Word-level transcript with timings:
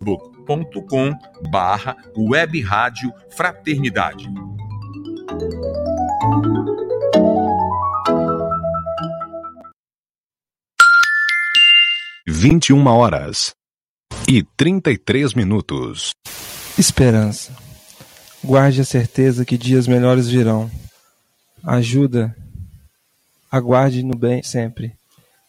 facebook.com 0.00 1.12
barra 1.50 1.96
web 2.16 2.60
rádio 2.62 3.12
fraternidade. 3.30 4.26
Vinte 12.26 12.68
e 12.68 12.72
uma 12.72 12.94
horas 12.94 13.54
e 14.26 14.42
trinta 14.42 14.90
e 14.90 14.96
três 14.96 15.34
minutos. 15.34 16.12
Esperança. 16.78 17.54
Guarde 18.42 18.80
a 18.80 18.84
certeza 18.84 19.44
que 19.44 19.58
dias 19.58 19.86
melhores 19.86 20.28
virão. 20.28 20.70
Ajuda. 21.62 22.34
Aguarde 23.50 24.02
no 24.02 24.16
bem 24.16 24.42
sempre. 24.42 24.94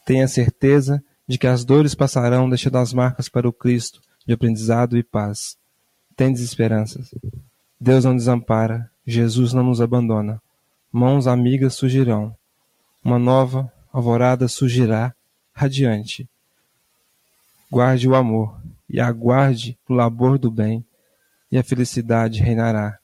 Tenha 0.05 0.27
certeza 0.27 1.01
de 1.25 1.37
que 1.37 1.47
as 1.47 1.63
dores 1.63 1.95
passarão, 1.95 2.49
deixando 2.49 2.77
as 2.79 2.91
marcas 2.91 3.29
para 3.29 3.47
o 3.47 3.53
Cristo 3.53 4.01
de 4.25 4.33
aprendizado 4.33 4.97
e 4.97 5.03
paz. 5.03 5.57
Tendes 6.15 6.41
esperanças. 6.41 7.13
Deus 7.79 8.05
não 8.05 8.15
desampara, 8.15 8.89
Jesus 9.05 9.53
não 9.53 9.63
nos 9.63 9.81
abandona. 9.81 10.41
Mãos 10.91 11.27
amigas 11.27 11.73
surgirão. 11.73 12.35
Uma 13.03 13.17
nova 13.17 13.71
alvorada 13.91 14.47
surgirá, 14.47 15.15
radiante. 15.53 16.29
Guarde 17.71 18.07
o 18.07 18.15
amor 18.15 18.61
e 18.89 18.99
aguarde 18.99 19.77
o 19.87 19.93
labor 19.93 20.37
do 20.37 20.51
bem, 20.51 20.85
e 21.49 21.57
a 21.57 21.63
felicidade 21.63 22.41
reinará. 22.41 22.99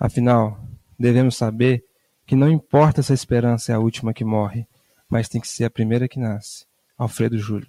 Afinal, 0.00 0.58
devemos 0.98 1.36
saber 1.36 1.84
que 2.26 2.34
não 2.34 2.50
importa 2.50 3.02
se 3.02 3.12
a 3.12 3.14
esperança 3.14 3.72
é 3.72 3.74
a 3.74 3.78
última 3.78 4.14
que 4.14 4.24
morre, 4.24 4.66
mas 5.08 5.28
tem 5.28 5.40
que 5.40 5.48
ser 5.48 5.64
a 5.64 5.70
primeira 5.70 6.08
que 6.08 6.18
nasce. 6.18 6.66
Alfredo 6.96 7.38
Júlio. 7.38 7.68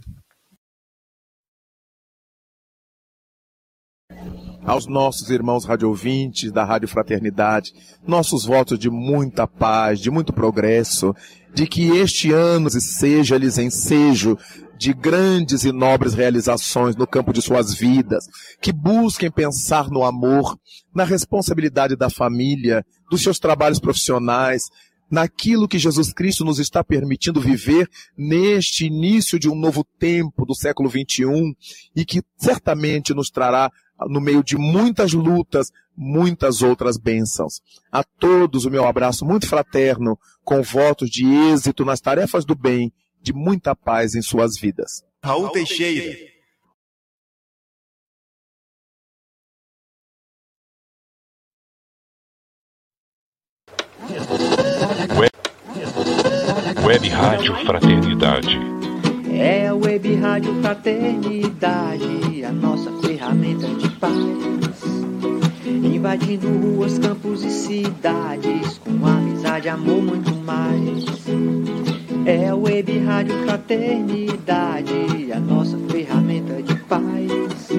Aos 4.63 4.85
nossos 4.85 5.29
irmãos 5.29 5.65
radiovintes 5.65 6.51
da 6.51 6.63
Rádio 6.63 6.87
Fraternidade, 6.87 7.73
nossos 8.05 8.45
votos 8.45 8.77
de 8.77 8.89
muita 8.89 9.47
paz, 9.47 9.99
de 9.99 10.11
muito 10.11 10.33
progresso, 10.33 11.15
de 11.53 11.65
que 11.65 11.87
este 11.97 12.31
ano 12.31 12.69
seja-lhes 12.69 13.57
ensejo 13.57 14.37
de 14.77 14.93
grandes 14.93 15.63
e 15.63 15.71
nobres 15.71 16.13
realizações 16.13 16.95
no 16.95 17.07
campo 17.07 17.33
de 17.33 17.41
suas 17.41 17.73
vidas, 17.73 18.25
que 18.61 18.71
busquem 18.71 19.31
pensar 19.31 19.89
no 19.89 20.03
amor, 20.03 20.57
na 20.93 21.03
responsabilidade 21.03 21.95
da 21.95 22.09
família, 22.09 22.85
dos 23.09 23.23
seus 23.23 23.39
trabalhos 23.39 23.79
profissionais, 23.79 24.63
naquilo 25.09 25.67
que 25.67 25.79
Jesus 25.79 26.13
Cristo 26.13 26.45
nos 26.45 26.59
está 26.59 26.83
permitindo 26.83 27.41
viver 27.41 27.89
neste 28.15 28.85
início 28.85 29.39
de 29.39 29.49
um 29.49 29.55
novo 29.55 29.83
tempo 29.97 30.45
do 30.45 30.53
século 30.53 30.87
21 30.87 31.53
e 31.95 32.05
que 32.05 32.21
certamente 32.37 33.13
nos 33.13 33.29
trará 33.29 33.71
no 34.07 34.21
meio 34.21 34.43
de 34.43 34.57
muitas 34.57 35.13
lutas, 35.13 35.71
muitas 35.95 36.61
outras 36.61 36.97
bênçãos. 36.97 37.61
A 37.91 38.03
todos 38.03 38.65
o 38.65 38.71
meu 38.71 38.85
abraço 38.85 39.25
muito 39.25 39.47
fraterno, 39.47 40.17
com 40.43 40.61
votos 40.61 41.09
de 41.09 41.25
êxito 41.25 41.83
nas 41.83 41.99
tarefas 41.99 42.45
do 42.45 42.55
bem, 42.55 42.91
de 43.21 43.33
muita 43.33 43.75
paz 43.75 44.15
em 44.15 44.21
suas 44.21 44.57
vidas. 44.57 45.03
Raul 45.23 45.49
Teixeira. 45.49 46.29
Web, 55.17 55.31
Web 56.85 57.09
Rádio 57.09 57.55
Fraternidade. 57.65 58.78
É 59.41 59.69
a 59.69 59.73
Web 59.73 60.15
Rádio 60.15 60.53
Fraternidade, 60.61 62.43
a 62.43 62.51
nossa 62.51 62.91
ferramenta 63.01 63.67
de 63.67 63.89
paz. 63.91 64.13
Invadindo 65.65 66.49
ruas, 66.49 66.99
campos 66.99 67.45
e 67.45 67.49
cidades, 67.49 68.77
com 68.79 69.07
amizade, 69.07 69.69
amor, 69.69 70.03
muito 70.03 70.35
mais. 70.35 71.05
É 72.25 72.49
a 72.49 72.55
Web 72.55 72.99
Rádio 72.99 73.33
Fraternidade, 73.45 75.31
a 75.33 75.39
nossa 75.39 75.77
ferramenta 75.89 76.61
de 76.61 76.75
paz. 76.75 77.69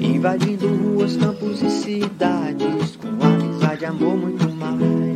Invadindo 0.00 0.68
ruas, 0.68 1.16
campos 1.16 1.62
e 1.62 1.70
cidades, 1.70 2.94
com 2.94 3.08
amizade, 3.26 3.84
amor, 3.84 4.16
muito 4.16 4.48
mais. 4.50 5.09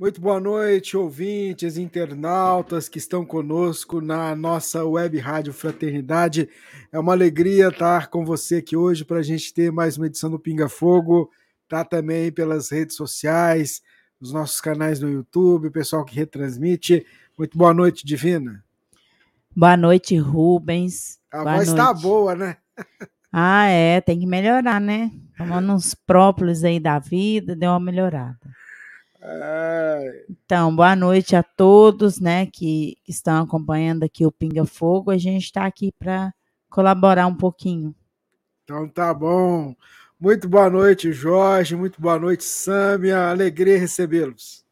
Muito 0.00 0.18
boa 0.18 0.40
noite, 0.40 0.96
ouvintes, 0.96 1.76
internautas 1.76 2.88
que 2.88 2.96
estão 2.96 3.22
conosco 3.22 4.00
na 4.00 4.34
nossa 4.34 4.82
web 4.82 5.18
rádio 5.18 5.52
Fraternidade. 5.52 6.48
É 6.90 6.98
uma 6.98 7.12
alegria 7.12 7.68
estar 7.68 8.06
com 8.06 8.24
você 8.24 8.56
aqui 8.56 8.74
hoje 8.74 9.04
para 9.04 9.18
a 9.18 9.22
gente 9.22 9.52
ter 9.52 9.70
mais 9.70 9.98
uma 9.98 10.06
edição 10.06 10.30
do 10.30 10.38
Pinga 10.38 10.70
Fogo. 10.70 11.30
Tá 11.68 11.84
também 11.84 12.32
pelas 12.32 12.70
redes 12.70 12.96
sociais, 12.96 13.82
os 14.18 14.32
nossos 14.32 14.58
canais 14.58 15.00
no 15.00 15.10
YouTube, 15.10 15.68
o 15.68 15.70
pessoal 15.70 16.02
que 16.02 16.16
retransmite. 16.16 17.04
Muito 17.36 17.58
boa 17.58 17.74
noite, 17.74 18.06
Divina. 18.06 18.64
Boa 19.54 19.76
noite, 19.76 20.16
Rubens. 20.16 21.18
A 21.30 21.42
boa 21.42 21.56
voz 21.56 21.68
está 21.68 21.92
boa, 21.92 22.34
né? 22.34 22.56
Ah, 23.30 23.66
é, 23.66 24.00
tem 24.00 24.18
que 24.18 24.26
melhorar, 24.26 24.80
né? 24.80 25.10
Tomando 25.36 25.74
uns 25.74 25.94
própolis 25.94 26.64
aí 26.64 26.80
da 26.80 26.98
vida, 26.98 27.54
deu 27.54 27.68
uma 27.70 27.78
melhorada. 27.78 28.59
Então, 30.28 30.74
boa 30.74 30.96
noite 30.96 31.36
a 31.36 31.42
todos, 31.42 32.18
né, 32.18 32.46
que 32.46 32.96
estão 33.06 33.42
acompanhando 33.42 34.04
aqui 34.04 34.24
o 34.24 34.32
Pinga 34.32 34.64
Fogo. 34.64 35.10
A 35.10 35.18
gente 35.18 35.44
está 35.44 35.66
aqui 35.66 35.92
para 35.98 36.32
colaborar 36.70 37.26
um 37.26 37.36
pouquinho. 37.36 37.94
Então 38.64 38.88
tá 38.88 39.12
bom. 39.12 39.74
Muito 40.18 40.48
boa 40.48 40.70
noite, 40.70 41.12
Jorge. 41.12 41.74
Muito 41.76 42.00
boa 42.00 42.18
noite, 42.18 42.44
Sâmia. 42.44 43.30
Alegria 43.30 43.78
recebê-los. 43.78 44.64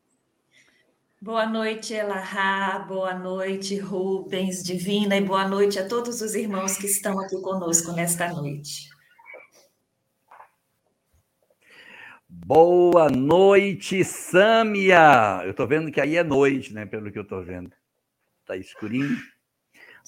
Boa 1.21 1.47
noite, 1.47 1.95
Elahá. 1.95 2.79
Boa 2.79 3.15
noite, 3.15 3.77
Rubens, 3.79 4.63
Divina. 4.63 5.17
E 5.17 5.21
boa 5.21 5.49
noite 5.49 5.79
a 5.79 5.89
todos 5.89 6.21
os 6.23 6.35
irmãos 6.35 6.77
que 6.77 6.87
estão 6.87 7.19
aqui 7.19 7.41
conosco 7.41 7.93
nesta 7.93 8.33
noite. 8.33 8.89
Boa 12.49 13.11
noite, 13.11 14.03
Sâmia. 14.03 15.43
Eu 15.45 15.51
estou 15.51 15.67
vendo 15.67 15.93
que 15.93 16.01
aí 16.01 16.17
é 16.17 16.25
noite, 16.25 16.73
né? 16.73 16.87
Pelo 16.87 17.13
que 17.13 17.19
eu 17.19 17.23
estou 17.23 17.43
vendo. 17.43 17.71
Está 18.41 18.57
escurinho. 18.57 19.19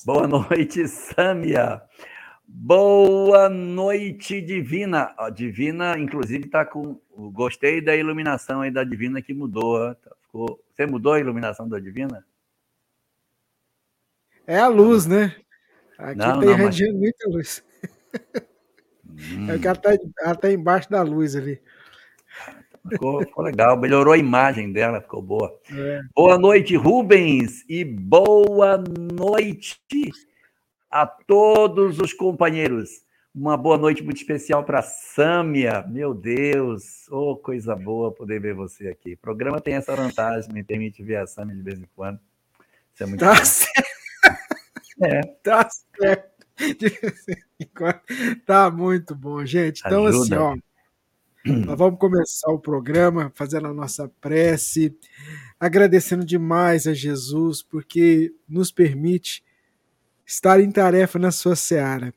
Boa 0.07 0.27
noite, 0.27 0.89
Sâmia. 0.89 1.83
Boa 2.49 3.51
noite, 3.51 4.41
Divina. 4.41 5.15
A 5.19 5.29
Divina, 5.29 5.99
inclusive, 5.99 6.47
está 6.47 6.65
com. 6.65 6.99
Gostei 7.15 7.83
da 7.83 7.95
iluminação 7.95 8.63
aí 8.63 8.71
da 8.71 8.85
Divina 8.85 9.21
que 9.21 9.35
mudou. 9.35 9.95
Ficou... 10.23 10.65
Você 10.75 10.87
mudou 10.87 11.13
a 11.13 11.21
iluminação 11.21 11.69
da 11.69 11.79
Divina? 11.79 12.25
É 14.47 14.59
a 14.59 14.67
luz, 14.69 15.05
né? 15.05 15.37
Aqui 15.99 16.17
Não, 16.17 16.41
tem 16.41 16.49
não, 16.49 16.59
mas- 16.59 16.81
muita 16.81 17.29
luz. 17.29 17.63
Hum, 19.13 19.51
É 19.51 19.59
que 19.59 19.67
ela 19.67 19.77
tá, 19.77 19.91
ela 20.23 20.35
tá 20.35 20.51
embaixo 20.51 20.89
da 20.89 21.03
luz 21.03 21.37
ali. 21.37 21.61
Ficou, 22.89 23.21
ficou 23.21 23.45
legal, 23.45 23.77
melhorou 23.79 24.13
a 24.13 24.19
imagem 24.19 24.73
dela, 24.73 25.01
ficou 25.01 25.21
boa. 25.23 25.59
É. 25.73 26.01
Boa 26.15 26.39
noite, 26.39 26.77
Rubens, 26.77 27.65
e 27.69 27.85
boa 27.85 28.83
noite 29.13 29.81
a 30.91 31.07
todos 31.07 31.99
os 31.99 32.13
companheiros. 32.13 33.03
Uma 33.33 33.57
boa 33.57 33.79
noite 33.79 34.03
muito 34.03 34.17
especial 34.17 34.65
para 34.65 34.83
Sâmia. 34.83 35.85
Meu 35.89 36.13
Deus, 36.13 37.07
oh, 37.11 37.37
coisa 37.37 37.77
boa 37.77 38.11
poder 38.13 38.41
ver 38.41 38.55
você 38.55 38.89
aqui. 38.89 39.13
O 39.13 39.19
programa 39.19 39.61
tem 39.61 39.75
essa 39.75 39.95
vantagem, 39.95 40.53
me 40.53 40.65
permite 40.65 41.03
ver 41.03 41.17
a 41.17 41.27
Sâmia 41.27 41.55
de 41.55 41.63
vez 41.63 41.79
em 41.79 41.87
quando. 41.95 42.19
Isso 42.93 43.03
é 43.05 43.07
muito 43.07 43.21
Tá 43.21 43.35
bom. 43.35 43.45
certo. 43.45 43.91
É. 45.03 45.21
Tá 45.43 45.69
certo. 45.97 46.31
Tá 48.45 48.71
muito 48.71 49.15
bom, 49.15 49.45
gente. 49.47 49.81
Então, 49.87 50.07
Ajuda. 50.07 50.25
assim, 50.25 50.35
ó. 50.35 50.70
Nós 51.45 51.79
vamos 51.79 51.99
começar 51.99 52.51
o 52.51 52.59
programa 52.59 53.33
fazendo 53.35 53.69
a 53.69 53.73
nossa 53.73 54.07
prece, 54.21 54.95
agradecendo 55.59 56.23
demais 56.23 56.87
a 56.87 56.93
Jesus, 56.93 57.63
porque 57.63 58.35
nos 58.47 58.71
permite 58.71 59.43
estar 60.27 60.61
em 60.61 60.71
tarefa 60.71 61.19
na 61.19 61.31
sua 61.31 61.57
seara. 61.57 62.13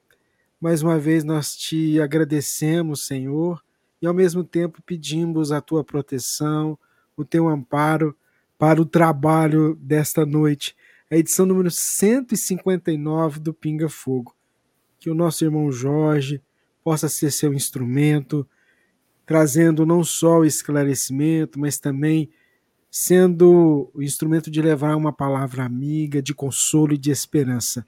Mais 0.59 0.83
uma 0.83 0.99
vez 0.99 1.23
nós 1.23 1.55
te 1.55 2.01
agradecemos, 2.01 3.07
Senhor, 3.07 3.63
e 4.01 4.07
ao 4.07 4.13
mesmo 4.13 4.43
tempo 4.43 4.81
pedimos 4.85 5.53
a 5.53 5.61
tua 5.61 5.85
proteção, 5.85 6.77
o 7.15 7.23
teu 7.23 7.47
amparo 7.47 8.13
para 8.57 8.81
o 8.81 8.85
trabalho 8.85 9.75
desta 9.75 10.25
noite, 10.25 10.75
a 11.09 11.15
edição 11.15 11.45
número 11.45 11.71
159 11.71 13.39
do 13.39 13.53
Pinga 13.53 13.87
Fogo. 13.87 14.35
Que 14.99 15.09
o 15.09 15.15
nosso 15.15 15.45
irmão 15.45 15.71
Jorge 15.71 16.41
possa 16.83 17.07
ser 17.07 17.31
seu 17.31 17.53
instrumento, 17.53 18.45
trazendo 19.25 19.85
não 19.85 20.03
só 20.03 20.39
o 20.39 20.45
esclarecimento, 20.45 21.59
mas 21.59 21.77
também 21.77 22.29
sendo 22.91 23.89
o 23.93 24.03
instrumento 24.03 24.51
de 24.51 24.61
levar 24.61 24.95
uma 24.95 25.11
palavra 25.11 25.63
amiga, 25.63 26.21
de 26.21 26.33
consolo 26.33 26.93
e 26.93 26.97
de 26.97 27.09
esperança. 27.09 27.85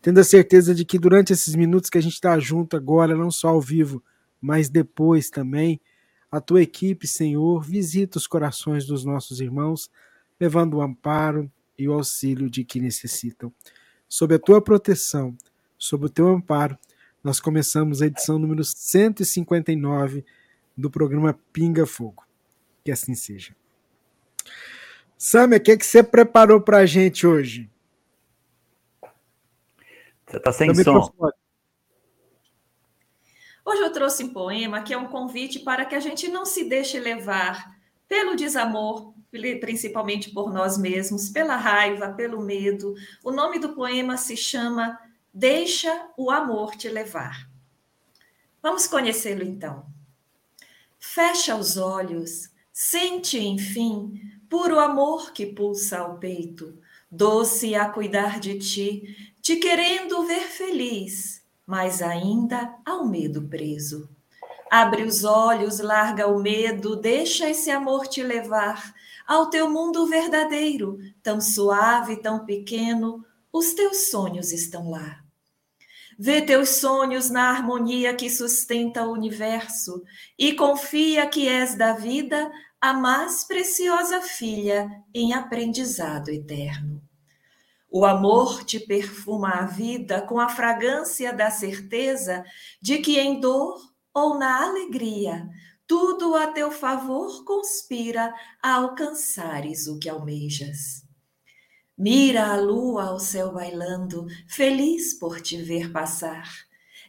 Tendo 0.00 0.18
a 0.18 0.24
certeza 0.24 0.74
de 0.74 0.84
que 0.84 0.98
durante 0.98 1.32
esses 1.32 1.54
minutos 1.54 1.88
que 1.88 1.98
a 1.98 2.00
gente 2.00 2.14
está 2.14 2.36
junto 2.40 2.76
agora, 2.76 3.14
não 3.14 3.30
só 3.30 3.50
ao 3.50 3.60
vivo, 3.60 4.02
mas 4.40 4.68
depois 4.68 5.30
também, 5.30 5.80
a 6.28 6.40
tua 6.40 6.60
equipe, 6.60 7.06
Senhor, 7.06 7.62
visita 7.62 8.18
os 8.18 8.26
corações 8.26 8.84
dos 8.84 9.04
nossos 9.04 9.40
irmãos, 9.40 9.88
levando 10.40 10.74
o 10.74 10.82
amparo 10.82 11.48
e 11.78 11.88
o 11.88 11.92
auxílio 11.92 12.50
de 12.50 12.64
que 12.64 12.80
necessitam. 12.80 13.52
Sob 14.08 14.34
a 14.34 14.38
tua 14.40 14.60
proteção, 14.60 15.36
sob 15.78 16.06
o 16.06 16.08
teu 16.08 16.26
amparo, 16.26 16.76
nós 17.22 17.38
começamos 17.38 18.02
a 18.02 18.06
edição 18.06 18.40
número 18.40 18.64
159 18.64 20.24
do 20.76 20.90
programa 20.90 21.38
Pinga 21.52 21.86
Fogo. 21.86 22.24
Que 22.84 22.90
assim 22.90 23.14
seja. 23.14 23.54
Samia, 25.16 25.58
o 25.58 25.60
que, 25.60 25.76
que 25.76 25.86
você 25.86 26.02
preparou 26.02 26.60
para 26.60 26.78
a 26.78 26.86
gente 26.86 27.26
hoje? 27.26 27.70
Você 30.26 30.36
está 30.36 30.52
sem 30.52 30.74
Seu 30.74 30.84
som. 30.84 31.12
Hoje 33.64 33.82
eu 33.82 33.92
trouxe 33.92 34.24
um 34.24 34.32
poema 34.32 34.82
que 34.82 34.92
é 34.92 34.98
um 34.98 35.06
convite 35.06 35.60
para 35.60 35.84
que 35.84 35.94
a 35.94 36.00
gente 36.00 36.26
não 36.26 36.44
se 36.44 36.64
deixe 36.64 36.98
levar 36.98 37.76
pelo 38.08 38.34
desamor, 38.34 39.14
principalmente 39.60 40.30
por 40.30 40.52
nós 40.52 40.76
mesmos, 40.76 41.28
pela 41.28 41.56
raiva, 41.56 42.12
pelo 42.12 42.42
medo. 42.42 42.94
O 43.22 43.30
nome 43.30 43.58
do 43.58 43.74
poema 43.74 44.16
se 44.16 44.36
chama 44.36 44.98
Deixa 45.32 46.10
o 46.16 46.30
amor 46.30 46.74
te 46.74 46.88
levar. 46.88 47.48
Vamos 48.60 48.86
conhecê-lo 48.86 49.42
então. 49.42 49.86
Fecha 51.04 51.56
os 51.56 51.76
olhos, 51.76 52.48
sente, 52.72 53.36
enfim, 53.36 54.18
puro 54.48 54.78
amor 54.78 55.32
que 55.32 55.44
pulsa 55.44 55.98
ao 55.98 56.16
peito, 56.16 56.78
doce 57.10 57.74
a 57.74 57.88
cuidar 57.90 58.38
de 58.38 58.56
ti, 58.58 59.34
te 59.42 59.56
querendo 59.56 60.24
ver 60.24 60.44
feliz, 60.44 61.44
mas 61.66 62.00
ainda 62.00 62.78
ao 62.86 63.04
medo 63.04 63.42
preso. 63.42 64.08
Abre 64.70 65.02
os 65.02 65.24
olhos, 65.24 65.80
larga 65.80 66.28
o 66.28 66.40
medo, 66.40 66.94
deixa 66.94 67.50
esse 67.50 67.70
amor 67.70 68.06
te 68.06 68.22
levar 68.22 68.94
ao 69.26 69.50
teu 69.50 69.68
mundo 69.68 70.06
verdadeiro, 70.06 70.98
tão 71.20 71.40
suave, 71.40 72.16
tão 72.22 72.46
pequeno, 72.46 73.26
os 73.52 73.74
teus 73.74 74.08
sonhos 74.08 74.52
estão 74.52 74.88
lá. 74.88 75.21
Vê 76.18 76.42
teus 76.42 76.70
sonhos 76.70 77.30
na 77.30 77.50
harmonia 77.50 78.14
que 78.14 78.28
sustenta 78.28 79.04
o 79.04 79.12
universo 79.12 80.02
e 80.38 80.52
confia 80.54 81.26
que 81.26 81.48
és 81.48 81.74
da 81.74 81.92
vida 81.92 82.50
a 82.80 82.92
mais 82.92 83.44
preciosa 83.44 84.20
filha 84.20 84.90
em 85.14 85.32
aprendizado 85.32 86.30
eterno. 86.30 87.02
O 87.90 88.04
amor 88.04 88.64
te 88.64 88.80
perfuma 88.80 89.50
a 89.50 89.66
vida 89.66 90.22
com 90.22 90.40
a 90.40 90.48
fragrância 90.48 91.32
da 91.32 91.50
certeza 91.50 92.42
de 92.80 92.98
que 92.98 93.20
em 93.20 93.38
dor 93.38 93.78
ou 94.14 94.38
na 94.38 94.64
alegria, 94.64 95.48
tudo 95.86 96.34
a 96.34 96.46
teu 96.46 96.70
favor 96.70 97.44
conspira 97.44 98.34
a 98.62 98.76
alcançares 98.76 99.86
o 99.86 99.98
que 99.98 100.08
almejas. 100.08 101.01
Mira 102.04 102.48
a 102.48 102.56
lua 102.56 103.04
ao 103.04 103.20
céu 103.20 103.52
bailando, 103.52 104.26
feliz 104.48 105.14
por 105.14 105.40
te 105.40 105.62
ver 105.62 105.92
passar. 105.92 106.50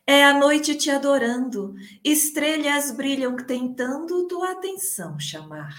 É 0.05 0.23
a 0.23 0.37
noite 0.37 0.75
te 0.75 0.91
adorando, 0.91 1.73
estrelas 2.03 2.91
brilham 2.91 3.35
tentando 3.35 4.27
tua 4.27 4.51
atenção 4.51 5.19
chamar. 5.19 5.75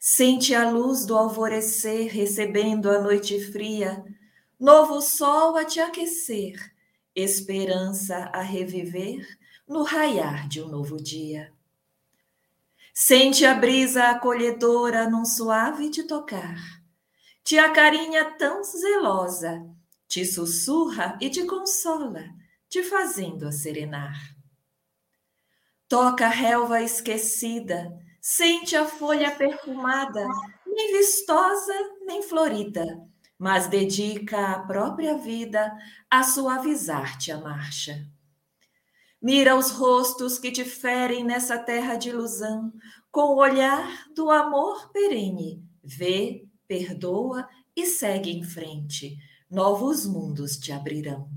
Sente 0.00 0.56
a 0.56 0.68
luz 0.68 1.06
do 1.06 1.16
alvorecer 1.16 2.10
recebendo 2.10 2.90
a 2.90 3.00
noite 3.00 3.38
fria, 3.52 4.04
novo 4.58 5.00
sol 5.00 5.56
a 5.56 5.64
te 5.64 5.78
aquecer, 5.78 6.74
esperança 7.14 8.28
a 8.32 8.40
reviver 8.40 9.24
no 9.68 9.84
raiar 9.84 10.48
de 10.48 10.60
um 10.60 10.66
novo 10.66 10.96
dia. 10.96 11.52
Sente 12.92 13.46
a 13.46 13.54
brisa 13.54 14.10
acolhedora 14.10 15.08
num 15.08 15.24
suave 15.24 15.90
te 15.90 16.02
tocar, 16.02 16.83
te 17.44 17.58
acarinha 17.58 18.24
tão 18.38 18.64
zelosa, 18.64 19.62
te 20.08 20.24
sussurra 20.24 21.18
e 21.20 21.28
te 21.28 21.44
consola, 21.44 22.24
te 22.70 22.82
fazendo 22.82 23.46
a 23.46 23.52
serenar. 23.52 24.16
Toca 25.86 26.24
a 26.24 26.30
relva 26.30 26.80
esquecida, 26.80 27.92
sente 28.18 28.74
a 28.74 28.86
folha 28.86 29.30
perfumada, 29.30 30.26
nem 30.66 30.96
vistosa 30.96 31.74
nem 32.06 32.22
florida, 32.22 32.84
mas 33.38 33.66
dedica 33.66 34.52
a 34.52 34.60
própria 34.60 35.18
vida 35.18 35.76
a 36.10 36.22
suavizar-te 36.22 37.30
a 37.30 37.38
marcha. 37.38 38.06
Mira 39.20 39.54
os 39.54 39.70
rostos 39.70 40.38
que 40.38 40.50
te 40.50 40.64
ferem 40.64 41.22
nessa 41.22 41.58
terra 41.58 41.96
de 41.96 42.08
ilusão, 42.08 42.72
com 43.12 43.34
o 43.34 43.36
olhar 43.36 44.06
do 44.14 44.30
amor 44.30 44.90
perene, 44.92 45.62
vê, 45.82 46.46
perdoa 46.66 47.48
e 47.76 47.86
segue 47.86 48.30
em 48.30 48.42
frente, 48.42 49.16
novos 49.50 50.06
mundos 50.06 50.56
te 50.56 50.72
abrirão. 50.72 51.28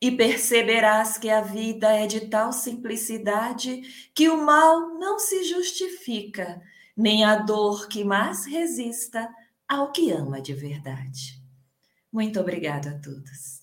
E 0.00 0.10
perceberás 0.10 1.16
que 1.16 1.30
a 1.30 1.40
vida 1.40 1.92
é 1.92 2.06
de 2.06 2.28
tal 2.28 2.52
simplicidade 2.52 3.82
que 4.14 4.28
o 4.28 4.44
mal 4.44 4.98
não 4.98 5.18
se 5.18 5.44
justifica, 5.44 6.60
nem 6.96 7.24
a 7.24 7.36
dor 7.36 7.88
que 7.88 8.02
mais 8.02 8.44
resista 8.44 9.28
ao 9.68 9.92
que 9.92 10.10
ama 10.10 10.40
de 10.40 10.54
verdade. 10.54 11.40
Muito 12.12 12.40
obrigada 12.40 12.90
a 12.90 12.98
todos. 12.98 13.62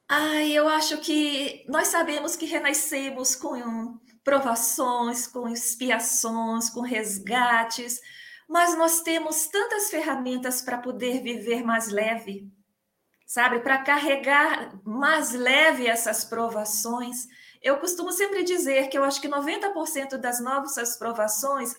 Ai, 0.09 0.51
eu 0.51 0.67
acho 0.67 0.97
que 0.99 1.65
nós 1.67 1.87
sabemos 1.87 2.35
que 2.35 2.45
renascemos 2.45 3.35
com 3.35 3.97
provações, 4.23 5.25
com 5.25 5.47
expiações, 5.47 6.69
com 6.69 6.81
resgates, 6.81 7.99
mas 8.47 8.77
nós 8.77 9.01
temos 9.01 9.47
tantas 9.47 9.89
ferramentas 9.89 10.61
para 10.61 10.77
poder 10.77 11.21
viver 11.21 11.63
mais 11.63 11.87
leve, 11.87 12.49
sabe? 13.25 13.59
Para 13.59 13.79
carregar 13.79 14.77
mais 14.85 15.31
leve 15.31 15.87
essas 15.87 16.25
provações. 16.25 17.27
Eu 17.61 17.77
costumo 17.77 18.11
sempre 18.11 18.43
dizer 18.43 18.89
que 18.89 18.97
eu 18.97 19.03
acho 19.03 19.21
que 19.21 19.27
90% 19.29 20.17
das 20.17 20.41
nossas 20.41 20.97
provações 20.97 21.73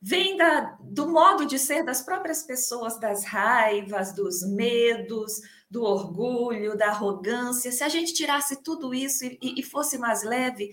vem 0.00 0.36
da, 0.36 0.76
do 0.80 1.08
modo 1.08 1.44
de 1.44 1.58
ser 1.58 1.84
das 1.84 2.00
próprias 2.00 2.42
pessoas, 2.42 2.98
das 2.98 3.24
raivas, 3.24 4.12
dos 4.12 4.42
medos, 4.42 5.40
do 5.70 5.82
orgulho, 5.82 6.76
da 6.76 6.88
arrogância. 6.88 7.72
Se 7.72 7.82
a 7.82 7.88
gente 7.88 8.14
tirasse 8.14 8.62
tudo 8.62 8.94
isso 8.94 9.24
e, 9.24 9.38
e 9.42 9.62
fosse 9.62 9.98
mais 9.98 10.22
leve, 10.22 10.70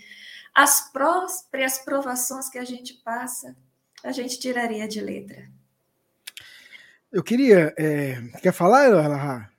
as 0.54 0.92
próprias 0.92 1.80
provações 1.80 2.50
que 2.50 2.58
a 2.58 2.64
gente 2.64 2.94
passa, 3.04 3.56
a 4.04 4.12
gente 4.12 4.40
tiraria 4.40 4.88
de 4.88 5.02
letra. 5.02 5.50
Eu 7.12 7.24
queria. 7.24 7.74
É... 7.78 8.22
Quer 8.42 8.54
falar, 8.54 8.88
Elahá? 8.88 9.50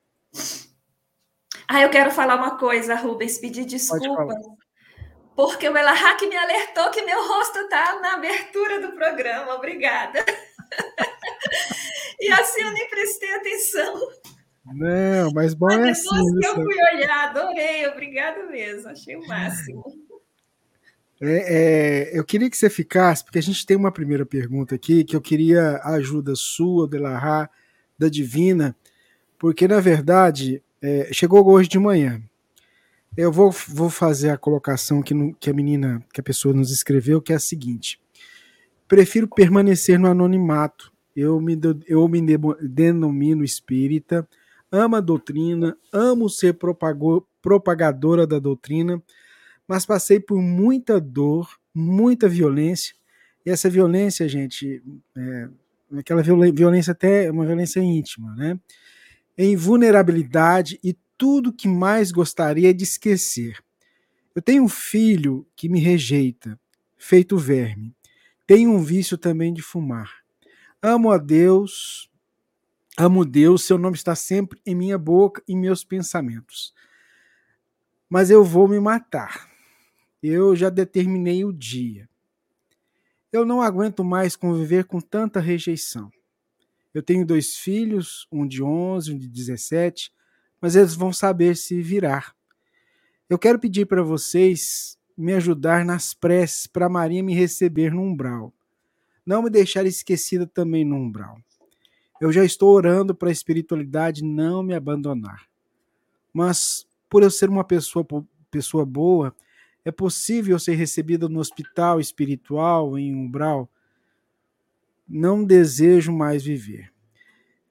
Ah, 1.69 1.83
eu 1.83 1.91
quero 1.91 2.13
falar 2.13 2.37
uma 2.37 2.57
coisa, 2.59 2.95
Rubens, 2.95 3.39
pedir 3.39 3.65
desculpa. 3.65 4.56
Porque 5.37 5.69
o 5.69 5.77
Elahá 5.77 6.15
que 6.15 6.27
me 6.27 6.37
alertou 6.37 6.91
que 6.91 7.03
meu 7.03 7.29
rosto 7.29 7.59
está 7.59 8.01
na 8.01 8.15
abertura 8.15 8.81
do 8.81 8.93
programa. 8.93 9.55
Obrigada. 9.55 10.25
e 12.19 12.33
assim 12.33 12.63
eu 12.63 12.73
nem 12.73 12.89
prestei 12.89 13.33
atenção. 13.35 14.01
Não, 14.65 15.31
mas 15.33 15.53
bom 15.55 15.67
mas 15.67 15.87
é 15.87 15.91
assim. 15.91 16.09
Depois 16.09 16.41
que 16.41 16.47
eu 16.47 16.55
fui 16.55 16.95
olhar, 16.95 17.29
adorei. 17.29 17.87
Obrigado 17.87 18.51
mesmo. 18.51 18.89
Achei 18.89 19.15
o 19.15 19.27
máximo. 19.29 19.85
É, 21.21 22.09
é, 22.15 22.19
eu 22.19 22.25
queria 22.25 22.51
que 22.51 22.57
você 22.57 22.69
ficasse, 22.69 23.25
porque 23.25 23.39
a 23.39 23.43
gente 23.43 23.65
tem 23.65 23.77
uma 23.77 23.93
primeira 23.93 24.27
pergunta 24.27 24.75
aqui 24.75 25.05
que 25.05 25.17
eu 25.17 25.21
queria 25.21 25.77
a 25.83 25.95
ajuda 25.95 26.35
sua, 26.35 26.89
de 26.89 26.99
Larra, 26.99 27.49
da 27.99 28.09
Divina, 28.09 28.77
porque 29.39 29.67
na 29.67 29.81
verdade 29.81 30.63
é, 30.83 31.09
chegou 31.13 31.47
hoje 31.47 31.69
de 31.69 31.79
manhã. 31.79 32.23
Eu 33.17 33.33
vou, 33.33 33.51
vou 33.51 33.89
fazer 33.89 34.31
a 34.31 34.37
colocação 34.37 35.03
que, 35.03 35.15
no, 35.15 35.35
que 35.35 35.49
a 35.49 35.55
menina, 35.55 36.05
que 36.13 36.21
a 36.21 36.25
pessoa 36.25 36.55
nos 36.55 36.71
escreveu, 36.71 37.23
que 37.23 37.33
é 37.33 37.37
a 37.37 37.41
seguinte: 37.41 38.01
prefiro 38.87 39.29
permanecer 39.29 39.99
no 39.99 40.09
anonimato. 40.09 40.93
Eu 41.15 41.41
me, 41.41 41.59
eu 41.87 42.07
me 42.09 42.21
denomino 42.61 43.43
espírita, 43.43 44.29
amo 44.71 44.97
a 44.97 45.01
doutrina, 45.01 45.75
amo 45.91 46.29
ser 46.29 46.59
propagadora 47.41 48.27
da 48.27 48.39
doutrina 48.39 49.03
mas 49.67 49.85
passei 49.85 50.21
por 50.21 50.41
muita 50.41 51.01
dor, 51.01 51.49
muita 51.75 52.29
violência. 52.29 52.95
E 53.45 53.51
essa 53.51 53.69
violência, 53.69 54.29
gente, 54.29 54.83
é, 55.17 55.49
aquela 55.99 56.23
violência 56.23 56.93
até 56.93 57.31
uma 57.31 57.45
violência 57.45 57.81
íntima, 57.81 58.35
né? 58.37 58.59
Em 59.37 59.57
vulnerabilidade 59.57 60.79
e 60.83 60.97
tudo 61.17 61.53
que 61.53 61.69
mais 61.69 62.11
gostaria 62.11 62.73
de 62.73 62.85
esquecer. 62.85 63.63
Eu 64.35 64.43
tenho 64.43 64.65
um 64.65 64.69
filho 64.69 65.47
que 65.57 65.69
me 65.69 65.81
rejeita, 65.81 66.59
feito 66.97 67.39
verme. 67.39 67.95
Tenho 68.47 68.71
um 68.71 68.83
vício 68.83 69.17
também 69.17 69.53
de 69.53 69.63
fumar. 69.63 70.11
Amo 70.83 71.11
a 71.11 71.19
Deus, 71.19 72.11
amo 72.97 73.25
Deus, 73.25 73.65
seu 73.65 73.79
nome 73.79 73.97
está 73.97 74.15
sempre 74.15 74.61
em 74.65 74.75
minha 74.75 74.99
boca 74.99 75.43
e 75.49 75.57
meus 75.57 75.85
pensamentos. 75.85 76.75
Mas 78.09 78.31
eu 78.31 78.45
vou 78.45 78.69
me 78.69 78.79
matar 78.79 79.57
eu 80.23 80.57
já 80.57 80.71
determinei 80.71 81.45
o 81.45 81.53
dia. 81.53 82.09
Eu 83.33 83.45
não 83.45 83.61
aguento 83.61 84.03
mais 84.05 84.35
conviver 84.35 84.85
com 84.85 85.01
tanta 85.01 85.41
rejeição. 85.41 86.11
Eu 86.95 87.03
tenho 87.03 87.27
dois 87.27 87.57
filhos, 87.57 88.27
um 88.33 88.47
de 88.47 88.63
11, 88.63 89.13
um 89.13 89.19
de 89.19 89.29
17, 89.29 90.13
mas 90.67 90.75
eles 90.75 90.97
vão 90.97 91.13
saber 91.13 91.57
se 91.57 91.81
virar. 91.81 92.35
Eu 93.31 93.39
quero 93.39 93.57
pedir 93.57 93.87
para 93.87 94.03
vocês 94.03 94.99
me 95.17 95.33
ajudar 95.33 95.85
nas 95.85 96.13
preces 96.13 96.67
para 96.67 96.89
Maria 96.89 97.23
me 97.23 97.33
receber 97.33 97.95
no 97.95 98.03
umbral. 98.03 98.53
Não 99.25 99.45
me 99.45 99.49
deixar 99.49 99.87
esquecida 99.87 100.45
também 100.45 100.85
no 100.85 100.97
umbral. 100.97 101.39
Eu 102.21 102.33
já 102.33 102.45
estou 102.45 102.75
orando 102.75 103.15
para 103.15 103.29
a 103.29 103.33
espiritualidade 103.33 104.25
não 104.25 104.61
me 104.61 104.75
abandonar. 104.75 105.47
Mas, 106.33 106.85
por 107.09 107.23
eu 107.23 107.31
ser 107.31 107.49
uma 107.49 107.63
pessoa, 107.63 108.05
pessoa 108.51 108.85
boa, 108.85 109.33
é 109.85 109.93
possível 109.93 110.59
ser 110.59 110.75
recebida 110.75 111.29
no 111.29 111.39
hospital 111.39 112.01
espiritual, 112.01 112.99
em 112.99 113.15
umbral? 113.15 113.71
Não 115.09 115.45
desejo 115.45 116.11
mais 116.11 116.43
viver. 116.43 116.93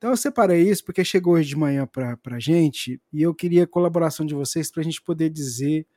Então 0.06 0.14
eu 0.14 0.18
separei 0.18 0.70
isso 0.70 0.86
porque 0.86 1.04
chegou 1.04 1.34
hoje 1.34 1.50
de 1.50 1.56
manhã 1.56 1.88
para 1.88 2.16
a 2.28 2.40
gente 2.40 3.02
e 3.12 3.24
eu 3.24 3.34
queria 3.34 3.64
a 3.64 3.68
colaboração 3.68 4.24
de 4.24 4.36
vocês 4.36 4.70
para 4.70 4.82
a 4.82 4.84
gente 4.84 5.02
poder 5.02 5.32
dizer 5.32 5.88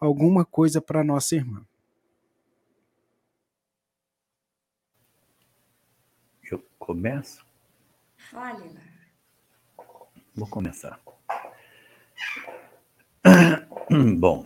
alguma 0.00 0.44
coisa 0.44 0.82
para 0.82 1.04
nossa 1.04 1.36
irmã. 1.36 1.64
Eu 6.50 6.60
começo? 6.76 7.46
Fale, 8.16 8.68
Vou 10.34 10.48
começar. 10.48 11.00
Bom, 14.18 14.44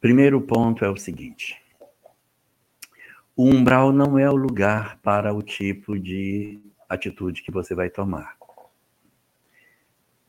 Primeiro 0.00 0.40
ponto 0.40 0.84
é 0.84 0.90
o 0.90 0.96
seguinte: 0.96 1.62
o 3.36 3.44
umbral 3.44 3.92
não 3.92 4.18
é 4.18 4.28
o 4.28 4.34
lugar 4.34 4.98
para 4.98 5.32
o 5.32 5.40
tipo 5.40 5.96
de 5.96 6.60
atitude 6.88 7.44
que 7.44 7.52
você 7.52 7.76
vai 7.76 7.88
tomar. 7.88 8.39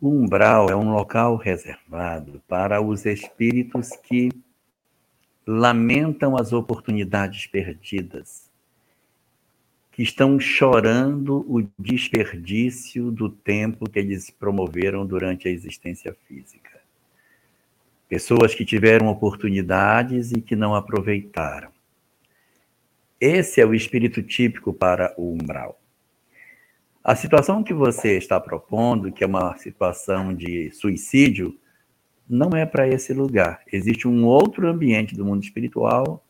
Umbral 0.02 0.68
é 0.68 0.76
um 0.76 0.92
local 0.92 1.36
reservado 1.36 2.42
para 2.48 2.82
os 2.82 3.06
espíritos 3.06 3.92
que 3.92 4.32
lamentam 5.46 6.36
as 6.36 6.54
oportunidades 6.54 7.46
perdidas, 7.46 8.50
que 9.92 10.02
estão 10.02 10.40
chorando 10.40 11.46
o 11.48 11.68
desperdício 11.78 13.12
do 13.12 13.30
tempo 13.30 13.90
que 13.90 14.00
eles 14.00 14.32
promoveram 14.32 15.06
durante 15.06 15.48
a 15.48 15.52
existência 15.52 16.16
física. 16.28 16.82
Pessoas 18.10 18.56
que 18.56 18.66
tiveram 18.66 19.08
oportunidades 19.08 20.32
e 20.32 20.42
que 20.42 20.56
não 20.56 20.74
aproveitaram. 20.74 21.70
Esse 23.20 23.62
é 23.62 23.66
o 23.66 23.76
espírito 23.76 24.24
típico 24.24 24.74
para 24.74 25.14
o 25.16 25.32
umbral. 25.34 25.81
A 27.04 27.16
situação 27.16 27.64
que 27.64 27.74
você 27.74 28.18
está 28.18 28.40
propondo, 28.40 29.12
que 29.12 29.24
é 29.24 29.28
uma 29.28 29.58
situação 29.58 30.34
de 30.34 30.72
suicídio, 30.72 31.58
não 32.30 32.50
é 32.56 32.66
para 32.66 32.88
esse 32.88 33.14
lugar. 33.14 33.62
Existe 33.72 34.08
um 34.08 34.26
outro 34.26 34.68
ambiente 34.68 35.16
do 35.16 35.26
mundo 35.26 35.44
espiritual 35.44 36.26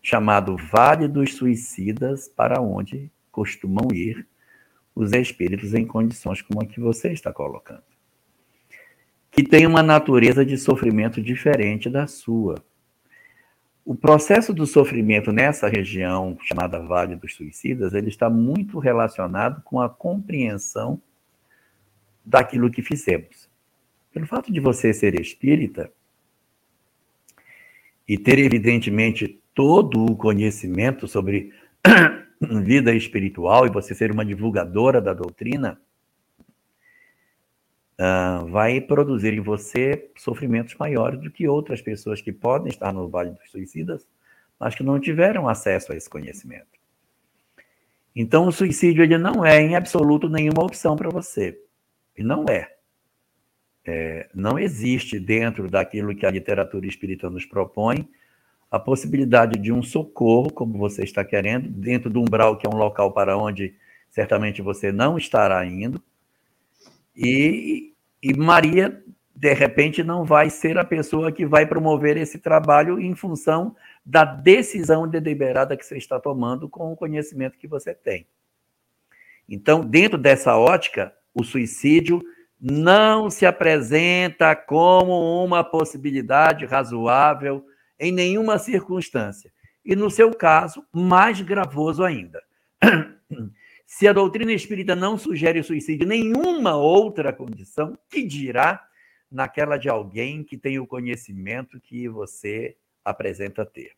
chamado 0.00 0.56
Vale 0.56 1.08
dos 1.08 1.34
Suicidas, 1.34 2.28
para 2.28 2.60
onde 2.60 3.10
costumam 3.32 3.88
ir 3.92 4.26
os 4.94 5.12
espíritos 5.12 5.74
em 5.74 5.84
condições 5.84 6.40
como 6.40 6.62
a 6.62 6.66
que 6.66 6.80
você 6.80 7.12
está 7.12 7.32
colocando 7.32 7.82
que 9.36 9.42
tem 9.42 9.66
uma 9.66 9.82
natureza 9.82 10.46
de 10.46 10.56
sofrimento 10.56 11.20
diferente 11.20 11.90
da 11.90 12.06
sua. 12.06 12.54
O 13.86 13.94
processo 13.94 14.52
do 14.52 14.66
sofrimento 14.66 15.30
nessa 15.30 15.68
região 15.68 16.36
chamada 16.42 16.80
Vale 16.80 17.14
dos 17.14 17.36
Suicidas, 17.36 17.94
ele 17.94 18.08
está 18.08 18.28
muito 18.28 18.80
relacionado 18.80 19.62
com 19.62 19.80
a 19.80 19.88
compreensão 19.88 21.00
daquilo 22.24 22.68
que 22.68 22.82
fizemos. 22.82 23.48
Pelo 24.12 24.26
fato 24.26 24.52
de 24.52 24.58
você 24.58 24.92
ser 24.92 25.14
espírita 25.20 25.88
e 28.08 28.18
ter 28.18 28.40
evidentemente 28.40 29.40
todo 29.54 30.04
o 30.04 30.16
conhecimento 30.16 31.06
sobre 31.06 31.52
vida 32.64 32.92
espiritual 32.92 33.68
e 33.68 33.70
você 33.70 33.94
ser 33.94 34.10
uma 34.10 34.24
divulgadora 34.24 35.00
da 35.00 35.14
doutrina, 35.14 35.80
uh, 38.00 38.46
vai 38.46 38.80
produzir 38.80 39.32
em 39.32 39.40
você 39.40 40.10
sofrimentos 40.16 40.74
maiores 40.76 41.20
do 41.20 41.30
que 41.30 41.48
outras 41.48 41.80
pessoas 41.80 42.20
que 42.20 42.32
podem 42.32 42.68
estar 42.68 42.92
no 42.92 43.08
Vale 43.08 43.30
dos 43.30 43.50
Suicidas, 43.50 44.06
mas 44.58 44.74
que 44.74 44.82
não 44.82 44.98
tiveram 44.98 45.48
acesso 45.48 45.92
a 45.92 45.96
esse 45.96 46.08
conhecimento. 46.08 46.76
Então, 48.14 48.46
o 48.46 48.52
suicídio 48.52 49.04
ele 49.04 49.18
não 49.18 49.44
é, 49.44 49.60
em 49.60 49.76
absoluto, 49.76 50.28
nenhuma 50.28 50.64
opção 50.64 50.96
para 50.96 51.10
você. 51.10 51.60
E 52.16 52.22
não 52.22 52.46
é. 52.48 52.72
é. 53.84 54.28
Não 54.34 54.58
existe 54.58 55.20
dentro 55.20 55.68
daquilo 55.68 56.14
que 56.14 56.24
a 56.24 56.30
literatura 56.30 56.86
espírita 56.86 57.28
nos 57.28 57.44
propõe 57.44 58.08
a 58.70 58.78
possibilidade 58.78 59.58
de 59.60 59.70
um 59.70 59.82
socorro, 59.82 60.50
como 60.50 60.78
você 60.78 61.04
está 61.04 61.24
querendo, 61.24 61.68
dentro 61.68 62.10
do 62.10 62.20
umbral, 62.20 62.56
que 62.56 62.66
é 62.66 62.70
um 62.70 62.76
local 62.76 63.12
para 63.12 63.36
onde 63.36 63.74
certamente 64.10 64.62
você 64.62 64.90
não 64.90 65.18
estará 65.18 65.64
indo, 65.64 66.02
e, 67.16 67.94
e 68.22 68.36
Maria, 68.36 69.02
de 69.34 69.52
repente, 69.54 70.02
não 70.02 70.24
vai 70.24 70.50
ser 70.50 70.78
a 70.78 70.84
pessoa 70.84 71.32
que 71.32 71.46
vai 71.46 71.66
promover 71.66 72.16
esse 72.16 72.38
trabalho 72.38 73.00
em 73.00 73.14
função 73.14 73.74
da 74.04 74.24
decisão 74.24 75.08
deliberada 75.08 75.76
que 75.76 75.84
você 75.84 75.96
está 75.96 76.20
tomando 76.20 76.68
com 76.68 76.92
o 76.92 76.96
conhecimento 76.96 77.58
que 77.58 77.66
você 77.66 77.94
tem. 77.94 78.26
Então, 79.48 79.80
dentro 79.80 80.18
dessa 80.18 80.56
ótica, 80.56 81.12
o 81.34 81.44
suicídio 81.44 82.22
não 82.60 83.30
se 83.30 83.44
apresenta 83.46 84.56
como 84.56 85.44
uma 85.44 85.62
possibilidade 85.62 86.64
razoável 86.64 87.64
em 87.98 88.10
nenhuma 88.12 88.58
circunstância. 88.58 89.52
E 89.84 89.94
no 89.94 90.10
seu 90.10 90.34
caso, 90.34 90.84
mais 90.92 91.40
gravoso 91.40 92.02
ainda. 92.02 92.42
Se 93.86 94.08
a 94.08 94.12
doutrina 94.12 94.52
espírita 94.52 94.96
não 94.96 95.16
sugere 95.16 95.60
o 95.60 95.64
suicídio 95.64 96.08
nenhuma 96.08 96.76
outra 96.76 97.32
condição, 97.32 97.96
que 98.10 98.24
dirá 98.24 98.84
naquela 99.30 99.76
de 99.76 99.88
alguém 99.88 100.42
que 100.42 100.58
tem 100.58 100.78
o 100.80 100.86
conhecimento 100.86 101.80
que 101.80 102.08
você 102.08 102.76
apresenta 103.04 103.64
ter? 103.64 103.92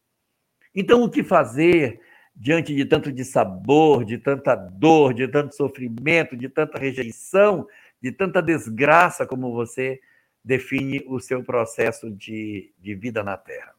Então, 0.74 1.02
o 1.02 1.10
que 1.10 1.24
fazer 1.24 2.00
diante 2.36 2.74
de 2.74 2.84
tanto 2.84 3.10
dissabor, 3.10 4.04
de 4.04 4.18
tanta 4.18 4.54
dor, 4.54 5.14
de 5.14 5.26
tanto 5.26 5.56
sofrimento, 5.56 6.36
de 6.36 6.48
tanta 6.50 6.78
rejeição, 6.78 7.66
de 8.00 8.12
tanta 8.12 8.42
desgraça 8.42 9.26
como 9.26 9.52
você 9.52 10.00
define 10.44 11.02
o 11.08 11.18
seu 11.18 11.42
processo 11.42 12.10
de, 12.10 12.72
de 12.78 12.94
vida 12.94 13.24
na 13.24 13.36
Terra? 13.38 13.74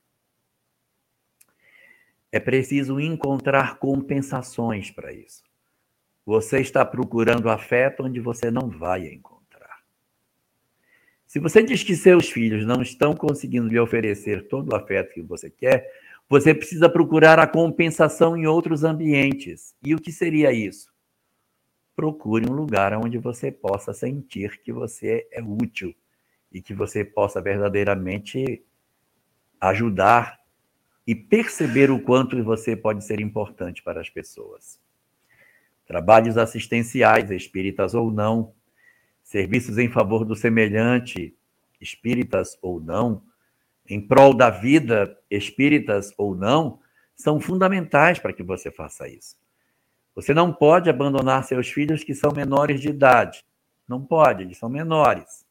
É 2.31 2.39
preciso 2.39 2.99
encontrar 2.99 3.77
compensações 3.77 4.91
para 4.91 5.13
isso. 5.13 5.48
Você 6.29 6.59
está 6.59 6.85
procurando 6.85 7.49
afeto 7.49 8.03
onde 8.03 8.19
você 8.19 8.51
não 8.51 8.69
vai 8.69 9.07
encontrar. 9.07 9.79
Se 11.25 11.39
você 11.39 11.63
diz 11.63 11.81
que 11.81 11.95
seus 11.95 12.29
filhos 12.29 12.67
não 12.67 12.83
estão 12.83 13.15
conseguindo 13.15 13.67
lhe 13.67 13.79
oferecer 13.79 14.47
todo 14.47 14.71
o 14.71 14.75
afeto 14.75 15.11
que 15.11 15.23
você 15.23 15.49
quer, 15.49 15.91
você 16.29 16.53
precisa 16.53 16.87
procurar 16.87 17.39
a 17.39 17.47
compensação 17.47 18.37
em 18.37 18.45
outros 18.45 18.83
ambientes. 18.83 19.73
E 19.83 19.95
o 19.95 19.99
que 19.99 20.11
seria 20.11 20.51
isso? 20.53 20.93
Procure 21.95 22.47
um 22.47 22.53
lugar 22.53 22.93
onde 22.93 23.17
você 23.17 23.51
possa 23.51 23.91
sentir 23.91 24.61
que 24.61 24.71
você 24.71 25.27
é 25.31 25.41
útil 25.41 25.95
e 26.51 26.61
que 26.61 26.75
você 26.75 27.03
possa 27.03 27.41
verdadeiramente 27.41 28.63
ajudar 29.59 30.39
e 31.07 31.15
perceber 31.15 31.89
o 31.89 31.99
quanto 31.99 32.43
você 32.43 32.75
pode 32.75 33.03
ser 33.03 33.19
importante 33.19 33.81
para 33.81 33.99
as 33.99 34.11
pessoas. 34.11 34.79
Trabalhos 35.89 36.37
assistenciais, 36.37 37.31
espíritas 37.31 37.95
ou 37.95 38.11
não, 38.11 38.53
serviços 39.23 39.79
em 39.79 39.89
favor 39.89 40.23
do 40.23 40.35
semelhante, 40.35 41.35
espíritas 41.81 42.59
ou 42.61 42.79
não, 42.79 43.23
em 43.89 43.99
prol 43.99 44.35
da 44.35 44.51
vida, 44.51 45.17
espíritas 45.31 46.13
ou 46.15 46.35
não, 46.35 46.79
são 47.15 47.39
fundamentais 47.39 48.19
para 48.19 48.31
que 48.31 48.43
você 48.43 48.69
faça 48.69 49.07
isso. 49.07 49.35
Você 50.13 50.31
não 50.31 50.53
pode 50.53 50.91
abandonar 50.91 51.43
seus 51.43 51.67
filhos 51.67 52.03
que 52.03 52.13
são 52.13 52.31
menores 52.31 52.79
de 52.79 52.89
idade. 52.89 53.43
Não 53.87 53.99
pode, 53.99 54.43
eles 54.43 54.59
são 54.59 54.69
menores. 54.69 55.43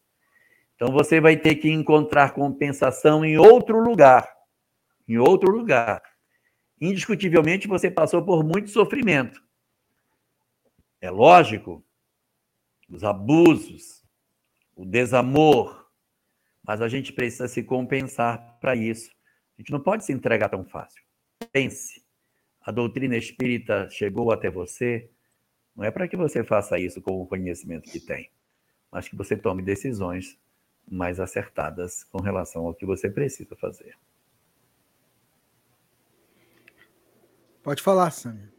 Então 0.76 0.92
você 0.92 1.21
vai 1.21 1.37
ter 1.37 1.57
que 1.57 1.68
encontrar 1.68 2.33
compensação 2.33 3.25
em 3.25 3.37
outro 3.37 3.80
lugar. 3.80 4.25
Em 5.09 5.18
outro 5.18 5.50
lugar. 5.50 6.00
Indiscutivelmente 6.80 7.66
você 7.66 7.90
passou 7.90 8.23
por 8.23 8.45
muito 8.45 8.71
sofrimento. 8.71 9.48
É 11.00 11.11
lógico, 11.11 11.85
os 12.88 13.05
abusos, 13.05 14.05
o 14.75 14.85
desamor, 14.85 15.88
mas 16.62 16.81
a 16.81 16.88
gente 16.88 17.12
precisa 17.12 17.47
se 17.47 17.62
compensar 17.62 18.59
para 18.61 18.75
isso. 18.75 19.11
A 19.57 19.61
gente 19.61 19.73
não 19.73 19.81
pode 19.81 20.05
se 20.05 20.12
entregar 20.12 20.49
tão 20.49 20.64
fácil. 20.64 21.02
Pense. 21.52 22.05
A 22.61 22.71
doutrina 22.71 23.17
espírita 23.17 23.88
chegou 23.90 24.31
até 24.33 24.50
você, 24.50 25.11
não 25.75 25.85
é 25.85 25.90
para 25.90 26.09
que 26.09 26.17
você 26.17 26.43
faça 26.43 26.78
isso 26.78 27.00
com 27.00 27.23
o 27.23 27.26
conhecimento 27.26 27.90
que 27.90 28.00
tem, 28.00 28.31
mas 28.90 29.09
que 29.09 29.17
você 29.17 29.37
tome 29.37 29.62
decisões 29.62 30.38
mais 30.90 31.21
acertadas 31.21 32.05
com 32.05 32.21
relação 32.21 32.67
ao 32.67 32.75
que 32.75 32.85
você 32.85 33.09
precisa 33.09 33.55
fazer. 33.57 33.97
Pode 37.62 37.83
falar, 37.83 38.11
Sânia. 38.11 38.58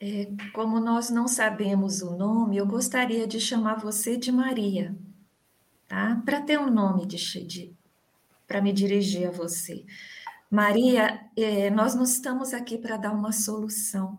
É, 0.00 0.28
como 0.52 0.78
nós 0.78 1.10
não 1.10 1.26
sabemos 1.26 2.02
o 2.02 2.16
nome, 2.16 2.56
eu 2.56 2.66
gostaria 2.66 3.26
de 3.26 3.40
chamar 3.40 3.76
você 3.76 4.16
de 4.16 4.30
Maria 4.30 4.96
tá? 5.88 6.20
Para 6.24 6.40
ter 6.40 6.58
um 6.58 6.70
nome 6.70 7.06
de, 7.06 7.16
de 7.44 7.76
para 8.46 8.60
me 8.60 8.72
dirigir 8.72 9.28
a 9.28 9.30
você. 9.30 9.84
Maria, 10.50 11.28
é, 11.36 11.70
nós 11.70 11.94
não 11.94 12.04
estamos 12.04 12.54
aqui 12.54 12.78
para 12.78 12.96
dar 12.96 13.12
uma 13.12 13.32
solução. 13.32 14.18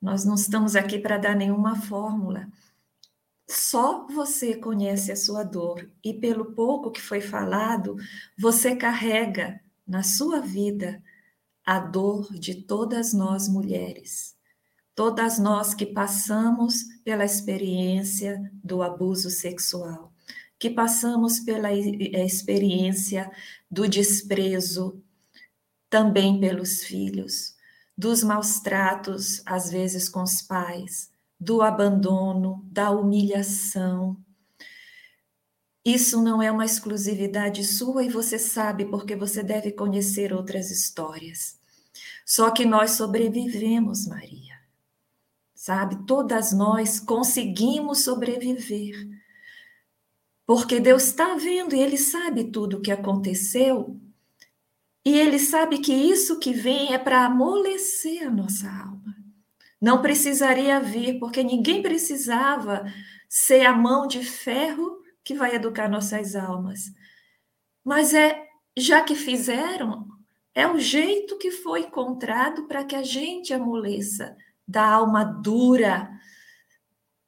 Nós 0.00 0.24
não 0.24 0.34
estamos 0.34 0.76
aqui 0.76 0.98
para 0.98 1.18
dar 1.18 1.34
nenhuma 1.34 1.76
fórmula. 1.76 2.48
Só 3.48 4.06
você 4.06 4.54
conhece 4.54 5.10
a 5.10 5.16
sua 5.16 5.42
dor 5.42 5.90
e 6.04 6.14
pelo 6.14 6.52
pouco 6.52 6.90
que 6.90 7.00
foi 7.00 7.20
falado, 7.20 7.96
você 8.38 8.76
carrega 8.76 9.60
na 9.86 10.02
sua 10.02 10.40
vida 10.40 11.02
a 11.70 11.78
dor 11.78 12.32
de 12.32 12.54
todas 12.54 13.12
nós 13.12 13.48
mulheres. 13.48 14.34
Todas 14.94 15.38
nós 15.38 15.74
que 15.74 15.86
passamos 15.86 16.84
pela 17.04 17.24
experiência 17.24 18.50
do 18.62 18.82
abuso 18.82 19.30
sexual 19.30 20.10
que 20.60 20.68
passamos 20.68 21.40
pela 21.40 21.72
eh, 21.72 22.24
experiência 22.24 23.32
do 23.70 23.88
desprezo, 23.88 25.02
também 25.88 26.38
pelos 26.38 26.84
filhos, 26.84 27.56
dos 27.96 28.22
maus 28.22 28.60
tratos, 28.60 29.42
às 29.46 29.70
vezes 29.70 30.06
com 30.06 30.22
os 30.22 30.42
pais, 30.42 31.10
do 31.40 31.62
abandono, 31.62 32.62
da 32.70 32.90
humilhação. 32.90 34.18
Isso 35.82 36.22
não 36.22 36.42
é 36.42 36.52
uma 36.52 36.66
exclusividade 36.66 37.64
sua 37.64 38.04
e 38.04 38.10
você 38.10 38.38
sabe 38.38 38.84
porque 38.84 39.16
você 39.16 39.42
deve 39.42 39.72
conhecer 39.72 40.30
outras 40.30 40.70
histórias. 40.70 41.59
Só 42.30 42.52
que 42.52 42.64
nós 42.64 42.92
sobrevivemos, 42.92 44.06
Maria. 44.06 44.54
Sabe? 45.52 46.06
Todas 46.06 46.52
nós 46.52 47.00
conseguimos 47.00 48.04
sobreviver 48.04 48.94
porque 50.46 50.78
Deus 50.78 51.06
está 51.06 51.34
vendo 51.34 51.74
e 51.74 51.80
Ele 51.80 51.98
sabe 51.98 52.52
tudo 52.52 52.76
o 52.76 52.80
que 52.80 52.92
aconteceu. 52.92 54.00
E 55.04 55.18
Ele 55.18 55.40
sabe 55.40 55.78
que 55.78 55.92
isso 55.92 56.38
que 56.38 56.52
vem 56.52 56.94
é 56.94 56.98
para 56.98 57.24
amolecer 57.24 58.28
a 58.28 58.30
nossa 58.30 58.68
alma. 58.70 59.16
Não 59.80 60.00
precisaria 60.00 60.78
vir, 60.78 61.18
porque 61.18 61.42
ninguém 61.42 61.82
precisava 61.82 62.84
ser 63.28 63.66
a 63.66 63.72
mão 63.72 64.06
de 64.06 64.22
ferro 64.22 65.02
que 65.24 65.34
vai 65.34 65.56
educar 65.56 65.88
nossas 65.88 66.36
almas. 66.36 66.92
Mas 67.84 68.14
é, 68.14 68.46
já 68.76 69.02
que 69.02 69.16
fizeram, 69.16 70.19
é 70.54 70.66
o 70.66 70.78
jeito 70.78 71.38
que 71.38 71.50
foi 71.50 71.82
encontrado 71.82 72.66
para 72.66 72.84
que 72.84 72.96
a 72.96 73.02
gente 73.02 73.52
amoleça 73.52 74.36
da 74.66 74.86
alma 74.86 75.24
dura, 75.24 76.10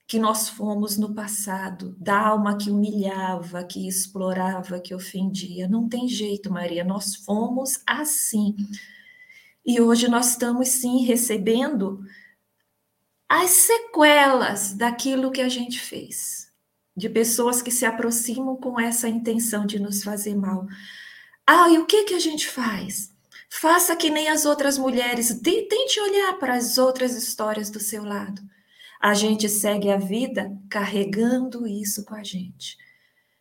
que 0.06 0.18
nós 0.18 0.48
fomos 0.48 0.98
no 0.98 1.14
passado, 1.14 1.96
da 1.98 2.18
alma 2.18 2.58
que 2.58 2.70
humilhava, 2.70 3.64
que 3.64 3.88
explorava, 3.88 4.80
que 4.80 4.94
ofendia. 4.94 5.66
Não 5.66 5.88
tem 5.88 6.06
jeito, 6.06 6.52
Maria, 6.52 6.84
nós 6.84 7.16
fomos 7.16 7.80
assim. 7.86 8.54
E 9.64 9.80
hoje 9.80 10.08
nós 10.08 10.30
estamos 10.30 10.68
sim 10.68 11.04
recebendo 11.04 12.04
as 13.28 13.50
sequelas 13.50 14.74
daquilo 14.74 15.30
que 15.30 15.40
a 15.40 15.48
gente 15.48 15.80
fez, 15.80 16.52
de 16.94 17.08
pessoas 17.08 17.62
que 17.62 17.70
se 17.70 17.86
aproximam 17.86 18.56
com 18.56 18.78
essa 18.78 19.08
intenção 19.08 19.64
de 19.64 19.78
nos 19.78 20.02
fazer 20.04 20.36
mal. 20.36 20.66
Ah, 21.46 21.70
e 21.70 21.78
o 21.78 21.86
que 21.86 22.04
que 22.04 22.14
a 22.14 22.18
gente 22.18 22.46
faz? 22.46 23.11
Faça 23.60 23.94
que 23.94 24.10
nem 24.10 24.28
as 24.28 24.44
outras 24.44 24.78
mulheres, 24.78 25.40
tente 25.42 26.00
olhar 26.00 26.38
para 26.38 26.54
as 26.54 26.78
outras 26.78 27.14
histórias 27.14 27.70
do 27.70 27.78
seu 27.78 28.04
lado 28.04 28.42
a 29.02 29.14
gente 29.14 29.48
segue 29.48 29.90
a 29.90 29.96
vida 29.96 30.56
carregando 30.70 31.66
isso 31.66 32.04
com 32.04 32.14
a 32.14 32.22
gente. 32.22 32.78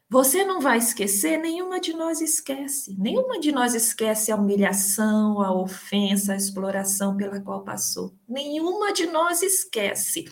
Você 0.10 0.44
não 0.44 0.60
vai 0.60 0.80
esquecer, 0.80 1.38
nenhuma 1.38 1.80
de 1.80 1.94
nós 1.94 2.20
esquece. 2.20 2.98
Nenhuma 2.98 3.40
de 3.40 3.52
nós 3.52 3.76
esquece 3.76 4.32
a 4.32 4.36
humilhação, 4.36 5.40
a 5.40 5.54
ofensa, 5.54 6.34
a 6.34 6.36
exploração 6.36 7.16
pela 7.16 7.40
qual 7.40 7.64
passou. 7.64 8.12
Nenhuma 8.28 8.92
de 8.92 9.06
nós 9.06 9.44
esquece. 9.44 10.26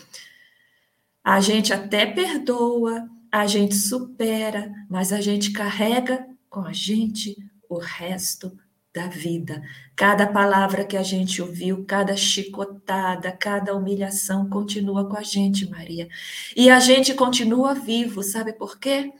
A 1.22 1.40
gente 1.40 1.72
até 1.72 2.04
perdoa, 2.04 3.08
a 3.30 3.46
gente 3.46 3.76
supera, 3.76 4.70
mas 4.90 5.12
a 5.12 5.20
gente 5.20 5.52
carrega 5.52 6.26
com 6.48 6.62
a 6.62 6.72
gente 6.72 7.36
o 7.68 7.78
resto 7.78 8.58
da 8.94 9.06
vida. 9.06 9.62
Cada 9.94 10.26
palavra 10.26 10.84
que 10.84 10.96
a 10.96 11.02
gente 11.02 11.40
ouviu, 11.40 11.84
cada 11.84 12.16
chicotada, 12.16 13.30
cada 13.30 13.74
humilhação 13.74 14.48
continua 14.48 15.08
com 15.08 15.16
a 15.16 15.22
gente, 15.22 15.68
Maria. 15.68 16.08
E 16.56 16.68
a 16.70 16.80
gente 16.80 17.14
continua 17.14 17.74
vivo, 17.74 18.22
sabe 18.22 18.52
por 18.52 18.78
quê? 18.78 19.12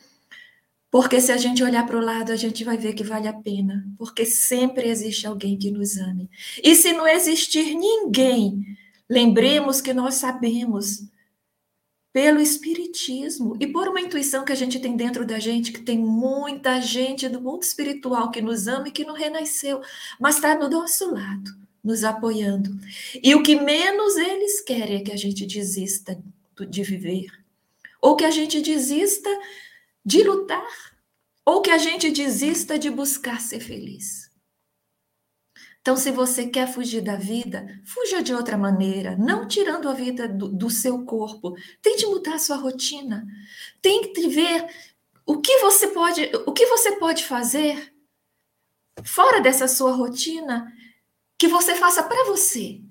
Porque 0.90 1.20
se 1.20 1.30
a 1.30 1.36
gente 1.36 1.62
olhar 1.62 1.86
para 1.86 1.96
o 1.96 2.04
lado, 2.04 2.32
a 2.32 2.36
gente 2.36 2.64
vai 2.64 2.76
ver 2.76 2.94
que 2.94 3.04
vale 3.04 3.28
a 3.28 3.32
pena, 3.32 3.86
porque 3.96 4.26
sempre 4.26 4.88
existe 4.88 5.24
alguém 5.24 5.56
que 5.56 5.70
nos 5.70 5.96
ame. 5.96 6.28
E 6.62 6.74
se 6.74 6.92
não 6.92 7.06
existir 7.06 7.74
ninguém, 7.76 8.76
lembremos 9.08 9.80
que 9.80 9.94
nós 9.94 10.16
sabemos 10.16 11.08
pelo 12.12 12.40
espiritismo 12.40 13.56
e 13.60 13.66
por 13.66 13.88
uma 13.88 14.00
intuição 14.00 14.44
que 14.44 14.52
a 14.52 14.56
gente 14.56 14.80
tem 14.80 14.96
dentro 14.96 15.24
da 15.24 15.38
gente, 15.38 15.72
que 15.72 15.82
tem 15.82 15.98
muita 15.98 16.80
gente 16.80 17.28
do 17.28 17.40
mundo 17.40 17.62
espiritual 17.62 18.30
que 18.30 18.42
nos 18.42 18.66
ama 18.66 18.88
e 18.88 18.92
que 18.92 19.04
não 19.04 19.14
renasceu, 19.14 19.80
mas 20.18 20.36
está 20.36 20.54
do 20.54 20.68
nosso 20.68 21.12
lado, 21.12 21.52
nos 21.82 22.02
apoiando. 22.02 22.70
E 23.22 23.34
o 23.34 23.42
que 23.42 23.60
menos 23.60 24.16
eles 24.16 24.60
querem 24.60 24.96
é 24.96 25.04
que 25.04 25.12
a 25.12 25.16
gente 25.16 25.46
desista 25.46 26.20
de 26.68 26.82
viver, 26.82 27.26
ou 28.02 28.16
que 28.16 28.24
a 28.24 28.30
gente 28.30 28.60
desista 28.60 29.30
de 30.04 30.22
lutar, 30.24 30.66
ou 31.44 31.62
que 31.62 31.70
a 31.70 31.78
gente 31.78 32.10
desista 32.10 32.78
de 32.78 32.90
buscar 32.90 33.40
ser 33.40 33.60
feliz. 33.60 34.19
Então, 35.80 35.96
se 35.96 36.10
você 36.10 36.46
quer 36.46 36.70
fugir 36.70 37.00
da 37.00 37.16
vida, 37.16 37.66
fuja 37.84 38.22
de 38.22 38.34
outra 38.34 38.56
maneira, 38.58 39.16
não 39.16 39.48
tirando 39.48 39.88
a 39.88 39.94
vida 39.94 40.28
do, 40.28 40.48
do 40.48 40.68
seu 40.68 41.04
corpo. 41.04 41.56
Tente 41.80 42.04
mudar 42.06 42.34
a 42.34 42.38
sua 42.38 42.56
rotina. 42.56 43.26
Tente 43.80 44.28
ver 44.28 44.66
o 45.24 45.40
que 45.40 45.58
você 45.58 45.88
pode, 45.88 46.30
o 46.46 46.52
que 46.52 46.66
você 46.66 46.96
pode 46.96 47.24
fazer 47.24 47.94
fora 49.04 49.40
dessa 49.40 49.66
sua 49.66 49.92
rotina 49.92 50.70
que 51.38 51.48
você 51.48 51.74
faça 51.74 52.02
para 52.02 52.24
você. 52.24 52.82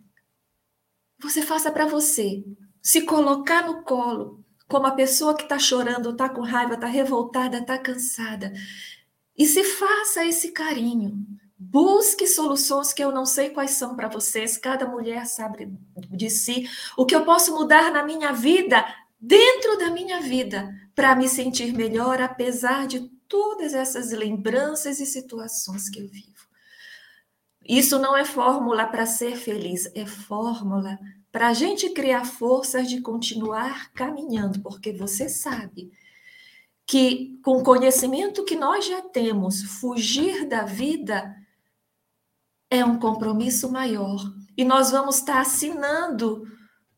Você 1.22 1.44
faça 1.44 1.72
para 1.72 1.86
você. 1.86 2.44
Se 2.82 3.02
colocar 3.02 3.68
no 3.68 3.84
colo, 3.84 4.44
como 4.68 4.88
a 4.88 4.92
pessoa 4.92 5.36
que 5.36 5.44
está 5.44 5.60
chorando, 5.60 6.10
está 6.10 6.28
com 6.28 6.42
raiva, 6.42 6.74
está 6.74 6.88
revoltada, 6.88 7.60
está 7.60 7.78
cansada. 7.78 8.52
E 9.38 9.46
se 9.46 9.64
faça 9.64 10.26
esse 10.26 10.52
carinho. 10.52 11.28
Busque 11.62 12.26
soluções 12.26 12.94
que 12.94 13.04
eu 13.04 13.12
não 13.12 13.26
sei 13.26 13.50
quais 13.50 13.72
são 13.72 13.94
para 13.94 14.08
vocês. 14.08 14.58
Cada 14.58 14.88
mulher 14.88 15.26
sabe 15.26 15.70
de 16.10 16.30
si. 16.30 16.70
O 16.96 17.06
que 17.06 17.14
eu 17.14 17.26
posso 17.26 17.54
mudar 17.54 17.92
na 17.92 18.02
minha 18.02 18.32
vida, 18.32 18.86
dentro 19.20 19.78
da 19.78 19.92
minha 19.92 20.22
vida, 20.22 20.74
para 20.96 21.14
me 21.18 21.28
sentir 21.28 21.74
melhor, 21.74 22.22
apesar 22.22 22.88
de 22.88 23.10
todas 23.28 23.74
essas 23.74 24.12
lembranças 24.12 25.02
e 25.02 25.06
situações 25.06 25.90
que 25.90 26.00
eu 26.00 26.08
vivo. 26.08 26.48
Isso 27.68 28.00
não 28.00 28.16
é 28.16 28.24
fórmula 28.24 28.88
para 28.88 29.06
ser 29.06 29.36
feliz, 29.36 29.92
é 29.94 30.06
fórmula 30.06 30.98
para 31.30 31.50
a 31.50 31.54
gente 31.54 31.90
criar 31.90 32.26
forças 32.26 32.90
de 32.90 33.02
continuar 33.02 33.92
caminhando, 33.92 34.62
porque 34.62 34.94
você 34.94 35.28
sabe 35.28 35.92
que 36.88 37.38
com 37.44 37.58
o 37.58 37.64
conhecimento 37.64 38.46
que 38.46 38.56
nós 38.56 38.86
já 38.86 39.02
temos, 39.02 39.62
fugir 39.62 40.48
da 40.48 40.64
vida 40.64 41.36
é 42.70 42.84
um 42.86 43.00
compromisso 43.00 43.72
maior. 43.72 44.20
E 44.56 44.64
nós 44.64 44.92
vamos 44.92 45.18
estar 45.18 45.40
assinando 45.40 46.46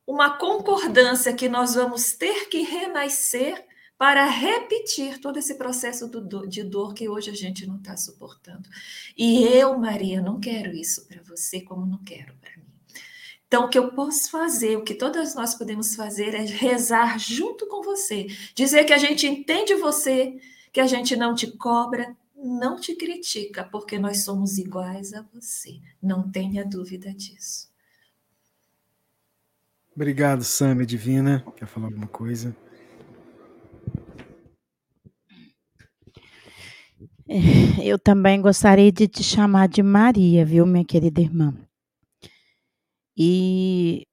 uma 0.05 0.37
concordância 0.37 1.33
que 1.33 1.47
nós 1.47 1.75
vamos 1.75 2.13
ter 2.13 2.49
que 2.49 2.61
renascer 2.61 3.65
para 3.97 4.25
repetir 4.25 5.19
todo 5.21 5.37
esse 5.37 5.55
processo 5.55 6.09
de 6.47 6.63
dor 6.63 6.93
que 6.93 7.07
hoje 7.07 7.29
a 7.29 7.35
gente 7.35 7.67
não 7.67 7.77
está 7.77 7.95
suportando. 7.95 8.67
E 9.15 9.43
eu, 9.43 9.77
Maria, 9.77 10.19
não 10.21 10.39
quero 10.39 10.75
isso 10.75 11.07
para 11.07 11.21
você, 11.21 11.61
como 11.61 11.85
não 11.85 11.99
quero 12.03 12.33
para 12.41 12.57
mim. 12.57 12.65
Então, 13.45 13.65
o 13.65 13.69
que 13.69 13.77
eu 13.77 13.91
posso 13.91 14.31
fazer, 14.31 14.75
o 14.77 14.83
que 14.83 14.95
todas 14.95 15.35
nós 15.35 15.53
podemos 15.53 15.93
fazer 15.93 16.33
é 16.33 16.41
rezar 16.41 17.19
junto 17.19 17.67
com 17.67 17.83
você, 17.83 18.25
dizer 18.55 18.85
que 18.85 18.93
a 18.93 18.97
gente 18.97 19.27
entende 19.27 19.75
você, 19.75 20.35
que 20.73 20.79
a 20.79 20.87
gente 20.87 21.15
não 21.15 21.35
te 21.35 21.47
cobra, 21.57 22.17
não 22.43 22.79
te 22.79 22.95
critica, 22.95 23.63
porque 23.63 23.99
nós 23.99 24.23
somos 24.23 24.57
iguais 24.57 25.13
a 25.13 25.21
você. 25.33 25.79
Não 26.01 26.29
tenha 26.29 26.65
dúvida 26.65 27.13
disso. 27.13 27.69
Obrigado, 29.95 30.43
Sâmia 30.43 30.85
Divina. 30.85 31.45
Quer 31.55 31.67
falar 31.67 31.87
alguma 31.87 32.07
coisa? 32.07 32.55
Eu 37.83 37.97
também 37.97 38.41
gostaria 38.41 38.91
de 38.91 39.07
te 39.07 39.23
chamar 39.23 39.67
de 39.67 39.81
Maria, 39.83 40.45
viu, 40.45 40.65
minha 40.65 40.83
querida 40.83 41.21
irmã? 41.21 41.55
E 43.15 44.07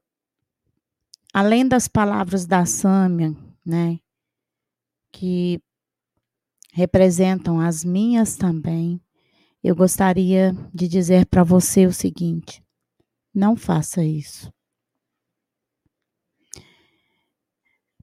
além 1.32 1.66
das 1.66 1.88
palavras 1.88 2.46
da 2.46 2.64
Sâmia, 2.66 3.34
né, 3.64 3.98
que 5.12 5.60
representam 6.78 7.60
as 7.60 7.84
minhas 7.84 8.36
também, 8.36 9.02
eu 9.64 9.74
gostaria 9.74 10.52
de 10.72 10.86
dizer 10.86 11.26
para 11.26 11.42
você 11.42 11.86
o 11.86 11.92
seguinte: 11.92 12.62
não 13.34 13.56
faça 13.56 14.04
isso. 14.04 14.52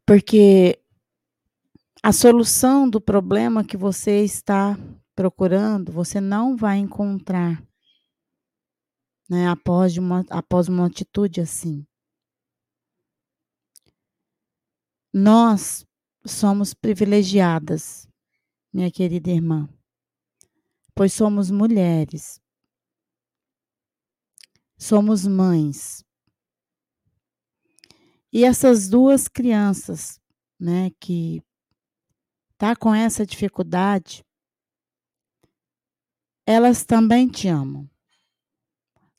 Porque 0.06 0.78
a 2.04 2.12
solução 2.12 2.90
do 2.90 3.00
problema 3.00 3.64
que 3.64 3.78
você 3.78 4.26
está 4.26 4.78
procurando, 5.16 5.94
você 5.94 6.20
não 6.20 6.58
vai 6.58 6.78
encontrar 6.78 7.66
né, 9.30 9.48
após, 9.48 9.98
uma, 9.98 10.26
após 10.30 10.68
uma 10.68 10.86
atitude 10.86 11.40
assim. 11.40 11.88
Nós 15.14 15.86
somos 16.26 16.74
privilegiadas, 16.74 18.08
minha 18.76 18.92
querida 18.92 19.32
irmã, 19.32 19.70
pois 20.94 21.14
somos 21.14 21.50
mulheres, 21.50 22.42
somos 24.78 25.26
mães. 25.26 26.04
E 28.34 28.44
essas 28.44 28.90
duas 28.90 29.30
crianças, 29.30 30.20
né, 30.60 30.92
que 31.00 31.42
tá 32.58 32.76
com 32.76 32.94
essa 32.94 33.26
dificuldade, 33.26 34.26
elas 36.46 36.84
também 36.84 37.30
te 37.30 37.48
amam. 37.48 37.90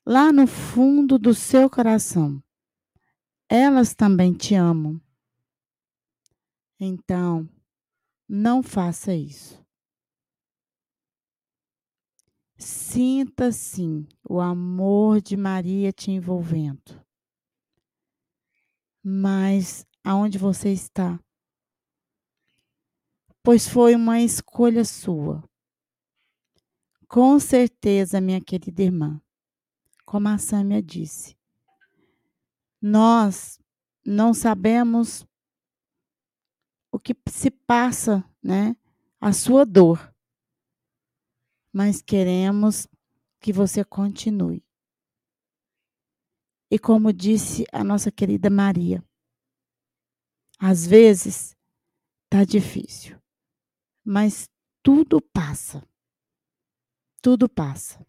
Lá 0.04 0.30
no 0.34 0.46
fundo 0.46 1.18
do 1.18 1.32
seu 1.32 1.70
coração, 1.70 2.44
elas 3.48 3.94
também 3.94 4.34
te 4.34 4.54
amam. 4.54 5.00
Então, 6.78 7.48
não 8.28 8.62
faça 8.62 9.14
isso. 9.14 9.64
Sinta 12.58 13.52
sim 13.52 14.06
o 14.28 14.40
amor 14.40 15.20
de 15.20 15.36
Maria 15.36 15.92
te 15.92 16.10
envolvendo. 16.10 17.04
Mas 19.02 19.86
aonde 20.02 20.38
você 20.38 20.72
está? 20.72 21.20
Pois 23.42 23.68
foi 23.68 23.94
uma 23.94 24.20
escolha 24.20 24.84
sua. 24.84 25.44
Com 27.06 27.38
certeza, 27.38 28.20
minha 28.20 28.40
querida 28.40 28.82
irmã, 28.82 29.20
como 30.04 30.26
a 30.28 30.38
Sâmia 30.38 30.82
disse, 30.82 31.36
nós 32.82 33.60
não 34.04 34.34
sabemos 34.34 35.24
o 36.96 36.98
que 36.98 37.14
se 37.28 37.50
passa, 37.50 38.24
né? 38.42 38.76
A 39.20 39.32
sua 39.32 39.64
dor. 39.64 40.14
Mas 41.72 42.02
queremos 42.02 42.86
que 43.40 43.52
você 43.52 43.84
continue. 43.84 44.64
E 46.70 46.78
como 46.78 47.12
disse 47.12 47.64
a 47.72 47.84
nossa 47.84 48.10
querida 48.10 48.50
Maria, 48.50 49.04
às 50.58 50.86
vezes 50.86 51.56
tá 52.28 52.44
difícil, 52.44 53.20
mas 54.04 54.48
tudo 54.82 55.20
passa 55.20 55.86
tudo 57.26 57.48
passa. 57.48 58.06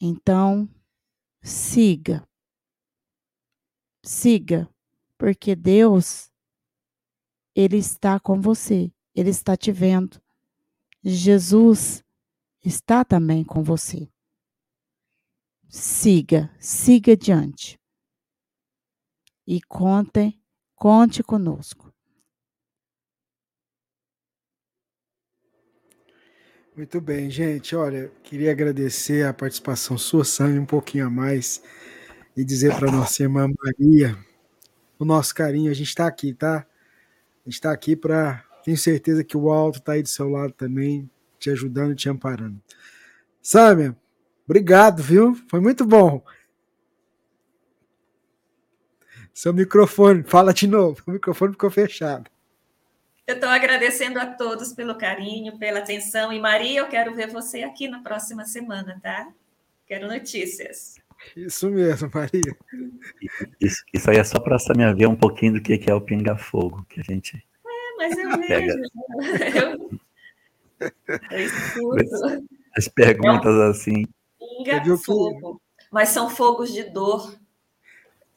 Então, 0.00 0.68
siga. 1.42 2.24
Siga, 4.04 4.72
porque 5.18 5.56
Deus 5.56 6.29
ele 7.60 7.76
está 7.76 8.18
com 8.18 8.40
você, 8.40 8.90
ele 9.14 9.30
está 9.30 9.56
te 9.56 9.70
vendo. 9.70 10.20
Jesus 11.02 12.04
está 12.64 13.04
também 13.04 13.44
com 13.44 13.62
você. 13.62 14.08
Siga, 15.68 16.50
siga 16.58 17.12
adiante. 17.12 17.78
E 19.46 19.60
conte, 19.62 20.40
conte 20.74 21.22
conosco. 21.22 21.92
Muito 26.76 27.00
bem, 27.00 27.28
gente. 27.30 27.76
Olha, 27.76 28.10
queria 28.22 28.52
agradecer 28.52 29.26
a 29.26 29.34
participação 29.34 29.98
sua, 29.98 30.24
Sam, 30.24 30.60
um 30.60 30.66
pouquinho 30.66 31.06
a 31.06 31.10
mais, 31.10 31.62
e 32.36 32.44
dizer 32.44 32.74
para 32.78 32.90
nossa 32.90 33.22
irmã 33.22 33.48
Maria 33.62 34.16
o 34.98 35.04
nosso 35.04 35.34
carinho. 35.34 35.70
A 35.70 35.74
gente 35.74 35.88
está 35.88 36.06
aqui, 36.06 36.32
tá? 36.32 36.66
Está 37.46 37.72
aqui 37.72 37.96
para. 37.96 38.44
Tenho 38.64 38.76
certeza 38.76 39.24
que 39.24 39.36
o 39.36 39.50
alto 39.50 39.78
está 39.78 39.92
aí 39.92 40.02
do 40.02 40.08
seu 40.08 40.28
lado 40.28 40.52
também, 40.52 41.10
te 41.38 41.50
ajudando, 41.50 41.94
te 41.94 42.08
amparando. 42.08 42.60
Sâmia, 43.40 43.96
obrigado, 44.44 45.02
viu? 45.02 45.34
Foi 45.48 45.60
muito 45.60 45.84
bom. 45.86 46.22
Seu 49.32 49.54
microfone, 49.54 50.22
fala 50.24 50.52
de 50.52 50.66
novo. 50.66 51.02
O 51.08 51.10
microfone 51.12 51.52
ficou 51.52 51.70
fechado. 51.70 52.30
Eu 53.26 53.36
estou 53.36 53.48
agradecendo 53.48 54.18
a 54.18 54.26
todos 54.26 54.72
pelo 54.72 54.96
carinho, 54.96 55.56
pela 55.56 55.78
atenção. 55.78 56.32
E 56.32 56.40
Maria, 56.40 56.80
eu 56.80 56.88
quero 56.88 57.14
ver 57.14 57.28
você 57.28 57.62
aqui 57.62 57.88
na 57.88 58.02
próxima 58.02 58.44
semana, 58.44 58.98
tá? 59.02 59.32
Quero 59.86 60.08
notícias. 60.08 60.96
Isso 61.36 61.70
mesmo, 61.70 62.10
Maria. 62.12 62.56
Isso, 63.60 63.82
isso 63.92 64.10
aí 64.10 64.16
é 64.18 64.24
só 64.24 64.38
para 64.40 64.58
Samia 64.58 64.94
ver 64.94 65.06
um 65.06 65.16
pouquinho 65.16 65.54
do 65.54 65.60
que 65.62 65.80
é 65.90 65.94
o 65.94 66.00
pinga-fogo, 66.00 66.84
que 66.88 67.00
a 67.00 67.02
gente 67.04 67.36
É, 67.36 67.96
mas 67.98 68.18
eu 68.18 68.40
Pega. 68.40 68.74
vejo. 68.74 68.80
Eu, 69.56 70.00
eu 71.30 71.38
escuto. 71.38 72.44
as 72.76 72.88
perguntas 72.88 73.54
assim. 73.60 74.06
Pinga 74.38 74.78
Você 74.78 74.80
viu 74.84 74.98
que- 74.98 75.04
fogo. 75.04 75.60
Mas 75.92 76.10
são 76.10 76.30
fogos 76.30 76.72
de 76.72 76.84
dor. 76.84 77.34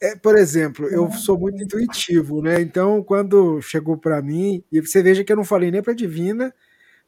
É, 0.02 0.16
por 0.16 0.36
exemplo, 0.36 0.86
eu 0.88 1.10
sou 1.12 1.38
muito 1.38 1.62
intuitivo, 1.62 2.42
né? 2.42 2.60
Então, 2.60 3.02
quando 3.02 3.62
chegou 3.62 3.96
para 3.96 4.20
mim, 4.20 4.62
e 4.70 4.80
você 4.80 5.02
veja 5.02 5.22
que 5.24 5.32
eu 5.32 5.36
não 5.36 5.44
falei 5.44 5.70
nem 5.70 5.80
para 5.82 5.94
Divina, 5.94 6.52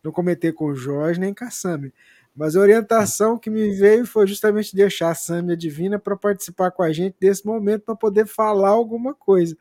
não 0.05 0.13
comentei 0.13 0.53
com 0.53 0.67
o 0.67 0.75
Jorge 0.75 1.19
nem 1.21 1.35
com 1.35 1.45
a 1.45 1.51
Sami. 1.51 1.93
Mas 2.37 2.55
a 2.55 2.61
orientação 2.61 3.39
que 3.39 3.49
me 3.49 3.71
veio 3.71 4.05
foi 4.05 4.27
justamente 4.27 4.77
deixar 4.77 5.11
a 5.11 5.15
Sami 5.15 5.51
e 5.51 5.53
a 5.55 5.57
Divina 5.57 5.99
para 5.99 6.15
participar 6.15 6.71
com 6.71 6.83
a 6.83 6.93
gente 6.93 7.17
desse 7.19 7.47
momento, 7.47 7.85
para 7.85 7.97
poder 7.97 8.27
falar 8.27 8.69
alguma 8.69 9.15
coisa. 9.15 9.57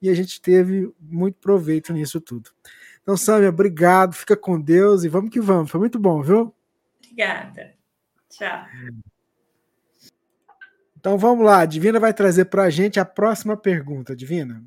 E 0.00 0.08
a 0.08 0.14
gente 0.14 0.40
teve 0.40 0.92
muito 1.00 1.34
proveito 1.40 1.92
nisso 1.92 2.20
tudo. 2.20 2.50
Então, 3.02 3.16
Sâmia, 3.16 3.48
obrigado, 3.48 4.14
fica 4.14 4.36
com 4.36 4.60
Deus 4.60 5.02
e 5.02 5.08
vamos 5.08 5.30
que 5.30 5.40
vamos. 5.40 5.70
Foi 5.70 5.80
muito 5.80 5.98
bom, 5.98 6.22
viu? 6.22 6.54
Obrigada. 6.98 7.74
Tchau. 8.30 8.66
Então 10.96 11.18
vamos 11.18 11.44
lá, 11.44 11.58
a 11.58 11.66
Divina 11.66 11.98
vai 11.98 12.14
trazer 12.14 12.44
para 12.44 12.62
a 12.62 12.70
gente 12.70 13.00
a 13.00 13.04
próxima 13.04 13.56
pergunta, 13.56 14.14
Divina. 14.14 14.64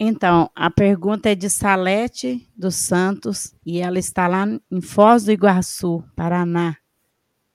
Então, 0.00 0.48
a 0.54 0.70
pergunta 0.70 1.28
é 1.28 1.34
de 1.34 1.50
Salete 1.50 2.48
dos 2.56 2.76
Santos 2.76 3.52
e 3.66 3.80
ela 3.80 3.98
está 3.98 4.28
lá 4.28 4.46
em 4.70 4.80
Foz 4.80 5.24
do 5.24 5.32
Iguaçu, 5.32 6.04
Paraná. 6.14 6.76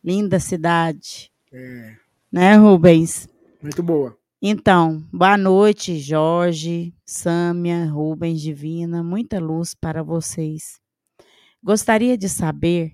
Linda 0.03 0.41
cidade. 0.41 1.31
É, 1.53 1.95
Né, 2.29 2.55
Rubens? 2.55 3.29
muito 3.61 3.81
boa. 3.81 4.17
Então, 4.41 5.01
boa 5.13 5.37
noite, 5.37 5.97
Jorge, 5.97 6.93
Sâmia, 7.05 7.85
Rubens, 7.85 8.41
Divina. 8.41 9.01
Muita 9.01 9.39
luz 9.39 9.73
para 9.73 10.03
vocês. 10.03 10.81
Gostaria 11.63 12.17
de 12.17 12.27
saber 12.27 12.91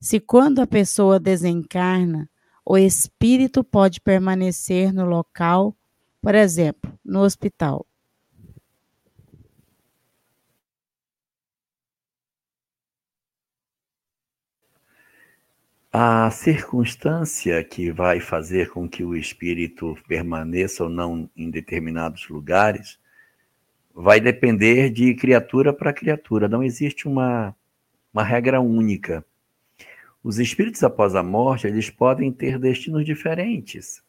se 0.00 0.18
quando 0.18 0.60
a 0.60 0.66
pessoa 0.66 1.20
desencarna, 1.20 2.30
o 2.64 2.78
espírito 2.78 3.62
pode 3.62 4.00
permanecer 4.00 4.90
no 4.90 5.04
local, 5.04 5.76
por 6.22 6.34
exemplo, 6.34 6.98
no 7.04 7.20
hospital. 7.20 7.86
A 15.98 16.30
circunstância 16.30 17.64
que 17.64 17.90
vai 17.90 18.20
fazer 18.20 18.68
com 18.68 18.86
que 18.86 19.02
o 19.02 19.16
espírito 19.16 19.96
permaneça 20.06 20.84
ou 20.84 20.90
não 20.90 21.30
em 21.34 21.48
determinados 21.48 22.28
lugares 22.28 22.98
vai 23.94 24.20
depender 24.20 24.90
de 24.90 25.14
criatura 25.14 25.72
para 25.72 25.94
criatura. 25.94 26.48
Não 26.48 26.62
existe 26.62 27.08
uma, 27.08 27.56
uma 28.12 28.22
regra 28.22 28.60
única. 28.60 29.24
Os 30.22 30.38
espíritos 30.38 30.82
após 30.84 31.14
a 31.14 31.22
morte, 31.22 31.66
eles 31.66 31.88
podem 31.88 32.30
ter 32.30 32.58
destinos 32.58 33.02
diferentes. 33.02 34.02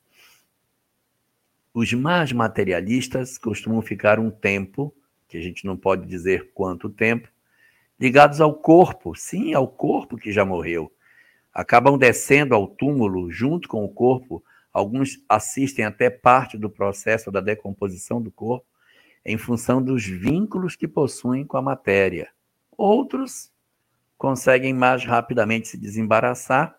Os 1.73 1.93
mais 1.93 2.33
materialistas 2.33 3.37
costumam 3.37 3.81
ficar 3.81 4.19
um 4.19 4.29
tempo, 4.29 4.93
que 5.25 5.37
a 5.37 5.41
gente 5.41 5.65
não 5.65 5.77
pode 5.77 6.05
dizer 6.05 6.51
quanto 6.53 6.89
tempo, 6.89 7.29
ligados 7.97 8.41
ao 8.41 8.53
corpo, 8.53 9.15
sim, 9.15 9.53
ao 9.53 9.69
corpo 9.69 10.17
que 10.17 10.33
já 10.33 10.43
morreu 10.43 10.91
acabam 11.57 11.97
descendo 11.97 12.53
ao 12.53 12.67
túmulo 12.67 13.31
junto 13.31 13.67
com 13.67 13.83
o 13.83 13.89
corpo. 13.89 14.43
Alguns 14.71 15.17
assistem 15.27 15.85
até 15.85 16.07
parte 16.07 16.55
do 16.55 16.69
processo 16.69 17.31
da 17.31 17.41
decomposição 17.41 18.21
do 18.21 18.29
corpo 18.29 18.67
em 19.25 19.39
função 19.39 19.81
dos 19.81 20.05
vínculos 20.05 20.75
que 20.75 20.87
possuem 20.87 21.43
com 21.43 21.57
a 21.57 21.61
matéria. 21.61 22.29
Outros 22.77 23.51
conseguem 24.19 24.71
mais 24.71 25.03
rapidamente 25.03 25.67
se 25.67 25.79
desembaraçar, 25.79 26.77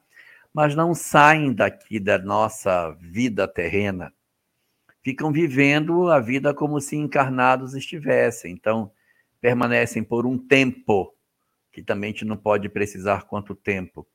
mas 0.54 0.76
não 0.76 0.94
saem 0.94 1.52
daqui 1.52 1.98
da 1.98 2.16
nossa 2.16 2.92
vida 3.00 3.48
terrena. 3.48 4.12
Ficam 5.02 5.32
vivendo 5.32 6.08
a 6.08 6.20
vida 6.20 6.54
como 6.54 6.80
se 6.80 6.94
encarnados 6.94 7.74
estivessem. 7.74 8.52
Então, 8.52 8.92
permanecem 9.40 10.04
por 10.04 10.24
um 10.24 10.38
tempo, 10.38 11.12
que 11.72 11.82
também 11.82 12.10
a 12.10 12.12
gente 12.12 12.24
não 12.24 12.36
pode 12.36 12.68
precisar 12.68 13.24
quanto 13.24 13.56
tempo 13.56 14.06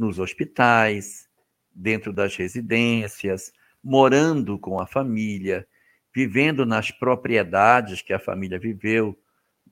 nos 0.00 0.18
hospitais, 0.18 1.28
dentro 1.70 2.10
das 2.10 2.34
residências, 2.34 3.52
morando 3.84 4.58
com 4.58 4.80
a 4.80 4.86
família, 4.86 5.68
vivendo 6.14 6.64
nas 6.64 6.90
propriedades 6.90 8.00
que 8.00 8.14
a 8.14 8.18
família 8.18 8.58
viveu, 8.58 9.16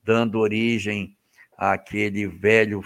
dando 0.03 0.39
origem 0.39 1.17
àquele 1.57 2.27
velho 2.27 2.81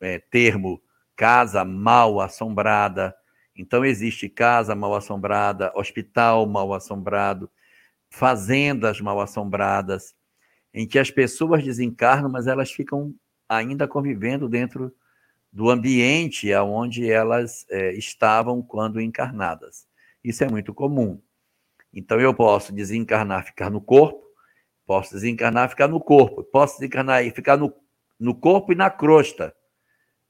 é, 0.00 0.18
termo 0.18 0.82
casa 1.14 1.62
mal 1.62 2.20
assombrada. 2.20 3.14
Então, 3.54 3.84
existe 3.84 4.28
casa 4.28 4.74
mal 4.74 4.94
assombrada, 4.94 5.70
hospital 5.74 6.46
mal 6.46 6.72
assombrado, 6.72 7.50
fazendas 8.08 8.98
mal 8.98 9.20
assombradas, 9.20 10.14
em 10.72 10.86
que 10.86 10.98
as 10.98 11.10
pessoas 11.10 11.62
desencarnam, 11.62 12.30
mas 12.30 12.46
elas 12.46 12.72
ficam 12.72 13.14
ainda 13.46 13.86
convivendo 13.86 14.48
dentro 14.48 14.90
do 15.58 15.70
ambiente 15.70 16.52
aonde 16.52 17.10
elas 17.10 17.66
é, 17.68 17.92
estavam 17.94 18.62
quando 18.62 19.00
encarnadas. 19.00 19.88
Isso 20.22 20.44
é 20.44 20.48
muito 20.48 20.72
comum. 20.72 21.20
Então 21.92 22.20
eu 22.20 22.32
posso 22.32 22.72
desencarnar, 22.72 23.44
ficar 23.44 23.68
no 23.68 23.80
corpo, 23.80 24.22
posso 24.86 25.14
desencarnar, 25.14 25.68
ficar 25.68 25.88
no 25.88 26.00
corpo, 26.00 26.44
posso 26.44 26.78
desencarnar 26.78 27.24
e 27.24 27.32
ficar 27.32 27.56
no, 27.56 27.74
no 28.20 28.36
corpo 28.36 28.70
e 28.70 28.76
na 28.76 28.88
crosta. 28.88 29.52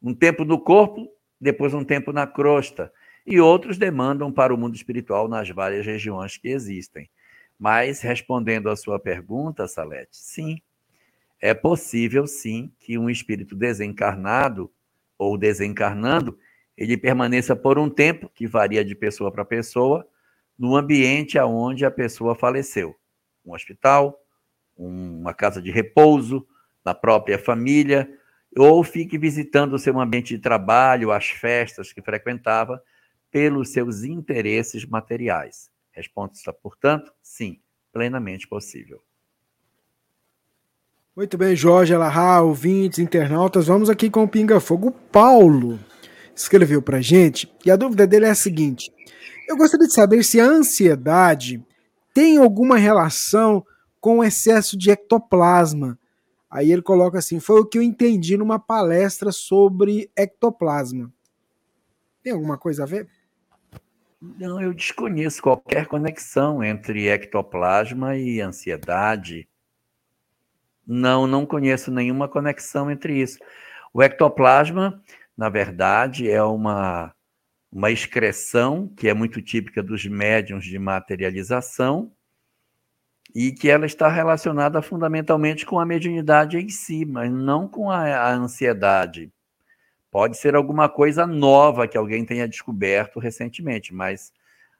Um 0.02 0.14
tempo 0.14 0.46
no 0.46 0.58
corpo, 0.58 1.06
depois 1.38 1.74
um 1.74 1.84
tempo 1.84 2.10
na 2.10 2.26
crosta. 2.26 2.90
E 3.26 3.38
outros 3.38 3.76
demandam 3.76 4.32
para 4.32 4.54
o 4.54 4.56
mundo 4.56 4.76
espiritual 4.76 5.28
nas 5.28 5.50
várias 5.50 5.84
regiões 5.84 6.38
que 6.38 6.48
existem. 6.48 7.10
Mas, 7.58 8.00
respondendo 8.00 8.70
à 8.70 8.76
sua 8.76 8.98
pergunta, 8.98 9.68
Salete, 9.68 10.16
sim, 10.16 10.62
é 11.38 11.52
possível, 11.52 12.26
sim, 12.26 12.72
que 12.80 12.96
um 12.96 13.10
espírito 13.10 13.54
desencarnado 13.54 14.72
ou 15.18 15.36
desencarnando, 15.36 16.38
ele 16.76 16.96
permaneça 16.96 17.56
por 17.56 17.78
um 17.78 17.90
tempo, 17.90 18.30
que 18.32 18.46
varia 18.46 18.84
de 18.84 18.94
pessoa 18.94 19.32
para 19.32 19.44
pessoa, 19.44 20.06
no 20.56 20.76
ambiente 20.76 21.38
aonde 21.38 21.84
a 21.84 21.90
pessoa 21.90 22.34
faleceu. 22.34 22.94
Um 23.44 23.52
hospital, 23.52 24.16
uma 24.76 25.34
casa 25.34 25.60
de 25.60 25.70
repouso, 25.70 26.46
na 26.84 26.94
própria 26.94 27.38
família, 27.38 28.08
ou 28.56 28.82
fique 28.84 29.18
visitando 29.18 29.74
o 29.74 29.78
seu 29.78 29.98
ambiente 29.98 30.36
de 30.36 30.40
trabalho, 30.40 31.12
as 31.12 31.26
festas 31.26 31.92
que 31.92 32.00
frequentava, 32.00 32.82
pelos 33.30 33.70
seus 33.70 34.04
interesses 34.04 34.84
materiais. 34.84 35.70
Resposta, 35.92 36.52
portanto, 36.52 37.12
sim, 37.20 37.60
plenamente 37.92 38.46
possível. 38.46 39.02
Muito 41.18 41.36
bem, 41.36 41.56
Jorge 41.56 41.92
Alahá, 41.92 42.40
ouvintes, 42.42 43.00
internautas, 43.00 43.66
vamos 43.66 43.90
aqui 43.90 44.08
com 44.08 44.22
o 44.22 44.28
Pinga 44.28 44.60
Fogo. 44.60 44.86
O 44.86 44.92
Paulo 44.92 45.76
escreveu 46.32 46.80
pra 46.80 47.00
gente 47.00 47.52
e 47.66 47.72
a 47.72 47.74
dúvida 47.74 48.06
dele 48.06 48.26
é 48.26 48.30
a 48.30 48.36
seguinte: 48.36 48.92
Eu 49.48 49.56
gostaria 49.56 49.88
de 49.88 49.92
saber 49.92 50.22
se 50.22 50.38
a 50.38 50.44
ansiedade 50.44 51.60
tem 52.14 52.38
alguma 52.38 52.76
relação 52.76 53.66
com 54.00 54.18
o 54.18 54.24
excesso 54.24 54.78
de 54.78 54.92
ectoplasma. 54.92 55.98
Aí 56.48 56.70
ele 56.70 56.82
coloca 56.82 57.18
assim: 57.18 57.40
foi 57.40 57.62
o 57.62 57.66
que 57.66 57.78
eu 57.78 57.82
entendi 57.82 58.36
numa 58.36 58.60
palestra 58.60 59.32
sobre 59.32 60.08
ectoplasma. 60.14 61.12
Tem 62.22 62.32
alguma 62.32 62.56
coisa 62.56 62.84
a 62.84 62.86
ver? 62.86 63.08
Não, 64.22 64.62
eu 64.62 64.72
desconheço 64.72 65.42
qualquer 65.42 65.88
conexão 65.88 66.62
entre 66.62 67.08
ectoplasma 67.08 68.16
e 68.16 68.40
ansiedade. 68.40 69.48
Não, 70.88 71.26
não 71.26 71.44
conheço 71.44 71.90
nenhuma 71.90 72.26
conexão 72.26 72.90
entre 72.90 73.20
isso. 73.20 73.38
O 73.92 74.02
ectoplasma, 74.02 75.02
na 75.36 75.50
verdade, 75.50 76.30
é 76.30 76.42
uma, 76.42 77.14
uma 77.70 77.90
excreção 77.90 78.88
que 78.96 79.06
é 79.06 79.12
muito 79.12 79.42
típica 79.42 79.82
dos 79.82 80.06
médiums 80.06 80.64
de 80.64 80.78
materialização 80.78 82.10
e 83.34 83.52
que 83.52 83.68
ela 83.68 83.84
está 83.84 84.08
relacionada 84.08 84.80
fundamentalmente 84.80 85.66
com 85.66 85.78
a 85.78 85.84
mediunidade 85.84 86.56
em 86.56 86.70
si, 86.70 87.04
mas 87.04 87.30
não 87.30 87.68
com 87.68 87.90
a, 87.90 88.04
a 88.04 88.32
ansiedade. 88.32 89.30
Pode 90.10 90.38
ser 90.38 90.54
alguma 90.54 90.88
coisa 90.88 91.26
nova 91.26 91.86
que 91.86 91.98
alguém 91.98 92.24
tenha 92.24 92.48
descoberto 92.48 93.20
recentemente, 93.20 93.92
mas 93.92 94.32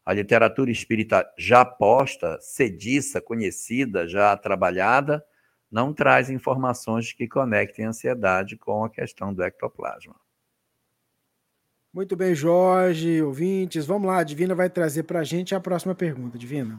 a 0.07 0.14
literatura 0.14 0.71
espírita 0.71 1.31
já 1.37 1.66
posta, 1.66 2.38
sediça, 2.40 3.21
conhecida, 3.21 4.09
já 4.09 4.35
trabalhada, 4.38 5.23
não 5.70 5.92
traz 5.92 6.31
informações 6.31 7.12
que 7.12 7.28
conectem 7.28 7.85
a 7.85 7.88
ansiedade 7.90 8.57
com 8.57 8.85
a 8.85 8.90
questão 8.90 9.33
do 9.33 9.42
ectoplasma. 9.42 10.16
Muito 11.92 12.16
bem, 12.16 12.35
Jorge, 12.35 13.22
ouvintes. 13.22 13.87
Vamos 13.87 14.07
lá, 14.07 14.18
a 14.18 14.24
Divina 14.24 14.54
vai 14.54 14.70
trazer 14.70 15.02
para 15.04 15.20
a 15.20 15.24
gente 15.24 15.54
a 15.54 15.61
próxima 15.61 15.94
pergunta. 15.94 16.38
Divina. 16.38 16.78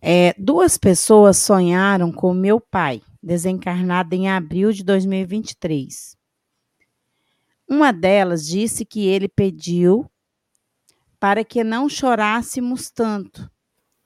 É, 0.00 0.34
duas 0.38 0.76
pessoas 0.76 1.36
sonharam 1.38 2.12
com 2.12 2.32
meu 2.32 2.60
pai, 2.60 3.02
desencarnado 3.22 4.14
em 4.14 4.28
abril 4.28 4.70
de 4.70 4.84
2023. 4.84 6.16
Uma 7.68 7.92
delas 7.92 8.46
disse 8.46 8.84
que 8.84 9.06
ele 9.06 9.28
pediu 9.28 10.08
para 11.18 11.44
que 11.44 11.64
não 11.64 11.88
chorássemos 11.88 12.90
tanto. 12.90 13.50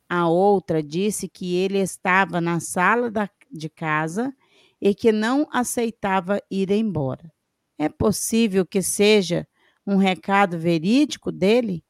A 0.09 0.29
outra 0.29 0.83
disse 0.83 1.29
que 1.29 1.55
ele 1.55 1.79
estava 1.79 2.41
na 2.41 2.59
sala 2.61 3.11
da, 3.11 3.29
de 3.51 3.69
casa 3.69 4.35
e 4.81 4.95
que 4.95 5.13
não 5.13 5.47
aceitava 5.53 6.41
ir 6.51 6.71
embora. 6.71 7.33
É 7.79 7.89
possível 7.89 8.67
que 8.67 8.83
seja 8.83 9.47
um 9.87 9.97
recado 9.97 10.59
verídico 10.59 11.31
dele, 11.31 11.85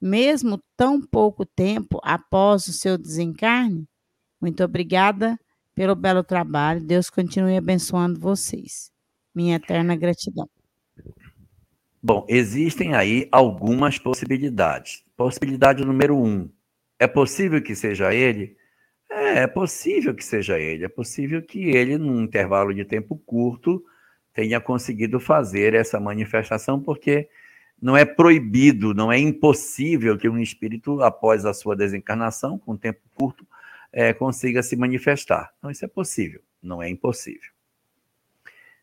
mesmo 0.00 0.62
tão 0.76 1.00
pouco 1.00 1.44
tempo 1.44 2.00
após 2.02 2.66
o 2.66 2.72
seu 2.72 2.98
desencarne? 2.98 3.88
Muito 4.40 4.64
obrigada 4.64 5.38
pelo 5.74 5.94
belo 5.94 6.24
trabalho. 6.24 6.84
Deus 6.84 7.10
continue 7.10 7.56
abençoando 7.56 8.18
vocês. 8.18 8.90
Minha 9.34 9.56
eterna 9.56 9.94
gratidão. 9.96 10.48
Bom, 12.02 12.24
existem 12.28 12.94
aí 12.94 13.28
algumas 13.30 13.98
possibilidades. 13.98 15.04
Possibilidade 15.16 15.84
número 15.84 16.16
um: 16.16 16.48
é 16.98 17.06
possível 17.06 17.62
que 17.62 17.74
seja 17.74 18.14
ele? 18.14 18.56
É, 19.10 19.40
é 19.40 19.46
possível 19.46 20.14
que 20.14 20.24
seja 20.24 20.58
ele. 20.58 20.84
É 20.84 20.88
possível 20.88 21.42
que 21.42 21.70
ele, 21.70 21.98
num 21.98 22.22
intervalo 22.22 22.72
de 22.74 22.84
tempo 22.84 23.16
curto, 23.26 23.84
tenha 24.32 24.60
conseguido 24.60 25.20
fazer 25.20 25.74
essa 25.74 26.00
manifestação, 26.00 26.80
porque 26.80 27.28
não 27.80 27.96
é 27.96 28.04
proibido, 28.04 28.94
não 28.94 29.12
é 29.12 29.18
impossível 29.18 30.16
que 30.16 30.28
um 30.28 30.38
espírito, 30.38 31.02
após 31.02 31.44
a 31.44 31.52
sua 31.52 31.76
desencarnação, 31.76 32.58
com 32.58 32.76
tempo 32.76 33.00
curto, 33.14 33.46
é, 33.92 34.12
consiga 34.14 34.62
se 34.62 34.76
manifestar. 34.76 35.52
Então, 35.58 35.70
isso 35.70 35.84
é 35.84 35.88
possível, 35.88 36.40
não 36.62 36.82
é 36.82 36.88
impossível. 36.88 37.50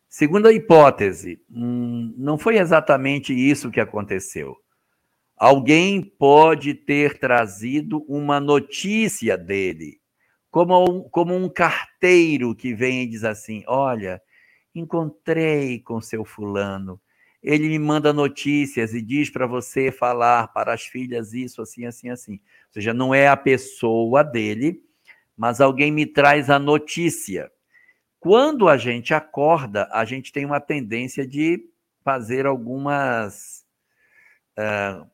Segunda 0.08 0.50
hipótese, 0.52 1.38
hum, 1.50 2.14
não 2.16 2.38
foi 2.38 2.56
exatamente 2.56 3.32
isso 3.32 3.70
que 3.70 3.78
aconteceu. 3.78 4.56
Alguém 5.36 6.02
pode 6.02 6.74
ter 6.74 7.18
trazido 7.18 8.04
uma 8.08 8.40
notícia 8.40 9.36
dele, 9.36 10.00
como 10.50 10.82
um, 10.82 11.02
como 11.10 11.36
um 11.36 11.48
carteiro 11.48 12.54
que 12.54 12.74
vem 12.74 13.02
e 13.02 13.06
diz 13.06 13.22
assim: 13.22 13.62
Olha, 13.66 14.20
encontrei 14.74 15.78
com 15.78 16.00
seu 16.00 16.24
fulano, 16.24 17.00
ele 17.42 17.68
me 17.68 17.78
manda 17.78 18.12
notícias 18.12 18.94
e 18.94 19.02
diz 19.02 19.30
para 19.30 19.46
você 19.46 19.92
falar 19.92 20.48
para 20.48 20.72
as 20.72 20.82
filhas 20.82 21.34
isso, 21.34 21.62
assim, 21.62 21.84
assim, 21.84 22.08
assim. 22.08 22.32
Ou 22.32 22.72
seja, 22.72 22.92
não 22.92 23.14
é 23.14 23.28
a 23.28 23.36
pessoa 23.36 24.24
dele, 24.24 24.82
mas 25.36 25.60
alguém 25.60 25.92
me 25.92 26.04
traz 26.06 26.50
a 26.50 26.58
notícia. 26.58 27.50
Quando 28.20 28.68
a 28.68 28.76
gente 28.76 29.14
acorda, 29.14 29.88
a 29.92 30.04
gente 30.04 30.32
tem 30.32 30.44
uma 30.44 30.60
tendência 30.60 31.26
de 31.26 31.70
fazer 32.02 32.46
algumas 32.46 33.64
uh, 34.58 35.08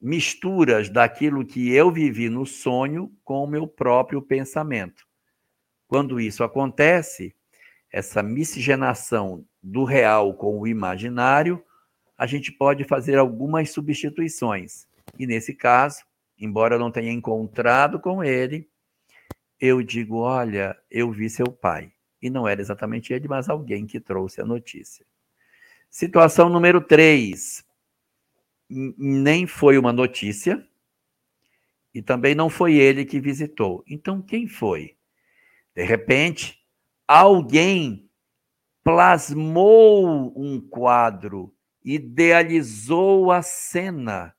misturas 0.00 0.88
daquilo 0.88 1.46
que 1.46 1.72
eu 1.72 1.92
vivi 1.92 2.28
no 2.28 2.44
sonho 2.44 3.12
com 3.22 3.44
o 3.44 3.46
meu 3.46 3.68
próprio 3.68 4.20
pensamento. 4.20 5.06
Quando 5.86 6.18
isso 6.18 6.42
acontece, 6.42 7.36
essa 7.92 8.20
miscigenação 8.20 9.44
do 9.62 9.84
real 9.84 10.34
com 10.34 10.58
o 10.58 10.66
imaginário, 10.66 11.64
a 12.18 12.26
gente 12.26 12.50
pode 12.50 12.82
fazer 12.82 13.16
algumas 13.16 13.70
substituições. 13.70 14.88
E 15.16 15.24
nesse 15.24 15.54
caso, 15.54 16.02
embora 16.36 16.74
eu 16.74 16.80
não 16.80 16.90
tenha 16.90 17.12
encontrado 17.12 18.00
com 18.00 18.24
ele, 18.24 18.68
eu 19.60 19.82
digo: 19.82 20.18
olha, 20.18 20.76
eu 20.90 21.12
vi 21.12 21.30
seu 21.30 21.46
pai 21.46 21.92
e 22.20 22.28
não 22.28 22.46
era 22.46 22.60
exatamente 22.60 23.12
ele, 23.12 23.28
mas 23.28 23.48
alguém 23.48 23.86
que 23.86 24.00
trouxe 24.00 24.40
a 24.40 24.44
notícia. 24.44 25.06
Situação 25.88 26.48
número 26.48 26.80
3. 26.80 27.64
Nem 28.68 29.46
foi 29.46 29.76
uma 29.76 29.92
notícia 29.92 30.64
e 31.92 32.00
também 32.00 32.34
não 32.34 32.48
foi 32.48 32.74
ele 32.74 33.04
que 33.04 33.20
visitou. 33.20 33.82
Então, 33.86 34.22
quem 34.22 34.46
foi? 34.46 34.96
De 35.74 35.82
repente, 35.82 36.58
alguém 37.06 38.08
plasmou 38.84 40.32
um 40.36 40.60
quadro, 40.60 41.52
idealizou 41.84 43.32
a 43.32 43.42
cena, 43.42 44.34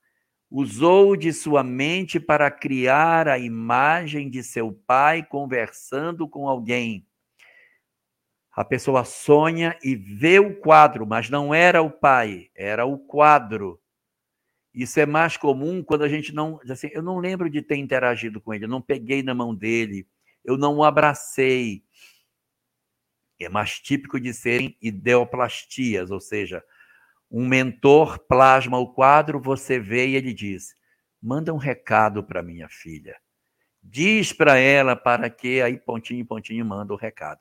usou 0.49 1.15
de 1.15 1.33
sua 1.33 1.63
mente 1.63 2.19
para 2.19 2.49
criar 2.49 3.27
a 3.27 3.37
imagem 3.37 4.29
de 4.29 4.43
seu 4.43 4.71
pai 4.71 5.23
conversando 5.23 6.27
com 6.27 6.47
alguém 6.47 7.05
a 8.53 8.65
pessoa 8.65 9.05
sonha 9.05 9.77
e 9.81 9.95
vê 9.95 10.39
o 10.39 10.59
quadro, 10.59 11.05
mas 11.07 11.29
não 11.29 11.53
era 11.53 11.81
o 11.81 11.89
pai, 11.89 12.49
era 12.53 12.85
o 12.85 12.97
quadro. 12.97 13.79
Isso 14.73 14.99
é 14.99 15.05
mais 15.05 15.37
comum 15.37 15.83
quando 15.83 16.03
a 16.03 16.09
gente 16.09 16.33
não. 16.33 16.59
Assim, 16.69 16.89
eu 16.91 17.01
não 17.01 17.17
lembro 17.17 17.49
de 17.49 17.61
ter 17.61 17.77
interagido 17.77 18.41
com 18.41 18.53
ele, 18.53 18.65
eu 18.65 18.69
não 18.69 18.81
peguei 18.81 19.23
na 19.23 19.33
mão 19.33 19.55
dele, 19.55 20.07
eu 20.43 20.57
não 20.57 20.77
o 20.77 20.83
abracei. 20.83 21.83
É 23.39 23.49
mais 23.49 23.79
típico 23.79 24.19
de 24.19 24.33
serem 24.33 24.77
ideoplastias, 24.81 26.11
ou 26.11 26.19
seja, 26.19 26.63
um 27.29 27.47
mentor 27.47 28.19
plasma 28.19 28.77
o 28.77 28.93
quadro, 28.93 29.41
você 29.41 29.79
vê 29.79 30.09
e 30.09 30.15
ele 30.15 30.33
diz: 30.33 30.75
manda 31.21 31.53
um 31.53 31.57
recado 31.57 32.23
para 32.23 32.43
minha 32.43 32.67
filha. 32.69 33.15
Diz 33.81 34.31
para 34.31 34.57
ela 34.57 34.95
para 34.95 35.29
que, 35.29 35.61
aí 35.61 35.77
pontinho, 35.77 36.25
pontinho, 36.25 36.65
manda 36.65 36.93
o 36.93 36.97
recado. 36.97 37.39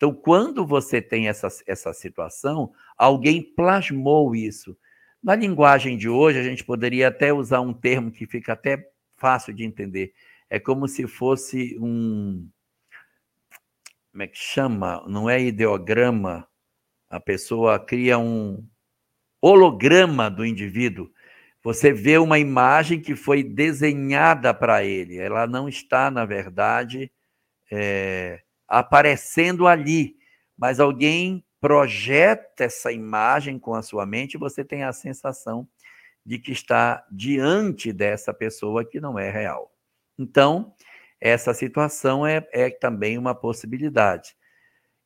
Então, 0.00 0.14
quando 0.14 0.66
você 0.66 1.02
tem 1.02 1.28
essa, 1.28 1.48
essa 1.66 1.92
situação, 1.92 2.72
alguém 2.96 3.42
plasmou 3.42 4.34
isso. 4.34 4.74
Na 5.22 5.34
linguagem 5.34 5.98
de 5.98 6.08
hoje, 6.08 6.38
a 6.38 6.42
gente 6.42 6.64
poderia 6.64 7.08
até 7.08 7.34
usar 7.34 7.60
um 7.60 7.74
termo 7.74 8.10
que 8.10 8.26
fica 8.26 8.54
até 8.54 8.82
fácil 9.18 9.52
de 9.52 9.62
entender. 9.62 10.14
É 10.48 10.58
como 10.58 10.88
se 10.88 11.06
fosse 11.06 11.76
um. 11.78 12.48
Como 14.10 14.22
é 14.22 14.26
que 14.26 14.38
chama? 14.38 15.04
Não 15.06 15.28
é 15.28 15.38
ideograma. 15.38 16.48
A 17.10 17.20
pessoa 17.20 17.78
cria 17.78 18.18
um 18.18 18.66
holograma 19.38 20.30
do 20.30 20.46
indivíduo. 20.46 21.10
Você 21.62 21.92
vê 21.92 22.16
uma 22.16 22.38
imagem 22.38 23.02
que 23.02 23.14
foi 23.14 23.42
desenhada 23.42 24.54
para 24.54 24.82
ele. 24.82 25.18
Ela 25.18 25.46
não 25.46 25.68
está, 25.68 26.10
na 26.10 26.24
verdade, 26.24 27.12
é, 27.70 28.40
aparecendo 28.70 29.66
ali, 29.66 30.16
mas 30.56 30.78
alguém 30.78 31.44
projeta 31.60 32.64
essa 32.64 32.92
imagem 32.92 33.58
com 33.58 33.74
a 33.74 33.82
sua 33.82 34.06
mente 34.06 34.38
você 34.38 34.64
tem 34.64 34.84
a 34.84 34.92
sensação 34.92 35.68
de 36.24 36.38
que 36.38 36.52
está 36.52 37.04
diante 37.10 37.92
dessa 37.92 38.32
pessoa 38.32 38.84
que 38.84 39.00
não 39.00 39.18
é 39.18 39.30
real. 39.30 39.74
Então, 40.18 40.74
essa 41.20 41.52
situação 41.52 42.26
é, 42.26 42.46
é 42.52 42.70
também 42.70 43.18
uma 43.18 43.34
possibilidade. 43.34 44.34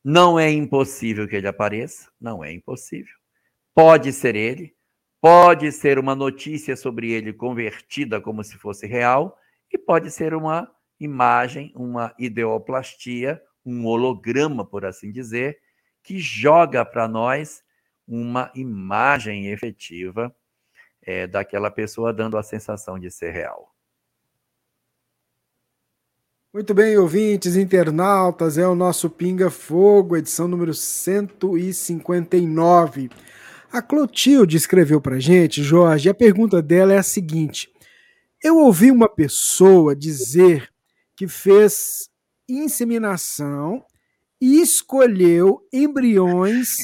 Não 0.05 0.39
é 0.39 0.51
impossível 0.51 1.27
que 1.27 1.35
ele 1.35 1.49
apareça, 1.49 2.11
não 2.21 2.45
é 2.45 2.53
impossível. 2.53 3.15
Pode 3.75 4.13
ser 4.13 4.37
ele, 4.37 4.75
pode 5.21 5.73
ser 5.73 5.99
uma 5.99 6.15
notícia 6.15 6.77
sobre 6.77 7.11
ele 7.11 7.33
convertida 7.33 8.21
como 8.21 8.45
se 8.45 8.59
fosse 8.59 8.87
real, 8.87 9.39
e 9.73 9.79
pode 9.79 10.11
ser 10.11 10.35
uma 10.35 10.71
imagem, 11.01 11.73
uma 11.75 12.15
ideoplastia, 12.19 13.43
um 13.65 13.87
holograma, 13.87 14.65
por 14.65 14.85
assim 14.85 15.11
dizer, 15.11 15.59
que 16.03 16.19
joga 16.19 16.85
para 16.85 17.09
nós 17.09 17.65
uma 18.07 18.53
imagem 18.55 19.49
efetiva 19.49 20.35
é, 21.03 21.27
daquela 21.27 21.71
pessoa, 21.71 22.13
dando 22.13 22.37
a 22.37 22.43
sensação 22.43 22.99
de 22.99 23.11
ser 23.11 23.31
real. 23.31 23.75
Muito 26.53 26.73
bem, 26.73 26.97
ouvintes, 26.97 27.57
internautas, 27.57 28.57
é 28.57 28.67
o 28.67 28.77
nosso 28.77 29.11
Pinga 29.11 29.51
Fogo, 29.51 30.17
edição 30.17 30.47
número 30.47 30.73
159. 30.73 33.11
A 33.73 33.83
Clotilde 33.83 34.57
escreveu 34.57 35.01
para 35.01 35.19
gente, 35.19 35.65
Jorge, 35.65 36.09
a 36.09 36.15
pergunta 36.15 36.63
dela 36.63 36.93
é 36.93 36.99
a 36.99 37.03
seguinte: 37.03 37.75
Eu 38.41 38.59
ouvi 38.59 38.93
uma 38.93 39.09
pessoa 39.09 39.97
dizer 39.97 40.73
que 41.17 41.27
fez 41.27 42.09
inseminação 42.49 43.85
e 44.41 44.61
escolheu 44.61 45.67
embriões 45.73 46.77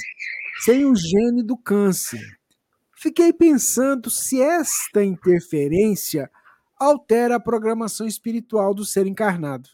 sem 0.64 0.84
o 0.84 0.94
gene 0.94 1.42
do 1.42 1.56
câncer. 1.56 2.20
Fiquei 2.96 3.32
pensando 3.32 4.10
se 4.10 4.40
esta 4.40 5.02
interferência 5.02 6.30
altera 6.78 7.36
a 7.36 7.40
programação 7.40 8.06
espiritual 8.06 8.74
do 8.74 8.84
ser 8.84 9.06
encarnado? 9.06 9.68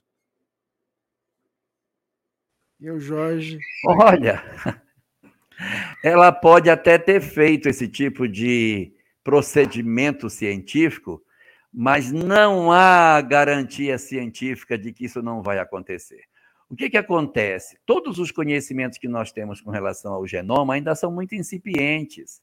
Eu, 2.80 3.00
Jorge. 3.00 3.58
Olha, 3.86 4.44
ela 6.04 6.30
pode 6.30 6.68
até 6.68 6.98
ter 6.98 7.20
feito 7.20 7.68
esse 7.68 7.88
tipo 7.88 8.28
de 8.28 8.92
procedimento 9.24 10.28
científico, 10.28 11.20
mas 11.78 12.10
não 12.10 12.72
há 12.72 13.20
garantia 13.20 13.98
científica 13.98 14.78
de 14.78 14.94
que 14.94 15.04
isso 15.04 15.20
não 15.20 15.42
vai 15.42 15.58
acontecer. 15.58 16.22
O 16.70 16.74
que, 16.74 16.88
que 16.88 16.96
acontece? 16.96 17.78
Todos 17.84 18.18
os 18.18 18.30
conhecimentos 18.30 18.96
que 18.96 19.06
nós 19.06 19.30
temos 19.30 19.60
com 19.60 19.70
relação 19.70 20.14
ao 20.14 20.26
genoma 20.26 20.72
ainda 20.72 20.94
são 20.94 21.12
muito 21.12 21.34
incipientes. 21.34 22.40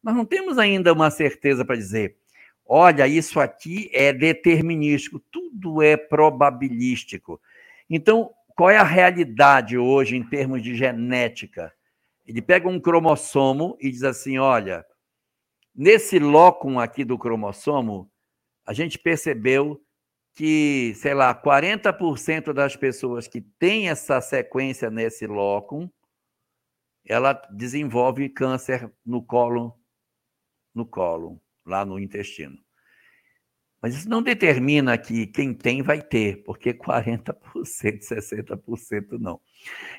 Nós 0.00 0.14
não 0.14 0.24
temos 0.24 0.56
ainda 0.56 0.92
uma 0.92 1.10
certeza 1.10 1.64
para 1.64 1.74
dizer, 1.74 2.16
olha, 2.64 3.08
isso 3.08 3.40
aqui 3.40 3.90
é 3.92 4.12
determinístico, 4.12 5.18
tudo 5.32 5.82
é 5.82 5.96
probabilístico. 5.96 7.40
Então, 7.90 8.30
qual 8.50 8.70
é 8.70 8.76
a 8.76 8.84
realidade 8.84 9.76
hoje 9.76 10.14
em 10.14 10.22
termos 10.22 10.62
de 10.62 10.76
genética? 10.76 11.72
Ele 12.24 12.40
pega 12.40 12.68
um 12.68 12.78
cromossomo 12.78 13.76
e 13.80 13.90
diz 13.90 14.04
assim: 14.04 14.38
olha, 14.38 14.86
nesse 15.74 16.20
locum 16.20 16.78
aqui 16.78 17.04
do 17.04 17.18
cromossomo, 17.18 18.08
a 18.66 18.72
gente 18.72 18.98
percebeu 18.98 19.80
que, 20.34 20.92
sei 20.96 21.14
lá, 21.14 21.34
40% 21.34 22.52
das 22.52 22.76
pessoas 22.76 23.26
que 23.26 23.40
têm 23.40 23.88
essa 23.88 24.20
sequência 24.20 24.90
nesse 24.90 25.26
locum, 25.26 25.88
ela 27.06 27.32
desenvolve 27.54 28.28
câncer 28.28 28.92
no 29.04 29.22
colo, 29.22 29.78
no 30.74 30.84
colo, 30.84 31.40
lá 31.64 31.86
no 31.86 31.98
intestino. 31.98 32.58
Mas 33.80 33.94
isso 33.94 34.08
não 34.08 34.22
determina 34.22 34.98
que 34.98 35.26
quem 35.26 35.54
tem 35.54 35.80
vai 35.80 36.02
ter, 36.02 36.42
porque 36.44 36.74
40%, 36.74 37.34
60% 37.64 39.18
não. 39.18 39.40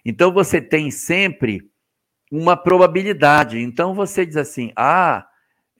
Então 0.03 0.33
você 0.33 0.61
tem 0.61 0.91
sempre 0.91 1.71
uma 2.31 2.57
probabilidade. 2.57 3.59
Então 3.59 3.93
você 3.93 4.25
diz 4.25 4.35
assim: 4.35 4.71
ah, 4.75 5.25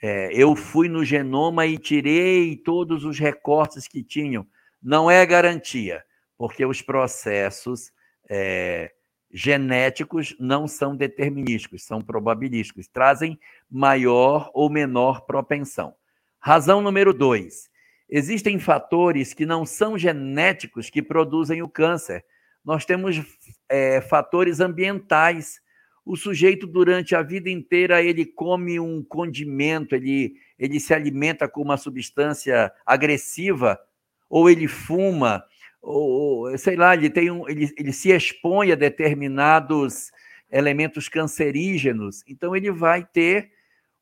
é, 0.01 0.29
eu 0.31 0.55
fui 0.55 0.87
no 0.87 1.03
genoma 1.03 1.65
e 1.65 1.77
tirei 1.77 2.55
todos 2.55 3.03
os 3.03 3.17
recortes 3.19 3.87
que 3.87 4.03
tinham. 4.03 4.45
Não 4.81 5.09
é 5.09 5.25
garantia, 5.25 6.03
porque 6.37 6.65
os 6.65 6.81
processos 6.81 7.91
é, 8.29 8.91
genéticos 9.31 10.35
não 10.39 10.67
são 10.67 10.95
determinísticos, 10.95 11.83
são 11.83 12.01
probabilísticos, 12.01 12.87
trazem 12.87 13.39
maior 13.69 14.51
ou 14.53 14.69
menor 14.69 15.21
propensão. 15.21 15.95
Razão 16.39 16.81
número 16.81 17.13
dois: 17.13 17.69
existem 18.07 18.59
fatores 18.59 19.33
que 19.33 19.45
não 19.45 19.65
são 19.65 19.97
genéticos 19.97 20.89
que 20.89 21.01
produzem 21.01 21.61
o 21.61 21.69
câncer. 21.69 22.23
Nós 22.63 22.85
temos 22.85 23.21
é, 23.69 24.01
fatores 24.01 24.59
ambientais 24.59 25.59
o 26.07 26.15
sujeito 26.15 26.65
durante 26.65 27.13
a 27.13 27.21
vida 27.21 27.49
inteira 27.49 28.01
ele 28.01 28.25
come 28.25 28.79
um 28.79 29.03
condimento, 29.03 29.93
ele, 29.93 30.35
ele 30.57 30.79
se 30.79 30.93
alimenta 30.93 31.49
com 31.49 31.61
uma 31.61 31.75
substância 31.75 32.71
agressiva, 32.85 33.77
ou 34.29 34.49
ele 34.49 34.69
fuma, 34.69 35.43
ou 35.81 36.57
sei 36.57 36.77
lá, 36.77 36.93
ele 36.93 37.09
tem 37.09 37.29
um, 37.29 37.47
ele, 37.49 37.69
ele 37.77 37.91
se 37.91 38.09
expõe 38.09 38.71
a 38.71 38.75
determinados 38.75 40.09
elementos 40.49 41.09
cancerígenos, 41.09 42.23
então 42.25 42.55
ele 42.55 42.71
vai 42.71 43.03
ter 43.03 43.51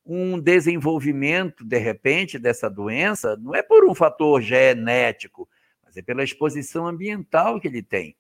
um 0.05 0.39
desenvolvimento 0.39 1.65
de 1.65 1.79
repente 1.79 2.37
dessa 2.37 2.69
doença, 2.69 3.35
não 3.37 3.55
é 3.55 3.63
por 3.63 3.83
um 3.83 3.95
fator 3.95 4.39
genético, 4.43 5.49
mas 5.83 5.97
é 5.97 6.03
pela 6.03 6.23
exposição 6.23 6.85
ambiental 6.85 7.59
que 7.59 7.67
ele 7.67 7.81
tem. 7.81 8.15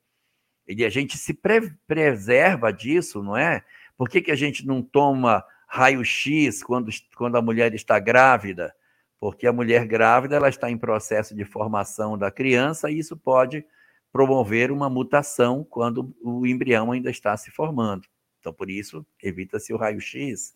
Ele, 0.67 0.85
a 0.85 0.89
gente 0.89 1.17
se 1.17 1.33
pre 1.33 1.71
preserva 1.87 2.71
disso, 2.71 3.21
não 3.23 3.37
é? 3.37 3.63
Por 3.97 4.09
que, 4.09 4.21
que 4.21 4.31
a 4.31 4.35
gente 4.35 4.65
não 4.65 4.81
toma 4.81 5.43
raio-x 5.67 6.63
quando, 6.63 6.89
quando 7.15 7.37
a 7.37 7.41
mulher 7.41 7.73
está 7.73 7.99
grávida? 7.99 8.73
Porque 9.19 9.47
a 9.47 9.53
mulher 9.53 9.85
grávida 9.85 10.35
ela 10.35 10.49
está 10.49 10.69
em 10.69 10.77
processo 10.77 11.35
de 11.35 11.45
formação 11.45 12.17
da 12.17 12.29
criança 12.29 12.91
e 12.91 12.99
isso 12.99 13.15
pode 13.15 13.65
promover 14.11 14.71
uma 14.71 14.89
mutação 14.89 15.65
quando 15.69 16.15
o 16.21 16.45
embrião 16.45 16.91
ainda 16.91 17.09
está 17.09 17.35
se 17.35 17.51
formando. 17.51 18.07
Então, 18.39 18.53
por 18.53 18.69
isso, 18.69 19.05
evita-se 19.21 19.73
o 19.73 19.77
raio-x. 19.77 20.53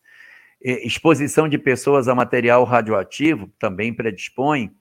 Exposição 0.61 1.47
de 1.47 1.57
pessoas 1.57 2.07
a 2.07 2.15
material 2.15 2.63
radioativo 2.63 3.51
também 3.59 3.93
predispõe. 3.93 4.71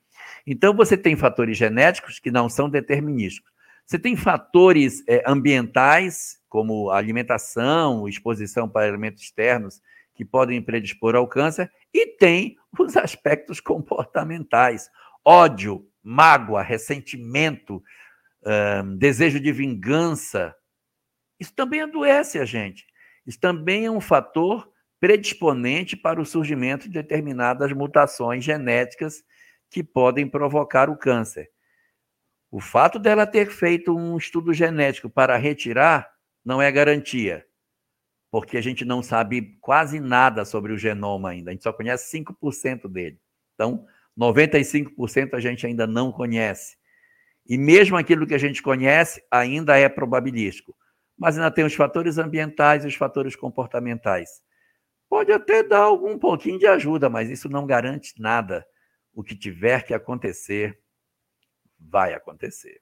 Então, 0.45 0.73
você 0.73 0.95
tem 0.95 1.15
fatores 1.15 1.57
genéticos 1.57 2.19
que 2.19 2.31
não 2.31 2.47
são 2.47 2.69
determinísticos. 2.69 3.51
Você 3.89 3.97
tem 3.97 4.15
fatores 4.15 5.03
é, 5.07 5.23
ambientais, 5.25 6.39
como 6.47 6.91
alimentação, 6.91 8.07
exposição 8.07 8.69
para 8.69 8.87
elementos 8.87 9.23
externos, 9.23 9.81
que 10.13 10.23
podem 10.23 10.61
predispor 10.61 11.15
ao 11.15 11.27
câncer, 11.27 11.71
e 11.91 12.05
tem 12.05 12.55
os 12.77 12.95
aspectos 12.95 13.59
comportamentais: 13.59 14.91
ódio, 15.25 15.89
mágoa, 16.03 16.61
ressentimento, 16.61 17.81
um, 18.85 18.95
desejo 18.95 19.39
de 19.39 19.51
vingança. 19.51 20.55
Isso 21.39 21.55
também 21.55 21.81
adoece 21.81 22.37
a 22.37 22.45
gente. 22.45 22.85
Isso 23.25 23.39
também 23.39 23.85
é 23.85 23.91
um 23.91 24.01
fator 24.01 24.71
predisponente 24.99 25.97
para 25.97 26.21
o 26.21 26.25
surgimento 26.25 26.83
de 26.83 26.93
determinadas 26.93 27.71
mutações 27.71 28.43
genéticas 28.45 29.23
que 29.67 29.83
podem 29.83 30.29
provocar 30.29 30.91
o 30.91 30.97
câncer. 30.97 31.49
O 32.51 32.59
fato 32.59 32.97
dela 32.97 33.27
ter 33.27 33.51
feito 33.51 33.95
um 33.95 34.17
estudo 34.17 34.53
genético 34.53 35.09
para 35.09 35.37
retirar 35.37 36.09
não 36.43 36.61
é 36.61 36.71
garantia, 36.71 37.45
porque 38.31 38.57
a 38.57 38.61
gente 38.61 38.83
não 38.83 39.03
sabe 39.03 39.57
quase 39.61 39.99
nada 39.99 40.43
sobre 40.45 40.73
o 40.73 40.77
genoma 40.77 41.29
ainda, 41.29 41.51
a 41.51 41.53
gente 41.53 41.63
só 41.63 41.71
conhece 41.71 42.17
5% 42.17 42.87
dele. 42.87 43.19
Então, 43.53 43.85
95% 44.17 45.33
a 45.33 45.39
gente 45.39 45.65
ainda 45.65 45.85
não 45.85 46.11
conhece. 46.11 46.77
E 47.45 47.57
mesmo 47.57 47.97
aquilo 47.97 48.27
que 48.27 48.33
a 48.33 48.39
gente 48.39 48.61
conhece 48.61 49.23
ainda 49.31 49.77
é 49.77 49.89
probabilístico. 49.89 50.75
Mas 51.17 51.37
ainda 51.37 51.51
tem 51.51 51.65
os 51.65 51.73
fatores 51.73 52.17
ambientais 52.17 52.83
e 52.85 52.87
os 52.87 52.95
fatores 52.95 53.35
comportamentais. 53.35 54.41
Pode 55.09 55.31
até 55.31 55.63
dar 55.63 55.79
algum 55.79 56.17
pouquinho 56.17 56.59
de 56.59 56.67
ajuda, 56.67 57.09
mas 57.09 57.29
isso 57.29 57.49
não 57.49 57.65
garante 57.65 58.13
nada. 58.19 58.65
O 59.13 59.23
que 59.23 59.35
tiver 59.35 59.83
que 59.83 59.93
acontecer 59.93 60.79
vai 61.79 62.13
acontecer. 62.13 62.81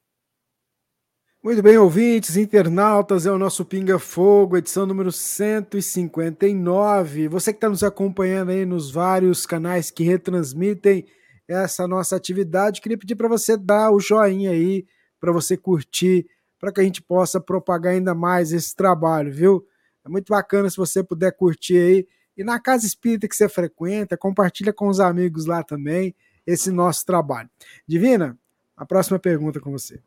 Muito 1.44 1.62
bem, 1.62 1.78
ouvintes, 1.78 2.36
internautas, 2.36 3.26
é 3.26 3.32
o 3.32 3.38
nosso 3.38 3.64
Pinga 3.64 3.98
Fogo, 4.00 4.58
edição 4.58 4.86
número 4.86 5.12
159. 5.12 7.30
Você 7.30 7.54
que 7.54 7.58
está 7.58 7.70
nos 7.70 7.84
acompanhando 7.84 8.50
aí 8.50 8.66
nos 8.66 8.92
vários 8.92 9.46
canais 9.46 9.92
que 9.92 10.04
retransmitem 10.04 11.06
essa 11.48 11.88
nossa 11.88 12.16
atividade, 12.16 12.82
queria 12.82 12.98
pedir 12.98 13.16
para 13.16 13.30
você 13.30 13.56
dar 13.56 13.92
o 13.92 14.00
joinha 14.00 14.52
aí, 14.52 14.86
para 15.20 15.32
você 15.32 15.56
curtir, 15.56 16.28
para 16.60 16.72
que 16.72 16.82
a 16.82 16.84
gente 16.84 17.02
possa 17.02 17.40
propagar 17.40 17.94
ainda 17.94 18.14
mais 18.14 18.52
esse 18.52 18.76
trabalho, 18.76 19.32
viu? 19.32 19.66
É 20.04 20.10
muito 20.10 20.30
bacana 20.30 20.70
se 20.70 20.76
você 20.76 21.04
puder 21.04 21.32
curtir 21.32 21.78
aí. 21.78 22.08
E 22.36 22.44
na 22.44 22.60
casa 22.60 22.86
espírita 22.86 23.28
que 23.28 23.36
você 23.36 23.48
frequenta, 23.48 24.18
compartilha 24.18 24.74
com 24.74 24.88
os 24.88 25.00
amigos 25.00 25.46
lá 25.46 25.64
também 25.64 26.16
esse 26.46 26.72
nosso 26.72 27.06
trabalho. 27.06 27.50
Divina, 27.88 28.38
a 28.78 28.86
próxima 28.86 29.18
pergunta 29.18 29.60
com 29.60 29.72
você. 29.72 30.00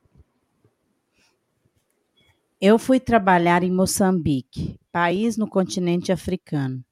Eu 2.61 2.79
fui 2.79 3.01
trabalhar 3.01 3.64
em 3.64 3.73
Moçambique, 3.73 4.79
país 4.93 5.37
no 5.37 5.49
continente 5.49 6.12
africano. 6.12 6.85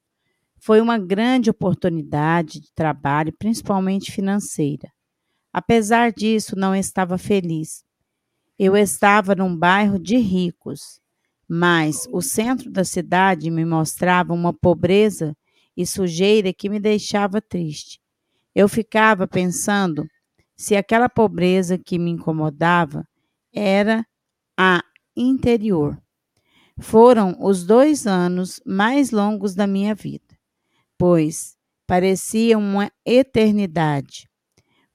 Foi 0.57 0.81
uma 0.81 0.97
grande 0.97 1.49
oportunidade 1.49 2.59
de 2.59 2.73
trabalho, 2.73 3.31
principalmente 3.39 4.11
financeira. 4.11 4.91
Apesar 5.53 6.11
disso, 6.11 6.55
não 6.57 6.75
estava 6.75 7.17
feliz. 7.17 7.85
Eu 8.57 8.75
estava 8.75 9.33
num 9.33 9.55
bairro 9.55 9.97
de 9.97 10.17
ricos, 10.17 10.99
mas 11.47 12.07
o 12.11 12.21
centro 12.21 12.69
da 12.69 12.83
cidade 12.83 13.49
me 13.49 13.63
mostrava 13.63 14.33
uma 14.33 14.53
pobreza 14.53 15.33
e 15.77 15.85
sujeira 15.85 16.51
que 16.51 16.67
me 16.67 16.79
deixava 16.79 17.39
triste. 17.39 18.01
Eu 18.53 18.67
ficava 18.67 19.25
pensando 19.27 20.05
se 20.59 20.75
aquela 20.75 21.07
pobreza 21.07 21.77
que 21.77 21.97
me 21.97 22.11
incomodava 22.11 23.07
era 23.53 24.05
a 24.59 24.83
interior. 25.15 25.97
Foram 26.77 27.37
os 27.39 27.63
dois 27.63 28.05
anos 28.05 28.59
mais 28.65 29.09
longos 29.11 29.55
da 29.55 29.65
minha 29.65 29.95
vida, 29.95 30.37
pois 30.97 31.55
parecia 31.87 32.57
uma 32.57 32.91
eternidade. 33.05 34.29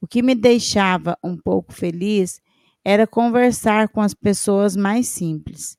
O 0.03 0.07
que 0.07 0.23
me 0.23 0.35
deixava 0.35 1.17
um 1.25 1.35
pouco 1.35 1.73
feliz 1.73 2.43
era 2.85 3.07
conversar 3.07 3.89
com 3.89 4.03
as 4.03 4.13
pessoas 4.13 4.77
mais 4.77 5.09
simples, 5.09 5.79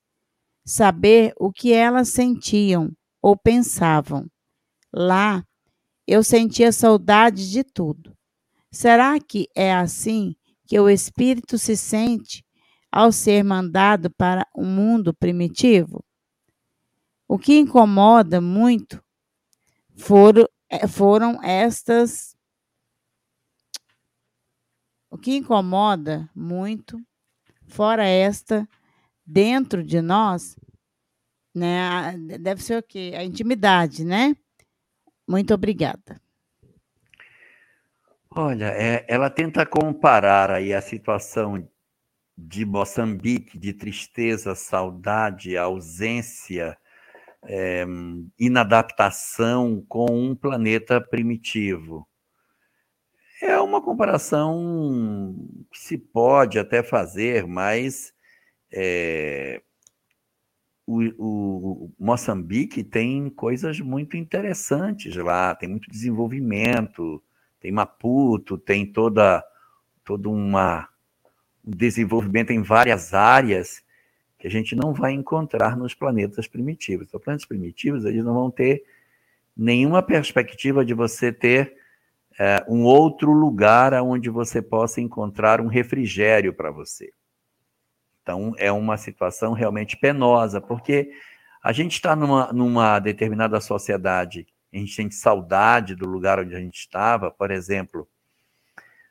saber 0.66 1.32
o 1.38 1.52
que 1.52 1.72
elas 1.72 2.08
sentiam 2.08 2.90
ou 3.22 3.36
pensavam. 3.36 4.26
Lá, 4.92 5.44
eu 6.08 6.24
sentia 6.24 6.72
saudade 6.72 7.48
de 7.48 7.62
tudo 7.62 8.15
Será 8.76 9.18
que 9.18 9.48
é 9.54 9.74
assim 9.74 10.36
que 10.66 10.78
o 10.78 10.86
espírito 10.86 11.56
se 11.56 11.74
sente 11.74 12.44
ao 12.92 13.10
ser 13.10 13.42
mandado 13.42 14.10
para 14.10 14.46
um 14.54 14.66
mundo 14.66 15.14
primitivo? 15.14 16.04
O 17.26 17.38
que 17.38 17.56
incomoda 17.56 18.38
muito 18.38 19.02
foram, 19.96 20.46
eh, 20.68 20.86
foram 20.86 21.42
estas. 21.42 22.36
O 25.10 25.16
que 25.16 25.36
incomoda 25.36 26.28
muito, 26.34 27.00
fora 27.66 28.04
esta, 28.04 28.68
dentro 29.24 29.82
de 29.82 30.02
nós, 30.02 30.54
né? 31.54 32.14
Deve 32.38 32.62
ser 32.62 32.80
o 32.80 32.82
quê? 32.82 33.14
A 33.16 33.24
intimidade, 33.24 34.04
né? 34.04 34.36
Muito 35.26 35.54
obrigada. 35.54 36.25
Olha, 38.38 38.66
é, 38.66 39.02
ela 39.08 39.30
tenta 39.30 39.64
comparar 39.64 40.50
aí 40.50 40.74
a 40.74 40.82
situação 40.82 41.66
de 42.36 42.66
Moçambique, 42.66 43.58
de 43.58 43.72
tristeza, 43.72 44.54
saudade, 44.54 45.56
ausência, 45.56 46.76
é, 47.44 47.86
inadaptação 48.38 49.82
com 49.88 50.04
um 50.10 50.34
planeta 50.34 51.00
primitivo. 51.00 52.06
É 53.40 53.58
uma 53.58 53.80
comparação 53.80 55.34
que 55.72 55.78
se 55.78 55.96
pode 55.96 56.58
até 56.58 56.82
fazer, 56.82 57.46
mas 57.46 58.12
é, 58.70 59.62
o, 60.86 61.00
o, 61.18 61.94
Moçambique 61.98 62.84
tem 62.84 63.30
coisas 63.30 63.80
muito 63.80 64.14
interessantes 64.14 65.16
lá, 65.16 65.54
tem 65.54 65.70
muito 65.70 65.90
desenvolvimento, 65.90 67.22
tem 67.66 67.72
Maputo, 67.72 68.56
tem 68.56 68.86
toda, 68.86 69.44
toda 70.04 70.28
uma 70.28 70.88
um 71.66 71.70
desenvolvimento 71.72 72.52
em 72.52 72.62
várias 72.62 73.12
áreas 73.12 73.82
que 74.38 74.46
a 74.46 74.50
gente 74.50 74.76
não 74.76 74.94
vai 74.94 75.10
encontrar 75.10 75.76
nos 75.76 75.92
planetas 75.92 76.46
primitivos. 76.46 77.12
Os 77.12 77.20
planetas 77.20 77.44
primitivos 77.44 78.04
eles 78.04 78.24
não 78.24 78.34
vão 78.34 78.52
ter 78.52 78.84
nenhuma 79.56 80.00
perspectiva 80.00 80.84
de 80.84 80.94
você 80.94 81.32
ter 81.32 81.76
é, 82.38 82.64
um 82.68 82.84
outro 82.84 83.32
lugar 83.32 83.92
onde 83.94 84.30
você 84.30 84.62
possa 84.62 85.00
encontrar 85.00 85.60
um 85.60 85.66
refrigério 85.66 86.54
para 86.54 86.70
você. 86.70 87.10
Então, 88.22 88.54
é 88.58 88.70
uma 88.70 88.96
situação 88.96 89.54
realmente 89.54 89.96
penosa, 89.96 90.60
porque 90.60 91.10
a 91.64 91.72
gente 91.72 91.94
está 91.94 92.14
numa, 92.14 92.52
numa 92.52 93.00
determinada 93.00 93.60
sociedade, 93.60 94.46
a 94.76 94.80
gente 94.80 94.96
tem 94.96 95.10
saudade 95.10 95.94
do 95.94 96.06
lugar 96.06 96.38
onde 96.38 96.54
a 96.54 96.60
gente 96.60 96.78
estava, 96.78 97.30
por 97.30 97.50
exemplo, 97.50 98.06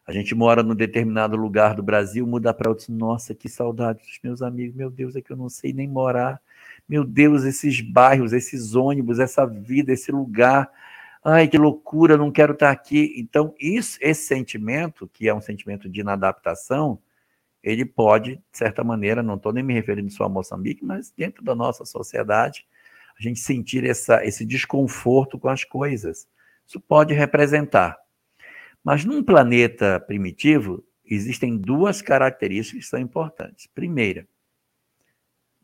a 0.06 0.12
gente 0.12 0.36
mora 0.36 0.62
num 0.62 0.76
determinado 0.76 1.36
lugar 1.36 1.74
do 1.74 1.82
Brasil, 1.82 2.28
muda 2.28 2.54
para 2.54 2.70
outro, 2.70 2.94
nossa, 2.94 3.34
que 3.34 3.50
saudade 3.50 4.00
dos 4.00 4.20
meus 4.24 4.42
amigos, 4.44 4.76
meu 4.76 4.92
Deus, 4.92 5.16
é 5.16 5.22
que 5.22 5.32
eu 5.32 5.38
não 5.38 5.50
sei 5.50 5.74
nem 5.74 5.88
morar. 5.88 6.40
Meu 6.88 7.04
Deus, 7.04 7.44
esses 7.44 7.82
bairros, 7.82 8.32
esses 8.32 8.76
ônibus, 8.76 9.18
essa 9.18 9.48
vida, 9.48 9.92
esse 9.92 10.12
lugar. 10.12 10.70
Ai, 11.24 11.48
que 11.48 11.58
loucura, 11.58 12.18
não 12.18 12.32
quero 12.32 12.54
estar 12.54 12.70
aqui. 12.70 13.16
Então, 13.18 13.56
isso, 13.60 13.98
esse 14.00 14.28
sentimento, 14.28 15.10
que 15.12 15.28
é 15.28 15.34
um 15.34 15.42
sentimento 15.42 15.90
de 15.90 16.02
inadaptação, 16.02 17.00
ele 17.64 17.84
pode, 17.84 18.36
de 18.36 18.58
certa 18.60 18.84
maneira, 18.84 19.24
não 19.24 19.34
estou 19.36 19.52
nem 19.52 19.64
me 19.64 19.74
referindo 19.74 20.12
só 20.12 20.26
a 20.26 20.30
Moçambique, 20.30 20.86
mas 20.86 21.12
dentro 21.18 21.44
da 21.44 21.56
nossa 21.56 21.84
sociedade, 21.84 22.64
a 23.18 23.22
gente 23.22 23.40
sentir 23.40 23.84
essa, 23.86 24.26
esse 24.26 24.46
desconforto 24.46 25.40
com 25.40 25.50
as 25.50 25.64
coisas. 25.64 26.28
Isso 26.66 26.80
pode 26.80 27.14
representar 27.14 27.98
mas 28.86 29.04
num 29.04 29.24
planeta 29.24 30.00
primitivo, 30.00 30.86
existem 31.04 31.58
duas 31.58 32.04
características 32.04 32.84
que 32.84 32.88
são 32.88 33.00
importantes. 33.00 33.66
Primeira, 33.74 34.28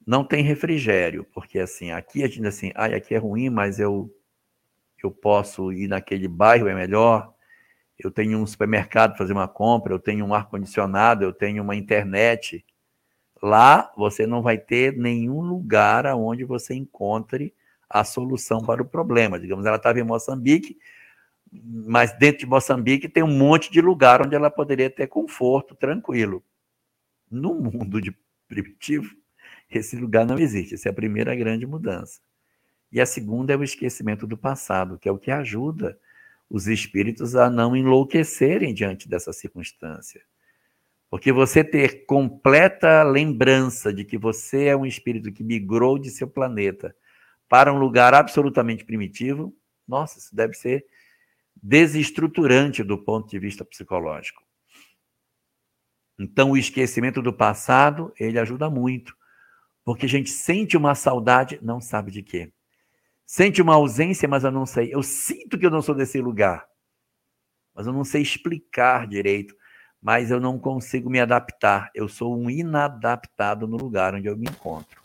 não 0.06 0.24
tem 0.24 0.43
refrigério, 0.43 1.24
porque 1.32 1.60
assim, 1.60 1.91
aqui 1.91 2.24
a 2.24 2.28
gente 2.28 2.47
assim, 2.47 2.72
ah, 2.74 2.88
aqui 2.88 3.14
é 3.14 3.20
ruim, 3.20 3.52
mas 3.52 3.80
eu 3.80 4.12
eu 5.04 5.12
posso 5.12 5.72
ir 5.72 5.88
naquele 5.88 6.28
bairro 6.28 6.68
é 6.68 6.76
melhor. 6.76 7.34
Eu 7.97 8.10
tenho 8.12 8.39
um 8.39 8.45
supermercado 8.45 9.18
fazer 9.18 9.34
uma 9.34 9.47
compra, 9.47 9.93
eu 9.93 9.99
tenho 9.99 10.26
um 10.26 10.34
ar 10.34 10.47
condicionado, 10.47 11.24
eu 11.24 11.34
tenho 11.34 11.62
uma 11.62 11.76
internet. 11.76 12.66
Lá 13.42 13.92
você 13.98 14.28
não 14.28 14.42
vai 14.42 14.58
ter 14.58 14.96
nenhum 14.96 15.42
lugar 15.42 16.06
onde 16.16 16.44
você 16.44 16.76
encontre 16.76 17.54
a 17.89 18.04
solução 18.04 18.62
para 18.62 18.82
o 18.82 18.86
problema. 18.86 19.39
Digamos, 19.39 19.66
ela 19.66 19.78
estava 19.78 20.00
em 20.00 20.04
Moçambique, 20.04 20.78
mas 21.52 22.18
dentro 22.18 22.39
de 22.39 22.46
Moçambique 22.46 23.10
tem 23.10 23.24
um 23.24 23.38
monte 23.38 23.72
de 23.72 23.82
lugar 23.82 24.22
onde 24.22 24.36
ela 24.36 24.50
poderia 24.50 24.89
ter 24.89 25.08
conforto, 25.08 25.76
tranquilo. 25.76 26.44
No 27.30 27.56
mundo 27.56 28.00
de 28.00 28.16
primitivo, 28.48 29.16
esse 29.70 29.96
lugar 29.96 30.26
não 30.26 30.38
existe. 30.38 30.76
Essa 30.76 30.89
é 30.89 30.92
a 30.92 30.96
primeira 30.96 31.36
grande 31.36 31.66
mudança. 31.66 32.22
E 32.92 33.02
a 33.02 33.06
segunda 33.06 33.54
é 33.54 33.58
o 33.58 33.64
esquecimento 33.64 34.28
do 34.28 34.38
passado, 34.38 35.00
que 35.00 35.10
é 35.10 35.12
o 35.12 35.18
que 35.18 35.32
ajuda 35.32 35.98
os 36.50 36.68
espíritos 36.68 37.36
a 37.36 37.50
não 37.50 37.76
enlouquecerem 37.76 38.74
diante 38.74 39.08
dessa 39.08 39.32
circunstância. 39.32 40.22
Porque 41.12 41.30
você 41.34 41.62
ter 41.62 42.05
completa 42.05 43.03
lembrança 43.03 43.93
de 43.93 44.05
que 44.05 44.18
você 44.18 44.68
é 44.68 44.78
um 44.78 44.86
espírito 44.86 45.30
que 45.30 45.43
migrou 45.43 45.99
de 45.99 46.09
seu 46.09 46.26
planeta 46.26 46.95
para 47.49 47.74
um 47.74 47.78
lugar 47.78 48.14
absolutamente 48.14 48.86
primitivo, 48.86 49.53
nossa, 49.86 50.20
isso 50.20 50.34
deve 50.34 50.53
ser 50.53 50.86
desestruturante 51.62 52.82
do 52.82 52.97
ponto 52.97 53.30
de 53.30 53.38
vista 53.38 53.66
psicológico. 53.66 54.41
Então, 56.18 56.51
o 56.51 56.57
esquecimento 56.57 57.22
do 57.22 57.34
passado, 57.34 58.14
ele 58.18 58.39
ajuda 58.39 58.70
muito, 58.70 59.14
porque 59.84 60.05
a 60.05 60.09
gente 60.09 60.30
sente 60.30 60.78
uma 60.78 60.95
saudade, 60.95 61.59
não 61.62 61.82
sabe 61.82 62.09
de 62.09 62.24
quê. 62.24 62.53
Sente 63.26 63.62
uma 63.62 63.76
ausência, 63.76 64.30
mas 64.30 64.45
eu 64.45 64.51
não 64.51 64.66
sei. 64.66 64.93
Eu 64.93 65.03
sinto 65.03 65.59
que 65.59 65.66
eu 65.66 65.72
não 65.72 65.82
sou 65.82 65.93
desse 65.93 66.22
lugar, 66.22 66.66
mas 67.76 67.86
eu 67.86 67.91
não 67.91 68.05
sei 68.05 68.22
explicar 68.22 69.05
direito, 69.07 69.53
mas 70.02 70.32
eu 70.32 70.39
não 70.39 70.58
consigo 70.58 71.10
me 71.10 71.20
adaptar. 71.20 71.91
Eu 71.93 72.08
sou 72.08 72.38
um 72.38 72.49
inadaptado 72.49 73.68
no 73.68 73.78
lugar 73.78 74.16
onde 74.16 74.28
eu 74.28 74.38
me 74.38 74.49
encontro. 74.49 75.02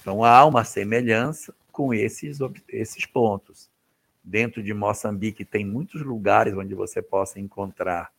Então, 0.00 0.22
há 0.22 0.44
uma 0.44 0.64
semelhança 0.64 1.54
com 1.72 1.92
esses, 1.92 2.38
esses 2.68 3.04
pontos 3.04 3.68
dentro 4.26 4.60
de 4.60 4.74
Moçambique 4.74 5.44
tem 5.44 5.64
muitos 5.64 6.02
lugares 6.02 6.52
onde 6.54 6.74
você 6.74 7.00
possa 7.00 7.38
encontrar 7.38 8.10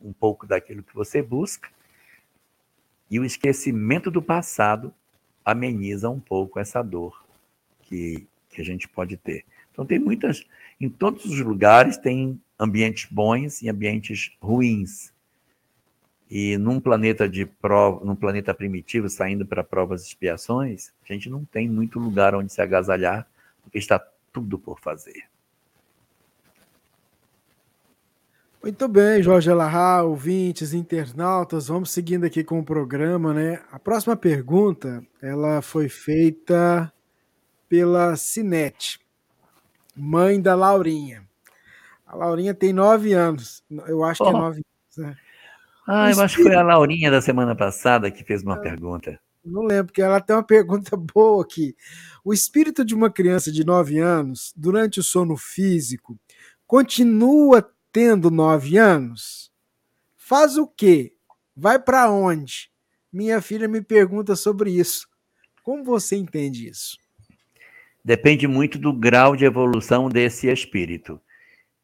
um 0.00 0.12
pouco 0.12 0.46
daquilo 0.46 0.82
que 0.82 0.94
você 0.94 1.20
busca. 1.20 1.68
E 3.10 3.20
o 3.20 3.24
esquecimento 3.24 4.10
do 4.10 4.22
passado 4.22 4.94
ameniza 5.44 6.08
um 6.08 6.18
pouco 6.18 6.58
essa 6.58 6.82
dor 6.82 7.22
que, 7.82 8.26
que 8.48 8.62
a 8.62 8.64
gente 8.64 8.88
pode 8.88 9.16
ter. 9.18 9.44
Então 9.70 9.84
tem 9.84 9.98
muitas, 9.98 10.46
em 10.80 10.88
todos 10.88 11.26
os 11.26 11.40
lugares 11.40 11.98
tem 11.98 12.40
ambientes 12.58 13.06
bons 13.10 13.60
e 13.60 13.68
ambientes 13.68 14.34
ruins. 14.40 15.12
E 16.30 16.56
num 16.56 16.78
planeta 16.78 17.28
de 17.28 17.44
prova, 17.44 18.04
num 18.04 18.14
planeta 18.14 18.54
primitivo, 18.54 19.08
saindo 19.08 19.44
para 19.44 19.64
provas 19.64 20.04
e 20.04 20.06
expiações, 20.06 20.92
a 21.02 21.12
gente 21.12 21.28
não 21.28 21.44
tem 21.44 21.68
muito 21.68 21.98
lugar 21.98 22.36
onde 22.36 22.52
se 22.52 22.62
agasalhar, 22.62 23.26
porque 23.62 23.78
está 23.78 24.00
tudo 24.32 24.56
por 24.56 24.78
fazer. 24.78 25.24
Muito 28.62 28.86
bem, 28.86 29.22
Jorge 29.22 29.50
Alahá, 29.50 30.02
ouvintes, 30.02 30.72
internautas, 30.72 31.66
vamos 31.66 31.90
seguindo 31.90 32.24
aqui 32.24 32.44
com 32.44 32.60
o 32.60 32.64
programa, 32.64 33.32
né? 33.32 33.60
A 33.72 33.78
próxima 33.78 34.14
pergunta, 34.14 35.02
ela 35.20 35.60
foi 35.62 35.88
feita 35.88 36.92
pela 37.68 38.14
Cinete, 38.16 39.00
mãe 39.96 40.40
da 40.40 40.54
Laurinha. 40.54 41.26
A 42.06 42.14
Laurinha 42.14 42.54
tem 42.54 42.72
nove 42.72 43.14
anos, 43.14 43.64
eu 43.88 44.04
acho 44.04 44.22
oh. 44.22 44.26
que 44.26 44.36
é 44.36 44.38
nove 44.38 44.60
anos, 44.60 44.96
né? 44.98 45.16
Ah, 45.92 46.08
eu 46.08 46.20
acho 46.20 46.36
que 46.36 46.44
foi 46.44 46.54
a 46.54 46.62
Laurinha 46.62 47.10
da 47.10 47.20
semana 47.20 47.56
passada 47.56 48.12
que 48.12 48.22
fez 48.22 48.44
uma 48.44 48.54
é, 48.54 48.60
pergunta. 48.60 49.20
Não 49.44 49.62
lembro, 49.62 49.86
porque 49.86 50.00
ela 50.00 50.20
tem 50.20 50.36
uma 50.36 50.42
pergunta 50.44 50.94
boa 50.96 51.42
aqui. 51.42 51.74
O 52.24 52.32
espírito 52.32 52.84
de 52.84 52.94
uma 52.94 53.10
criança 53.10 53.50
de 53.50 53.64
nove 53.64 53.98
anos, 53.98 54.52
durante 54.56 55.00
o 55.00 55.02
sono 55.02 55.36
físico, 55.36 56.16
continua 56.64 57.68
tendo 57.90 58.30
nove 58.30 58.78
anos? 58.78 59.50
Faz 60.16 60.56
o 60.56 60.64
quê? 60.64 61.12
Vai 61.56 61.76
para 61.76 62.08
onde? 62.08 62.70
Minha 63.12 63.40
filha 63.40 63.66
me 63.66 63.82
pergunta 63.82 64.36
sobre 64.36 64.70
isso. 64.70 65.08
Como 65.64 65.82
você 65.82 66.14
entende 66.14 66.68
isso? 66.68 66.96
Depende 68.04 68.46
muito 68.46 68.78
do 68.78 68.92
grau 68.92 69.34
de 69.34 69.44
evolução 69.44 70.08
desse 70.08 70.46
espírito. 70.46 71.20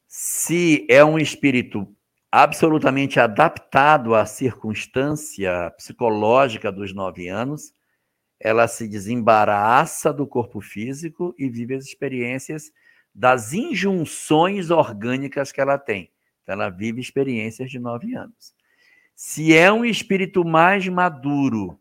Se 0.06 0.86
é 0.88 1.04
um 1.04 1.18
espírito 1.18 1.92
absolutamente 2.38 3.18
adaptado 3.18 4.14
à 4.14 4.26
circunstância 4.26 5.70
psicológica 5.70 6.70
dos 6.70 6.92
nove 6.92 7.28
anos, 7.28 7.72
ela 8.38 8.68
se 8.68 8.86
desembaraça 8.86 10.12
do 10.12 10.26
corpo 10.26 10.60
físico 10.60 11.34
e 11.38 11.48
vive 11.48 11.74
as 11.74 11.86
experiências 11.86 12.70
das 13.14 13.54
injunções 13.54 14.68
orgânicas 14.68 15.50
que 15.50 15.62
ela 15.62 15.78
tem. 15.78 16.12
Então, 16.42 16.52
ela 16.52 16.68
vive 16.68 17.00
experiências 17.00 17.70
de 17.70 17.78
nove 17.78 18.14
anos. 18.14 18.54
Se 19.14 19.56
é 19.56 19.72
um 19.72 19.82
espírito 19.82 20.44
mais 20.44 20.86
maduro, 20.88 21.78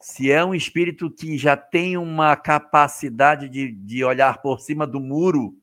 se 0.00 0.32
é 0.32 0.42
um 0.42 0.54
espírito 0.54 1.10
que 1.10 1.36
já 1.36 1.54
tem 1.54 1.98
uma 1.98 2.34
capacidade 2.34 3.46
de, 3.46 3.72
de 3.72 4.02
olhar 4.02 4.40
por 4.40 4.58
cima 4.58 4.86
do 4.86 5.00
muro, 5.00 5.54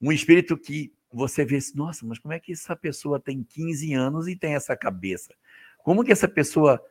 um 0.00 0.10
espírito 0.10 0.56
que 0.56 0.93
você 1.14 1.44
vê, 1.44 1.58
nossa, 1.74 2.04
mas 2.04 2.18
como 2.18 2.34
é 2.34 2.40
que 2.40 2.52
essa 2.52 2.74
pessoa 2.74 3.20
tem 3.20 3.42
15 3.42 3.94
anos 3.94 4.26
e 4.26 4.34
tem 4.34 4.54
essa 4.54 4.76
cabeça? 4.76 5.32
Como 5.78 6.02
que 6.02 6.10
essa 6.10 6.26
pessoa 6.26 6.82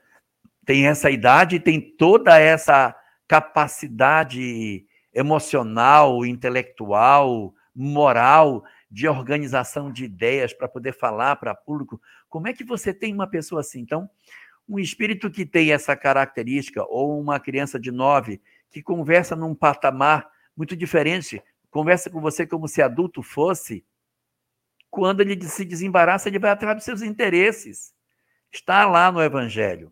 tem 0.65 0.87
essa 0.87 1.11
idade 1.11 1.57
e 1.57 1.59
tem 1.59 1.81
toda 1.81 2.39
essa 2.39 2.95
capacidade 3.27 4.85
emocional, 5.13 6.25
intelectual, 6.25 7.53
moral, 7.75 8.63
de 8.89 9.07
organização 9.07 9.91
de 9.91 10.05
ideias 10.05 10.53
para 10.53 10.67
poder 10.67 10.93
falar 10.93 11.35
para 11.35 11.53
público? 11.53 12.01
Como 12.29 12.47
é 12.47 12.53
que 12.53 12.63
você 12.63 12.93
tem 12.93 13.13
uma 13.13 13.27
pessoa 13.27 13.61
assim? 13.61 13.81
Então, 13.81 14.09
um 14.69 14.79
espírito 14.79 15.29
que 15.29 15.45
tem 15.45 15.71
essa 15.71 15.95
característica, 15.95 16.83
ou 16.87 17.19
uma 17.19 17.39
criança 17.39 17.79
de 17.79 17.91
nove 17.91 18.41
que 18.71 18.81
conversa 18.81 19.35
num 19.35 19.53
patamar 19.53 20.29
muito 20.55 20.75
diferente, 20.75 21.43
conversa 21.69 22.09
com 22.09 22.21
você 22.21 22.47
como 22.47 22.67
se 22.67 22.81
adulto 22.81 23.21
fosse, 23.21 23.83
quando 24.93 25.21
ele 25.21 25.43
se 25.49 25.65
desembaraça, 25.65 26.29
ele 26.29 26.37
vai 26.37 26.51
atrás 26.51 26.75
dos 26.75 26.85
seus 26.85 27.01
interesses. 27.01 27.91
Está 28.51 28.85
lá 28.85 29.11
no 29.11 29.23
Evangelho. 29.23 29.91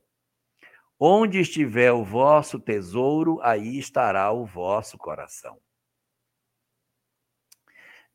Onde 0.99 1.39
estiver 1.39 1.91
o 1.91 2.03
vosso 2.03 2.59
tesouro, 2.59 3.39
aí 3.41 3.79
estará 3.79 4.31
o 4.31 4.45
vosso 4.45 4.99
coração. 4.99 5.59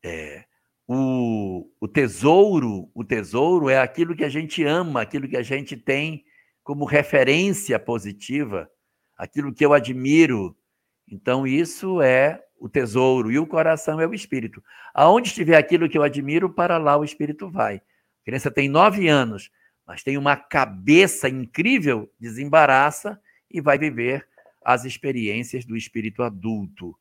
É, 0.01 0.45
o, 0.87 1.69
o 1.77 1.89
tesouro, 1.89 2.89
o 2.95 3.03
tesouro 3.03 3.69
é 3.69 3.79
aquilo 3.79 4.15
que 4.15 4.23
a 4.23 4.29
gente 4.29 4.63
ama, 4.63 5.01
aquilo 5.01 5.27
que 5.27 5.35
a 5.35 5.43
gente 5.43 5.75
tem 5.75 6.23
como 6.63 6.85
referência 6.85 7.77
positiva, 7.77 8.71
aquilo 9.17 9.53
que 9.53 9.65
eu 9.65 9.73
admiro. 9.73 10.57
Então, 11.05 11.45
isso 11.45 12.01
é 12.01 12.41
o 12.59 12.67
tesouro, 12.67 13.31
e 13.31 13.39
o 13.39 13.47
coração 13.47 13.99
é 13.99 14.07
o 14.07 14.13
espírito. 14.13 14.63
Aonde 14.93 15.29
estiver 15.29 15.55
aquilo 15.55 15.89
que 15.89 15.97
eu 15.97 16.03
admiro, 16.03 16.49
para 16.49 16.77
lá 16.77 16.97
o 16.97 17.03
espírito 17.03 17.49
vai. 17.49 17.75
A 17.75 18.25
criança 18.25 18.51
tem 18.51 18.67
nove 18.67 19.07
anos, 19.07 19.49
mas 19.85 20.03
tem 20.03 20.17
uma 20.17 20.35
cabeça 20.35 21.29
incrível, 21.29 22.11
desembaraça 22.19 23.19
e 23.49 23.61
vai 23.61 23.77
viver 23.77 24.27
as 24.63 24.83
experiências 24.83 25.65
do 25.65 25.77
espírito 25.77 26.23
adulto. 26.23 26.97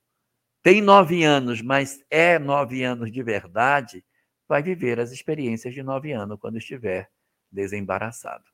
Tem 0.62 0.80
nove 0.80 1.24
anos, 1.24 1.60
mas 1.62 2.04
é 2.10 2.38
nove 2.38 2.82
anos 2.84 3.10
de 3.10 3.22
verdade, 3.22 4.04
vai 4.48 4.62
viver 4.62 5.00
as 5.00 5.10
experiências 5.10 5.74
de 5.74 5.82
nove 5.82 6.12
anos 6.12 6.38
quando 6.40 6.58
estiver 6.58 7.10
desembaraçado. 7.50 8.44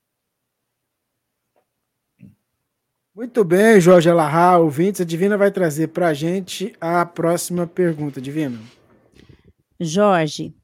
Muito 3.14 3.44
bem, 3.44 3.78
Jorge 3.78 4.08
Alahá, 4.08 4.56
ouvintes. 4.56 5.02
A 5.02 5.04
Divina 5.04 5.36
vai 5.36 5.50
trazer 5.50 5.88
para 5.88 6.08
a 6.08 6.14
gente 6.14 6.74
a 6.80 7.04
próxima 7.04 7.66
pergunta, 7.66 8.22
Divina. 8.22 8.58
Jorge, 9.78 10.54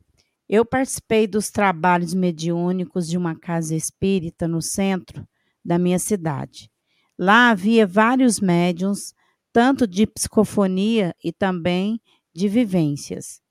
eu 0.48 0.64
participei 0.64 1.26
dos 1.26 1.50
trabalhos 1.50 2.14
mediúnicos 2.14 3.06
de 3.06 3.18
uma 3.18 3.38
casa 3.38 3.74
espírita 3.74 4.48
no 4.48 4.62
centro 4.62 5.28
da 5.62 5.78
minha 5.78 5.98
cidade. 5.98 6.70
Lá 7.18 7.50
havia 7.50 7.86
vários 7.86 8.40
médiums, 8.40 9.12
tanto 9.52 9.86
de 9.86 10.06
psicofonia 10.06 11.14
e 11.22 11.30
também 11.32 12.00
de 12.34 12.48
vivências. 12.48 13.42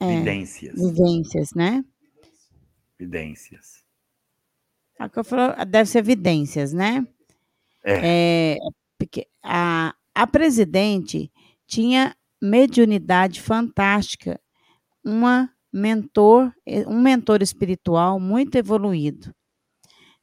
É, 0.00 0.18
vivências. 0.18 0.74
Vivências, 0.74 1.54
né? 1.54 1.84
Vidências. 2.98 3.85
A 4.98 5.08
que 5.08 5.18
eu 5.18 5.24
falo, 5.24 5.64
deve 5.66 5.88
ser 5.88 5.98
evidências, 5.98 6.72
né? 6.72 7.06
É. 7.84 8.54
é 8.54 8.58
porque 8.98 9.26
a, 9.42 9.94
a 10.14 10.26
presidente 10.26 11.30
tinha 11.66 12.16
mediunidade 12.40 13.40
fantástica, 13.40 14.40
uma 15.04 15.50
mentor, 15.72 16.52
um 16.86 17.00
mentor 17.00 17.42
espiritual 17.42 18.18
muito 18.18 18.56
evoluído. 18.56 19.34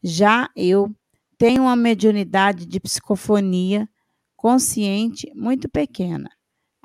Já 0.04 0.50
eu 0.56 0.94
tenho 1.38 1.64
uma 1.64 1.76
mediunidade 1.76 2.66
de 2.66 2.80
psicofonia 2.80 3.88
consciente 4.36 5.32
muito 5.36 5.70
pequena. 5.70 6.30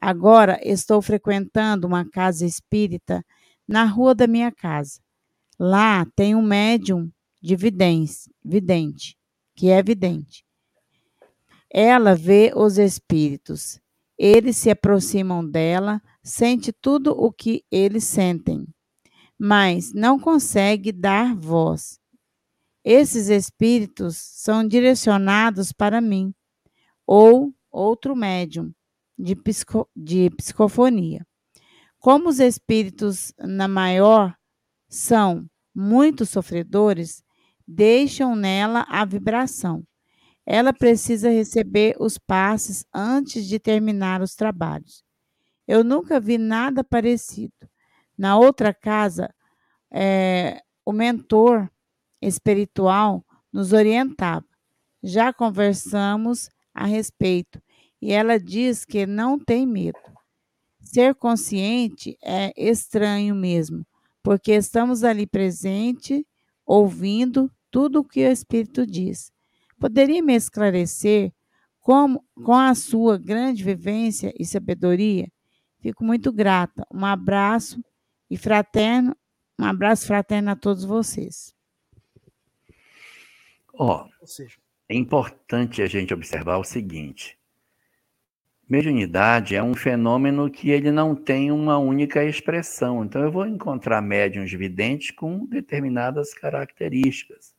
Agora 0.00 0.60
estou 0.62 1.02
frequentando 1.02 1.86
uma 1.86 2.08
casa 2.08 2.46
espírita 2.46 3.24
na 3.66 3.84
rua 3.84 4.14
da 4.14 4.26
minha 4.26 4.52
casa. 4.52 5.00
Lá 5.58 6.06
tem 6.14 6.34
um 6.36 6.42
médium 6.42 7.10
de 7.48 7.56
vidente, 7.56 8.30
vidente, 8.44 9.16
que 9.54 9.70
é 9.70 9.82
vidente. 9.82 10.44
Ela 11.70 12.14
vê 12.14 12.52
os 12.54 12.76
espíritos. 12.76 13.80
Eles 14.18 14.58
se 14.58 14.68
aproximam 14.68 15.42
dela, 15.42 16.02
sente 16.22 16.74
tudo 16.74 17.12
o 17.12 17.32
que 17.32 17.64
eles 17.70 18.04
sentem, 18.04 18.68
mas 19.38 19.94
não 19.94 20.20
consegue 20.20 20.92
dar 20.92 21.34
voz. 21.34 21.98
Esses 22.84 23.30
espíritos 23.30 24.18
são 24.18 24.62
direcionados 24.62 25.72
para 25.72 26.02
mim 26.02 26.34
ou 27.06 27.54
outro 27.70 28.14
médium 28.14 28.74
de, 29.18 29.34
psico, 29.34 29.88
de 29.96 30.28
psicofonia. 30.36 31.26
Como 31.98 32.28
os 32.28 32.40
espíritos, 32.40 33.32
na 33.38 33.66
maior, 33.66 34.36
são 34.86 35.48
muito 35.74 36.26
sofredores, 36.26 37.24
deixam 37.68 38.34
nela 38.34 38.86
a 38.88 39.04
vibração. 39.04 39.84
Ela 40.46 40.72
precisa 40.72 41.28
receber 41.28 41.94
os 42.00 42.16
passes 42.16 42.86
antes 42.94 43.46
de 43.46 43.58
terminar 43.58 44.22
os 44.22 44.34
trabalhos. 44.34 45.04
Eu 45.66 45.84
nunca 45.84 46.18
vi 46.18 46.38
nada 46.38 46.82
parecido. 46.82 47.68
Na 48.16 48.38
outra 48.38 48.72
casa, 48.72 49.28
é, 49.92 50.62
o 50.86 50.92
mentor 50.92 51.70
espiritual 52.22 53.22
nos 53.52 53.74
orientava. 53.74 54.46
Já 55.02 55.30
conversamos 55.30 56.48
a 56.72 56.86
respeito 56.86 57.60
e 58.00 58.12
ela 58.12 58.40
diz 58.40 58.86
que 58.86 59.06
não 59.06 59.38
tem 59.38 59.66
medo. 59.66 59.98
Ser 60.80 61.14
consciente 61.14 62.16
é 62.22 62.50
estranho 62.56 63.34
mesmo, 63.34 63.86
porque 64.22 64.52
estamos 64.52 65.04
ali 65.04 65.26
presente, 65.26 66.26
ouvindo 66.64 67.52
tudo 67.70 68.00
o 68.00 68.04
que 68.04 68.26
o 68.26 68.30
Espírito 68.30 68.86
diz. 68.86 69.32
Poderia 69.78 70.22
me 70.22 70.34
esclarecer 70.34 71.32
como, 71.80 72.24
com 72.44 72.54
a 72.54 72.74
sua 72.74 73.16
grande 73.16 73.62
vivência 73.62 74.32
e 74.38 74.44
sabedoria? 74.44 75.30
Fico 75.80 76.04
muito 76.04 76.32
grata. 76.32 76.86
Um 76.92 77.04
abraço 77.04 77.82
e 78.28 78.36
fraterno, 78.36 79.16
um 79.58 79.64
abraço 79.64 80.06
fraterno 80.06 80.50
a 80.50 80.56
todos 80.56 80.84
vocês. 80.84 81.54
Ó, 83.72 84.04
oh, 84.04 84.32
é 84.88 84.94
importante 84.96 85.80
a 85.80 85.86
gente 85.86 86.12
observar 86.12 86.58
o 86.58 86.64
seguinte: 86.64 87.38
mediunidade 88.68 89.54
é 89.54 89.62
um 89.62 89.74
fenômeno 89.74 90.50
que 90.50 90.70
ele 90.70 90.90
não 90.90 91.14
tem 91.14 91.52
uma 91.52 91.78
única 91.78 92.24
expressão. 92.24 93.04
Então, 93.04 93.22
eu 93.22 93.30
vou 93.30 93.46
encontrar 93.46 94.02
médiums 94.02 94.52
videntes 94.52 95.12
com 95.12 95.46
determinadas 95.46 96.34
características 96.34 97.56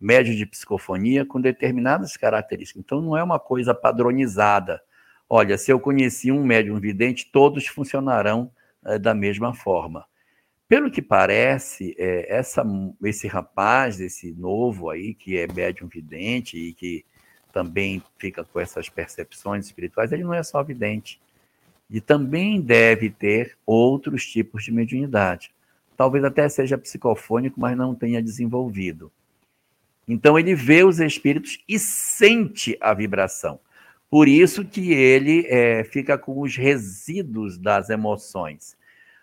médio 0.00 0.34
de 0.34 0.46
psicofonia 0.46 1.26
com 1.26 1.40
determinadas 1.40 2.16
características. 2.16 2.82
Então, 2.82 3.02
não 3.02 3.16
é 3.16 3.22
uma 3.22 3.38
coisa 3.38 3.74
padronizada. 3.74 4.80
Olha, 5.28 5.58
se 5.58 5.70
eu 5.70 5.78
conheci 5.78 6.32
um 6.32 6.42
médium 6.42 6.80
vidente, 6.80 7.30
todos 7.30 7.66
funcionarão 7.66 8.50
é, 8.84 8.98
da 8.98 9.14
mesma 9.14 9.52
forma. 9.52 10.06
Pelo 10.66 10.90
que 10.90 11.02
parece, 11.02 11.94
é, 11.98 12.32
essa, 12.34 12.64
esse 13.04 13.26
rapaz, 13.28 14.00
esse 14.00 14.32
novo 14.32 14.88
aí, 14.88 15.14
que 15.14 15.36
é 15.36 15.46
médium 15.52 15.88
vidente 15.88 16.56
e 16.56 16.72
que 16.72 17.04
também 17.52 18.02
fica 18.18 18.44
com 18.44 18.58
essas 18.60 18.88
percepções 18.88 19.66
espirituais, 19.66 20.12
ele 20.12 20.24
não 20.24 20.32
é 20.32 20.42
só 20.42 20.62
vidente. 20.62 21.20
E 21.90 22.00
também 22.00 22.60
deve 22.60 23.10
ter 23.10 23.58
outros 23.66 24.24
tipos 24.24 24.64
de 24.64 24.72
mediunidade. 24.72 25.52
Talvez 25.96 26.24
até 26.24 26.48
seja 26.48 26.78
psicofônico, 26.78 27.60
mas 27.60 27.76
não 27.76 27.94
tenha 27.94 28.22
desenvolvido. 28.22 29.12
Então 30.06 30.38
ele 30.38 30.54
vê 30.54 30.84
os 30.84 31.00
espíritos 31.00 31.58
e 31.68 31.78
sente 31.78 32.76
a 32.80 32.92
vibração. 32.92 33.60
Por 34.10 34.26
isso 34.26 34.64
que 34.64 34.92
ele 34.92 35.46
é, 35.46 35.84
fica 35.84 36.18
com 36.18 36.40
os 36.40 36.56
resíduos 36.56 37.56
das 37.56 37.90
emoções. 37.90 38.76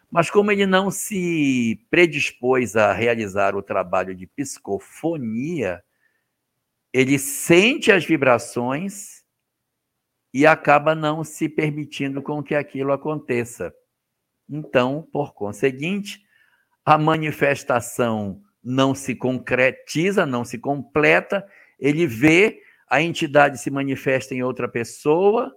Mas 0.09 0.29
como 0.29 0.51
ele 0.51 0.65
não 0.65 0.89
se 0.89 1.79
predispôs 1.89 2.77
a 2.77 2.93
realizar 2.93 3.55
o 3.55 3.61
trabalho 3.61 4.15
de 4.15 4.25
psicofonia, 4.25 5.83
ele 6.93 7.19
sente 7.19 7.91
as 7.91 8.05
vibrações 8.05 9.25
e 10.33 10.47
acaba 10.47 10.95
não 10.95 11.23
se 11.23 11.49
permitindo 11.49 12.21
com 12.21 12.41
que 12.41 12.55
aquilo 12.55 12.93
aconteça. 12.93 13.73
Então, 14.49 15.05
por 15.11 15.33
conseguinte, 15.33 16.25
a 16.85 16.97
manifestação 16.97 18.41
não 18.67 18.93
se 18.93 19.15
concretiza, 19.15 20.25
não 20.25 20.43
se 20.43 20.57
completa, 20.57 21.47
ele 21.79 22.05
vê 22.05 22.61
a 22.89 23.01
entidade 23.01 23.57
se 23.57 23.71
manifesta 23.71 24.35
em 24.35 24.43
outra 24.43 24.67
pessoa, 24.67 25.55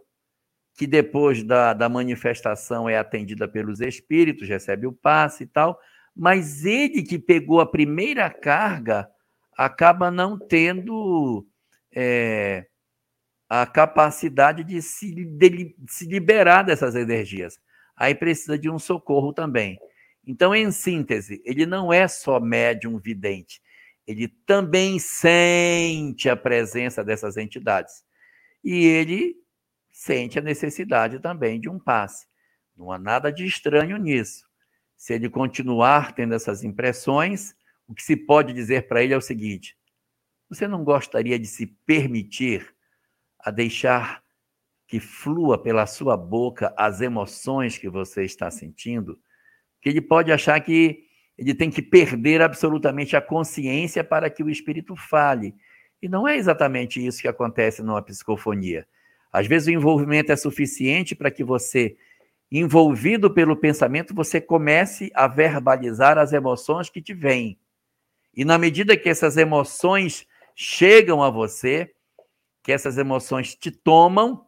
que 0.76 0.86
depois 0.86 1.42
da, 1.42 1.72
da 1.74 1.88
manifestação 1.88 2.88
é 2.88 2.96
atendida 2.96 3.48
pelos 3.48 3.80
espíritos, 3.80 4.48
recebe 4.48 4.86
o 4.86 4.92
passe 4.92 5.42
e 5.42 5.46
tal, 5.46 5.78
mas 6.14 6.64
ele 6.64 7.02
que 7.02 7.18
pegou 7.18 7.60
a 7.60 7.70
primeira 7.70 8.30
carga 8.30 9.08
acaba 9.56 10.10
não 10.10 10.38
tendo 10.38 11.44
é, 11.92 12.66
a 13.48 13.66
capacidade 13.66 14.62
de 14.62 14.80
se, 14.80 15.12
de 15.12 15.74
se 15.88 16.06
liberar 16.06 16.62
dessas 16.62 16.94
energias. 16.94 17.58
Aí 17.96 18.14
precisa 18.14 18.56
de 18.56 18.70
um 18.70 18.78
socorro 18.78 19.32
também. 19.32 19.78
Então, 20.26 20.54
em 20.54 20.70
síntese, 20.70 21.42
ele 21.44 21.66
não 21.66 21.92
é 21.92 22.06
só 22.06 22.38
médium 22.38 22.98
vidente, 22.98 23.60
ele 24.06 24.28
também 24.28 24.98
sente 24.98 26.28
a 26.28 26.36
presença 26.36 27.04
dessas 27.04 27.36
entidades. 27.36 28.04
E 28.62 28.84
ele 28.84 29.36
sente 29.92 30.38
a 30.38 30.42
necessidade 30.42 31.20
também 31.20 31.60
de 31.60 31.68
um 31.68 31.78
passe. 31.78 32.26
Não 32.76 32.90
há 32.90 32.98
nada 32.98 33.32
de 33.32 33.44
estranho 33.44 33.96
nisso. 33.96 34.48
Se 34.96 35.14
ele 35.14 35.30
continuar 35.30 36.14
tendo 36.14 36.34
essas 36.34 36.64
impressões, 36.64 37.54
o 37.86 37.94
que 37.94 38.02
se 38.02 38.16
pode 38.16 38.52
dizer 38.52 38.86
para 38.88 39.02
ele 39.02 39.14
é 39.14 39.16
o 39.16 39.20
seguinte: 39.20 39.76
você 40.48 40.66
não 40.66 40.84
gostaria 40.84 41.38
de 41.38 41.46
se 41.46 41.66
permitir 41.66 42.74
a 43.38 43.50
deixar 43.50 44.22
que 44.86 44.98
flua 44.98 45.62
pela 45.62 45.86
sua 45.86 46.16
boca 46.16 46.74
as 46.76 47.00
emoções 47.00 47.78
que 47.78 47.88
você 47.88 48.24
está 48.24 48.50
sentindo? 48.50 49.18
Que 49.80 49.88
ele 49.88 50.00
pode 50.00 50.30
achar 50.30 50.60
que 50.60 51.04
ele 51.38 51.54
tem 51.54 51.70
que 51.70 51.80
perder 51.80 52.42
absolutamente 52.42 53.16
a 53.16 53.20
consciência 53.20 54.04
para 54.04 54.28
que 54.28 54.42
o 54.42 54.50
espírito 54.50 54.94
fale. 54.94 55.54
E 56.02 56.08
não 56.08 56.28
é 56.28 56.36
exatamente 56.36 57.04
isso 57.04 57.22
que 57.22 57.28
acontece 57.28 57.82
numa 57.82 58.02
psicofonia. 58.02 58.86
Às 59.32 59.46
vezes 59.46 59.68
o 59.68 59.70
envolvimento 59.70 60.32
é 60.32 60.36
suficiente 60.36 61.14
para 61.14 61.30
que 61.30 61.44
você, 61.44 61.96
envolvido 62.50 63.32
pelo 63.32 63.56
pensamento, 63.56 64.14
você 64.14 64.40
comece 64.40 65.10
a 65.14 65.26
verbalizar 65.26 66.18
as 66.18 66.32
emoções 66.32 66.90
que 66.90 67.00
te 67.00 67.14
vêm. 67.14 67.58
E 68.34 68.44
na 68.44 68.58
medida 68.58 68.96
que 68.96 69.08
essas 69.08 69.36
emoções 69.36 70.26
chegam 70.54 71.22
a 71.22 71.30
você, 71.30 71.90
que 72.62 72.72
essas 72.72 72.98
emoções 72.98 73.54
te 73.54 73.70
tomam, 73.70 74.44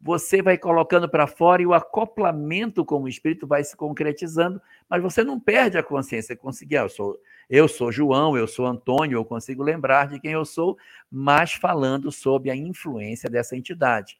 você 0.00 0.42
vai 0.42 0.58
colocando 0.58 1.08
para 1.08 1.26
fora 1.26 1.62
e 1.62 1.66
o 1.66 1.74
acoplamento 1.74 2.84
com 2.84 3.02
o 3.02 3.08
espírito 3.08 3.46
vai 3.46 3.64
se 3.64 3.76
concretizando, 3.76 4.60
mas 4.88 5.02
você 5.02 5.24
não 5.24 5.40
perde 5.40 5.78
a 5.78 5.82
consciência. 5.82 6.36
Conseguir, 6.36 6.76
ah, 6.76 6.82
eu 6.82 6.88
sou, 6.88 7.20
eu 7.48 7.68
sou 7.68 7.90
João, 7.90 8.36
eu 8.36 8.46
sou 8.46 8.66
Antônio, 8.66 9.16
eu 9.16 9.24
consigo 9.24 9.62
lembrar 9.62 10.08
de 10.08 10.20
quem 10.20 10.32
eu 10.32 10.44
sou, 10.44 10.76
mas 11.10 11.54
falando 11.54 12.12
sob 12.12 12.50
a 12.50 12.56
influência 12.56 13.30
dessa 13.30 13.56
entidade. 13.56 14.18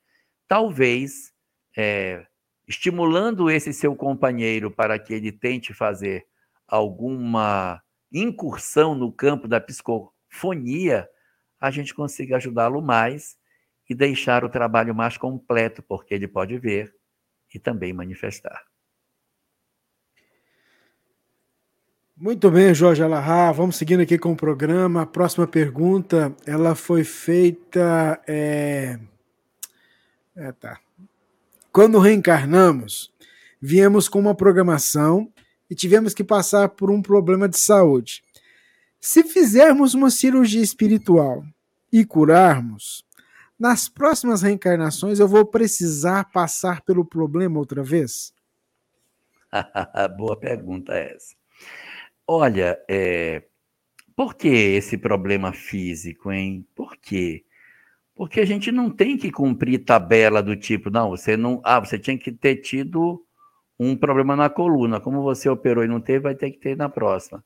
Talvez 0.49 1.33
é, 1.77 2.27
estimulando 2.67 3.51
esse 3.51 3.73
seu 3.73 3.95
companheiro 3.95 4.71
para 4.71 4.99
que 4.99 5.13
ele 5.13 5.31
tente 5.31 5.75
fazer 5.75 6.27
alguma 6.67 7.83
incursão 8.13 8.95
no 8.95 9.13
campo 9.13 9.47
da 9.47 9.61
psicofonia, 9.61 11.09
a 11.61 11.71
gente 11.71 11.95
consiga 11.95 12.37
ajudá-lo 12.37 12.81
mais 12.81 13.37
e 13.89 13.95
deixar 13.95 14.45
o 14.45 14.49
trabalho 14.49 14.95
mais 14.95 15.17
completo, 15.17 15.83
porque 15.83 16.15
ele 16.15 16.29
pode 16.29 16.59
ver 16.59 16.95
e 17.55 17.59
também 17.59 17.93
manifestar. 17.93 18.65
Muito 22.19 22.51
bem, 22.51 22.75
Jorge 22.75 23.03
Alahá. 23.03 23.53
Vamos 23.53 23.77
seguindo 23.77 24.01
aqui 24.01 24.17
com 24.17 24.33
o 24.33 24.37
programa. 24.37 25.03
A 25.03 25.07
próxima 25.07 25.47
pergunta, 25.47 26.35
ela 26.47 26.75
foi 26.75 27.05
feita. 27.05 28.21
É... 28.27 28.99
É, 30.35 30.53
tá. 30.53 30.81
Quando 31.71 31.99
reencarnamos, 31.99 33.13
viemos 33.61 34.09
com 34.09 34.19
uma 34.19 34.35
programação 34.35 35.31
e 35.69 35.75
tivemos 35.75 36.15
que 36.15 36.25
passar 36.25 36.71
por 36.71 36.91
um 36.91 37.03
problema 37.03 37.49
de 37.49 37.59
saúde. 37.59 38.23
Se 38.99 39.23
fizermos 39.23 39.93
uma 39.93 40.11
cirurgia 40.11 40.63
espiritual 40.63 41.45
e 41.93 42.05
curarmos, 42.05 43.06
nas 43.59 43.89
próximas 43.89 44.43
reencarnações 44.43 45.19
eu 45.19 45.29
vou 45.29 45.47
precisar 45.47 46.31
passar 46.31 46.83
pelo 46.83 47.05
problema 47.05 47.59
outra 47.59 47.83
vez? 47.83 48.33
Boa 50.17 50.37
pergunta 50.37 50.95
essa. 50.95 51.35
Olha, 52.27 52.79
é... 52.89 53.45
por 54.15 54.35
que 54.35 54.49
esse 54.49 54.99
problema 54.99 55.53
físico, 55.53 56.33
hein? 56.33 56.67
Por 56.75 56.97
quê? 56.97 57.45
Porque 58.15 58.41
a 58.41 58.47
gente 58.47 58.73
não 58.73 58.91
tem 58.91 59.17
que 59.17 59.31
cumprir 59.31 59.85
tabela 59.85 60.43
do 60.43 60.57
tipo, 60.57 60.89
não, 60.91 61.11
você 61.11 61.37
não. 61.37 61.61
Ah, 61.63 61.79
você 61.79 61.99
tinha 61.99 62.19
que 62.19 62.33
ter 62.33 62.57
tido 62.57 63.23
um 63.79 63.95
problema 63.95 64.35
na 64.35 64.49
coluna. 64.49 65.01
Como 65.01 65.23
você 65.23 65.49
operou 65.49 65.85
e 65.85 65.89
não 65.89 66.01
teve, 66.01 66.21
vai 66.21 66.35
ter 66.35 66.51
que 66.51 66.59
ter 66.59 66.77
na 66.77 66.89
próxima. 66.89 67.45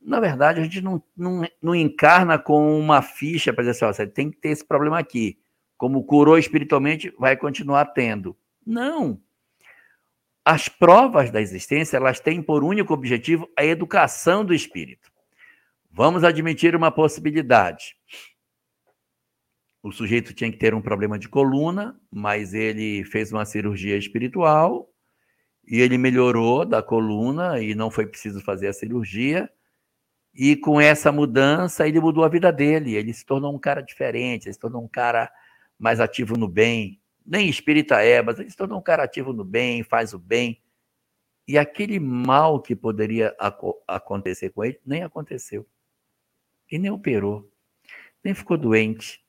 Na 0.00 0.20
verdade, 0.20 0.60
a 0.60 0.62
gente 0.62 0.80
não, 0.80 1.02
não, 1.16 1.42
não 1.60 1.74
encarna 1.74 2.38
com 2.38 2.78
uma 2.78 3.02
ficha 3.02 3.52
para 3.52 3.62
dizer 3.62 3.70
assim, 3.72 3.84
ó, 3.84 3.92
você 3.92 4.06
tem 4.06 4.30
que 4.30 4.38
ter 4.38 4.50
esse 4.50 4.64
problema 4.64 4.98
aqui. 4.98 5.38
Como 5.76 6.04
curou 6.04 6.38
espiritualmente, 6.38 7.12
vai 7.18 7.36
continuar 7.36 7.86
tendo. 7.86 8.36
Não. 8.64 9.20
As 10.44 10.68
provas 10.68 11.30
da 11.30 11.40
existência, 11.40 11.96
elas 11.96 12.20
têm 12.20 12.42
por 12.42 12.64
único 12.64 12.94
objetivo 12.94 13.48
a 13.56 13.64
educação 13.64 14.44
do 14.44 14.54
espírito. 14.54 15.10
Vamos 15.90 16.24
admitir 16.24 16.74
uma 16.74 16.90
possibilidade. 16.90 17.96
O 19.82 19.92
sujeito 19.92 20.34
tinha 20.34 20.50
que 20.50 20.58
ter 20.58 20.74
um 20.74 20.82
problema 20.82 21.18
de 21.18 21.28
coluna, 21.28 21.98
mas 22.10 22.54
ele 22.54 23.04
fez 23.04 23.32
uma 23.32 23.44
cirurgia 23.44 23.96
espiritual 23.96 24.88
e 25.66 25.80
ele 25.80 25.96
melhorou 25.98 26.64
da 26.64 26.82
coluna 26.82 27.60
e 27.60 27.74
não 27.74 27.90
foi 27.90 28.06
preciso 28.06 28.40
fazer 28.40 28.68
a 28.68 28.72
cirurgia. 28.72 29.50
E 30.34 30.56
com 30.56 30.80
essa 30.80 31.10
mudança, 31.10 31.86
ele 31.86 32.00
mudou 32.00 32.24
a 32.24 32.28
vida 32.28 32.52
dele. 32.52 32.94
Ele 32.94 33.12
se 33.12 33.24
tornou 33.24 33.54
um 33.54 33.58
cara 33.58 33.80
diferente, 33.80 34.46
ele 34.46 34.52
se 34.52 34.60
tornou 34.60 34.82
um 34.82 34.88
cara 34.88 35.30
mais 35.78 36.00
ativo 36.00 36.36
no 36.36 36.48
bem. 36.48 37.00
Nem 37.24 37.48
espírita 37.48 38.02
é, 38.02 38.22
mas 38.22 38.38
ele 38.38 38.50
se 38.50 38.56
tornou 38.56 38.78
um 38.78 38.82
cara 38.82 39.04
ativo 39.04 39.32
no 39.32 39.44
bem, 39.44 39.82
faz 39.82 40.14
o 40.14 40.18
bem. 40.18 40.62
E 41.46 41.56
aquele 41.56 41.98
mal 41.98 42.60
que 42.60 42.76
poderia 42.76 43.34
acontecer 43.86 44.50
com 44.50 44.64
ele, 44.64 44.78
nem 44.84 45.02
aconteceu. 45.02 45.66
E 46.70 46.78
nem 46.78 46.90
operou, 46.90 47.50
nem 48.22 48.34
ficou 48.34 48.58
doente. 48.58 49.24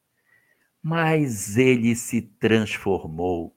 Mas 0.82 1.58
ele 1.58 1.96
se 1.96 2.22
transformou. 2.22 3.56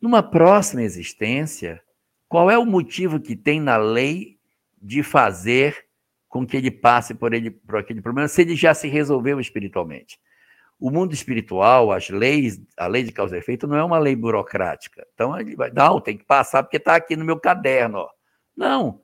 Numa 0.00 0.22
próxima 0.22 0.82
existência, 0.82 1.82
qual 2.26 2.50
é 2.50 2.56
o 2.56 2.64
motivo 2.64 3.20
que 3.20 3.36
tem 3.36 3.60
na 3.60 3.76
lei 3.76 4.38
de 4.80 5.02
fazer 5.02 5.86
com 6.30 6.46
que 6.46 6.56
ele 6.56 6.70
passe 6.70 7.12
por, 7.12 7.34
ele, 7.34 7.50
por 7.50 7.80
aquele 7.80 8.00
problema, 8.00 8.28
se 8.28 8.40
ele 8.40 8.54
já 8.54 8.72
se 8.72 8.86
resolveu 8.86 9.40
espiritualmente. 9.40 10.18
O 10.78 10.88
mundo 10.88 11.12
espiritual, 11.12 11.90
as 11.90 12.08
leis, 12.08 12.62
a 12.78 12.86
lei 12.86 13.02
de 13.02 13.12
causa 13.12 13.36
e 13.36 13.40
efeito 13.40 13.66
não 13.66 13.76
é 13.76 13.84
uma 13.84 13.98
lei 13.98 14.14
burocrática. 14.14 15.04
Então 15.12 15.38
ele 15.38 15.56
vai, 15.56 15.70
não, 15.72 16.00
tem 16.00 16.16
que 16.16 16.24
passar 16.24 16.62
porque 16.62 16.76
está 16.76 16.94
aqui 16.94 17.16
no 17.16 17.24
meu 17.24 17.38
caderno. 17.38 17.98
Ó. 17.98 18.10
Não. 18.56 19.02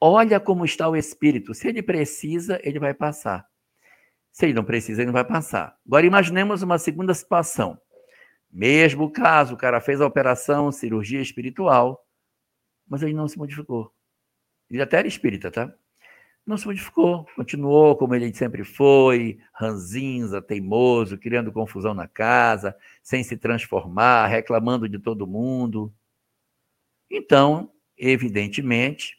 Olha 0.00 0.38
como 0.38 0.64
está 0.64 0.88
o 0.88 0.96
espírito. 0.96 1.52
Se 1.52 1.68
ele 1.68 1.82
precisa, 1.82 2.58
ele 2.62 2.78
vai 2.78 2.94
passar. 2.94 3.44
Se 4.30 4.46
ele 4.46 4.54
não 4.54 4.64
precisa, 4.64 5.02
ele 5.02 5.06
não 5.06 5.12
vai 5.12 5.24
passar. 5.24 5.76
Agora 5.84 6.06
imaginemos 6.06 6.62
uma 6.62 6.78
segunda 6.78 7.12
situação. 7.12 7.78
Mesmo 8.50 9.10
caso, 9.10 9.54
o 9.54 9.58
cara 9.58 9.80
fez 9.80 10.00
a 10.00 10.06
operação, 10.06 10.70
cirurgia 10.70 11.20
espiritual, 11.20 12.00
mas 12.88 13.02
ele 13.02 13.12
não 13.12 13.26
se 13.26 13.36
modificou. 13.36 13.92
Ele 14.70 14.80
até 14.80 14.98
era 14.98 15.08
espírita, 15.08 15.50
tá? 15.50 15.74
Não 16.46 16.58
se 16.58 16.66
modificou, 16.66 17.26
continuou 17.34 17.96
como 17.96 18.14
ele 18.14 18.34
sempre 18.34 18.64
foi, 18.64 19.38
ranzinza, 19.52 20.42
teimoso, 20.42 21.16
criando 21.16 21.52
confusão 21.52 21.94
na 21.94 22.06
casa, 22.06 22.76
sem 23.02 23.22
se 23.24 23.36
transformar, 23.36 24.26
reclamando 24.26 24.88
de 24.88 24.98
todo 24.98 25.26
mundo. 25.26 25.92
Então, 27.10 27.70
evidentemente, 27.96 29.16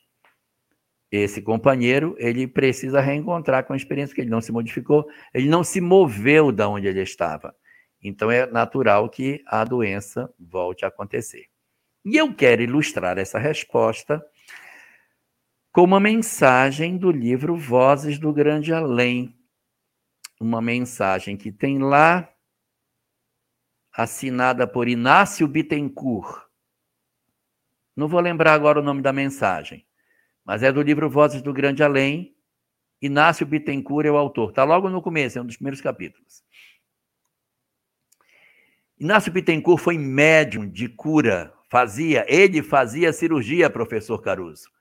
esse 1.12 1.42
companheiro, 1.42 2.16
ele 2.20 2.48
precisa 2.48 3.00
reencontrar 3.00 3.66
com 3.66 3.74
a 3.74 3.78
experiência 3.78 4.14
que 4.14 4.22
ele 4.22 4.30
não 4.30 4.42
se 4.42 4.52
modificou, 4.52 5.08
ele 5.34 5.48
não 5.48 5.64
se 5.64 5.80
moveu 5.80 6.52
da 6.52 6.68
onde 6.68 6.88
ele 6.88 7.02
estava. 7.02 7.56
Então 8.02 8.30
é 8.30 8.46
natural 8.46 9.10
que 9.10 9.42
a 9.48 9.64
doença 9.64 10.32
volte 10.40 10.86
a 10.86 10.90
acontecer. 10.90 11.46
E 12.04 12.18
eu 12.18 12.36
quero 12.36 12.62
ilustrar 12.62 13.18
essa 13.18 13.40
resposta 13.40 14.24
com 15.76 15.84
uma 15.84 16.00
mensagem 16.00 16.98
do 16.98 17.12
livro 17.12 17.58
Vozes 17.58 18.18
do 18.18 18.32
Grande 18.32 18.72
Além. 18.72 19.38
Uma 20.40 20.62
mensagem 20.62 21.36
que 21.36 21.52
tem 21.52 21.80
lá, 21.80 22.34
assinada 23.92 24.66
por 24.66 24.88
Inácio 24.88 25.46
Bittencourt. 25.46 26.46
Não 27.94 28.08
vou 28.08 28.22
lembrar 28.22 28.54
agora 28.54 28.80
o 28.80 28.82
nome 28.82 29.02
da 29.02 29.12
mensagem, 29.12 29.86
mas 30.46 30.64
é 30.64 30.72
do 30.72 30.82
livro 30.82 31.10
Vozes 31.10 31.42
do 31.42 31.52
Grande 31.52 31.84
Além. 31.84 32.34
Inácio 33.02 33.46
Bittencourt 33.46 34.06
é 34.06 34.12
o 34.12 34.16
autor. 34.16 34.52
Está 34.52 34.64
logo 34.64 34.90
no 34.90 35.02
começo, 35.02 35.38
é 35.38 35.42
um 35.42 35.46
dos 35.46 35.58
primeiros 35.58 35.82
capítulos. 35.82 36.42
Inácio 38.98 39.30
Bittencourt 39.30 39.84
foi 39.84 39.98
médium 39.98 40.70
de 40.70 40.88
cura, 40.88 41.54
fazia, 41.70 42.26
ele 42.30 42.64
fazia 42.64 43.12
cirurgia, 43.12 43.70
professor 43.70 44.22
Caruso. 44.22 44.74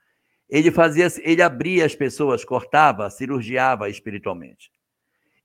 Ele 0.54 0.70
fazia, 0.70 1.08
ele 1.24 1.42
abria 1.42 1.84
as 1.84 1.96
pessoas, 1.96 2.44
cortava, 2.44 3.10
cirurgiava 3.10 3.90
espiritualmente. 3.90 4.70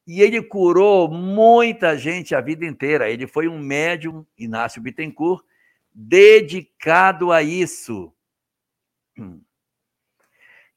E 0.06 0.22
ele 0.22 0.40
curou 0.40 1.10
muita 1.10 1.98
gente 1.98 2.36
a 2.36 2.42
vida 2.42 2.64
inteira. 2.64 3.10
Ele 3.10 3.26
foi 3.26 3.48
um 3.48 3.58
médium, 3.58 4.24
Inácio 4.38 4.80
Bittencourt, 4.80 5.44
dedicado 5.92 7.32
a 7.32 7.42
isso. 7.42 8.14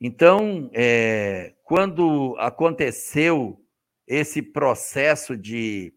Então, 0.01 0.71
é, 0.73 1.53
quando 1.63 2.35
aconteceu 2.39 3.63
esse 4.07 4.41
processo 4.41 5.37
de, 5.37 5.93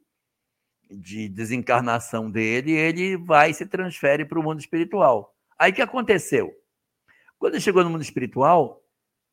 de 0.92 1.30
desencarnação 1.30 2.30
dele, 2.30 2.74
ele 2.74 3.16
vai 3.16 3.52
e 3.52 3.54
se 3.54 3.66
transfere 3.66 4.26
para 4.26 4.38
o 4.38 4.44
mundo 4.44 4.60
espiritual. 4.60 5.34
Aí 5.58 5.72
que 5.72 5.82
aconteceu? 5.82 6.54
Quando 7.38 7.56
ele 7.56 7.62
chegou 7.62 7.84
no 7.84 7.90
mundo 7.90 8.02
espiritual, 8.02 8.84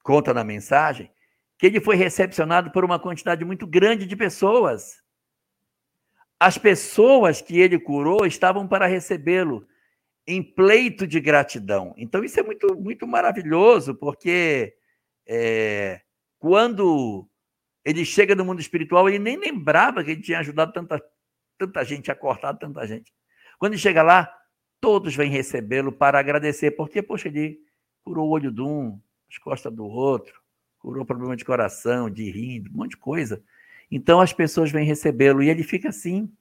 conta 0.03 0.35
na 0.35 0.45
mensagem, 0.45 1.11
que 1.59 1.67
ele 1.67 1.81
foi 1.81 1.97
recepcionado 1.97 2.71
por 2.73 2.85
uma 2.85 2.99
quantidade 2.99 3.45
muito 3.45 3.67
grande 3.67 4.07
de 4.07 4.17
pessoas. 4.17 5.03
As 6.39 6.59
pessoas 6.59 7.41
que 7.41 7.59
ele 7.61 7.79
curou 7.79 8.27
estavam 8.27 8.67
para 8.67 8.87
recebê-lo 8.87 9.67
em 10.27 10.43
pleito 10.43 11.07
de 11.07 11.21
gratidão. 11.21 11.95
Então, 11.97 12.25
isso 12.25 12.39
é 12.39 12.43
muito, 12.43 12.75
muito 12.75 13.07
maravilhoso, 13.07 13.95
porque 13.95 14.75
é, 15.27 16.01
quando 16.39 17.29
ele 17.85 18.05
chega 18.05 18.35
no 18.35 18.45
mundo 18.45 18.61
espiritual, 18.61 19.09
ele 19.09 19.19
nem 19.19 19.37
lembrava 19.37 20.03
que 20.03 20.13
ele 20.13 20.23
tinha 20.23 20.39
ajudado 20.39 20.73
tanta, 20.73 21.03
tanta 21.59 21.85
gente, 21.85 22.13
cortar 22.15 22.55
tanta 22.55 22.87
gente. 22.87 23.13
Quando 23.59 23.75
ele 23.75 23.81
chega 23.81 24.03
lá, 24.03 24.33
todos 24.81 25.15
vêm 25.15 25.31
recebê-lo 25.31 25.93
para 25.93 26.19
agradecer, 26.19 26.73
porque, 26.73 27.03
poxa, 27.03 27.29
ele 27.29 27.61
curou 28.05 28.29
o 28.29 28.31
olho 28.31 28.51
de 28.51 28.61
um, 28.61 29.01
as 29.31 29.39
costas 29.39 29.73
do 29.73 29.85
outro, 29.85 30.41
curou 30.79 31.05
problema 31.05 31.37
de 31.37 31.45
coração, 31.45 32.11
de 32.11 32.31
rim, 32.31 32.65
um 32.69 32.79
monte 32.79 32.91
de 32.91 32.97
coisa. 32.97 33.43
Então 33.91 34.21
as 34.21 34.33
pessoas 34.33 34.71
vêm 34.71 34.87
recebê-lo 34.87 35.43
e 35.43 35.49
ele 35.49 35.63
fica 35.63 35.89
assim, 35.89 36.33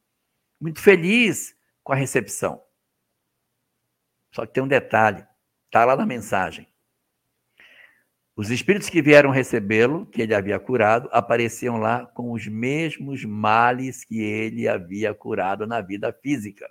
muito 0.59 0.79
feliz 0.79 1.55
com 1.83 1.93
a 1.93 1.95
recepção. 1.95 2.61
Só 4.31 4.45
que 4.45 4.53
tem 4.53 4.63
um 4.63 4.67
detalhe, 4.67 5.25
está 5.65 5.83
lá 5.85 5.95
na 5.95 6.05
mensagem. 6.05 6.67
Os 8.35 8.49
espíritos 8.49 8.89
que 8.89 9.01
vieram 9.01 9.29
recebê-lo, 9.29 10.05
que 10.05 10.21
ele 10.21 10.33
havia 10.33 10.57
curado, 10.59 11.09
apareciam 11.11 11.77
lá 11.77 12.05
com 12.07 12.31
os 12.31 12.47
mesmos 12.47 13.25
males 13.25 14.05
que 14.05 14.19
ele 14.19 14.67
havia 14.67 15.13
curado 15.13 15.67
na 15.67 15.81
vida 15.81 16.13
física. 16.13 16.67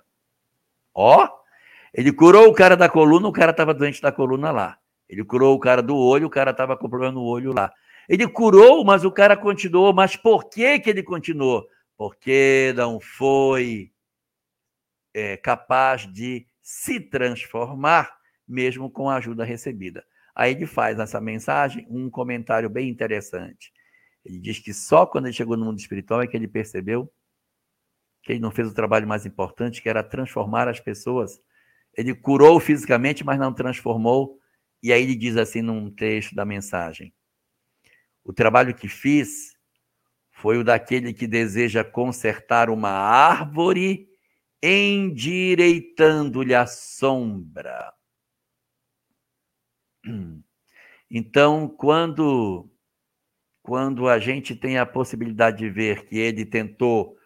Ó, 0.93 1.29
ele 1.93 2.11
curou 2.11 2.47
o 2.49 2.53
cara 2.53 2.75
da 2.75 2.89
coluna, 2.89 3.27
o 3.27 3.31
cara 3.31 3.51
estava 3.51 3.73
doente 3.73 4.01
da 4.01 4.11
coluna 4.11 4.51
lá. 4.51 4.80
Ele 5.11 5.25
curou 5.25 5.53
o 5.53 5.59
cara 5.59 5.83
do 5.83 5.95
olho, 5.97 6.27
o 6.27 6.29
cara 6.29 6.51
estava 6.51 6.77
com 6.77 6.89
problema 6.89 7.11
no 7.11 7.21
olho 7.21 7.53
lá. 7.53 7.71
Ele 8.07 8.25
curou, 8.29 8.83
mas 8.85 9.03
o 9.03 9.11
cara 9.11 9.35
continuou. 9.35 9.93
Mas 9.93 10.15
por 10.15 10.49
que, 10.49 10.79
que 10.79 10.89
ele 10.89 11.03
continuou? 11.03 11.67
Porque 11.97 12.73
não 12.77 12.97
foi 12.97 13.91
é, 15.13 15.35
capaz 15.35 16.11
de 16.11 16.47
se 16.61 16.97
transformar, 17.01 18.09
mesmo 18.47 18.89
com 18.89 19.09
a 19.09 19.17
ajuda 19.17 19.43
recebida. 19.43 20.01
Aí 20.33 20.53
ele 20.53 20.65
faz 20.65 20.97
nessa 20.97 21.19
mensagem 21.19 21.85
um 21.89 22.09
comentário 22.09 22.69
bem 22.69 22.89
interessante. 22.89 23.73
Ele 24.23 24.39
diz 24.39 24.59
que 24.59 24.73
só 24.73 25.05
quando 25.05 25.25
ele 25.25 25.33
chegou 25.33 25.57
no 25.57 25.65
mundo 25.65 25.79
espiritual 25.79 26.21
é 26.21 26.27
que 26.27 26.37
ele 26.37 26.47
percebeu 26.47 27.11
que 28.23 28.31
ele 28.31 28.39
não 28.39 28.51
fez 28.51 28.67
o 28.67 28.73
trabalho 28.73 29.07
mais 29.07 29.25
importante, 29.25 29.81
que 29.81 29.89
era 29.89 30.03
transformar 30.03 30.69
as 30.69 30.79
pessoas. 30.79 31.41
Ele 31.97 32.13
curou 32.13 32.59
fisicamente, 32.59 33.25
mas 33.25 33.39
não 33.39 33.51
transformou 33.51 34.39
e 34.81 34.91
aí 34.91 35.03
ele 35.03 35.15
diz 35.15 35.37
assim 35.37 35.61
num 35.61 35.89
trecho 35.91 36.33
da 36.35 36.45
mensagem: 36.45 37.13
O 38.23 38.33
trabalho 38.33 38.73
que 38.73 38.87
fiz 38.87 39.55
foi 40.31 40.57
o 40.57 40.63
daquele 40.63 41.13
que 41.13 41.27
deseja 41.27 41.83
consertar 41.83 42.69
uma 42.69 42.89
árvore 42.89 44.07
endireitando-lhe 44.61 46.55
a 46.55 46.65
sombra. 46.65 47.93
Então, 51.13 51.67
quando 51.67 52.71
quando 53.61 54.07
a 54.07 54.17
gente 54.17 54.55
tem 54.55 54.77
a 54.77 54.85
possibilidade 54.85 55.57
de 55.57 55.69
ver 55.69 56.05
que 56.05 56.17
ele 56.17 56.45
tentou 56.45 57.17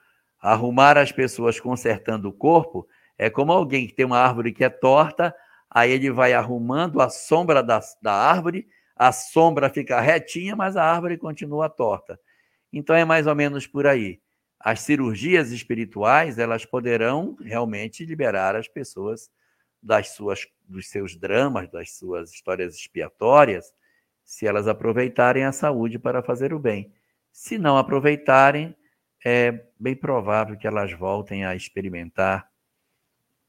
arrumar 0.42 0.98
as 0.98 1.12
pessoas 1.12 1.60
consertando 1.60 2.30
o 2.30 2.34
corpo, 2.34 2.88
é 3.16 3.30
como 3.30 3.52
alguém 3.52 3.88
que 3.88 3.94
tem 3.94 4.06
uma 4.06 4.18
árvore 4.18 4.52
que 4.52 4.64
é 4.64 4.70
torta, 4.70 5.36
Aí 5.76 5.92
ele 5.92 6.10
vai 6.10 6.32
arrumando 6.32 7.02
a 7.02 7.10
sombra 7.10 7.62
da, 7.62 7.82
da 8.02 8.14
árvore, 8.14 8.66
a 8.96 9.12
sombra 9.12 9.70
fica 9.70 10.00
retinha, 10.00 10.56
mas 10.56 10.78
a 10.78 10.84
árvore 10.86 11.18
continua 11.18 11.68
torta. 11.68 12.18
Então 12.72 12.96
é 12.96 13.04
mais 13.04 13.28
ou 13.28 13.36
menos 13.36 13.68
por 13.68 13.86
aí. 13.86 14.22
As 14.58 14.80
cirurgias 14.80 15.52
espirituais, 15.52 16.40
elas 16.40 16.64
poderão 16.66 17.36
realmente 17.42 18.06
liberar 18.06 18.56
as 18.56 18.70
pessoas 18.70 19.30
das 19.84 20.16
suas 20.16 20.48
dos 20.64 20.88
seus 20.88 21.14
dramas, 21.18 21.70
das 21.70 21.98
suas 21.98 22.32
histórias 22.32 22.74
expiatórias, 22.76 23.74
se 24.24 24.48
elas 24.48 24.70
aproveitarem 24.70 25.44
a 25.44 25.52
saúde 25.52 26.00
para 26.00 26.24
fazer 26.24 26.54
o 26.54 26.60
bem. 26.60 26.90
Se 27.34 27.58
não 27.58 27.78
aproveitarem, 27.78 28.74
é 29.26 29.52
bem 29.78 29.94
provável 29.94 30.58
que 30.58 30.68
elas 30.68 30.94
voltem 30.94 31.44
a 31.44 31.54
experimentar 31.54 32.50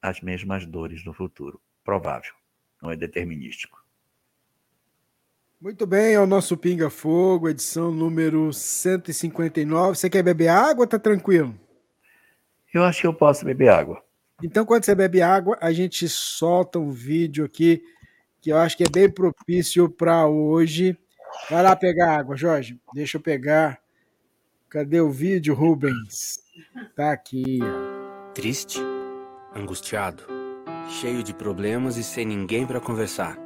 as 0.03 0.21
mesmas 0.21 0.67
dores 0.67 1.05
no 1.05 1.15
futuro 1.15 1.61
provável, 1.87 2.35
não 2.83 2.91
é 2.91 2.97
determinístico. 2.97 3.81
Muito 5.59 5.87
bem, 5.87 6.15
é 6.15 6.21
o 6.21 6.27
nosso 6.27 6.57
Pinga 6.57 6.91
Fogo, 6.91 7.49
edição 7.49 7.91
número 7.91 8.53
159. 8.53 9.97
Você 9.97 10.11
quer 10.11 10.23
beber 10.23 10.49
água 10.49 10.83
ou 10.83 10.87
tá 10.87 10.99
tranquilo? 10.99 11.59
Eu 12.75 12.83
acho 12.83 13.01
que 13.01 13.07
eu 13.07 13.15
posso 13.15 13.45
beber 13.45 13.69
água. 13.69 14.03
Então, 14.43 14.67
quando 14.67 14.85
você 14.85 14.95
bebe 14.95 15.23
água, 15.23 15.57
a 15.63 15.73
gente 15.73 16.07
solta 16.11 16.79
um 16.79 16.91
vídeo 16.91 17.45
aqui 17.47 17.83
que 18.43 18.51
eu 18.51 18.59
acho 18.59 18.77
que 18.77 18.85
é 18.85 18.91
bem 18.91 19.11
propício 19.11 19.89
para 19.89 20.27
hoje. 20.27 20.99
Vai 21.49 21.63
lá 21.63 21.75
pegar 21.75 22.19
água, 22.19 22.37
Jorge. 22.37 22.79
Deixa 22.93 23.17
eu 23.17 23.23
pegar. 23.23 23.81
Cadê 24.69 25.01
o 25.01 25.11
vídeo, 25.11 25.55
Rubens? 25.55 26.41
Tá 26.95 27.13
aqui. 27.13 27.61
Triste, 28.35 28.79
angustiado 29.55 30.36
cheio 30.89 31.23
de 31.23 31.35
problemas 31.35 31.97
e 31.97 32.05
sem 32.05 32.25
ninguém 32.25 32.67
para 32.67 32.81
conversar. 32.81 33.37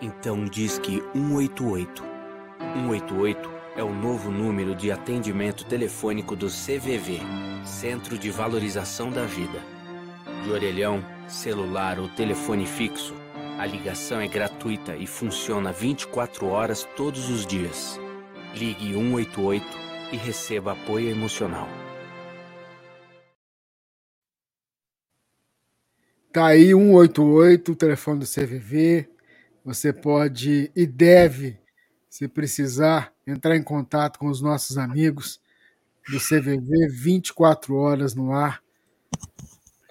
Então 0.00 0.44
diz 0.44 0.78
que 0.78 1.02
188. 1.12 2.02
188 2.74 3.50
é 3.76 3.82
o 3.82 3.92
novo 3.92 4.30
número 4.30 4.74
de 4.74 4.90
atendimento 4.90 5.64
telefônico 5.64 6.34
do 6.34 6.46
CVV, 6.46 7.20
Centro 7.64 8.16
de 8.16 8.30
Valorização 8.30 9.10
da 9.10 9.24
Vida. 9.24 9.60
De 10.42 10.50
orelhão, 10.50 11.04
celular 11.26 11.98
ou 11.98 12.08
telefone 12.08 12.66
fixo, 12.66 13.14
a 13.58 13.66
ligação 13.66 14.20
é 14.20 14.26
gratuita 14.26 14.96
e 14.96 15.06
funciona 15.06 15.72
24 15.72 16.46
horas 16.46 16.86
todos 16.96 17.28
os 17.30 17.46
dias. 17.46 18.00
Ligue 18.54 18.92
188 18.92 19.66
e 20.12 20.16
receba 20.16 20.72
apoio 20.72 21.10
emocional. 21.10 21.83
Tá 26.34 26.46
aí 26.46 26.74
188, 26.74 27.70
o 27.70 27.76
telefone 27.76 28.18
do 28.18 28.26
CVV. 28.26 29.08
Você 29.64 29.92
pode 29.92 30.68
e 30.74 30.84
deve, 30.84 31.60
se 32.10 32.26
precisar, 32.26 33.14
entrar 33.24 33.54
em 33.54 33.62
contato 33.62 34.18
com 34.18 34.26
os 34.26 34.42
nossos 34.42 34.76
amigos 34.76 35.40
do 36.10 36.18
CVV 36.18 36.88
24 36.90 37.76
horas 37.76 38.16
no 38.16 38.32
ar, 38.32 38.60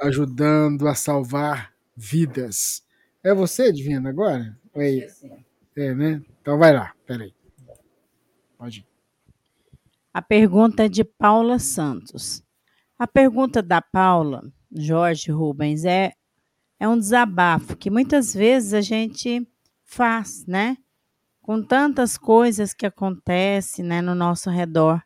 ajudando 0.02 0.86
a 0.86 0.94
salvar 0.94 1.72
vidas. 1.96 2.84
É 3.24 3.34
você, 3.34 3.72
Divina, 3.72 4.10
agora? 4.10 4.54
É, 4.76 5.08
é, 5.78 5.96
né? 5.96 6.22
Então 6.42 6.58
vai 6.58 6.74
lá, 6.74 6.94
peraí. 7.08 7.34
Pode 8.58 8.80
ir. 8.82 8.86
A 10.14 10.22
pergunta 10.22 10.84
é 10.84 10.90
de 10.90 11.06
Paula 11.06 11.58
Santos. 11.58 12.44
A 13.00 13.08
pergunta 13.08 13.64
da 13.64 13.82
Paula, 13.82 14.44
Jorge 14.70 15.32
Rubens, 15.32 15.86
é 15.86 16.12
é 16.80 16.88
um 16.88 16.98
desabafo 16.98 17.76
que 17.78 17.90
muitas 17.90 18.34
vezes 18.34 18.74
a 18.74 18.82
gente 18.82 19.48
faz, 19.84 20.46
né? 20.46 20.78
Com 21.42 21.62
tantas 21.62 22.18
coisas 22.18 22.74
que 22.74 22.86
acontecem 22.86 23.84
né, 23.84 24.02
no 24.02 24.16
nosso 24.16 24.50
redor. 24.50 25.02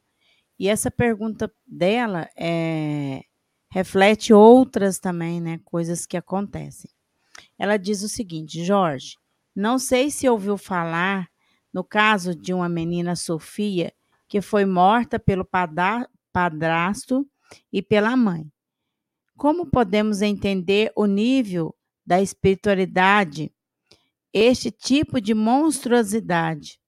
E 0.60 0.68
essa 0.68 0.90
pergunta 0.90 1.52
dela 1.66 2.30
é, 2.38 3.24
reflete 3.70 4.34
outras 4.34 5.00
também, 5.00 5.42
né? 5.42 5.60
Coisas 5.64 6.06
que 6.06 6.18
acontecem. 6.18 6.90
Ela 7.58 7.78
diz 7.78 8.02
o 8.04 8.10
seguinte, 8.10 8.64
Jorge, 8.64 9.18
Não 9.56 9.80
sei 9.80 10.12
se 10.12 10.30
ouviu 10.30 10.58
falar 10.58 11.28
no 11.74 11.84
caso 11.84 12.36
de 12.36 12.54
uma 12.54 12.70
menina 12.70 13.16
Sofia 13.16 13.94
que 14.28 14.42
foi 14.42 14.66
morta 14.66 15.20
pelo 15.20 15.48
padrasto 16.34 17.28
e 17.72 17.82
pela 17.82 18.16
mãe. 18.16 18.52
Como 19.38 19.68
podemos 19.68 20.24
entender 20.24 20.92
o 20.96 21.06
nível 21.06 21.76
da 22.04 22.20
espiritualidade, 22.20 23.54
este 24.34 24.72
tipo 24.72 25.22
de 25.22 25.36
monstruosidade? 25.36 26.80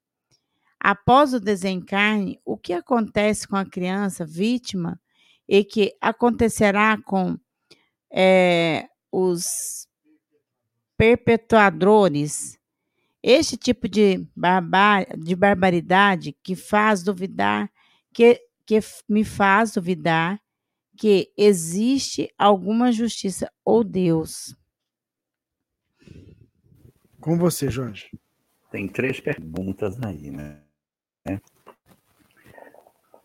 Após 0.80 1.32
o 1.32 1.40
desencarne, 1.40 2.40
o 2.44 2.58
que 2.58 2.74
acontece 2.74 3.48
com 3.48 3.56
a 3.56 3.70
criança 3.70 4.26
vítima 4.26 5.00
e 5.48 5.64
que 5.64 5.96
acontecerá 6.02 6.98
com 6.98 7.38
é, 8.12 8.90
os 9.12 9.88
perpetuadores? 10.98 12.58
Este 13.22 13.58
tipo 13.58 13.88
de, 13.88 14.28
barbar, 14.36 15.06
de 15.16 15.36
barbaridade 15.36 16.36
que 16.42 16.56
faz 16.56 17.04
duvidar, 17.04 17.72
que, 18.12 18.42
que 18.66 18.80
me 19.08 19.24
faz 19.24 19.74
duvidar 19.74 20.42
que 21.00 21.32
existe 21.38 22.30
alguma 22.38 22.92
justiça 22.92 23.50
ou 23.64 23.86
Deus. 23.86 24.54
Com 27.22 27.38
você, 27.38 27.72
Jorge. 27.72 28.12
Tem 28.70 28.86
três 28.86 29.22
perguntas 29.22 29.98
aí, 30.04 30.30
né? 30.30 30.62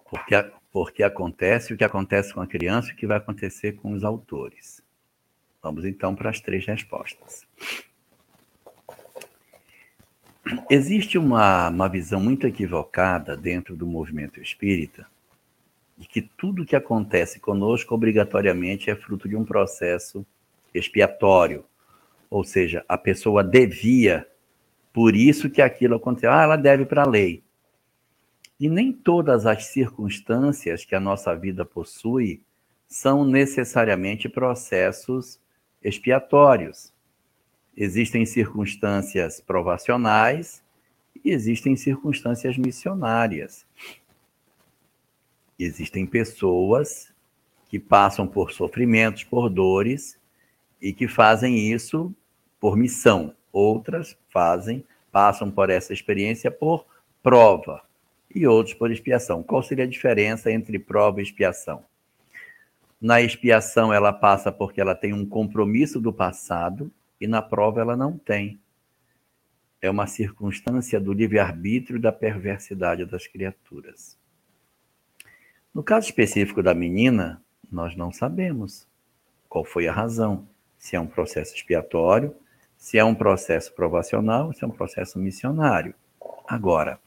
Porque, 0.09 0.53
porque 0.71 1.03
acontece 1.03 1.75
o 1.75 1.77
que 1.77 1.83
acontece 1.83 2.33
com 2.33 2.41
a 2.41 2.47
criança 2.47 2.91
e 2.91 2.93
o 2.93 2.97
que 2.97 3.09
vai 3.09 3.17
acontecer 3.17 3.73
com 3.73 3.93
os 3.93 4.05
autores. 4.05 4.81
Vamos 5.61 5.85
então 5.85 6.15
para 6.15 6.31
as 6.31 6.41
três 6.41 6.65
respostas. 6.65 7.45
Existe 10.71 11.19
uma, 11.19 11.71
uma 11.71 11.89
visão 11.89 12.21
muito 12.21 12.47
equivocada 12.47 13.37
dentro 13.37 13.75
do 13.75 13.87
movimento 13.87 14.41
espírita 14.41 15.13
de 15.97 16.09
que 16.09 16.23
tudo 16.23 16.65
que 16.65 16.75
acontece 16.75 17.39
conosco 17.39 17.95
obrigatoriamente 17.95 18.91
é 18.91 18.97
fruto 18.97 19.29
de 19.29 19.37
um 19.37 19.45
processo 19.45 20.27
expiatório. 20.73 21.65
Ou 22.29 22.43
seja, 22.43 22.85
a 22.89 22.99
pessoa 22.99 23.45
devia, 23.45 24.27
por 24.93 25.15
isso 25.15 25.49
que 25.49 25.63
aquilo 25.63 25.95
aconteceu. 25.97 26.33
Ah, 26.33 26.43
ela 26.43 26.57
deve 26.57 26.85
para 26.85 27.03
a 27.03 27.09
lei. 27.09 27.43
E 28.59 28.69
nem 28.69 28.93
todas 28.93 29.47
as 29.47 29.67
circunstâncias 29.67 30.85
que 30.85 30.95
a 30.95 31.01
nossa 31.01 31.35
vida 31.35 31.65
possui 31.65 32.43
são 32.89 33.25
necessariamente 33.25 34.29
processos 34.29 35.41
expiatórios. 35.83 36.93
Existem 37.77 38.25
circunstâncias 38.25 39.41
provacionais 39.41 40.63
e 41.25 41.31
existem 41.31 41.77
circunstâncias 41.77 42.57
missionárias. 42.57 43.67
Existem 45.59 46.07
pessoas 46.07 47.13
que 47.69 47.79
passam 47.79 48.27
por 48.27 48.53
sofrimentos, 48.53 49.25
por 49.25 49.49
dores 49.49 50.19
e 50.81 50.93
que 50.93 51.09
fazem 51.09 51.73
isso 51.73 52.15
por 52.61 52.77
missão. 52.77 53.35
Outras 53.53 54.17
fazem, 54.31 54.85
passam 55.13 55.51
por 55.51 55.71
essa 55.71 55.93
experiência 55.93 56.51
por 56.51 56.85
prova 57.23 57.83
e 58.35 58.47
outros 58.47 58.75
por 58.75 58.91
expiação. 58.91 59.43
Qual 59.43 59.63
seria 59.63 59.85
a 59.85 59.89
diferença 59.89 60.51
entre 60.51 60.79
prova 60.79 61.21
e 61.21 61.23
expiação? 61.23 61.85
Na 63.01 63.21
expiação, 63.21 63.93
ela 63.93 64.13
passa 64.13 64.51
porque 64.51 64.81
ela 64.81 64.95
tem 64.95 65.13
um 65.13 65.27
compromisso 65.27 66.01
do 66.01 66.13
passado 66.13 66.91
e 67.21 67.27
na 67.27 67.43
prova 67.43 67.81
ela 67.81 67.97
não 67.97 68.17
tem. 68.19 68.59
É 69.81 69.91
uma 69.91 70.07
circunstância 70.07 70.99
do 70.99 71.13
livre-arbítrio 71.13 72.01
da 72.01 72.11
perversidade 72.11 73.05
das 73.05 73.27
criaturas. 73.27 74.17
No 75.75 75.83
caso 75.83 76.07
específico 76.07 76.63
da 76.63 76.73
menina, 76.73 77.43
nós 77.71 77.97
não 77.97 78.13
sabemos 78.13 78.87
qual 79.49 79.65
foi 79.65 79.89
a 79.89 79.93
razão. 79.93 80.47
Se 80.79 80.95
é 80.95 81.01
um 81.01 81.07
processo 81.07 81.55
expiatório, 81.55 82.33
se 82.79 82.97
é 82.97 83.05
um 83.05 83.15
processo 83.15 83.73
provacional, 83.75 84.53
se 84.53 84.63
é 84.63 84.67
um 84.69 84.71
processo 84.71 85.19
missionário. 85.19 85.93
Agora, 86.47 87.01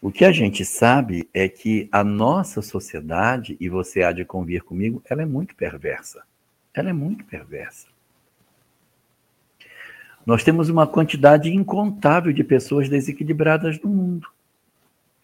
o 0.00 0.10
que 0.10 0.24
a 0.24 0.32
gente 0.32 0.64
sabe 0.64 1.28
é 1.34 1.46
que 1.46 1.88
a 1.92 2.02
nossa 2.02 2.62
sociedade, 2.62 3.56
e 3.60 3.68
você 3.68 4.02
há 4.02 4.10
de 4.10 4.24
convir 4.24 4.64
comigo, 4.64 5.02
ela 5.04 5.22
é 5.22 5.26
muito 5.26 5.54
perversa. 5.54 6.22
Ela 6.72 6.88
é 6.90 6.92
muito 6.94 7.24
perversa. 7.24 7.88
Nós 10.24 10.42
temos 10.42 10.70
uma 10.70 10.86
quantidade 10.86 11.52
incontável 11.52 12.32
de 12.32 12.42
pessoas 12.42 12.88
desequilibradas 12.88 13.78
no 13.80 13.90
mundo. 13.90 14.33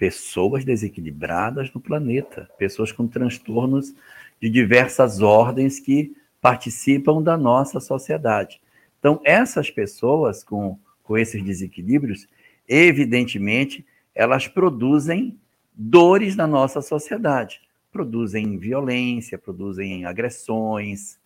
Pessoas 0.01 0.65
desequilibradas 0.65 1.71
no 1.75 1.79
planeta. 1.79 2.49
Pessoas 2.57 2.91
com 2.91 3.07
transtornos 3.07 3.95
de 4.41 4.49
diversas 4.49 5.21
ordens 5.21 5.79
que 5.79 6.17
participam 6.41 7.23
da 7.23 7.37
nossa 7.37 7.81
sociedade. 7.81 8.63
Então, 8.99 9.21
essas 9.23 9.71
pessoas 9.71 10.43
com, 10.43 10.79
com 11.03 11.19
esses 11.19 11.45
desequilíbrios, 11.45 12.27
evidentemente, 12.67 13.85
elas 14.15 14.49
produzem 14.49 15.39
dores 15.75 16.35
na 16.35 16.47
nossa 16.47 16.81
sociedade. 16.81 17.61
Produzem 17.93 18.57
violência, 18.57 19.37
produzem 19.37 20.07
agressões, 20.07 21.19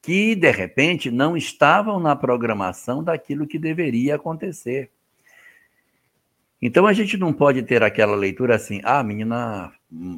que 0.00 0.34
de 0.34 0.50
repente 0.50 1.10
não 1.10 1.36
estavam 1.36 2.00
na 2.00 2.16
programação 2.16 3.04
daquilo 3.04 3.46
que 3.46 3.58
deveria 3.58 4.14
acontecer. 4.14 4.90
Então 6.60 6.86
a 6.86 6.92
gente 6.92 7.16
não 7.16 7.32
pode 7.32 7.62
ter 7.62 7.82
aquela 7.82 8.16
leitura 8.16 8.56
assim, 8.56 8.80
ah, 8.82 8.98
a 8.98 9.04
menina 9.04 9.72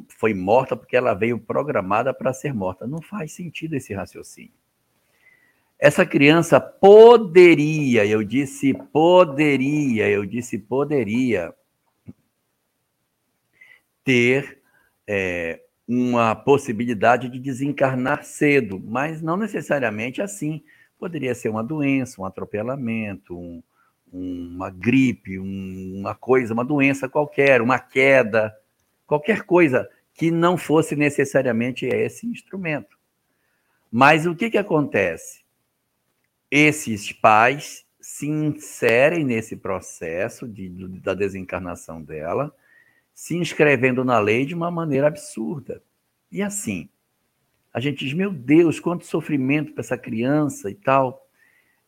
foi 0.09 0.33
morta 0.33 0.75
porque 0.75 0.97
ela 0.97 1.13
veio 1.13 1.39
programada 1.39 2.13
para 2.13 2.33
ser 2.33 2.53
morta. 2.53 2.87
Não 2.87 3.01
faz 3.01 3.31
sentido 3.31 3.75
esse 3.75 3.93
raciocínio. 3.93 4.51
Essa 5.77 6.05
criança 6.05 6.59
poderia, 6.59 8.05
eu 8.05 8.23
disse 8.23 8.73
poderia, 8.73 10.09
eu 10.09 10.25
disse 10.25 10.57
poderia 10.57 11.53
ter 14.03 14.59
é, 15.07 15.59
uma 15.87 16.35
possibilidade 16.35 17.29
de 17.29 17.39
desencarnar 17.39 18.23
cedo, 18.23 18.79
mas 18.79 19.21
não 19.21 19.35
necessariamente 19.37 20.21
assim. 20.21 20.63
Poderia 20.99 21.33
ser 21.33 21.49
uma 21.49 21.63
doença, 21.63 22.21
um 22.21 22.25
atropelamento, 22.25 23.35
um, 23.35 23.63
uma 24.11 24.69
gripe, 24.69 25.39
um, 25.39 25.99
uma 25.99 26.13
coisa, 26.13 26.53
uma 26.53 26.65
doença 26.65 27.07
qualquer, 27.07 27.61
uma 27.61 27.79
queda, 27.79 28.53
qualquer 29.07 29.43
coisa 29.43 29.89
que 30.13 30.29
não 30.29 30.57
fosse 30.57 30.95
necessariamente 30.95 31.85
esse 31.85 32.27
instrumento. 32.27 32.97
Mas 33.91 34.25
o 34.25 34.35
que, 34.35 34.49
que 34.49 34.57
acontece? 34.57 35.41
Esses 36.49 37.11
pais 37.11 37.85
se 37.99 38.27
inserem 38.27 39.23
nesse 39.23 39.55
processo 39.55 40.47
de, 40.47 40.69
da 40.99 41.13
desencarnação 41.13 42.01
dela, 42.01 42.53
se 43.13 43.37
inscrevendo 43.37 44.03
na 44.03 44.19
lei 44.19 44.45
de 44.45 44.55
uma 44.55 44.71
maneira 44.71 45.07
absurda. 45.07 45.81
E 46.31 46.41
assim, 46.41 46.89
a 47.73 47.79
gente 47.79 48.03
diz: 48.05 48.13
meu 48.13 48.31
Deus, 48.31 48.79
quanto 48.79 49.05
sofrimento 49.05 49.73
para 49.73 49.81
essa 49.81 49.97
criança 49.97 50.69
e 50.69 50.75
tal. 50.75 51.20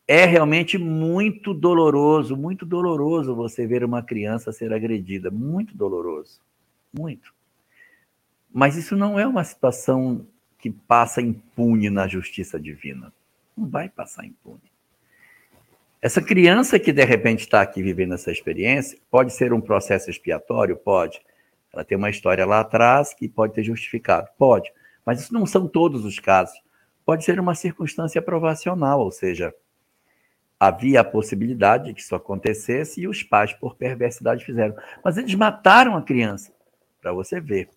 É 0.06 0.26
realmente 0.26 0.76
muito 0.76 1.54
doloroso, 1.54 2.36
muito 2.36 2.66
doloroso 2.66 3.34
você 3.34 3.66
ver 3.66 3.82
uma 3.82 4.02
criança 4.02 4.52
ser 4.52 4.72
agredida. 4.72 5.30
Muito 5.30 5.76
doloroso. 5.76 6.40
Muito. 6.92 7.34
Mas 8.52 8.76
isso 8.76 8.94
não 8.94 9.18
é 9.18 9.26
uma 9.26 9.42
situação 9.42 10.26
que 10.58 10.70
passa 10.70 11.20
impune 11.20 11.90
na 11.90 12.06
justiça 12.06 12.60
divina. 12.60 13.12
Não 13.56 13.66
vai 13.66 13.88
passar 13.88 14.24
impune. 14.26 14.60
Essa 16.00 16.20
criança 16.20 16.78
que 16.78 16.92
de 16.92 17.04
repente 17.04 17.40
está 17.40 17.62
aqui 17.62 17.82
vivendo 17.82 18.12
essa 18.12 18.30
experiência, 18.30 18.98
pode 19.10 19.32
ser 19.32 19.54
um 19.54 19.60
processo 19.60 20.10
expiatório? 20.10 20.76
Pode. 20.76 21.20
Ela 21.72 21.82
tem 21.82 21.96
uma 21.96 22.10
história 22.10 22.44
lá 22.44 22.60
atrás 22.60 23.14
que 23.14 23.26
pode 23.26 23.54
ter 23.54 23.64
justificado? 23.64 24.28
Pode. 24.36 24.70
Mas 25.04 25.20
isso 25.20 25.32
não 25.32 25.46
são 25.46 25.66
todos 25.66 26.04
os 26.04 26.18
casos. 26.18 26.62
Pode 27.06 27.24
ser 27.24 27.40
uma 27.40 27.54
circunstância 27.54 28.20
provacional, 28.20 29.00
ou 29.00 29.10
seja, 29.10 29.54
havia 30.58 31.00
a 31.00 31.04
possibilidade 31.04 31.86
de 31.86 31.94
que 31.94 32.00
isso 32.00 32.14
acontecesse 32.14 33.02
e 33.02 33.08
os 33.08 33.22
pais, 33.22 33.52
por 33.52 33.74
perversidade, 33.74 34.44
fizeram. 34.44 34.74
Mas 35.04 35.16
eles 35.16 35.34
mataram 35.34 35.96
a 35.96 36.02
criança, 36.02 36.52
para 37.00 37.12
você 37.12 37.40
ver. 37.40 37.68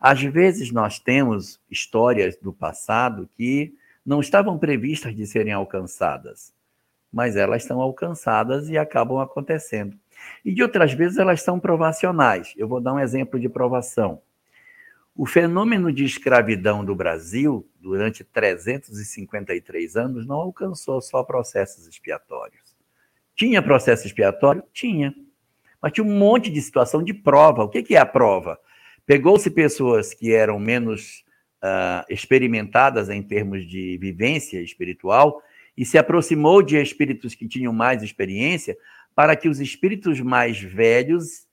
Às 0.00 0.22
vezes 0.22 0.72
nós 0.72 0.98
temos 0.98 1.60
histórias 1.70 2.36
do 2.36 2.52
passado 2.52 3.28
que 3.36 3.74
não 4.04 4.20
estavam 4.20 4.58
previstas 4.58 5.14
de 5.14 5.26
serem 5.26 5.52
alcançadas 5.52 6.52
mas 7.12 7.36
elas 7.36 7.64
são 7.64 7.80
alcançadas 7.80 8.68
e 8.68 8.78
acabam 8.78 9.18
acontecendo. 9.18 9.96
E 10.44 10.52
de 10.52 10.62
outras 10.62 10.92
vezes 10.94 11.18
elas 11.18 11.42
são 11.42 11.60
provacionais. 11.60 12.54
Eu 12.56 12.66
vou 12.66 12.80
dar 12.80 12.94
um 12.94 12.98
exemplo 12.98 13.38
de 13.38 13.48
provação. 13.48 14.22
O 15.14 15.26
fenômeno 15.26 15.92
de 15.92 16.04
escravidão 16.04 16.82
do 16.82 16.94
Brasil, 16.94 17.68
durante 17.78 18.24
353 18.24 19.96
anos, 19.96 20.26
não 20.26 20.36
alcançou 20.36 21.02
só 21.02 21.22
processos 21.22 21.86
expiatórios. 21.86 22.74
Tinha 23.36 23.62
processo 23.62 24.06
expiatório? 24.06 24.62
Tinha. 24.72 25.14
Mas 25.82 25.92
tinha 25.92 26.04
um 26.04 26.18
monte 26.18 26.48
de 26.48 26.62
situação 26.62 27.02
de 27.02 27.12
prova. 27.12 27.64
O 27.64 27.68
que, 27.68 27.94
é 27.94 27.98
a 27.98 28.06
prova? 28.06 28.58
Pegou-se 29.04 29.50
pessoas 29.50 30.14
que 30.14 30.32
eram 30.32 30.58
menos 30.58 31.24
uh, 31.62 32.04
experimentadas 32.08 33.10
em 33.10 33.22
termos 33.22 33.68
de 33.68 33.98
vivência 33.98 34.62
espiritual 34.62 35.42
e 35.76 35.84
se 35.84 35.98
aproximou 35.98 36.62
de 36.62 36.80
espíritos 36.80 37.34
que 37.34 37.46
tinham 37.46 37.72
mais 37.72 38.02
experiência 38.02 38.76
para 39.14 39.36
que 39.36 39.48
os 39.48 39.60
espíritos 39.60 40.20
mais 40.20 40.58
velhos 40.58 41.46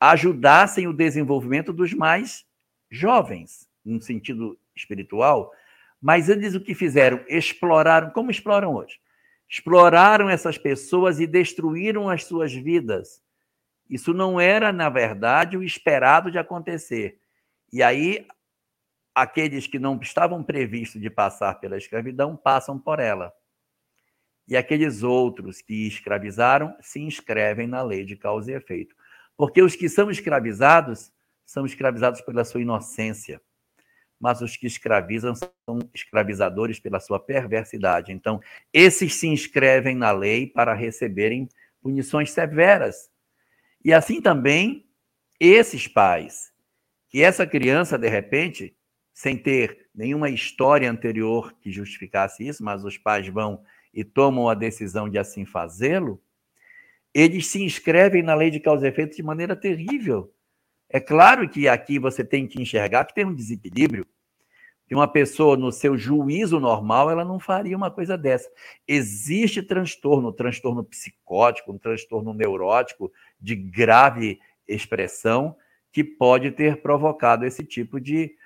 ajudassem 0.00 0.86
o 0.86 0.92
desenvolvimento 0.92 1.72
dos 1.72 1.92
mais 1.92 2.46
jovens, 2.90 3.68
no 3.84 4.00
sentido 4.00 4.58
espiritual. 4.74 5.52
Mas 6.00 6.28
eles 6.28 6.54
o 6.54 6.60
que 6.60 6.74
fizeram? 6.74 7.24
Exploraram, 7.28 8.10
como 8.10 8.30
exploram 8.30 8.74
hoje? 8.74 9.00
Exploraram 9.48 10.28
essas 10.28 10.58
pessoas 10.58 11.20
e 11.20 11.26
destruíram 11.26 12.08
as 12.08 12.24
suas 12.24 12.52
vidas. 12.52 13.22
Isso 13.88 14.12
não 14.14 14.40
era, 14.40 14.72
na 14.72 14.88
verdade, 14.88 15.56
o 15.56 15.62
esperado 15.62 16.30
de 16.30 16.38
acontecer. 16.38 17.20
E 17.72 17.82
aí, 17.82 18.26
aqueles 19.14 19.66
que 19.66 19.78
não 19.78 19.98
estavam 20.00 20.42
previstos 20.42 21.00
de 21.00 21.10
passar 21.10 21.54
pela 21.60 21.76
escravidão 21.76 22.36
passam 22.36 22.78
por 22.78 22.98
ela. 22.98 23.32
E 24.46 24.56
aqueles 24.56 25.02
outros 25.02 25.62
que 25.62 25.86
escravizaram 25.86 26.76
se 26.80 27.00
inscrevem 27.00 27.66
na 27.66 27.82
lei 27.82 28.04
de 28.04 28.16
causa 28.16 28.50
e 28.50 28.54
efeito. 28.54 28.94
Porque 29.36 29.62
os 29.62 29.74
que 29.74 29.88
são 29.88 30.10
escravizados 30.10 31.10
são 31.44 31.66
escravizados 31.66 32.20
pela 32.20 32.44
sua 32.44 32.60
inocência, 32.62 33.40
mas 34.18 34.40
os 34.40 34.56
que 34.56 34.66
escravizam 34.66 35.34
são 35.34 35.78
escravizadores 35.92 36.80
pela 36.80 37.00
sua 37.00 37.20
perversidade. 37.20 38.12
Então, 38.12 38.40
esses 38.72 39.14
se 39.14 39.26
inscrevem 39.26 39.94
na 39.94 40.10
lei 40.12 40.46
para 40.46 40.72
receberem 40.72 41.48
punições 41.82 42.30
severas. 42.30 43.10
E 43.84 43.92
assim 43.92 44.20
também, 44.20 44.86
esses 45.38 45.86
pais, 45.86 46.52
que 47.08 47.22
essa 47.22 47.46
criança, 47.46 47.98
de 47.98 48.08
repente, 48.08 48.74
sem 49.12 49.36
ter 49.36 49.88
nenhuma 49.94 50.28
história 50.28 50.90
anterior 50.90 51.54
que 51.60 51.70
justificasse 51.70 52.46
isso, 52.46 52.64
mas 52.64 52.84
os 52.84 52.98
pais 52.98 53.28
vão 53.28 53.62
e 53.92 54.02
tomam 54.02 54.48
a 54.48 54.54
decisão 54.54 55.08
de 55.08 55.18
assim 55.18 55.44
fazê-lo, 55.44 56.20
eles 57.14 57.46
se 57.46 57.62
inscrevem 57.62 58.22
na 58.24 58.34
lei 58.34 58.50
de 58.50 58.58
causa 58.58 58.86
e 58.86 58.88
efeito 58.88 59.14
de 59.14 59.22
maneira 59.22 59.54
terrível. 59.54 60.33
É 60.94 61.00
claro 61.00 61.48
que 61.48 61.66
aqui 61.66 61.98
você 61.98 62.24
tem 62.24 62.46
que 62.46 62.62
enxergar 62.62 63.04
que 63.04 63.12
tem 63.12 63.24
um 63.24 63.34
desequilíbrio, 63.34 64.06
que 64.86 64.94
uma 64.94 65.08
pessoa 65.08 65.56
no 65.56 65.72
seu 65.72 65.98
juízo 65.98 66.60
normal, 66.60 67.10
ela 67.10 67.24
não 67.24 67.40
faria 67.40 67.76
uma 67.76 67.90
coisa 67.90 68.16
dessa. 68.16 68.48
Existe 68.86 69.60
transtorno, 69.60 70.32
transtorno 70.32 70.84
psicótico, 70.84 71.72
um 71.72 71.78
transtorno 71.78 72.32
neurótico 72.32 73.12
de 73.40 73.56
grave 73.56 74.38
expressão 74.68 75.56
que 75.90 76.04
pode 76.04 76.52
ter 76.52 76.80
provocado 76.80 77.44
esse 77.44 77.64
tipo 77.64 78.00
de, 78.00 78.36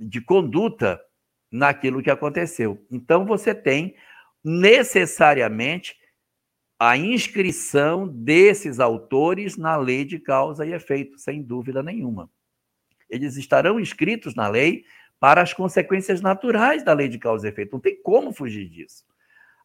de 0.00 0.20
conduta 0.20 1.00
naquilo 1.48 2.02
que 2.02 2.10
aconteceu. 2.10 2.84
Então 2.90 3.24
você 3.24 3.54
tem 3.54 3.94
necessariamente 4.42 5.96
a 6.78 6.96
inscrição 6.96 8.06
desses 8.06 8.78
autores 8.78 9.56
na 9.56 9.76
lei 9.76 10.04
de 10.04 10.18
causa 10.18 10.64
e 10.64 10.72
efeito, 10.72 11.18
sem 11.18 11.42
dúvida 11.42 11.82
nenhuma. 11.82 12.30
Eles 13.10 13.36
estarão 13.36 13.80
inscritos 13.80 14.34
na 14.34 14.48
lei 14.48 14.84
para 15.18 15.42
as 15.42 15.52
consequências 15.52 16.20
naturais 16.20 16.84
da 16.84 16.92
lei 16.92 17.08
de 17.08 17.18
causa 17.18 17.48
e 17.48 17.50
efeito. 17.50 17.72
Não 17.72 17.80
tem 17.80 18.00
como 18.00 18.32
fugir 18.32 18.68
disso. 18.68 19.04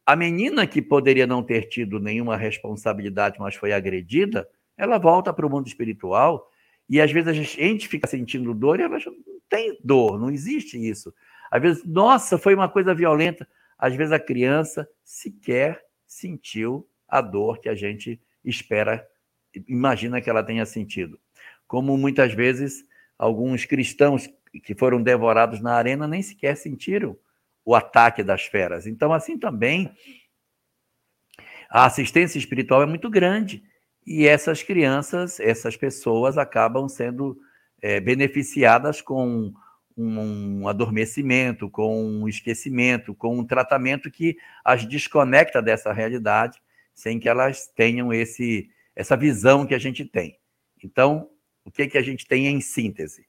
A 0.05 0.15
menina 0.15 0.65
que 0.65 0.81
poderia 0.81 1.27
não 1.27 1.43
ter 1.43 1.67
tido 1.69 1.99
nenhuma 1.99 2.35
responsabilidade, 2.35 3.39
mas 3.39 3.55
foi 3.55 3.71
agredida, 3.71 4.49
ela 4.75 4.97
volta 4.97 5.31
para 5.31 5.45
o 5.45 5.49
mundo 5.49 5.67
espiritual 5.67 6.49
e 6.89 6.99
às 6.99 7.11
vezes 7.11 7.29
a 7.29 7.33
gente 7.33 7.87
fica 7.87 8.07
sentindo 8.07 8.53
dor 8.53 8.79
e 8.79 8.83
ela 8.83 8.97
não 8.97 9.39
tem 9.47 9.79
dor, 9.83 10.19
não 10.19 10.31
existe 10.31 10.77
isso. 10.77 11.13
Às 11.51 11.61
vezes, 11.61 11.85
nossa, 11.85 12.37
foi 12.37 12.55
uma 12.55 12.67
coisa 12.67 12.95
violenta. 12.95 13.47
Às 13.77 13.95
vezes 13.95 14.11
a 14.11 14.19
criança 14.19 14.89
sequer 15.03 15.85
sentiu 16.07 16.87
a 17.13 17.21
dor 17.21 17.59
que 17.59 17.69
a 17.69 17.75
gente 17.75 18.19
espera, 18.43 19.07
imagina 19.67 20.19
que 20.19 20.27
ela 20.27 20.41
tenha 20.41 20.65
sentido. 20.65 21.19
Como 21.67 21.95
muitas 21.95 22.33
vezes 22.33 22.83
alguns 23.19 23.65
cristãos 23.65 24.27
que 24.63 24.73
foram 24.73 24.99
devorados 24.99 25.61
na 25.61 25.75
arena 25.75 26.07
nem 26.07 26.23
sequer 26.23 26.57
sentiram 26.57 27.15
o 27.63 27.75
ataque 27.75 28.23
das 28.23 28.45
feras. 28.45 28.87
Então, 28.87 29.13
assim 29.13 29.37
também, 29.37 29.91
a 31.69 31.85
assistência 31.85 32.39
espiritual 32.39 32.81
é 32.81 32.87
muito 32.87 33.11
grande 33.11 33.63
e 34.07 34.25
essas 34.25 34.63
crianças, 34.63 35.39
essas 35.39 35.77
pessoas 35.77 36.35
acabam 36.35 36.89
sendo 36.89 37.37
é, 37.79 37.99
beneficiadas 37.99 39.03
com 39.03 39.53
um 39.95 40.67
adormecimento, 40.67 41.69
com 41.69 42.03
um 42.03 42.27
esquecimento, 42.27 43.13
com 43.13 43.37
um 43.37 43.45
tratamento 43.45 44.09
que 44.09 44.35
as 44.65 44.83
desconecta 44.83 45.61
dessa 45.61 45.93
realidade 45.93 46.59
sem 46.93 47.19
que 47.19 47.27
elas 47.27 47.67
tenham 47.67 48.13
esse, 48.13 48.69
essa 48.95 49.17
visão 49.17 49.65
que 49.65 49.73
a 49.73 49.79
gente 49.79 50.05
tem. 50.05 50.37
Então, 50.83 51.29
o 51.65 51.71
que, 51.71 51.87
que 51.87 51.97
a 51.97 52.01
gente 52.01 52.27
tem 52.27 52.47
em 52.47 52.61
síntese? 52.61 53.25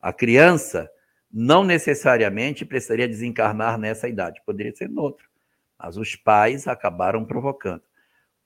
A 0.00 0.12
criança 0.12 0.90
não 1.32 1.64
necessariamente 1.64 2.64
precisaria 2.64 3.08
desencarnar 3.08 3.78
nessa 3.78 4.08
idade, 4.08 4.40
poderia 4.46 4.74
ser 4.74 4.88
noutra, 4.88 5.26
mas 5.78 5.96
os 5.96 6.14
pais 6.14 6.68
acabaram 6.68 7.24
provocando. 7.24 7.82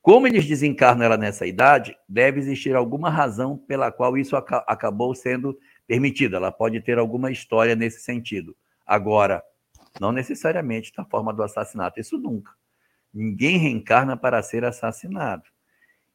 Como 0.00 0.26
eles 0.26 0.46
desencarnam 0.46 1.04
ela 1.04 1.16
nessa 1.16 1.46
idade, 1.46 1.96
deve 2.08 2.40
existir 2.40 2.74
alguma 2.74 3.10
razão 3.10 3.58
pela 3.58 3.92
qual 3.92 4.16
isso 4.16 4.36
acabou 4.36 5.14
sendo 5.14 5.58
permitido. 5.86 6.36
Ela 6.36 6.50
pode 6.50 6.80
ter 6.80 6.98
alguma 6.98 7.30
história 7.30 7.74
nesse 7.74 8.00
sentido. 8.00 8.56
Agora, 8.86 9.42
não 10.00 10.12
necessariamente 10.12 10.92
da 10.96 11.04
forma 11.04 11.32
do 11.34 11.42
assassinato, 11.42 12.00
isso 12.00 12.16
nunca. 12.16 12.52
Ninguém 13.12 13.56
reencarna 13.58 14.16
para 14.16 14.42
ser 14.42 14.64
assassinado. 14.64 15.44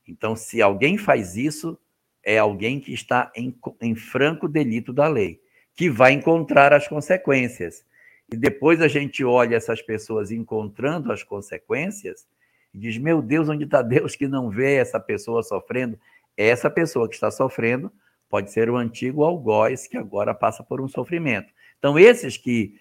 Então, 0.07 0.35
se 0.35 0.61
alguém 0.61 0.97
faz 0.97 1.35
isso, 1.35 1.77
é 2.23 2.37
alguém 2.37 2.79
que 2.79 2.93
está 2.93 3.31
em, 3.35 3.57
em 3.81 3.95
franco 3.95 4.47
delito 4.47 4.93
da 4.93 5.07
lei, 5.07 5.39
que 5.75 5.89
vai 5.89 6.13
encontrar 6.13 6.73
as 6.73 6.87
consequências. 6.87 7.85
E 8.31 8.37
depois 8.37 8.81
a 8.81 8.87
gente 8.87 9.23
olha 9.23 9.55
essas 9.55 9.81
pessoas 9.81 10.31
encontrando 10.31 11.11
as 11.11 11.23
consequências 11.23 12.27
e 12.73 12.77
diz: 12.79 12.97
Meu 12.97 13.21
Deus, 13.21 13.49
onde 13.49 13.65
está 13.65 13.82
Deus 13.82 14.15
que 14.15 14.28
não 14.28 14.49
vê 14.49 14.75
essa 14.75 14.99
pessoa 14.99 15.43
sofrendo? 15.43 15.99
Essa 16.36 16.70
pessoa 16.70 17.07
que 17.07 17.15
está 17.15 17.29
sofrendo 17.29 17.91
pode 18.29 18.51
ser 18.51 18.70
o 18.70 18.78
antigo 18.78 19.24
algoz 19.24 19.86
que 19.86 19.97
agora 19.97 20.33
passa 20.33 20.63
por 20.63 20.82
um 20.82 20.87
sofrimento. 20.87 21.53
Então, 21.78 21.99
esses 21.99 22.37
que, 22.37 22.79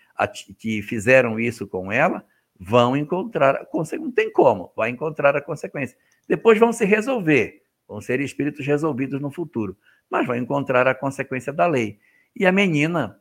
que 0.58 0.80
fizeram 0.80 1.38
isso 1.38 1.66
com 1.66 1.92
ela 1.92 2.24
vão 2.62 2.96
encontrar. 2.96 3.66
Não 3.98 4.12
tem 4.12 4.30
como, 4.30 4.72
vai 4.76 4.90
encontrar 4.90 5.36
a 5.36 5.40
consequência. 5.40 5.96
Depois 6.28 6.58
vão 6.58 6.72
se 6.72 6.84
resolver, 6.84 7.62
vão 7.88 8.00
ser 8.00 8.20
espíritos 8.20 8.64
resolvidos 8.64 9.20
no 9.20 9.30
futuro, 9.30 9.76
mas 10.08 10.26
vão 10.26 10.36
encontrar 10.36 10.86
a 10.86 10.94
consequência 10.94 11.52
da 11.52 11.66
lei. 11.66 11.98
E 12.36 12.46
a 12.46 12.52
menina 12.52 13.20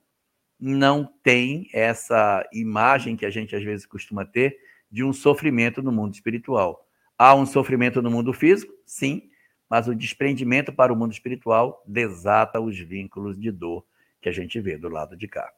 não 0.59 1.11
tem 1.23 1.67
essa 1.73 2.47
imagem 2.53 3.15
que 3.15 3.25
a 3.25 3.31
gente 3.31 3.55
às 3.55 3.63
vezes 3.63 3.85
costuma 3.85 4.23
ter 4.23 4.57
de 4.91 5.03
um 5.03 5.11
sofrimento 5.11 5.81
no 5.81 5.91
mundo 5.91 6.13
espiritual. 6.13 6.87
Há 7.17 7.33
um 7.33 7.45
sofrimento 7.45 8.01
no 8.01 8.11
mundo 8.11 8.31
físico? 8.33 8.71
Sim, 8.85 9.23
mas 9.67 9.87
o 9.87 9.95
desprendimento 9.95 10.71
para 10.71 10.93
o 10.93 10.95
mundo 10.95 11.13
espiritual 11.13 11.83
desata 11.87 12.59
os 12.59 12.77
vínculos 12.77 13.39
de 13.39 13.51
dor 13.51 13.83
que 14.21 14.29
a 14.29 14.31
gente 14.31 14.59
vê 14.59 14.77
do 14.77 14.89
lado 14.89 15.17
de 15.17 15.27
cá. 15.27 15.51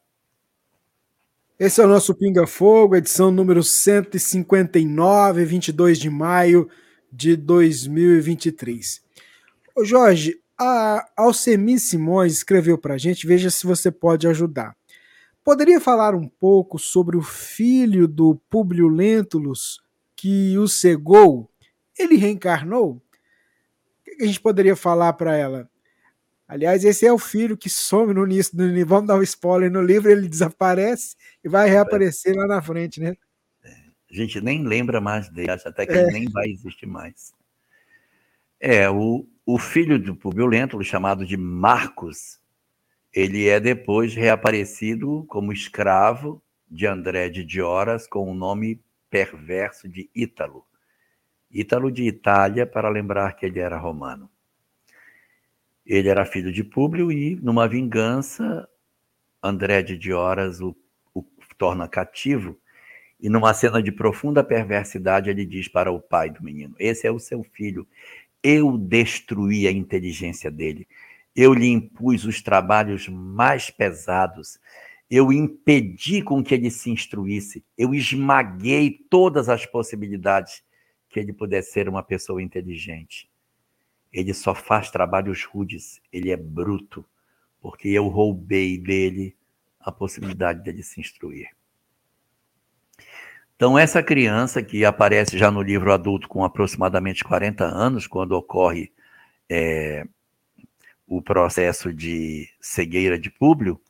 Esse 1.56 1.80
é 1.80 1.84
o 1.84 1.88
nosso 1.88 2.12
Pinga 2.16 2.48
Fogo, 2.48 2.96
edição 2.96 3.30
número 3.30 3.62
159, 3.62 5.44
22 5.44 6.00
de 6.00 6.10
maio 6.10 6.68
de 7.12 7.36
2023. 7.36 9.00
Ô 9.76 9.84
Jorge, 9.84 10.36
a 10.58 11.08
Alcemi 11.16 11.78
Simões 11.78 12.32
escreveu 12.32 12.76
para 12.76 12.94
a 12.94 12.98
gente, 12.98 13.24
veja 13.24 13.50
se 13.50 13.64
você 13.68 13.92
pode 13.92 14.26
ajudar. 14.26 14.76
Poderia 15.44 15.80
falar 15.80 16.12
um 16.12 16.26
pouco 16.26 16.76
sobre 16.76 17.16
o 17.16 17.22
filho 17.22 18.08
do 18.08 18.34
Publio 18.50 18.88
Lentulus 18.88 19.80
que 20.16 20.58
o 20.58 20.66
cegou? 20.66 21.48
Ele 21.96 22.16
reencarnou? 22.16 22.94
O 22.94 23.00
que 24.02 24.24
a 24.24 24.26
gente 24.26 24.40
poderia 24.40 24.74
falar 24.74 25.12
para 25.12 25.36
ela? 25.36 25.70
Aliás, 26.46 26.84
esse 26.84 27.06
é 27.06 27.12
o 27.12 27.18
filho 27.18 27.56
que 27.56 27.70
some 27.70 28.12
no 28.12 28.24
início 28.24 28.56
do 28.56 28.66
livro. 28.66 28.90
Vamos 28.90 29.08
dar 29.08 29.16
um 29.16 29.22
spoiler 29.22 29.70
no 29.70 29.82
livro, 29.82 30.10
ele 30.10 30.28
desaparece 30.28 31.16
e 31.42 31.48
vai 31.48 31.68
reaparecer 31.68 32.36
lá 32.36 32.46
na 32.46 32.60
frente, 32.60 33.00
né? 33.00 33.14
A 33.64 34.14
gente 34.14 34.40
nem 34.40 34.64
lembra 34.64 35.00
mais 35.00 35.28
dele, 35.28 35.50
até 35.50 35.86
que 35.86 35.92
é. 35.92 36.02
ele 36.02 36.12
nem 36.12 36.28
vai 36.30 36.46
existir 36.46 36.86
mais. 36.86 37.32
É, 38.60 38.88
o, 38.88 39.26
o 39.44 39.58
filho 39.58 39.98
do 39.98 40.14
Publio 40.14 40.46
Lentulus, 40.46 40.86
chamado 40.86 41.26
de 41.26 41.36
Marcos, 41.36 42.38
ele 43.12 43.48
é 43.48 43.58
depois 43.58 44.14
reaparecido 44.14 45.24
como 45.28 45.52
escravo 45.52 46.42
de 46.70 46.86
André 46.86 47.28
de 47.28 47.44
Dioras 47.44 48.06
com 48.06 48.30
o 48.30 48.34
nome 48.34 48.80
perverso 49.10 49.88
de 49.88 50.10
Ítalo. 50.14 50.64
Ítalo 51.50 51.90
de 51.90 52.04
Itália, 52.04 52.66
para 52.66 52.88
lembrar 52.88 53.34
que 53.34 53.46
ele 53.46 53.60
era 53.60 53.78
romano. 53.78 54.28
Ele 55.86 56.08
era 56.08 56.24
filho 56.24 56.52
de 56.52 56.64
Públio 56.64 57.12
e, 57.12 57.36
numa 57.36 57.68
vingança, 57.68 58.68
André 59.42 59.82
de 59.82 59.98
Dioras 59.98 60.60
o, 60.60 60.74
o 61.14 61.24
torna 61.58 61.86
cativo 61.86 62.58
e 63.20 63.28
numa 63.28 63.54
cena 63.54 63.82
de 63.82 63.92
profunda 63.92 64.44
perversidade 64.44 65.30
ele 65.30 65.46
diz 65.46 65.68
para 65.68 65.90
o 65.90 66.00
pai 66.00 66.30
do 66.30 66.42
menino: 66.42 66.74
Esse 66.78 67.06
é 67.06 67.10
o 67.10 67.18
seu 67.18 67.42
filho. 67.42 67.86
Eu 68.42 68.76
destruí 68.76 69.66
a 69.66 69.72
inteligência 69.72 70.50
dele. 70.50 70.86
Eu 71.34 71.54
lhe 71.54 71.66
impus 71.66 72.24
os 72.24 72.42
trabalhos 72.42 73.08
mais 73.08 73.70
pesados. 73.70 74.58
Eu 75.10 75.32
impedi 75.32 76.20
com 76.20 76.42
que 76.42 76.54
ele 76.54 76.70
se 76.70 76.90
instruísse. 76.90 77.64
Eu 77.78 77.94
esmaguei 77.94 78.90
todas 79.08 79.48
as 79.48 79.64
possibilidades 79.64 80.62
que 81.08 81.18
ele 81.18 81.32
pudesse 81.32 81.72
ser 81.72 81.88
uma 81.88 82.02
pessoa 82.02 82.42
inteligente. 82.42 83.30
Ele 84.14 84.32
só 84.32 84.54
faz 84.54 84.92
trabalhos 84.92 85.44
rudes, 85.44 86.00
ele 86.12 86.30
é 86.30 86.36
bruto, 86.36 87.04
porque 87.60 87.88
eu 87.88 88.06
roubei 88.06 88.78
dele 88.78 89.36
a 89.80 89.90
possibilidade 89.90 90.62
dele 90.62 90.84
se 90.84 91.00
instruir. 91.00 91.48
Então, 93.56 93.76
essa 93.76 94.02
criança 94.02 94.62
que 94.62 94.84
aparece 94.84 95.36
já 95.36 95.50
no 95.50 95.60
livro 95.60 95.92
adulto 95.92 96.28
com 96.28 96.44
aproximadamente 96.44 97.24
40 97.24 97.64
anos, 97.64 98.06
quando 98.06 98.32
ocorre 98.32 98.92
é, 99.50 100.06
o 101.06 101.20
processo 101.20 101.92
de 101.92 102.48
cegueira 102.60 103.18
de 103.18 103.30
Públio, 103.30 103.80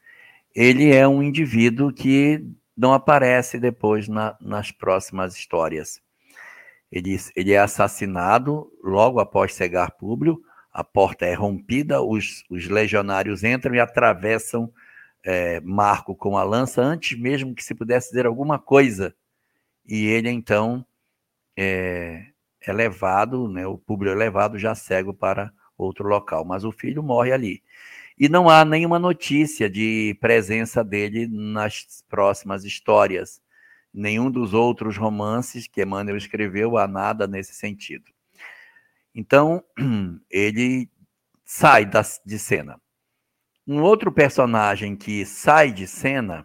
ele 0.54 0.90
é 0.90 1.06
um 1.06 1.22
indivíduo 1.22 1.92
que 1.92 2.42
não 2.74 2.94
aparece 2.94 3.58
depois 3.58 4.08
na, 4.08 4.36
nas 4.40 4.70
próximas 4.70 5.36
histórias. 5.36 6.00
Ele, 6.94 7.16
ele 7.34 7.50
é 7.52 7.58
assassinado 7.58 8.72
logo 8.80 9.18
após 9.18 9.52
cegar 9.52 9.90
Públio, 9.96 10.40
a 10.72 10.84
porta 10.84 11.26
é 11.26 11.34
rompida, 11.34 12.00
os, 12.00 12.44
os 12.48 12.68
legionários 12.68 13.42
entram 13.42 13.74
e 13.74 13.80
atravessam 13.80 14.72
é, 15.24 15.58
Marco 15.58 16.14
com 16.14 16.38
a 16.38 16.44
lança 16.44 16.80
antes 16.80 17.18
mesmo 17.18 17.52
que 17.52 17.64
se 17.64 17.74
pudesse 17.74 18.10
dizer 18.10 18.26
alguma 18.26 18.60
coisa. 18.60 19.12
E 19.84 20.06
ele 20.06 20.30
então 20.30 20.86
é, 21.56 22.26
é 22.60 22.72
levado, 22.72 23.48
né, 23.48 23.66
o 23.66 23.76
público 23.76 24.14
é 24.14 24.16
levado 24.16 24.56
já 24.56 24.72
cego 24.76 25.12
para 25.12 25.52
outro 25.76 26.06
local, 26.06 26.44
mas 26.44 26.64
o 26.64 26.70
filho 26.70 27.02
morre 27.02 27.32
ali. 27.32 27.60
E 28.16 28.28
não 28.28 28.48
há 28.48 28.64
nenhuma 28.64 29.00
notícia 29.00 29.68
de 29.68 30.16
presença 30.20 30.84
dele 30.84 31.26
nas 31.26 32.04
próximas 32.08 32.64
histórias. 32.64 33.42
Nenhum 33.94 34.28
dos 34.28 34.52
outros 34.52 34.96
romances 34.96 35.68
que 35.68 35.80
Emmanuel 35.80 36.16
escreveu 36.16 36.76
há 36.76 36.88
nada 36.88 37.28
nesse 37.28 37.54
sentido. 37.54 38.04
Então, 39.14 39.62
ele 40.28 40.90
sai 41.44 41.88
de 42.26 42.38
cena. 42.38 42.80
Um 43.66 43.80
outro 43.80 44.10
personagem 44.10 44.96
que 44.96 45.24
sai 45.24 45.70
de 45.70 45.86
cena 45.86 46.44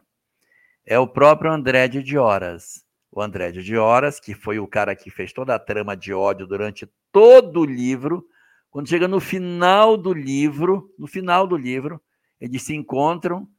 é 0.86 1.00
o 1.00 1.08
próprio 1.08 1.52
André 1.52 1.88
de 1.88 2.04
Dioras. 2.04 2.86
O 3.12 3.22
André 3.22 3.52
de 3.52 3.64
Dioras, 3.64 4.20
que 4.20 4.36
foi 4.36 4.60
o 4.60 4.68
cara 4.68 4.96
que 4.96 5.10
fez 5.10 5.34
toda 5.34 5.56
a 5.56 5.60
trama 5.60 5.98
de 5.98 6.14
ódio 6.14 6.46
durante 6.46 6.88
todo 7.12 7.62
o 7.62 7.66
livro, 7.66 8.24
quando 8.70 8.88
chega 8.88 9.08
no 9.08 9.20
final 9.20 9.98
do 9.98 10.14
livro, 10.14 10.94
no 10.98 11.08
final 11.08 11.48
do 11.48 11.58
livro, 11.58 12.00
eles 12.40 12.62
se 12.62 12.76
encontram 12.76 13.50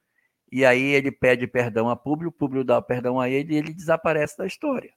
e 0.51 0.64
aí 0.64 0.82
ele 0.82 1.12
pede 1.12 1.47
perdão 1.47 1.89
a 1.89 1.97
Públio, 1.97 2.32
Públio 2.32 2.64
dá 2.64 2.81
perdão 2.82 3.20
a 3.20 3.28
ele 3.28 3.55
e 3.55 3.56
ele 3.56 3.72
desaparece 3.72 4.36
da 4.39 4.47
história. 4.47 4.93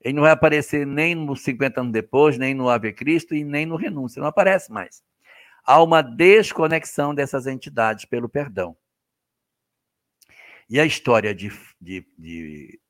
Ele 0.00 0.14
não 0.14 0.22
vai 0.22 0.32
aparecer 0.32 0.86
nem 0.86 1.14
nos 1.14 1.42
50 1.42 1.80
anos 1.80 1.92
depois, 1.92 2.38
nem 2.38 2.54
no 2.54 2.68
Ave 2.68 2.92
Cristo 2.92 3.34
e 3.34 3.42
nem 3.44 3.66
no 3.66 3.76
Renúncia, 3.76 4.20
não 4.20 4.28
aparece 4.28 4.70
mais 4.70 5.02
há 5.66 5.82
uma 5.82 6.00
desconexão 6.00 7.12
dessas 7.12 7.46
entidades 7.48 8.04
pelo 8.04 8.28
perdão. 8.28 8.76
E 10.70 10.78
a 10.78 10.86
história 10.86 11.34
de, 11.34 11.52
de, 11.80 12.06
de 12.16 12.80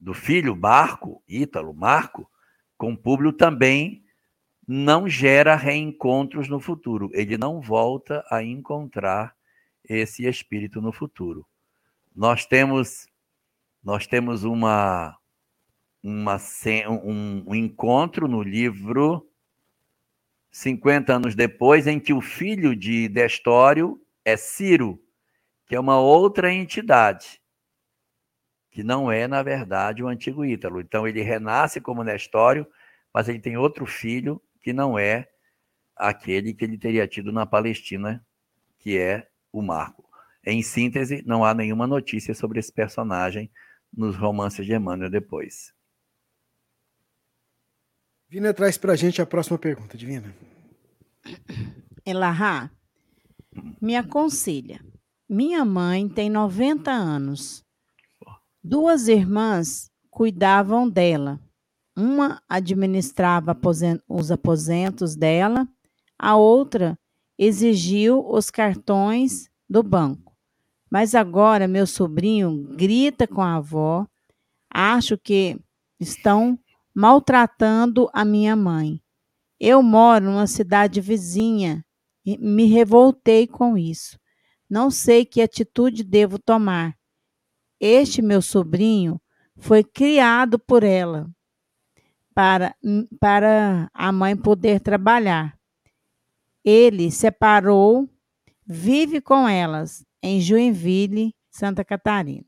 do 0.00 0.14
filho 0.14 0.56
Marco, 0.56 1.22
Ítalo 1.28 1.74
Marco, 1.74 2.30
com 2.78 2.96
Públio 2.96 3.32
também 3.32 4.04
não 4.66 5.08
gera 5.08 5.56
reencontros 5.56 6.48
no 6.48 6.60
futuro. 6.60 7.10
Ele 7.12 7.36
não 7.36 7.60
volta 7.60 8.24
a 8.30 8.42
encontrar 8.42 9.34
esse 9.88 10.26
espírito 10.26 10.80
no 10.80 10.92
futuro. 10.92 11.46
Nós 12.14 12.44
temos 12.44 13.06
nós 13.82 14.06
temos 14.06 14.44
uma, 14.44 15.16
uma 16.02 16.36
um, 16.88 17.50
um 17.50 17.54
encontro 17.54 18.28
no 18.28 18.40
livro 18.40 19.28
50 20.52 21.14
anos 21.14 21.34
depois, 21.34 21.86
em 21.86 21.98
que 21.98 22.12
o 22.12 22.20
filho 22.20 22.76
de 22.76 23.08
Destório 23.08 24.00
é 24.24 24.36
Ciro, 24.36 25.02
que 25.66 25.74
é 25.74 25.80
uma 25.80 25.98
outra 25.98 26.52
entidade, 26.52 27.40
que 28.70 28.84
não 28.84 29.10
é, 29.10 29.26
na 29.26 29.42
verdade, 29.42 30.02
o 30.02 30.08
antigo 30.08 30.44
Ítalo. 30.44 30.80
Então, 30.80 31.08
ele 31.08 31.22
renasce 31.22 31.80
como 31.80 32.04
Nestório, 32.04 32.66
mas 33.12 33.28
ele 33.28 33.40
tem 33.40 33.56
outro 33.56 33.86
filho 33.86 34.40
que 34.60 34.72
não 34.72 34.98
é 34.98 35.28
aquele 35.96 36.54
que 36.54 36.64
ele 36.64 36.78
teria 36.78 37.08
tido 37.08 37.32
na 37.32 37.46
Palestina, 37.46 38.24
que 38.78 38.98
é 38.98 39.26
o 39.52 39.62
Marco. 39.62 40.08
Em 40.44 40.62
síntese, 40.62 41.22
não 41.24 41.44
há 41.44 41.54
nenhuma 41.54 41.86
notícia 41.86 42.34
sobre 42.34 42.58
esse 42.58 42.72
personagem 42.72 43.50
nos 43.92 44.16
romances 44.16 44.66
de 44.66 44.74
Emmanuel 44.74 45.10
depois. 45.10 45.72
Divina 48.28 48.54
traz 48.54 48.78
para 48.78 48.94
a 48.94 48.96
gente 48.96 49.20
a 49.20 49.26
próxima 49.26 49.58
pergunta, 49.58 49.96
Divina. 49.96 50.34
Elahá, 52.04 52.70
me 53.80 53.94
aconselha. 53.94 54.84
Minha 55.28 55.64
mãe 55.64 56.08
tem 56.08 56.30
90 56.30 56.90
anos. 56.90 57.64
Duas 58.64 59.06
irmãs 59.06 59.90
cuidavam 60.10 60.88
dela. 60.88 61.40
Uma 61.96 62.42
administrava 62.48 63.56
os 64.08 64.30
aposentos 64.30 65.14
dela, 65.14 65.68
a 66.18 66.36
outra 66.36 66.98
exigiu 67.44 68.24
os 68.28 68.50
cartões 68.50 69.50
do 69.68 69.82
banco. 69.82 70.32
Mas 70.90 71.14
agora 71.14 71.66
meu 71.66 71.86
sobrinho 71.86 72.68
grita 72.76 73.26
com 73.26 73.40
a 73.40 73.56
avó. 73.56 74.06
Acho 74.72 75.18
que 75.18 75.58
estão 75.98 76.58
maltratando 76.94 78.08
a 78.12 78.24
minha 78.24 78.54
mãe. 78.54 79.02
Eu 79.58 79.82
moro 79.82 80.26
numa 80.26 80.46
cidade 80.46 81.00
vizinha 81.00 81.84
e 82.24 82.38
me 82.38 82.66
revoltei 82.66 83.46
com 83.46 83.76
isso. 83.76 84.18
Não 84.68 84.90
sei 84.90 85.24
que 85.24 85.42
atitude 85.42 86.04
devo 86.04 86.38
tomar. 86.38 86.96
Este 87.80 88.22
meu 88.22 88.40
sobrinho 88.40 89.20
foi 89.56 89.82
criado 89.82 90.58
por 90.58 90.84
ela 90.84 91.28
para, 92.34 92.74
para 93.18 93.90
a 93.92 94.12
mãe 94.12 94.36
poder 94.36 94.80
trabalhar. 94.80 95.58
Ele 96.64 97.10
separou, 97.10 98.08
vive 98.66 99.20
com 99.20 99.48
elas 99.48 100.04
em 100.22 100.40
Joinville, 100.40 101.34
Santa 101.50 101.84
Catarina. 101.84 102.46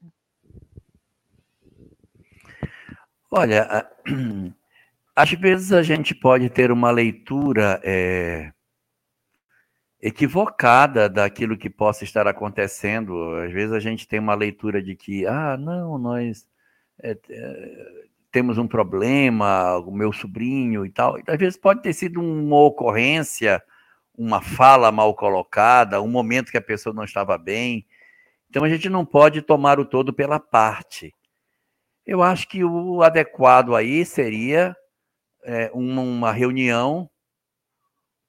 Olha, 3.31 3.89
às 5.15 5.31
vezes 5.32 5.73
a 5.73 5.82
gente 5.82 6.15
pode 6.15 6.49
ter 6.49 6.70
uma 6.70 6.91
leitura 6.91 7.81
é, 7.82 8.53
equivocada 10.01 11.09
daquilo 11.09 11.57
que 11.57 11.69
possa 11.69 12.05
estar 12.05 12.28
acontecendo. 12.28 13.35
Às 13.36 13.53
vezes 13.53 13.73
a 13.73 13.81
gente 13.81 14.07
tem 14.07 14.20
uma 14.20 14.35
leitura 14.35 14.82
de 14.82 14.95
que, 14.95 15.27
ah, 15.27 15.57
não, 15.57 15.99
nós 15.99 16.47
é, 17.03 17.19
é, 17.28 18.05
temos 18.31 18.59
um 18.59 18.69
problema, 18.69 19.78
o 19.78 19.91
meu 19.91 20.12
sobrinho 20.12 20.85
e 20.85 20.91
tal. 20.91 21.16
Às 21.27 21.39
vezes 21.39 21.57
pode 21.57 21.82
ter 21.82 21.93
sido 21.93 22.20
uma 22.20 22.57
ocorrência, 22.62 23.62
uma 24.16 24.41
fala 24.41 24.93
mal 24.93 25.15
colocada, 25.15 26.01
um 26.01 26.09
momento 26.09 26.51
que 26.51 26.57
a 26.57 26.62
pessoa 26.62 26.95
não 26.95 27.05
estava 27.05 27.36
bem. 27.36 27.86
Então 28.49 28.65
a 28.65 28.69
gente 28.69 28.89
não 28.89 29.05
pode 29.05 29.43
tomar 29.43 29.81
o 29.81 29.85
todo 29.85 30.12
pela 30.12 30.39
parte. 30.39 31.15
Eu 32.07 32.23
acho 32.23 32.49
que 32.49 32.62
o 32.62 33.03
adequado 33.03 33.74
aí 33.74 34.05
seria 34.05 34.77
é, 35.45 35.70
uma 35.74 36.32
reunião, 36.32 37.11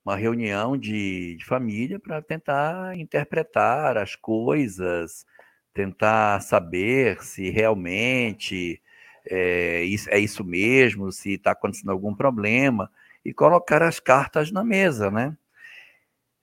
uma 0.03 0.15
reunião 0.15 0.77
de, 0.77 1.35
de 1.37 1.45
família 1.45 1.99
para 1.99 2.21
tentar 2.21 2.97
interpretar 2.97 3.97
as 3.97 4.15
coisas, 4.15 5.25
tentar 5.73 6.41
saber 6.41 7.21
se 7.21 7.49
realmente 7.49 8.81
é, 9.29 9.85
é 10.09 10.19
isso 10.19 10.43
mesmo, 10.43 11.11
se 11.11 11.33
está 11.33 11.51
acontecendo 11.51 11.91
algum 11.91 12.15
problema, 12.15 12.89
e 13.23 13.33
colocar 13.33 13.81
as 13.81 13.99
cartas 13.99 14.51
na 14.51 14.63
mesa, 14.63 15.09
né? 15.09 15.35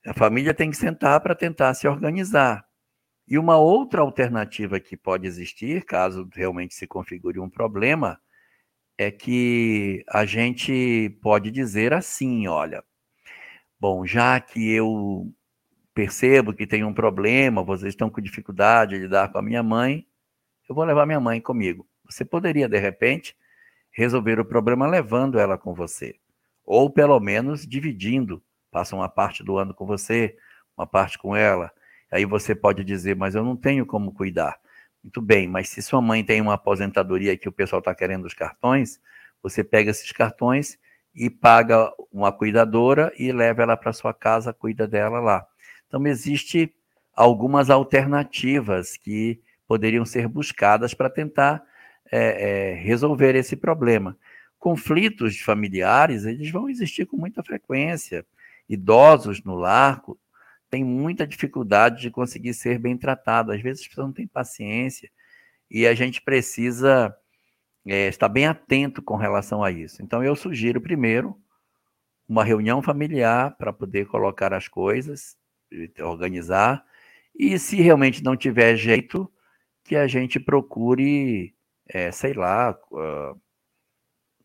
A 0.05 0.15
família 0.15 0.53
tem 0.53 0.71
que 0.71 0.77
sentar 0.77 1.21
para 1.21 1.35
tentar 1.35 1.75
se 1.75 1.87
organizar. 1.87 2.67
E 3.27 3.39
uma 3.39 3.57
outra 3.57 4.01
alternativa 4.01 4.81
que 4.81 4.97
pode 4.97 5.27
existir, 5.27 5.85
caso 5.85 6.29
realmente 6.35 6.75
se 6.75 6.87
configure 6.87 7.39
um 7.39 7.49
problema, 7.49 8.21
é 8.99 9.11
que 9.11 10.05
a 10.09 10.25
gente 10.25 11.17
pode 11.23 11.51
dizer 11.51 11.93
assim, 11.93 12.47
olha, 12.49 12.85
bom, 13.79 14.05
já 14.05 14.41
que 14.41 14.71
eu 14.73 15.33
percebo 15.95 16.53
que 16.53 16.67
tem 16.67 16.85
um 16.85 16.93
problema, 16.93 17.63
vocês 17.63 17.93
estão 17.93 18.11
com 18.11 18.21
dificuldade 18.21 18.97
de 18.97 19.03
lidar 19.03 19.31
com 19.31 19.39
a 19.39 19.43
minha 19.43 19.63
mãe, 19.63 20.07
eu 20.69 20.75
vou 20.75 20.85
levar 20.85 21.07
minha 21.07 21.21
mãe 21.21 21.41
comigo. 21.41 21.89
Você 22.09 22.25
poderia, 22.25 22.69
de 22.69 22.79
repente, 22.79 23.37
resolver 23.91 24.41
o 24.41 24.45
problema 24.45 24.87
levando 24.87 25.39
ela 25.39 25.57
com 25.57 25.75
você, 25.75 26.17
ou 26.65 26.91
pelo 26.91 27.19
menos 27.21 27.67
dividindo, 27.67 28.43
passa 28.73 28.97
uma 28.97 29.09
parte 29.09 29.45
do 29.45 29.57
ano 29.59 29.73
com 29.73 29.87
você, 29.87 30.37
uma 30.77 30.87
parte 30.87 31.19
com 31.19 31.37
ela. 31.37 31.71
Aí 32.11 32.25
você 32.25 32.55
pode 32.55 32.83
dizer, 32.83 33.15
mas 33.15 33.37
eu 33.37 33.45
não 33.45 33.55
tenho 33.55 33.87
como 33.87 34.13
cuidar. 34.13 34.59
Muito 35.05 35.21
bem, 35.21 35.47
mas 35.47 35.69
se 35.69 35.83
sua 35.83 36.01
mãe 36.01 36.25
tem 36.25 36.41
uma 36.41 36.55
aposentadoria 36.55 37.37
que 37.37 37.49
o 37.49 37.53
pessoal 37.53 37.81
está 37.81 37.95
querendo 37.95 38.25
os 38.25 38.35
cartões, 38.35 39.01
você 39.43 39.63
pega 39.63 39.91
esses 39.91 40.11
cartões 40.13 40.79
e 41.15 41.29
paga 41.29 41.93
uma 42.11 42.33
cuidadora 42.33 43.13
e 43.19 43.31
leva 43.31 43.63
ela 43.63 43.77
para 43.77 43.93
sua 43.93 44.15
casa, 44.15 44.53
cuida 44.53 44.89
dela 44.89 45.21
lá. 45.21 45.47
Então, 45.87 46.07
existe 46.07 46.75
algumas 47.15 47.69
alternativas 47.69 48.97
que 48.97 49.41
poderiam 49.67 50.05
ser 50.05 50.29
buscadas 50.29 50.95
para 50.95 51.11
tentar 51.11 51.63
é, 52.11 52.71
é, 52.71 52.75
resolver 52.75 53.35
esse 53.35 53.57
problema. 53.57 54.17
Conflitos 54.59 55.39
familiares, 55.41 56.25
eles 56.25 56.51
vão 56.51 56.69
existir 56.69 57.07
com 57.07 57.17
muita 57.17 57.43
frequência. 57.43 58.25
Idosos 58.69 59.43
no 59.45 59.55
lar 59.55 60.03
têm 60.71 60.85
muita 60.85 61.27
dificuldade 61.27 62.01
de 62.01 62.11
conseguir 62.11 62.55
ser 62.55 62.79
bem 62.79 62.97
tratados. 62.97 63.55
Às 63.55 63.61
vezes 63.61 63.83
as 63.83 63.89
pessoas 63.89 64.07
não 64.07 64.15
têm 64.15 64.27
paciência 64.27 65.11
e 65.71 65.87
a 65.87 65.95
gente 65.95 66.21
precisa 66.23 67.15
é, 67.87 68.09
estar 68.09 68.29
bem 68.29 68.47
atento 68.47 69.03
com 69.03 69.17
relação 69.17 69.63
a 69.63 69.71
isso. 69.71 70.03
Então, 70.03 70.23
eu 70.23 70.37
sugiro 70.37 70.81
primeiro 70.81 71.37
uma 72.29 72.45
reunião 72.45 72.81
familiar 72.81 73.57
para 73.57 73.73
poder 73.73 74.07
colocar 74.07 74.55
as 74.55 74.69
coisas, 74.69 75.37
organizar, 76.01 76.85
e 77.35 77.59
se 77.59 77.77
realmente 77.77 78.23
não 78.23 78.37
tiver 78.37 78.77
jeito, 78.77 79.31
que 79.85 79.97
a 79.97 80.07
gente 80.07 80.39
procure, 80.39 81.55
é, 81.89 82.11
sei 82.13 82.35
lá, 82.35 82.79
uh, 82.91 83.41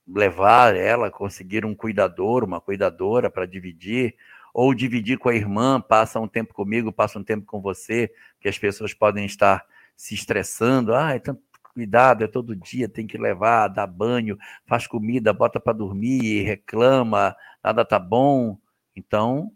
levar 0.08 0.76
ela, 0.76 1.12
conseguir 1.12 1.66
um 1.66 1.76
cuidador, 1.76 2.44
uma 2.44 2.62
cuidadora 2.62 3.30
para 3.30 3.46
dividir, 3.46 4.16
ou 4.54 4.74
dividir 4.74 5.18
com 5.18 5.30
a 5.30 5.36
irmã, 5.36 5.80
passa 5.80 6.20
um 6.20 6.28
tempo 6.28 6.54
comigo, 6.54 6.92
passa 6.92 7.20
um 7.20 7.24
tempo 7.24 7.46
com 7.46 7.62
você, 7.62 8.12
que 8.40 8.48
as 8.48 8.58
pessoas 8.58 8.94
podem 8.94 9.26
estar 9.26 9.64
se 9.96 10.16
estressando, 10.16 10.96
ah, 10.96 11.14
é 11.14 11.20
tanto 11.20 11.42
cuidado, 11.74 12.24
é 12.24 12.28
todo 12.28 12.56
dia, 12.56 12.90
tem 12.90 13.06
que 13.06 13.20
levar, 13.20 13.68
dar 13.68 13.86
banho, 13.86 14.36
faz 14.66 14.88
comida, 14.88 15.32
bota 15.32 15.60
para 15.60 15.74
dormir, 15.74 16.42
reclama, 16.42 17.36
nada 17.64 17.86
tá 17.86 18.00
bom. 18.00 18.58
Então, 18.96 19.52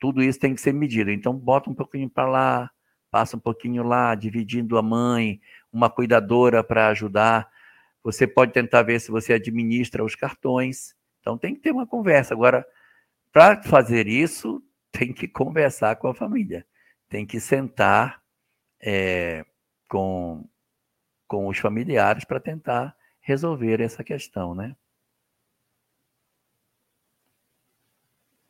tudo 0.00 0.22
isso 0.22 0.38
tem 0.38 0.54
que 0.54 0.60
ser 0.60 0.72
medido. 0.72 1.10
Então, 1.10 1.34
bota 1.34 1.68
um 1.68 1.74
pouquinho 1.74 2.08
para 2.08 2.26
lá, 2.26 2.70
passa 3.10 3.36
um 3.36 3.40
pouquinho 3.40 3.82
lá, 3.82 4.14
dividindo 4.14 4.78
a 4.78 4.82
mãe, 4.82 5.38
uma 5.70 5.90
cuidadora 5.90 6.64
para 6.64 6.88
ajudar. 6.88 7.46
Você 8.06 8.24
pode 8.24 8.52
tentar 8.52 8.84
ver 8.84 9.00
se 9.00 9.10
você 9.10 9.32
administra 9.32 10.04
os 10.04 10.14
cartões. 10.14 10.94
Então, 11.18 11.36
tem 11.36 11.56
que 11.56 11.60
ter 11.60 11.72
uma 11.72 11.88
conversa. 11.88 12.34
Agora, 12.34 12.64
para 13.32 13.60
fazer 13.64 14.06
isso, 14.06 14.62
tem 14.92 15.12
que 15.12 15.26
conversar 15.26 15.96
com 15.96 16.06
a 16.06 16.14
família. 16.14 16.64
Tem 17.08 17.26
que 17.26 17.40
sentar 17.40 18.22
é, 18.80 19.44
com, 19.88 20.48
com 21.26 21.48
os 21.48 21.58
familiares 21.58 22.24
para 22.24 22.38
tentar 22.38 22.96
resolver 23.18 23.80
essa 23.80 24.04
questão, 24.04 24.54
né? 24.54 24.76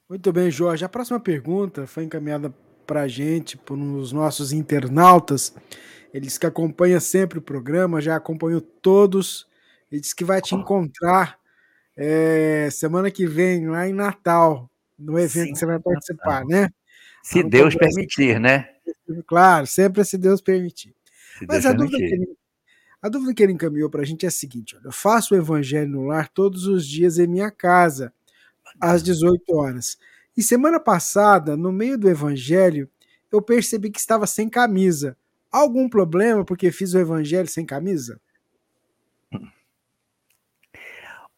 Muito 0.07 0.31
bem, 0.35 0.51
Jorge. 0.51 0.85
A 0.85 0.89
próxima 0.91 1.19
pergunta 1.19 1.87
foi 1.87 2.05
encaminhada 2.05 2.55
para 2.87 3.05
a 3.05 3.09
gente 3.09 3.57
por 3.57 3.79
um 3.79 3.95
dos 3.95 4.13
nossos 4.13 4.53
internautas. 4.53 5.57
Ele 6.13 6.27
disse 6.27 6.39
que 6.39 6.47
acompanha 6.47 7.01
sempre 7.01 7.39
o 7.39 7.43
programa, 7.43 8.03
já 8.03 8.17
acompanhou 8.17 8.61
todos. 8.61 9.46
Ele 9.91 10.01
disse 10.01 10.15
que 10.15 10.25
vai 10.25 10.41
te 10.41 10.55
encontrar 10.55 11.39
é, 11.97 12.69
semana 12.71 13.11
que 13.11 13.27
vem, 13.27 13.69
lá 13.69 13.89
em 13.89 13.93
Natal, 13.93 14.71
no 14.99 15.19
evento 15.19 15.47
Sim, 15.47 15.53
que 15.53 15.59
você 15.59 15.67
vai 15.67 15.81
participar, 15.81 16.45
Natal. 16.45 16.49
né? 16.49 16.71
Se 17.23 17.43
Deus 17.43 17.75
permitir, 17.75 18.39
né? 18.41 18.69
Claro, 19.27 19.67
sempre 19.67 20.05
se 20.05 20.19
Deus 20.19 20.41
permitir. 20.41 20.95
Se 21.39 21.47
Mas 21.47 21.65
Deus 21.65 21.67
a, 21.67 21.77
permitir. 21.77 21.99
Dúvida 21.99 22.15
ele, 22.15 22.37
a 23.03 23.09
dúvida 23.09 23.35
que 23.35 23.43
ele 23.43 23.53
encaminhou 23.53 23.91
para 23.91 24.03
a 24.03 24.05
gente 24.05 24.25
é 24.25 24.29
a 24.29 24.33
seguinte: 24.33 24.77
olha, 24.77 24.87
eu 24.87 24.93
faço 24.93 25.35
o 25.35 25.37
evangelho 25.37 25.89
no 25.89 26.07
lar 26.07 26.29
todos 26.29 26.67
os 26.67 26.87
dias 26.87 27.19
em 27.19 27.27
minha 27.27 27.51
casa 27.51 28.13
às 28.81 29.03
18 29.03 29.55
horas. 29.55 29.99
E 30.37 30.43
semana 30.43 30.79
passada, 30.79 31.57
no 31.57 31.73
meio 31.73 31.97
do 31.97 32.09
evangelho, 32.09 32.89
eu 33.33 33.41
percebi 33.41 33.91
que 33.91 33.99
estava 33.99 34.27
sem 34.27 34.49
camisa. 34.49 35.17
Algum 35.51 35.89
problema 35.89 36.45
porque 36.45 36.71
fiz 36.71 36.95
o 36.95 36.99
evangelho 36.99 37.49
sem 37.49 37.65
camisa? 37.65 38.21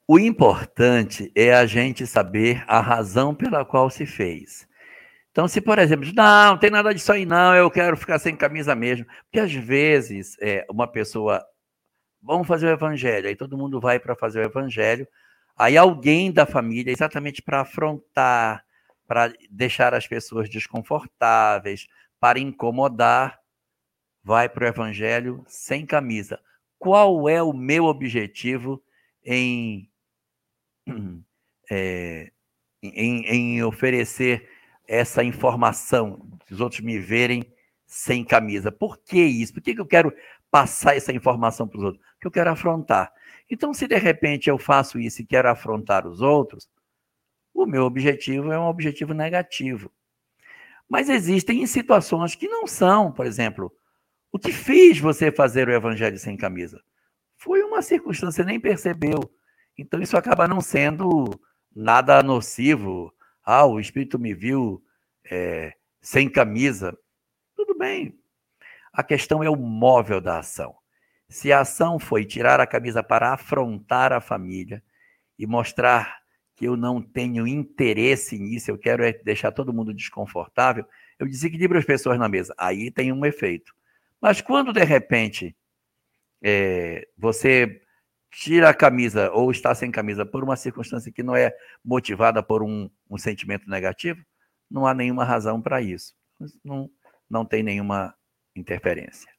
O 0.09 0.19
importante 0.19 1.31
é 1.35 1.53
a 1.53 1.67
gente 1.67 2.07
saber 2.07 2.65
a 2.67 2.81
razão 2.81 3.35
pela 3.35 3.65
qual 3.65 3.91
se 3.91 4.07
fez. 4.07 4.67
Então, 5.31 5.47
se, 5.47 5.61
por 5.61 5.79
exemplo, 5.79 6.11
não, 6.15 6.53
não 6.53 6.59
tem 6.59 6.71
nada 6.71 6.95
disso 6.95 7.13
aí, 7.13 7.27
não, 7.27 7.55
eu 7.55 7.71
quero 7.71 7.97
ficar 7.97 8.19
sem 8.19 8.35
camisa 8.35 8.75
mesmo. 8.75 9.07
Porque 9.25 9.39
às 9.39 9.53
vezes 9.53 10.37
é, 10.41 10.67
uma 10.71 10.89
pessoa. 10.89 11.45
Vamos 12.23 12.49
fazer 12.49 12.67
o 12.67 12.71
evangelho, 12.71 13.29
aí 13.29 13.37
todo 13.37 13.57
mundo 13.57 13.81
vai 13.81 14.01
para 14.01 14.17
fazer 14.17 14.41
o 14.41 14.45
evangelho, 14.45 15.07
Aí 15.59 15.77
alguém 15.77 16.31
da 16.31 16.47
família, 16.47 16.93
exatamente 16.93 17.43
para 17.43 17.63
afrontar, 17.63 18.65
para 19.09 19.33
deixar 19.51 19.93
as 19.93 20.07
pessoas 20.07 20.49
desconfortáveis, 20.49 21.89
para 22.21 22.39
incomodar, 22.39 23.41
vai 24.23 24.49
para 24.49 24.65
o 24.65 24.69
evangelho 24.69 25.45
sem 25.49 25.85
camisa. 25.85 26.39
Qual 26.79 27.29
é 27.29 27.43
o 27.43 27.53
meu 27.53 27.87
objetivo 27.87 28.81
em, 29.25 29.88
é, 31.70 32.31
em, 32.82 33.24
em 33.27 33.62
oferecer 33.62 34.48
essa 34.86 35.23
informação, 35.23 36.27
os 36.51 36.60
outros 36.60 36.81
me 36.81 36.98
verem 36.98 37.44
sem 37.86 38.24
camisa? 38.24 38.73
Por 38.73 38.98
que 38.98 39.23
isso? 39.23 39.52
Por 39.52 39.62
que 39.62 39.78
eu 39.78 39.86
quero 39.86 40.12
passar 40.51 40.97
essa 40.97 41.12
informação 41.12 41.69
para 41.69 41.78
os 41.78 41.85
outros? 41.85 42.05
Porque 42.15 42.27
eu 42.27 42.31
quero 42.31 42.51
afrontar. 42.51 43.12
Então, 43.51 43.73
se 43.73 43.86
de 43.86 43.97
repente 43.97 44.51
eu 44.51 44.59
faço 44.59 44.98
isso 44.98 45.23
e 45.23 45.27
quero 45.27 45.48
afrontar 45.48 46.06
os 46.06 46.20
outros, 46.20 46.69
o 47.55 47.66
meu 47.66 47.85
objetivo 47.85 48.52
é 48.52 48.59
um 48.59 48.66
objetivo 48.66 49.12
negativo. 49.12 49.90
Mas 50.89 51.09
existem 51.09 51.66
situações 51.66 52.35
que 52.35 52.48
não 52.48 52.66
são, 52.66 53.12
por 53.12 53.27
exemplo, 53.27 53.73
o 54.32 54.39
que 54.39 54.52
fez 54.52 54.98
você 54.98 55.31
fazer 55.31 55.69
o 55.69 55.73
evangelho 55.73 56.19
sem 56.19 56.36
camisa? 56.36 56.82
Foi 57.36 57.62
uma 57.62 57.82
circunstância, 57.82 58.44
nem 58.44 58.59
percebeu. 58.59 59.31
Então 59.79 60.03
isso 60.03 60.17
acaba 60.17 60.49
não 60.49 60.61
sendo 60.61 61.41
nada 61.75 62.21
nocivo. 62.23 63.15
Ah, 63.45 63.65
o 63.65 63.79
Espírito 63.79 64.19
me 64.19 64.35
viu 64.35 64.83
é, 65.31 65.75
sem 66.01 66.29
camisa. 66.29 66.99
Tudo 67.55 67.79
bem. 67.79 68.19
A 68.93 69.05
questão 69.05 69.43
é 69.43 69.49
o 69.49 69.55
móvel 69.55 70.21
da 70.21 70.41
ação. 70.41 70.75
Se 71.29 71.53
a 71.53 71.61
ação 71.61 71.99
foi 71.99 72.25
tirar 72.25 72.59
a 72.59 72.67
camisa 72.67 73.03
para 73.03 73.33
afrontar 73.33 74.13
a 74.13 74.21
família 74.21 74.83
e 75.39 75.47
mostrar 75.47 76.19
que 76.57 76.65
eu 76.65 76.77
não 76.77 77.01
tenho 77.01 77.47
interesse 77.47 78.37
nisso, 78.37 78.71
eu 78.71 78.77
quero 78.77 79.05
é 79.05 79.13
deixar 79.13 79.53
todo 79.53 79.73
mundo 79.73 79.95
desconfortável, 79.95 80.85
eu 81.17 81.29
desequilibro 81.29 81.79
as 81.79 81.85
pessoas 81.85 82.19
na 82.19 82.29
mesa. 82.29 82.53
Aí 82.59 82.91
tem 82.91 83.13
um 83.13 83.25
efeito. 83.25 83.73
Mas 84.21 84.41
quando, 84.41 84.73
de 84.73 84.83
repente, 84.83 85.55
é, 86.43 87.07
você 87.17 87.81
tira 88.31 88.69
a 88.69 88.75
camisa 88.75 89.31
ou 89.33 89.51
está 89.51 89.75
sem 89.75 89.91
camisa 89.91 90.25
por 90.25 90.45
uma 90.45 90.57
circunstância 90.57 91.13
que 91.13 91.23
não 91.23 91.35
é 91.35 91.53
motivada 91.85 92.43
por 92.43 92.63
um, 92.63 92.91
um 93.11 93.19
sentimento 93.19 93.69
negativo, 93.69 94.23
não 94.71 94.87
há 94.87 94.95
nenhuma 94.95 95.25
razão 95.25 95.61
para 95.61 95.81
isso. 95.81 96.15
Não, 96.65 96.91
não 97.29 97.45
tem 97.45 97.63
nenhuma 97.63 98.15
interferência. 98.55 99.31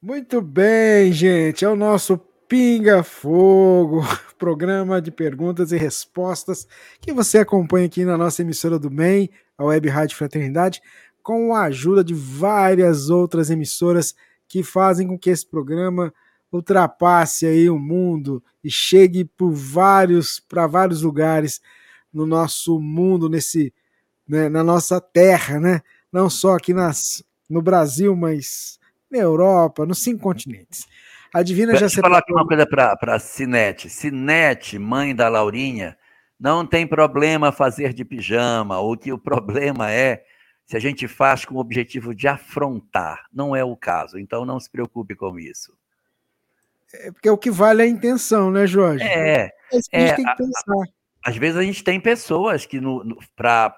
Muito 0.00 0.40
bem, 0.40 1.12
gente. 1.12 1.64
É 1.64 1.68
o 1.68 1.76
nosso 1.76 2.18
Pinga 2.48 3.02
Fogo, 3.02 4.02
programa 4.38 5.00
de 5.02 5.10
perguntas 5.10 5.72
e 5.72 5.76
respostas 5.76 6.66
que 7.00 7.12
você 7.12 7.38
acompanha 7.38 7.86
aqui 7.86 8.04
na 8.04 8.16
nossa 8.16 8.42
emissora 8.42 8.78
do 8.78 8.90
MEI, 8.90 9.30
a 9.58 9.64
Web 9.64 9.88
Rádio 9.88 10.16
Fraternidade, 10.16 10.80
com 11.22 11.54
a 11.54 11.64
ajuda 11.64 12.04
de 12.04 12.14
várias 12.14 13.10
outras 13.10 13.50
emissoras 13.50 14.14
que 14.48 14.62
fazem 14.62 15.08
com 15.08 15.18
que 15.18 15.30
esse 15.30 15.44
programa 15.44 16.14
ultrapasse 16.56 17.46
aí 17.46 17.70
o 17.70 17.78
mundo 17.78 18.42
e 18.62 18.70
chegue 18.70 19.24
por 19.24 19.52
vários 19.52 20.40
para 20.40 20.66
vários 20.66 21.02
lugares 21.02 21.60
no 22.12 22.26
nosso 22.26 22.80
mundo, 22.80 23.28
nesse 23.28 23.72
né, 24.28 24.48
na 24.48 24.64
nossa 24.64 25.00
terra, 25.00 25.60
né? 25.60 25.82
Não 26.12 26.28
só 26.28 26.56
aqui 26.56 26.74
nas, 26.74 27.22
no 27.48 27.62
Brasil, 27.62 28.16
mas 28.16 28.78
na 29.10 29.18
Europa, 29.18 29.86
nos 29.86 30.02
cinco 30.02 30.22
continentes. 30.22 30.86
A 31.32 31.42
Divina 31.42 31.74
já 31.74 31.80
Deixa 31.80 32.00
eu 32.00 32.02
falar 32.02 32.18
aqui 32.18 32.32
uma 32.32 32.46
coisa 32.46 32.66
para 32.66 33.14
a 33.14 33.18
Sinete. 33.18 33.88
Sinete, 33.90 34.78
mãe 34.78 35.14
da 35.14 35.28
Laurinha, 35.28 35.96
não 36.38 36.66
tem 36.66 36.86
problema 36.86 37.52
fazer 37.52 37.92
de 37.92 38.04
pijama. 38.04 38.78
O 38.80 38.96
que 38.96 39.12
o 39.12 39.18
problema 39.18 39.90
é 39.90 40.24
se 40.64 40.76
a 40.76 40.80
gente 40.80 41.06
faz 41.06 41.44
com 41.44 41.54
o 41.54 41.60
objetivo 41.60 42.14
de 42.14 42.26
afrontar. 42.26 43.26
Não 43.32 43.54
é 43.54 43.62
o 43.62 43.76
caso. 43.76 44.18
Então 44.18 44.44
não 44.44 44.58
se 44.58 44.70
preocupe 44.70 45.14
com 45.14 45.38
isso. 45.38 45.72
É 46.94 47.12
porque 47.12 47.28
o 47.28 47.38
que 47.38 47.50
vale 47.50 47.82
é 47.82 47.84
a 47.84 47.88
intenção, 47.88 48.50
né, 48.50 48.66
Jorge? 48.66 49.04
É. 49.04 49.50
a 49.72 49.76
gente 49.76 50.16
tem 50.16 50.24
que 50.24 50.36
pensar. 50.36 50.74
Às 51.24 51.36
vezes 51.36 51.56
a 51.56 51.62
gente 51.62 51.82
tem 51.82 52.00
pessoas 52.00 52.66
que 52.66 52.80
no, 52.80 53.02
no 53.02 53.18
para 53.34 53.76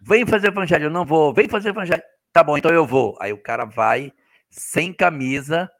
vem 0.00 0.26
fazer 0.26 0.48
evangelho, 0.48 0.84
eu 0.84 0.90
não 0.90 1.04
vou, 1.04 1.34
vem 1.34 1.48
fazer 1.48 1.70
evangelho, 1.70 2.02
tá 2.32 2.42
bom, 2.42 2.56
então 2.56 2.70
eu 2.70 2.86
vou. 2.86 3.16
Aí 3.20 3.32
o 3.32 3.42
cara 3.42 3.64
vai 3.64 4.12
sem 4.50 4.92
camisa, 4.92 5.70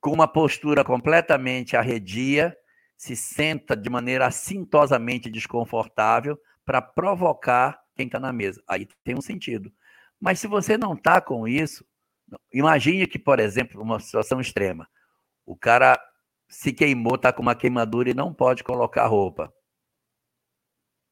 com 0.00 0.10
uma 0.10 0.26
postura 0.26 0.84
completamente 0.84 1.76
arredia, 1.76 2.56
se 2.96 3.14
senta 3.14 3.76
de 3.76 3.88
maneira 3.88 4.26
assintosamente 4.26 5.30
desconfortável 5.30 6.38
para 6.64 6.82
provocar 6.82 7.80
quem 7.94 8.06
está 8.06 8.18
na 8.18 8.32
mesa. 8.32 8.62
Aí 8.68 8.88
tem 9.04 9.16
um 9.16 9.20
sentido. 9.20 9.72
Mas 10.20 10.40
se 10.40 10.46
você 10.46 10.76
não 10.76 10.94
está 10.94 11.20
com 11.20 11.46
isso, 11.46 11.84
imagine 12.52 13.06
que, 13.06 13.18
por 13.18 13.38
exemplo, 13.38 13.80
uma 13.80 14.00
situação 14.00 14.40
extrema, 14.40 14.88
o 15.46 15.56
cara 15.56 15.98
se 16.48 16.72
queimou, 16.72 17.16
está 17.16 17.32
com 17.32 17.42
uma 17.42 17.54
queimadura 17.54 18.10
e 18.10 18.14
não 18.14 18.32
pode 18.32 18.62
colocar 18.62 19.06
roupa. 19.06 19.52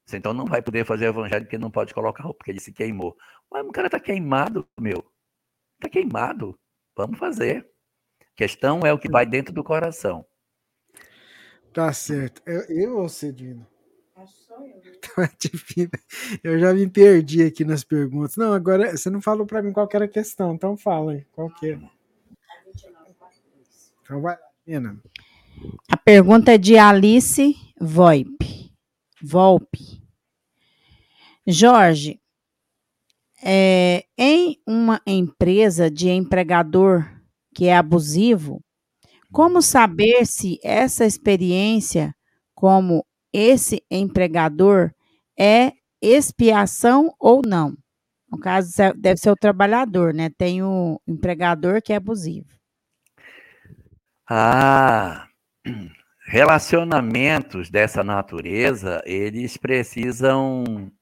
Você 0.06 0.16
então 0.16 0.32
não 0.32 0.46
vai 0.46 0.60
poder 0.60 0.84
fazer 0.84 1.06
o 1.06 1.10
evangelho 1.10 1.44
porque 1.44 1.58
não 1.58 1.70
pode 1.70 1.94
colocar 1.94 2.24
roupa, 2.24 2.38
porque 2.38 2.50
ele 2.50 2.60
se 2.60 2.72
queimou. 2.72 3.16
Mas 3.50 3.66
o 3.66 3.72
cara 3.72 3.86
está 3.86 4.00
queimado, 4.00 4.68
meu. 4.80 5.04
Está 5.76 5.88
queimado. 5.88 6.58
Vamos 6.96 7.18
fazer. 7.18 7.68
A 8.20 8.36
questão 8.36 8.80
é 8.80 8.92
o 8.92 8.98
que 8.98 9.10
vai 9.10 9.24
dentro 9.24 9.54
do 9.54 9.64
coração. 9.64 10.26
Tá 11.72 11.92
certo. 11.92 12.42
Eu, 12.44 12.60
eu 12.68 12.96
ou 12.98 13.08
você, 13.08 13.32
Dino? 13.32 13.66
Então 14.84 15.24
é 15.24 15.30
divina. 15.38 15.90
Eu 16.42 16.58
já 16.58 16.72
me 16.72 16.88
perdi 16.88 17.42
aqui 17.42 17.64
nas 17.64 17.82
perguntas. 17.82 18.36
Não, 18.36 18.52
agora 18.52 18.96
você 18.96 19.10
não 19.10 19.20
falou 19.20 19.46
para 19.46 19.62
mim 19.62 19.72
qual 19.72 19.88
era 19.92 20.04
a 20.04 20.08
questão, 20.08 20.54
então 20.54 20.76
fala 20.76 21.12
aí. 21.12 21.26
Qual 21.32 21.50
que 21.50 21.72
é? 21.72 21.80
Então 24.12 24.20
vai, 24.20 24.36
Nina. 24.66 25.00
A 25.90 25.96
pergunta 25.96 26.52
é 26.52 26.58
de 26.58 26.76
Alice 26.76 27.56
Voip. 27.80 28.70
Volpe. 29.22 30.02
Jorge, 31.46 32.20
é, 33.42 34.04
em 34.18 34.58
uma 34.66 35.00
empresa 35.06 35.90
de 35.90 36.10
empregador 36.10 37.10
que 37.54 37.68
é 37.68 37.74
abusivo, 37.74 38.60
como 39.32 39.62
saber 39.62 40.26
se 40.26 40.58
essa 40.62 41.06
experiência 41.06 42.14
como 42.54 43.06
esse 43.32 43.82
empregador 43.90 44.92
é 45.38 45.72
expiação 46.02 47.14
ou 47.18 47.40
não? 47.46 47.74
No 48.30 48.38
caso, 48.38 48.70
deve 48.94 49.18
ser 49.18 49.30
o 49.30 49.36
trabalhador, 49.36 50.12
né? 50.12 50.28
Tem 50.28 50.62
o 50.62 51.00
empregador 51.08 51.80
que 51.80 51.94
é 51.94 51.96
abusivo. 51.96 52.61
Ah, 54.28 55.28
relacionamentos 56.26 57.70
dessa 57.70 58.04
natureza, 58.04 59.02
eles 59.04 59.56
precisam 59.56 60.92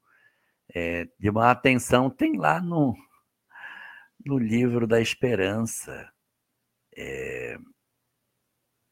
é, 0.74 1.06
de 1.18 1.28
uma 1.28 1.50
atenção. 1.50 2.08
Tem 2.08 2.36
lá 2.36 2.60
no, 2.60 2.96
no 4.24 4.38
livro 4.38 4.86
da 4.86 5.00
Esperança, 5.00 6.10
é, 6.96 7.58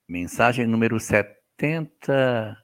mensagem 0.06 0.66
número 0.66 1.00
70, 1.00 2.56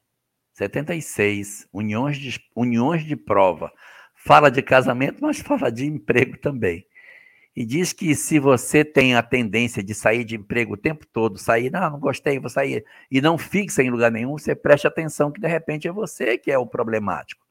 76, 0.53 1.67
uniões 1.73 2.19
de, 2.19 2.39
uniões 2.55 3.05
de 3.05 3.17
prova. 3.17 3.73
Fala 4.17 4.51
de 4.51 4.63
casamento, 4.63 5.23
mas 5.23 5.41
fala 5.41 5.71
de 5.71 5.87
emprego 5.87 6.39
também 6.39 6.87
e 7.57 7.65
diz 7.65 7.93
que 7.93 8.15
se 8.17 8.39
você 8.41 8.85
tem 8.85 9.15
a 9.15 9.23
tendência 9.23 9.83
de 9.83 9.95
sair 9.95 10.25
de 10.25 10.35
emprego 10.35 10.75
o 10.75 10.77
tempo 10.77 11.07
todo, 11.07 11.39
sair, 11.39 11.71
não, 11.71 11.91
não 11.91 12.01
gostei, 12.01 12.39
vou 12.39 12.51
sair, 12.51 12.85
e 13.11 13.21
não 13.21 13.39
fixa 13.39 13.83
em 13.83 13.91
lugar 13.91 14.11
nenhum, 14.11 14.33
você 14.37 14.55
preste 14.57 14.87
atenção 14.87 15.31
que 15.31 15.41
de 15.41 15.47
repente 15.47 15.87
é 15.87 15.93
você 15.93 16.37
que 16.37 16.51
é 16.51 16.59
o 16.59 16.67
problemático. 16.67 17.45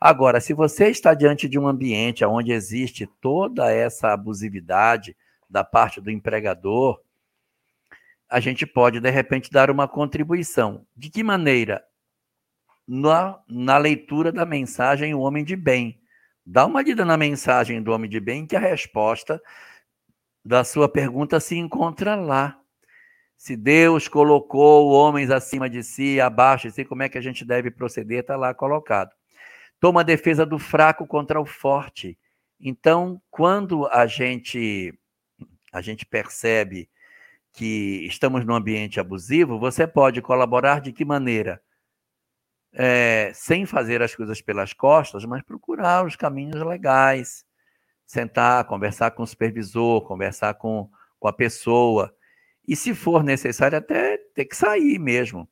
Agora, 0.00 0.40
se 0.40 0.54
você 0.54 0.88
está 0.88 1.12
diante 1.14 1.48
de 1.48 1.58
um 1.58 1.66
ambiente 1.66 2.24
onde 2.24 2.52
existe 2.52 3.06
toda 3.20 3.70
essa 3.70 4.12
abusividade 4.12 5.16
da 5.48 5.64
parte 5.64 6.00
do 6.00 6.10
empregador, 6.10 7.00
a 8.28 8.38
gente 8.38 8.64
pode, 8.64 9.00
de 9.00 9.10
repente, 9.10 9.50
dar 9.50 9.70
uma 9.70 9.88
contribuição. 9.88 10.86
De 10.96 11.10
que 11.10 11.22
maneira? 11.22 11.84
Na, 12.86 13.40
na 13.48 13.76
leitura 13.76 14.32
da 14.32 14.46
mensagem 14.46 15.12
O 15.12 15.20
Homem 15.20 15.44
de 15.44 15.56
Bem 15.56 16.00
Dá 16.44 16.66
uma 16.66 16.82
lida 16.82 17.04
na 17.04 17.16
mensagem 17.16 17.82
do 17.82 17.92
Homem 17.92 18.08
de 18.10 18.18
Bem 18.18 18.46
que 18.46 18.56
a 18.56 18.60
resposta 18.60 19.40
da 20.44 20.64
sua 20.64 20.88
pergunta 20.88 21.38
se 21.38 21.56
encontra 21.56 22.14
lá. 22.14 22.58
Se 23.36 23.56
Deus 23.56 24.08
colocou 24.08 24.90
homens 24.90 25.30
acima 25.30 25.68
de 25.68 25.82
si, 25.82 26.20
abaixo 26.20 26.68
de 26.68 26.74
si, 26.74 26.84
como 26.84 27.02
é 27.02 27.08
que 27.08 27.18
a 27.18 27.22
gente 27.22 27.44
deve 27.44 27.70
proceder? 27.70 28.20
Está 28.20 28.36
lá 28.36 28.52
colocado. 28.52 29.10
Toma 29.78 30.00
a 30.00 30.04
defesa 30.04 30.44
do 30.44 30.58
fraco 30.58 31.06
contra 31.06 31.40
o 31.40 31.46
forte. 31.46 32.18
Então, 32.60 33.20
quando 33.30 33.86
a 33.88 34.06
gente 34.06 34.92
a 35.72 35.80
gente 35.80 36.04
percebe 36.04 36.90
que 37.52 38.04
estamos 38.06 38.44
num 38.44 38.54
ambiente 38.54 39.00
abusivo, 39.00 39.58
você 39.58 39.86
pode 39.86 40.20
colaborar 40.20 40.80
de 40.80 40.92
que 40.92 41.04
maneira? 41.04 41.62
É, 42.72 43.32
sem 43.34 43.66
fazer 43.66 44.02
as 44.02 44.14
coisas 44.14 44.40
pelas 44.40 44.72
costas, 44.72 45.24
mas 45.24 45.42
procurar 45.42 46.06
os 46.06 46.16
caminhos 46.16 46.62
legais, 46.62 47.44
sentar, 48.06 48.64
conversar 48.64 49.10
com 49.12 49.22
o 49.22 49.26
supervisor, 49.26 50.02
conversar 50.02 50.54
com, 50.54 50.88
com 51.18 51.28
a 51.28 51.32
pessoa, 51.32 52.14
e 52.66 52.76
se 52.76 52.94
for 52.94 53.24
necessário, 53.24 53.78
até 53.78 54.16
ter 54.34 54.44
que 54.44 54.56
sair 54.56 54.98
mesmo. 54.98 55.48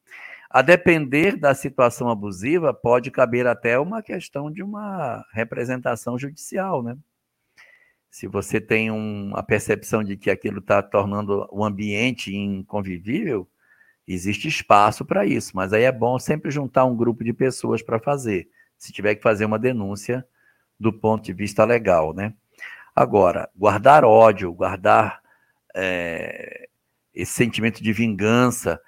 A 0.51 0.63
depender 0.63 1.37
da 1.37 1.55
situação 1.55 2.09
abusiva, 2.09 2.73
pode 2.73 3.11
caber 3.11 3.47
até 3.47 3.79
uma 3.79 4.03
questão 4.03 4.51
de 4.51 4.63
uma 4.63 5.25
representação 5.33 6.19
judicial, 6.19 6.83
né? 6.83 6.97
Se 8.11 8.27
você 8.27 8.61
tem 8.61 8.91
um, 8.91 9.33
a 9.35 9.43
percepção 9.43 10.03
de 10.03 10.17
que 10.17 10.31
aquilo 10.31 10.61
está 10.61 10.83
tornando 10.83 11.47
o 11.51 11.65
ambiente 11.65 12.35
inconvivível, 12.35 13.47
Existe 14.11 14.49
espaço 14.49 15.05
para 15.05 15.27
isso, 15.27 15.55
mas 15.55 15.71
aí 15.75 15.83
é 15.83 15.93
bom 15.93 16.19
sempre 16.19 16.51
juntar 16.51 16.87
um 16.87 16.97
grupo 16.97 17.23
de 17.23 17.35
pessoas 17.35 17.83
para 17.83 18.01
fazer, 18.01 18.49
se 18.79 18.91
tiver 18.91 19.15
que 19.15 19.23
fazer 19.23 19.45
uma 19.45 19.59
denúncia 19.59 20.27
do 20.81 20.91
ponto 20.91 21.25
de 21.25 21.35
vista 21.35 21.63
legal, 21.63 22.15
né? 22.15 22.33
Agora, 22.97 23.51
guardar 23.55 24.07
ódio, 24.07 24.51
guardar 24.51 25.21
é, 25.75 26.69
esse 27.15 27.33
sentimento 27.33 27.83
de 27.83 27.93
vingança, 27.93 28.81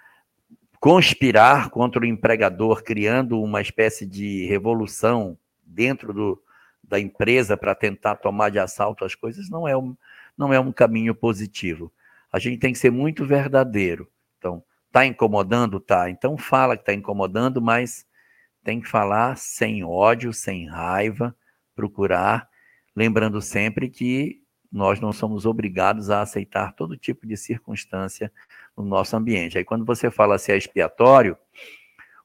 conspirar 0.80 1.68
contra 1.68 2.00
o 2.00 2.06
empregador, 2.06 2.82
criando 2.82 3.42
uma 3.42 3.60
espécie 3.60 4.06
de 4.06 4.46
revolução 4.46 5.36
dentro 5.62 6.14
do, 6.14 6.42
da 6.82 6.98
empresa 6.98 7.58
para 7.58 7.74
tentar 7.74 8.16
tomar 8.16 8.48
de 8.48 8.58
assalto 8.58 9.04
as 9.04 9.14
coisas, 9.14 9.50
não 9.50 9.68
é, 9.68 9.76
um, 9.76 9.94
não 10.36 10.50
é 10.50 10.58
um 10.58 10.72
caminho 10.72 11.14
positivo. 11.14 11.92
A 12.32 12.38
gente 12.38 12.58
tem 12.58 12.72
que 12.72 12.78
ser 12.78 12.90
muito 12.90 13.26
verdadeiro. 13.26 14.08
Então, 14.38 14.64
Está 14.90 15.06
incomodando? 15.06 15.78
Tá. 15.78 16.10
Então 16.10 16.36
fala 16.36 16.76
que 16.76 16.82
está 16.82 16.92
incomodando, 16.92 17.62
mas 17.62 18.04
tem 18.64 18.80
que 18.80 18.88
falar 18.88 19.36
sem 19.36 19.84
ódio, 19.84 20.32
sem 20.32 20.66
raiva, 20.68 21.34
procurar, 21.76 22.48
lembrando 22.94 23.40
sempre 23.40 23.88
que 23.88 24.42
nós 24.70 24.98
não 25.00 25.12
somos 25.12 25.46
obrigados 25.46 26.10
a 26.10 26.22
aceitar 26.22 26.74
todo 26.74 26.96
tipo 26.96 27.24
de 27.24 27.36
circunstância 27.36 28.32
no 28.76 28.84
nosso 28.84 29.16
ambiente. 29.16 29.56
Aí 29.56 29.64
quando 29.64 29.84
você 29.84 30.10
fala 30.10 30.38
se 30.38 30.50
é 30.50 30.56
expiatório, 30.56 31.38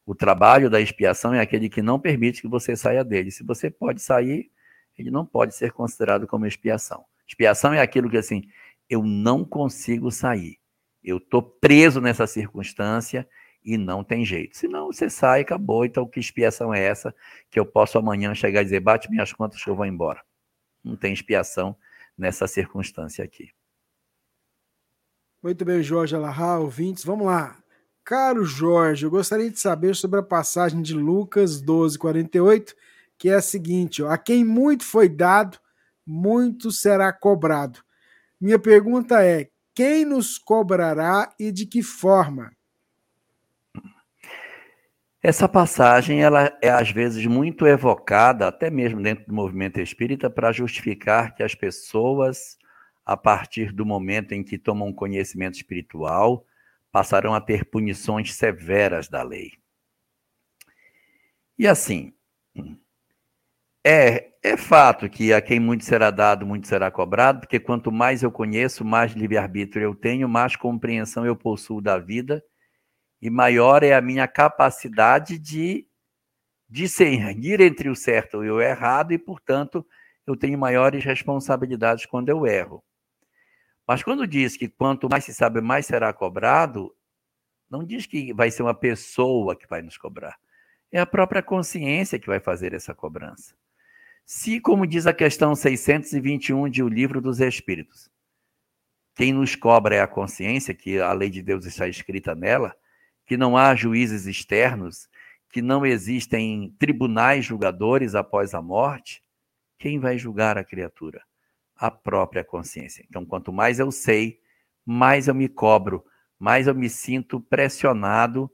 o 0.03 0.15
trabalho 0.15 0.67
da 0.67 0.81
expiação 0.81 1.35
é 1.35 1.41
aquele 1.41 1.69
que 1.69 1.83
não 1.83 1.99
permite 1.99 2.41
que 2.41 2.47
você 2.47 2.75
saia 2.75 3.03
dele. 3.03 3.29
Se 3.29 3.43
você 3.43 3.69
pode 3.69 4.01
sair, 4.01 4.51
ele 4.97 5.11
não 5.11 5.23
pode 5.23 5.53
ser 5.53 5.71
considerado 5.71 6.25
como 6.25 6.47
expiação. 6.47 7.05
Expiação 7.27 7.73
é 7.73 7.79
aquilo 7.79 8.09
que 8.09 8.17
assim, 8.17 8.49
eu 8.89 9.03
não 9.03 9.45
consigo 9.45 10.09
sair. 10.09 10.57
Eu 11.05 11.17
estou 11.17 11.41
preso 11.41 12.01
nessa 12.01 12.25
circunstância 12.25 13.29
e 13.63 13.77
não 13.77 14.03
tem 14.03 14.25
jeito. 14.25 14.57
Senão 14.57 14.87
você 14.87 15.07
sai, 15.07 15.41
acabou. 15.41 15.85
Então, 15.85 16.07
que 16.07 16.19
expiação 16.19 16.73
é 16.73 16.83
essa 16.83 17.13
que 17.51 17.59
eu 17.59 17.65
posso 17.65 17.99
amanhã 17.99 18.33
chegar 18.33 18.61
e 18.61 18.65
dizer, 18.65 18.79
bate 18.79 19.09
minhas 19.09 19.31
contas 19.31 19.63
que 19.63 19.69
eu 19.69 19.75
vou 19.75 19.85
embora? 19.85 20.21
Não 20.83 20.95
tem 20.95 21.13
expiação 21.13 21.77
nessa 22.17 22.47
circunstância 22.47 23.23
aqui. 23.23 23.51
Muito 25.43 25.63
bem, 25.63 25.83
Jorge 25.83 26.15
Alahá, 26.15 26.57
ouvintes. 26.57 27.05
Vamos 27.05 27.27
lá. 27.27 27.55
Caro 28.03 28.43
Jorge, 28.43 29.05
eu 29.05 29.11
gostaria 29.11 29.49
de 29.49 29.59
saber 29.59 29.95
sobre 29.95 30.19
a 30.19 30.23
passagem 30.23 30.81
de 30.81 30.95
Lucas 30.95 31.61
12, 31.61 31.99
48, 31.99 32.75
que 33.15 33.29
é 33.29 33.35
a 33.35 33.41
seguinte: 33.41 34.01
ó, 34.01 34.09
a 34.09 34.17
quem 34.17 34.43
muito 34.43 34.83
foi 34.83 35.07
dado, 35.07 35.59
muito 36.05 36.71
será 36.71 37.13
cobrado. 37.13 37.79
Minha 38.39 38.59
pergunta 38.59 39.23
é: 39.23 39.49
quem 39.75 40.05
nos 40.05 40.37
cobrará 40.37 41.35
e 41.37 41.51
de 41.51 41.65
que 41.65 41.83
forma? 41.83 42.51
Essa 45.21 45.49
passagem 45.49 46.21
ela 46.21 46.55
é 46.61 46.69
às 46.69 46.91
vezes 46.91 47.25
muito 47.25 47.67
evocada, 47.67 48.47
até 48.47 48.69
mesmo 48.69 49.01
dentro 49.01 49.25
do 49.25 49.33
movimento 49.33 49.81
espírita, 49.81 50.29
para 50.29 50.51
justificar 50.51 51.35
que 51.35 51.43
as 51.43 51.53
pessoas, 51.53 52.57
a 53.05 53.17
partir 53.17 53.73
do 53.73 53.85
momento 53.85 54.31
em 54.31 54.43
que 54.43 54.57
tomam 54.57 54.93
conhecimento 54.93 55.55
espiritual, 55.55 56.45
passarão 56.91 57.33
a 57.33 57.41
ter 57.41 57.65
punições 57.65 58.33
severas 58.33 59.09
da 59.09 59.23
lei. 59.23 59.51
E 61.57 61.67
assim, 61.67 62.13
é, 63.83 64.31
é 64.45 64.57
fato 64.57 65.09
que 65.09 65.33
a 65.33 65.41
quem 65.41 65.59
muito 65.59 65.83
será 65.83 66.11
dado, 66.11 66.45
muito 66.45 66.67
será 66.67 66.91
cobrado, 66.91 67.39
porque 67.39 67.59
quanto 67.59 67.91
mais 67.91 68.21
eu 68.21 68.31
conheço, 68.31 68.85
mais 68.85 69.13
livre-arbítrio 69.13 69.83
eu 69.83 69.95
tenho, 69.95 70.29
mais 70.29 70.55
compreensão 70.55 71.25
eu 71.25 71.35
possuo 71.35 71.81
da 71.81 71.97
vida 71.97 72.43
e 73.19 73.29
maior 73.29 73.81
é 73.81 73.93
a 73.93 74.01
minha 74.01 74.27
capacidade 74.27 75.39
de 75.39 75.87
discernir 76.69 77.59
entre 77.59 77.89
o 77.89 77.95
certo 77.95 78.43
e 78.43 78.51
o 78.51 78.61
errado, 78.61 79.13
e, 79.13 79.17
portanto, 79.17 79.85
eu 80.27 80.35
tenho 80.35 80.59
maiores 80.59 81.03
responsabilidades 81.03 82.05
quando 82.05 82.29
eu 82.29 82.45
erro. 82.45 82.83
Mas 83.87 84.03
quando 84.03 84.27
diz 84.27 84.55
que 84.55 84.67
quanto 84.67 85.09
mais 85.09 85.23
se 85.23 85.33
sabe, 85.33 85.59
mais 85.59 85.87
será 85.87 86.13
cobrado, 86.13 86.95
não 87.69 87.83
diz 87.83 88.05
que 88.05 88.31
vai 88.33 88.51
ser 88.51 88.61
uma 88.61 88.75
pessoa 88.75 89.55
que 89.55 89.67
vai 89.67 89.81
nos 89.81 89.97
cobrar. 89.97 90.37
É 90.91 90.99
a 90.99 91.05
própria 91.05 91.41
consciência 91.41 92.19
que 92.19 92.27
vai 92.27 92.39
fazer 92.39 92.73
essa 92.73 92.93
cobrança. 92.93 93.55
Se, 94.25 94.59
como 94.59 94.87
diz 94.87 95.05
a 95.05 95.13
questão 95.13 95.55
621 95.55 96.67
de 96.67 96.81
O 96.81 96.87
Livro 96.87 97.21
dos 97.21 97.39
Espíritos, 97.39 98.09
quem 99.13 99.31
nos 99.31 99.55
cobra 99.55 99.95
é 99.95 100.01
a 100.01 100.07
consciência, 100.07 100.73
que 100.73 100.99
a 100.99 101.13
lei 101.13 101.29
de 101.29 101.43
Deus 101.43 101.63
está 101.63 101.87
escrita 101.87 102.33
nela, 102.33 102.75
que 103.27 103.37
não 103.37 103.55
há 103.55 103.75
juízes 103.75 104.25
externos, 104.25 105.07
que 105.51 105.61
não 105.61 105.85
existem 105.85 106.75
tribunais 106.79 107.45
julgadores 107.45 108.15
após 108.15 108.55
a 108.55 108.61
morte, 108.63 109.23
quem 109.77 109.99
vai 109.99 110.17
julgar 110.17 110.57
a 110.57 110.63
criatura? 110.63 111.21
A 111.75 111.91
própria 111.91 112.43
consciência. 112.43 113.05
Então, 113.07 113.23
quanto 113.25 113.53
mais 113.53 113.77
eu 113.77 113.91
sei, 113.91 114.41
mais 114.83 115.27
eu 115.27 115.35
me 115.35 115.47
cobro, 115.47 116.03
mais 116.39 116.65
eu 116.65 116.73
me 116.73 116.89
sinto 116.89 117.39
pressionado 117.39 118.51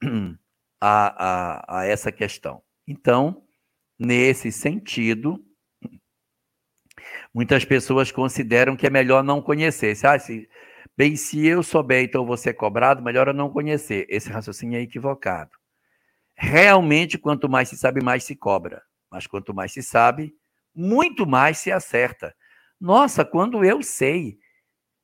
a, 0.80 1.70
a, 1.70 1.80
a 1.80 1.84
essa 1.86 2.12
questão. 2.12 2.62
Então, 2.86 3.47
nesse 3.98 4.52
sentido, 4.52 5.44
muitas 7.34 7.64
pessoas 7.64 8.12
consideram 8.12 8.76
que 8.76 8.86
é 8.86 8.90
melhor 8.90 9.24
não 9.24 9.42
conhecer. 9.42 9.96
Ah, 10.04 10.18
se, 10.18 10.48
Bem, 10.98 11.14
se 11.14 11.46
eu 11.46 11.62
souber, 11.62 12.02
então 12.02 12.26
vou 12.26 12.36
ser 12.36 12.54
cobrado, 12.54 13.00
melhor 13.00 13.28
eu 13.28 13.32
não 13.32 13.48
conhecer. 13.48 14.04
Esse 14.08 14.30
raciocínio 14.30 14.76
é 14.76 14.82
equivocado. 14.82 15.52
Realmente, 16.34 17.16
quanto 17.16 17.48
mais 17.48 17.68
se 17.68 17.76
sabe, 17.76 18.02
mais 18.02 18.24
se 18.24 18.34
cobra. 18.34 18.82
Mas 19.08 19.24
quanto 19.24 19.54
mais 19.54 19.72
se 19.72 19.80
sabe, 19.80 20.34
muito 20.74 21.24
mais 21.24 21.58
se 21.58 21.70
acerta. 21.70 22.34
Nossa, 22.80 23.24
quando 23.24 23.64
eu 23.64 23.80
sei. 23.80 24.38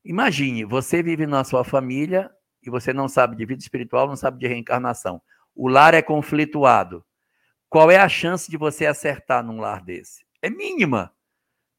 Imagine, 0.04 0.64
você 0.64 1.00
vive 1.00 1.28
na 1.28 1.44
sua 1.44 1.62
família 1.62 2.28
e 2.60 2.68
você 2.68 2.92
não 2.92 3.08
sabe 3.08 3.36
de 3.36 3.46
vida 3.46 3.62
espiritual, 3.62 4.08
não 4.08 4.16
sabe 4.16 4.40
de 4.40 4.48
reencarnação. 4.48 5.22
O 5.54 5.68
lar 5.68 5.94
é 5.94 6.02
conflituado. 6.02 7.04
Qual 7.74 7.90
é 7.90 7.96
a 7.96 8.08
chance 8.08 8.48
de 8.48 8.56
você 8.56 8.86
acertar 8.86 9.42
num 9.42 9.58
lar 9.58 9.82
desse? 9.82 10.24
É 10.40 10.48
mínima. 10.48 11.12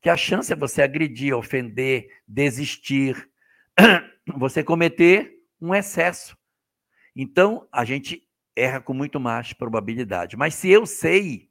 Que 0.02 0.10
a 0.10 0.18
chance 0.18 0.52
é 0.52 0.56
você 0.56 0.82
agredir, 0.82 1.34
ofender, 1.34 2.10
desistir, 2.28 3.32
você 4.36 4.62
cometer 4.62 5.40
um 5.62 5.74
excesso. 5.74 6.38
Então, 7.16 7.66
a 7.72 7.86
gente 7.86 8.28
erra 8.54 8.82
com 8.82 8.94
muito 8.94 9.22
mais 9.22 9.54
probabilidade. 9.54 10.36
Mas 10.36 10.56
se 10.56 10.70
eu 10.70 10.86
sei, 10.86 11.50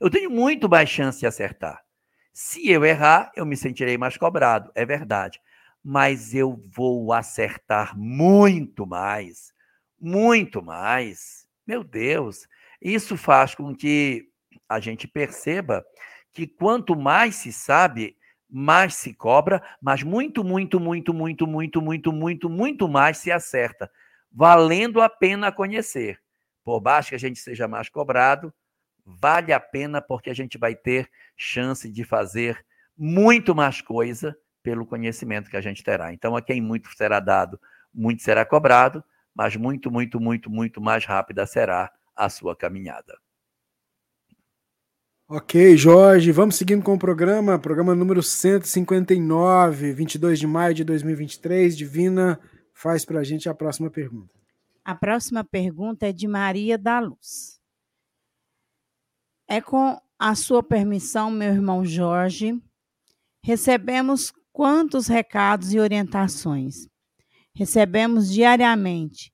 eu 0.00 0.08
tenho 0.08 0.30
muito 0.30 0.68
mais 0.68 0.88
chance 0.88 1.18
de 1.18 1.26
acertar. 1.26 1.84
Se 2.32 2.70
eu 2.70 2.84
errar, 2.84 3.32
eu 3.34 3.44
me 3.44 3.56
sentirei 3.56 3.98
mais 3.98 4.16
cobrado, 4.16 4.70
é 4.72 4.86
verdade. 4.86 5.40
Mas 5.82 6.32
eu 6.32 6.62
vou 6.72 7.12
acertar 7.12 7.98
muito 7.98 8.86
mais, 8.86 9.52
muito 10.00 10.62
mais. 10.62 11.48
Meu 11.66 11.82
Deus, 11.82 12.46
isso 12.80 13.16
faz 13.16 13.54
com 13.54 13.74
que 13.74 14.28
a 14.68 14.80
gente 14.80 15.08
perceba 15.08 15.84
que 16.32 16.46
quanto 16.46 16.94
mais 16.94 17.36
se 17.36 17.52
sabe, 17.52 18.16
mais 18.48 18.94
se 18.94 19.12
cobra, 19.12 19.62
mas 19.80 20.02
muito, 20.02 20.44
muito, 20.44 20.78
muito, 20.78 21.12
muito, 21.12 21.46
muito, 21.46 21.82
muito, 21.82 22.12
muito, 22.12 22.48
muito 22.50 22.88
mais 22.88 23.18
se 23.18 23.30
acerta, 23.30 23.90
valendo 24.30 25.00
a 25.00 25.08
pena 25.08 25.50
conhecer. 25.50 26.20
Por 26.64 26.80
baixo 26.80 27.10
que 27.10 27.14
a 27.14 27.18
gente 27.18 27.40
seja 27.40 27.66
mais 27.66 27.88
cobrado, 27.88 28.52
vale 29.04 29.52
a 29.52 29.60
pena 29.60 30.00
porque 30.00 30.30
a 30.30 30.34
gente 30.34 30.58
vai 30.58 30.74
ter 30.74 31.10
chance 31.36 31.90
de 31.90 32.04
fazer 32.04 32.64
muito 32.96 33.54
mais 33.54 33.80
coisa 33.80 34.36
pelo 34.62 34.84
conhecimento 34.84 35.48
que 35.48 35.56
a 35.56 35.60
gente 35.60 35.82
terá. 35.82 36.12
Então, 36.12 36.36
a 36.36 36.42
quem 36.42 36.60
muito 36.60 36.94
será 36.94 37.20
dado, 37.20 37.58
muito 37.92 38.22
será 38.22 38.44
cobrado, 38.44 39.02
mas 39.34 39.56
muito, 39.56 39.90
muito, 39.90 40.20
muito, 40.20 40.50
muito 40.50 40.80
mais 40.80 41.04
rápida 41.04 41.46
será 41.46 41.90
a 42.18 42.28
sua 42.28 42.56
caminhada. 42.56 43.16
Ok, 45.30 45.76
Jorge, 45.76 46.32
vamos 46.32 46.56
seguindo 46.56 46.82
com 46.82 46.94
o 46.94 46.98
programa, 46.98 47.58
programa 47.58 47.94
número 47.94 48.22
159, 48.22 49.92
22 49.92 50.38
de 50.38 50.46
maio 50.46 50.74
de 50.74 50.84
2023. 50.84 51.76
Divina, 51.76 52.40
faz 52.72 53.04
para 53.04 53.20
a 53.20 53.24
gente 53.24 53.48
a 53.48 53.54
próxima 53.54 53.90
pergunta. 53.90 54.34
A 54.82 54.94
próxima 54.94 55.44
pergunta 55.44 56.08
é 56.08 56.12
de 56.12 56.26
Maria 56.26 56.78
da 56.78 56.98
Luz. 56.98 57.60
É 59.46 59.60
com 59.60 60.00
a 60.18 60.34
sua 60.34 60.62
permissão, 60.62 61.30
meu 61.30 61.52
irmão 61.52 61.84
Jorge, 61.84 62.58
recebemos 63.44 64.32
quantos 64.50 65.06
recados 65.06 65.74
e 65.74 65.78
orientações? 65.78 66.88
Recebemos 67.54 68.32
diariamente, 68.32 69.32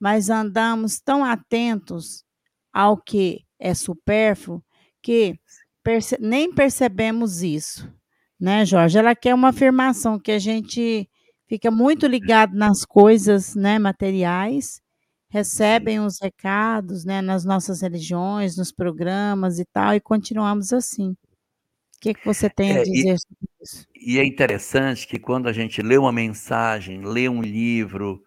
mas 0.00 0.30
andamos 0.30 0.98
tão 0.98 1.24
atentos 1.24 2.24
ao 2.72 2.96
que 2.96 3.44
é 3.58 3.74
supérfluo 3.74 4.62
que 5.02 5.38
perce 5.82 6.16
nem 6.20 6.52
percebemos 6.52 7.42
isso, 7.42 7.92
né, 8.38 8.64
Jorge? 8.64 8.98
Ela 8.98 9.14
quer 9.14 9.34
uma 9.34 9.48
afirmação 9.48 10.18
que 10.18 10.32
a 10.32 10.38
gente 10.38 11.08
fica 11.48 11.70
muito 11.70 12.06
ligado 12.06 12.54
nas 12.56 12.84
coisas, 12.84 13.54
né, 13.54 13.78
materiais, 13.78 14.80
recebem 15.28 16.00
os 16.00 16.18
recados, 16.20 17.04
né, 17.04 17.20
nas 17.20 17.44
nossas 17.44 17.82
religiões, 17.82 18.56
nos 18.56 18.72
programas 18.72 19.58
e 19.58 19.64
tal, 19.64 19.94
e 19.94 20.00
continuamos 20.00 20.72
assim. 20.72 21.10
O 21.10 22.00
que, 22.00 22.14
que 22.14 22.24
você 22.24 22.48
tem 22.48 22.78
a 22.78 22.82
dizer 22.82 23.10
é, 23.10 23.14
e, 23.14 23.18
sobre 23.18 23.48
isso? 23.62 23.86
E 23.94 24.18
é 24.18 24.24
interessante 24.24 25.06
que 25.06 25.18
quando 25.18 25.48
a 25.48 25.52
gente 25.52 25.82
lê 25.82 25.98
uma 25.98 26.12
mensagem, 26.12 27.04
lê 27.04 27.28
um 27.28 27.42
livro, 27.42 28.22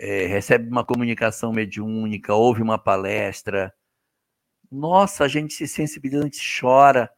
é, 0.00 0.26
recebe 0.26 0.66
uma 0.70 0.82
comunicação 0.82 1.52
mediúnica, 1.52 2.34
ouve 2.34 2.62
uma 2.62 2.78
palestra, 2.78 3.72
nossa, 4.70 5.24
a 5.24 5.28
gente 5.28 5.52
se 5.52 5.68
sensibiliza, 5.68 6.22
a 6.22 6.24
gente 6.24 6.60
chora 6.60 7.10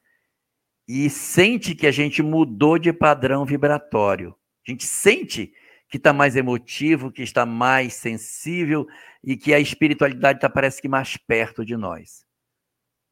e 0.89 1.09
sente 1.09 1.77
que 1.77 1.87
a 1.87 1.93
gente 1.93 2.23
mudou 2.23 2.79
de 2.79 2.93
padrão 2.93 3.45
vibratório. 3.45 4.35
A 4.67 4.71
gente 4.71 4.85
sente 4.85 5.53
que 5.89 5.97
está 5.97 6.13
mais 6.13 6.35
emotivo, 6.35 7.13
que 7.13 7.23
está 7.23 7.47
mais 7.47 7.95
sensível 7.95 8.87
e 9.23 9.37
que 9.37 9.55
a 9.55 9.61
espiritualidade 9.61 10.39
está 10.39 10.49
parece 10.51 10.83
que 10.83 10.89
mais 10.89 11.17
perto 11.17 11.65
de 11.65 11.77
nós. 11.77 12.25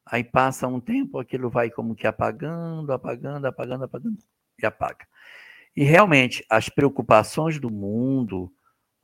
Aí 0.05 0.23
passa 0.23 0.67
um 0.67 0.81
tempo, 0.81 1.17
aquilo 1.17 1.49
vai 1.49 1.69
como 1.69 1.95
que 1.95 2.07
apagando, 2.07 2.91
apagando, 2.91 3.45
apagando, 3.45 3.85
apagando 3.85 4.17
e 4.61 4.65
apaga. 4.65 5.07
E 5.73 5.83
realmente, 5.83 6.43
as 6.49 6.67
preocupações 6.67 7.57
do 7.57 7.69
mundo, 7.69 8.51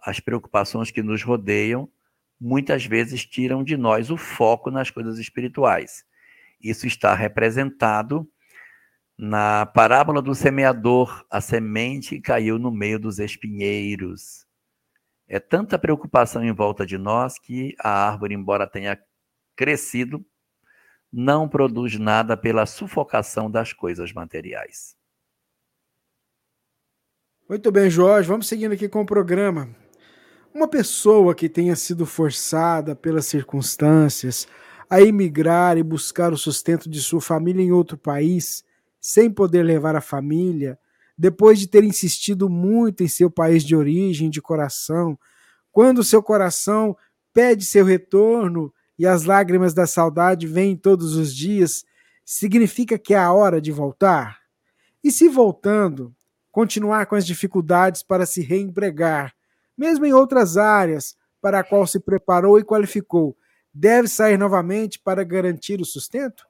as 0.07 0.21
preocupações 0.21 0.89
que 0.89 1.03
nos 1.03 1.21
rodeiam, 1.21 1.91
muitas 2.39 2.85
vezes 2.85 3.25
tiram 3.25 3.61
de 3.61 3.75
nós 3.75 4.09
o 4.09 4.15
foco 4.15 4.71
nas 4.71 4.89
coisas 4.89 5.19
espirituais. 5.19 6.05
Isso 6.61 6.87
está 6.87 7.13
representado 7.13 8.25
na 9.17 9.65
parábola 9.65 10.21
do 10.21 10.33
semeador, 10.33 11.25
a 11.29 11.41
semente 11.41 12.21
caiu 12.21 12.57
no 12.57 12.71
meio 12.71 12.97
dos 12.97 13.19
espinheiros. 13.19 14.47
É 15.27 15.41
tanta 15.41 15.77
preocupação 15.77 16.41
em 16.41 16.53
volta 16.53 16.85
de 16.85 16.97
nós 16.97 17.37
que 17.37 17.75
a 17.77 18.07
árvore, 18.07 18.33
embora 18.33 18.65
tenha 18.65 18.97
crescido, 19.57 20.25
não 21.11 21.49
produz 21.49 21.99
nada 21.99 22.37
pela 22.37 22.65
sufocação 22.65 23.51
das 23.51 23.73
coisas 23.73 24.13
materiais. 24.13 24.95
Muito 27.49 27.69
bem, 27.73 27.89
Jorge. 27.89 28.29
Vamos 28.29 28.47
seguindo 28.47 28.71
aqui 28.71 28.87
com 28.87 29.01
o 29.01 29.05
programa. 29.05 29.75
Uma 30.57 30.67
pessoa 30.67 31.35
que 31.35 31.47
tenha 31.47 31.75
sido 31.75 32.03
forçada 32.03 32.95
pelas 32.95 33.27
circunstâncias 33.27 34.47
a 34.89 34.99
emigrar 34.99 35.77
e 35.77 35.83
buscar 35.83 36.33
o 36.33 36.37
sustento 36.37 36.89
de 36.89 36.99
sua 36.99 37.21
família 37.21 37.61
em 37.61 37.71
outro 37.71 37.95
país, 37.95 38.63
sem 38.99 39.29
poder 39.29 39.61
levar 39.61 39.95
a 39.95 40.01
família, 40.01 40.79
depois 41.15 41.59
de 41.59 41.67
ter 41.67 41.83
insistido 41.83 42.49
muito 42.49 43.03
em 43.03 43.07
seu 43.07 43.29
país 43.29 43.63
de 43.63 43.75
origem, 43.75 44.31
de 44.31 44.41
coração, 44.41 45.15
quando 45.71 46.03
seu 46.03 46.23
coração 46.23 46.97
pede 47.31 47.63
seu 47.63 47.85
retorno 47.85 48.73
e 48.97 49.05
as 49.05 49.25
lágrimas 49.25 49.75
da 49.75 49.85
saudade 49.85 50.47
vêm 50.47 50.75
todos 50.75 51.15
os 51.15 51.35
dias, 51.35 51.85
significa 52.25 52.97
que 52.97 53.13
é 53.13 53.19
a 53.19 53.31
hora 53.31 53.61
de 53.61 53.71
voltar? 53.71 54.39
E 55.03 55.11
se 55.11 55.29
voltando, 55.29 56.15
continuar 56.51 57.05
com 57.05 57.13
as 57.13 57.27
dificuldades 57.27 58.01
para 58.01 58.25
se 58.25 58.41
reempregar, 58.41 59.36
mesmo 59.77 60.05
em 60.05 60.13
outras 60.13 60.57
áreas 60.57 61.15
para 61.41 61.59
a 61.59 61.63
qual 61.63 61.85
se 61.85 61.99
preparou 61.99 62.57
e 62.57 62.63
qualificou, 62.63 63.37
deve 63.73 64.07
sair 64.07 64.37
novamente 64.37 64.99
para 64.99 65.23
garantir 65.23 65.79
o 65.79 65.85
sustento? 65.85 66.47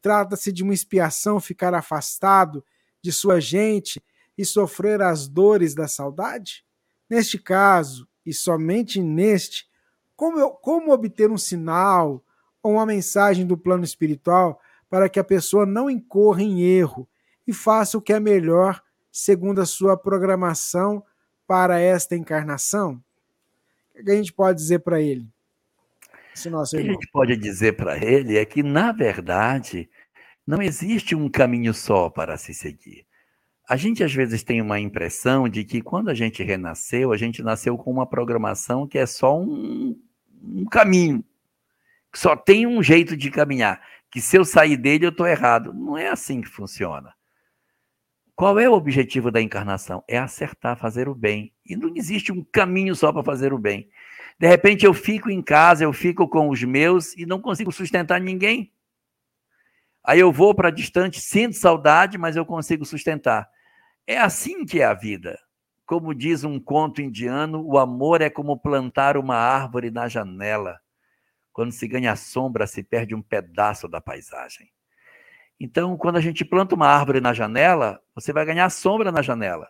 Trata-se 0.00 0.50
de 0.50 0.62
uma 0.62 0.74
expiação 0.74 1.38
ficar 1.38 1.74
afastado 1.74 2.64
de 3.02 3.12
sua 3.12 3.40
gente 3.40 4.02
e 4.36 4.44
sofrer 4.44 5.02
as 5.02 5.28
dores 5.28 5.74
da 5.74 5.86
saudade? 5.86 6.64
Neste 7.08 7.38
caso, 7.38 8.08
e 8.24 8.32
somente 8.32 9.02
neste, 9.02 9.68
como, 10.16 10.38
eu, 10.38 10.50
como 10.50 10.92
obter 10.92 11.30
um 11.30 11.36
sinal 11.36 12.24
ou 12.62 12.72
uma 12.72 12.86
mensagem 12.86 13.46
do 13.46 13.58
plano 13.58 13.84
espiritual 13.84 14.60
para 14.88 15.08
que 15.08 15.18
a 15.20 15.24
pessoa 15.24 15.66
não 15.66 15.90
incorra 15.90 16.42
em 16.42 16.62
erro 16.62 17.08
e 17.46 17.52
faça 17.52 17.98
o 17.98 18.02
que 18.02 18.12
é 18.12 18.20
melhor 18.20 18.82
segundo 19.10 19.60
a 19.60 19.66
sua 19.66 19.96
programação 19.96 21.04
para 21.52 21.78
esta 21.78 22.16
encarnação? 22.16 22.98
O 23.94 24.02
que 24.02 24.10
a 24.10 24.16
gente 24.16 24.32
pode 24.32 24.56
dizer 24.56 24.78
para 24.78 25.02
ele? 25.02 25.28
o 26.78 26.82
que 26.82 26.88
a 26.88 26.92
gente 26.94 27.10
pode 27.12 27.36
dizer 27.36 27.76
para 27.76 28.02
ele 28.02 28.38
é 28.38 28.44
que, 28.46 28.62
na 28.62 28.90
verdade, 28.90 29.86
não 30.46 30.62
existe 30.62 31.14
um 31.14 31.28
caminho 31.28 31.74
só 31.74 32.08
para 32.08 32.38
se 32.38 32.54
seguir. 32.54 33.06
A 33.68 33.76
gente 33.76 34.02
às 34.02 34.14
vezes 34.14 34.42
tem 34.42 34.62
uma 34.62 34.80
impressão 34.80 35.46
de 35.46 35.62
que 35.62 35.82
quando 35.82 36.08
a 36.08 36.14
gente 36.14 36.42
renasceu, 36.42 37.12
a 37.12 37.18
gente 37.18 37.42
nasceu 37.42 37.76
com 37.76 37.90
uma 37.90 38.06
programação 38.06 38.88
que 38.88 38.96
é 38.96 39.04
só 39.04 39.38
um, 39.38 39.94
um 40.42 40.64
caminho, 40.64 41.22
que 42.10 42.18
só 42.18 42.34
tem 42.34 42.66
um 42.66 42.82
jeito 42.82 43.14
de 43.14 43.30
caminhar, 43.30 43.78
que 44.10 44.22
se 44.22 44.38
eu 44.38 44.44
sair 44.46 44.78
dele 44.78 45.04
eu 45.04 45.10
estou 45.10 45.26
errado. 45.26 45.74
Não 45.74 45.98
é 45.98 46.08
assim 46.08 46.40
que 46.40 46.48
funciona. 46.48 47.12
Qual 48.34 48.58
é 48.58 48.68
o 48.68 48.72
objetivo 48.72 49.30
da 49.30 49.40
encarnação? 49.40 50.02
É 50.08 50.18
acertar, 50.18 50.76
fazer 50.76 51.08
o 51.08 51.14
bem. 51.14 51.52
E 51.64 51.76
não 51.76 51.92
existe 51.94 52.32
um 52.32 52.42
caminho 52.42 52.94
só 52.94 53.12
para 53.12 53.22
fazer 53.22 53.52
o 53.52 53.58
bem. 53.58 53.88
De 54.38 54.48
repente 54.48 54.84
eu 54.84 54.94
fico 54.94 55.30
em 55.30 55.42
casa, 55.42 55.84
eu 55.84 55.92
fico 55.92 56.28
com 56.28 56.48
os 56.48 56.62
meus 56.62 57.14
e 57.16 57.26
não 57.26 57.40
consigo 57.40 57.70
sustentar 57.70 58.20
ninguém. 58.20 58.72
Aí 60.04 60.18
eu 60.18 60.32
vou 60.32 60.54
para 60.54 60.70
distante, 60.70 61.20
sinto 61.20 61.56
saudade, 61.56 62.18
mas 62.18 62.34
eu 62.34 62.44
consigo 62.44 62.84
sustentar. 62.84 63.48
É 64.06 64.18
assim 64.18 64.64
que 64.64 64.80
é 64.80 64.84
a 64.84 64.94
vida. 64.94 65.38
Como 65.86 66.14
diz 66.14 66.42
um 66.42 66.58
conto 66.58 67.00
indiano, 67.00 67.62
o 67.64 67.78
amor 67.78 68.20
é 68.20 68.30
como 68.30 68.58
plantar 68.58 69.16
uma 69.16 69.36
árvore 69.36 69.90
na 69.90 70.08
janela. 70.08 70.80
Quando 71.52 71.70
se 71.70 71.86
ganha 71.86 72.16
sombra, 72.16 72.66
se 72.66 72.82
perde 72.82 73.14
um 73.14 73.22
pedaço 73.22 73.86
da 73.86 74.00
paisagem. 74.00 74.70
Então, 75.58 75.96
quando 75.96 76.16
a 76.16 76.20
gente 76.20 76.44
planta 76.44 76.74
uma 76.74 76.88
árvore 76.88 77.20
na 77.20 77.32
janela, 77.32 78.00
você 78.14 78.32
vai 78.32 78.44
ganhar 78.44 78.68
sombra 78.70 79.12
na 79.12 79.22
janela, 79.22 79.68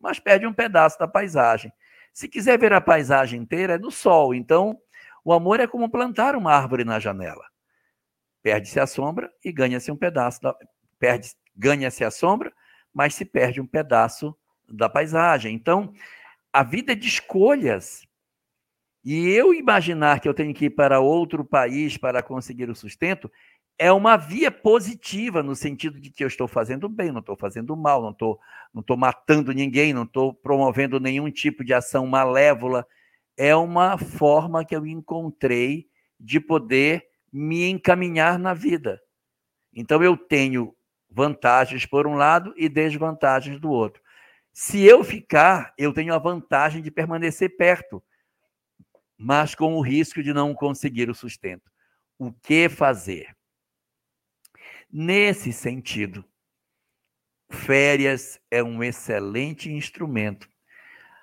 mas 0.00 0.18
perde 0.18 0.46
um 0.46 0.52
pedaço 0.52 0.98
da 0.98 1.08
paisagem. 1.08 1.72
Se 2.12 2.28
quiser 2.28 2.58
ver 2.58 2.72
a 2.72 2.80
paisagem 2.80 3.40
inteira, 3.40 3.74
é 3.74 3.78
no 3.78 3.90
sol. 3.90 4.34
Então, 4.34 4.78
o 5.24 5.32
amor 5.32 5.60
é 5.60 5.66
como 5.66 5.90
plantar 5.90 6.36
uma 6.36 6.52
árvore 6.52 6.84
na 6.84 6.98
janela. 6.98 7.44
Perde-se 8.42 8.78
a 8.78 8.86
sombra 8.86 9.32
e 9.44 9.52
ganha-se 9.52 9.90
um 9.90 9.96
pedaço 9.96 10.40
da 10.42 10.54
perde 10.98 11.30
ganha-se 11.56 12.04
a 12.04 12.10
sombra, 12.10 12.52
mas 12.92 13.14
se 13.14 13.24
perde 13.24 13.60
um 13.60 13.66
pedaço 13.66 14.36
da 14.68 14.88
paisagem. 14.88 15.54
Então, 15.54 15.92
a 16.52 16.62
vida 16.62 16.92
é 16.92 16.94
de 16.94 17.08
escolhas. 17.08 18.06
E 19.04 19.28
eu 19.30 19.52
imaginar 19.52 20.20
que 20.20 20.28
eu 20.28 20.34
tenho 20.34 20.54
que 20.54 20.66
ir 20.66 20.70
para 20.70 21.00
outro 21.00 21.44
país 21.44 21.96
para 21.96 22.22
conseguir 22.22 22.70
o 22.70 22.74
sustento 22.74 23.30
é 23.82 23.90
uma 23.90 24.16
via 24.16 24.48
positiva 24.48 25.42
no 25.42 25.56
sentido 25.56 25.98
de 25.98 26.08
que 26.08 26.22
eu 26.22 26.28
estou 26.28 26.46
fazendo 26.46 26.88
bem, 26.88 27.10
não 27.10 27.18
estou 27.18 27.36
fazendo 27.36 27.76
mal, 27.76 28.00
não 28.00 28.12
estou, 28.12 28.38
não 28.72 28.80
estou 28.80 28.96
matando 28.96 29.50
ninguém, 29.50 29.92
não 29.92 30.04
estou 30.04 30.32
promovendo 30.32 31.00
nenhum 31.00 31.28
tipo 31.32 31.64
de 31.64 31.74
ação 31.74 32.06
malévola. 32.06 32.86
É 33.36 33.56
uma 33.56 33.98
forma 33.98 34.64
que 34.64 34.76
eu 34.76 34.86
encontrei 34.86 35.88
de 36.20 36.38
poder 36.38 37.04
me 37.32 37.68
encaminhar 37.68 38.38
na 38.38 38.54
vida. 38.54 39.02
Então 39.74 40.00
eu 40.00 40.16
tenho 40.16 40.76
vantagens 41.10 41.84
por 41.84 42.06
um 42.06 42.14
lado 42.14 42.54
e 42.56 42.68
desvantagens 42.68 43.58
do 43.58 43.68
outro. 43.68 44.00
Se 44.52 44.80
eu 44.84 45.02
ficar, 45.02 45.74
eu 45.76 45.92
tenho 45.92 46.14
a 46.14 46.18
vantagem 46.18 46.82
de 46.82 46.90
permanecer 46.92 47.56
perto, 47.56 48.00
mas 49.18 49.56
com 49.56 49.74
o 49.74 49.80
risco 49.80 50.22
de 50.22 50.32
não 50.32 50.54
conseguir 50.54 51.10
o 51.10 51.14
sustento. 51.16 51.68
O 52.16 52.32
que 52.32 52.68
fazer? 52.68 53.34
Nesse 54.92 55.54
sentido, 55.54 56.22
férias 57.50 58.38
é 58.50 58.62
um 58.62 58.84
excelente 58.84 59.72
instrumento. 59.72 60.46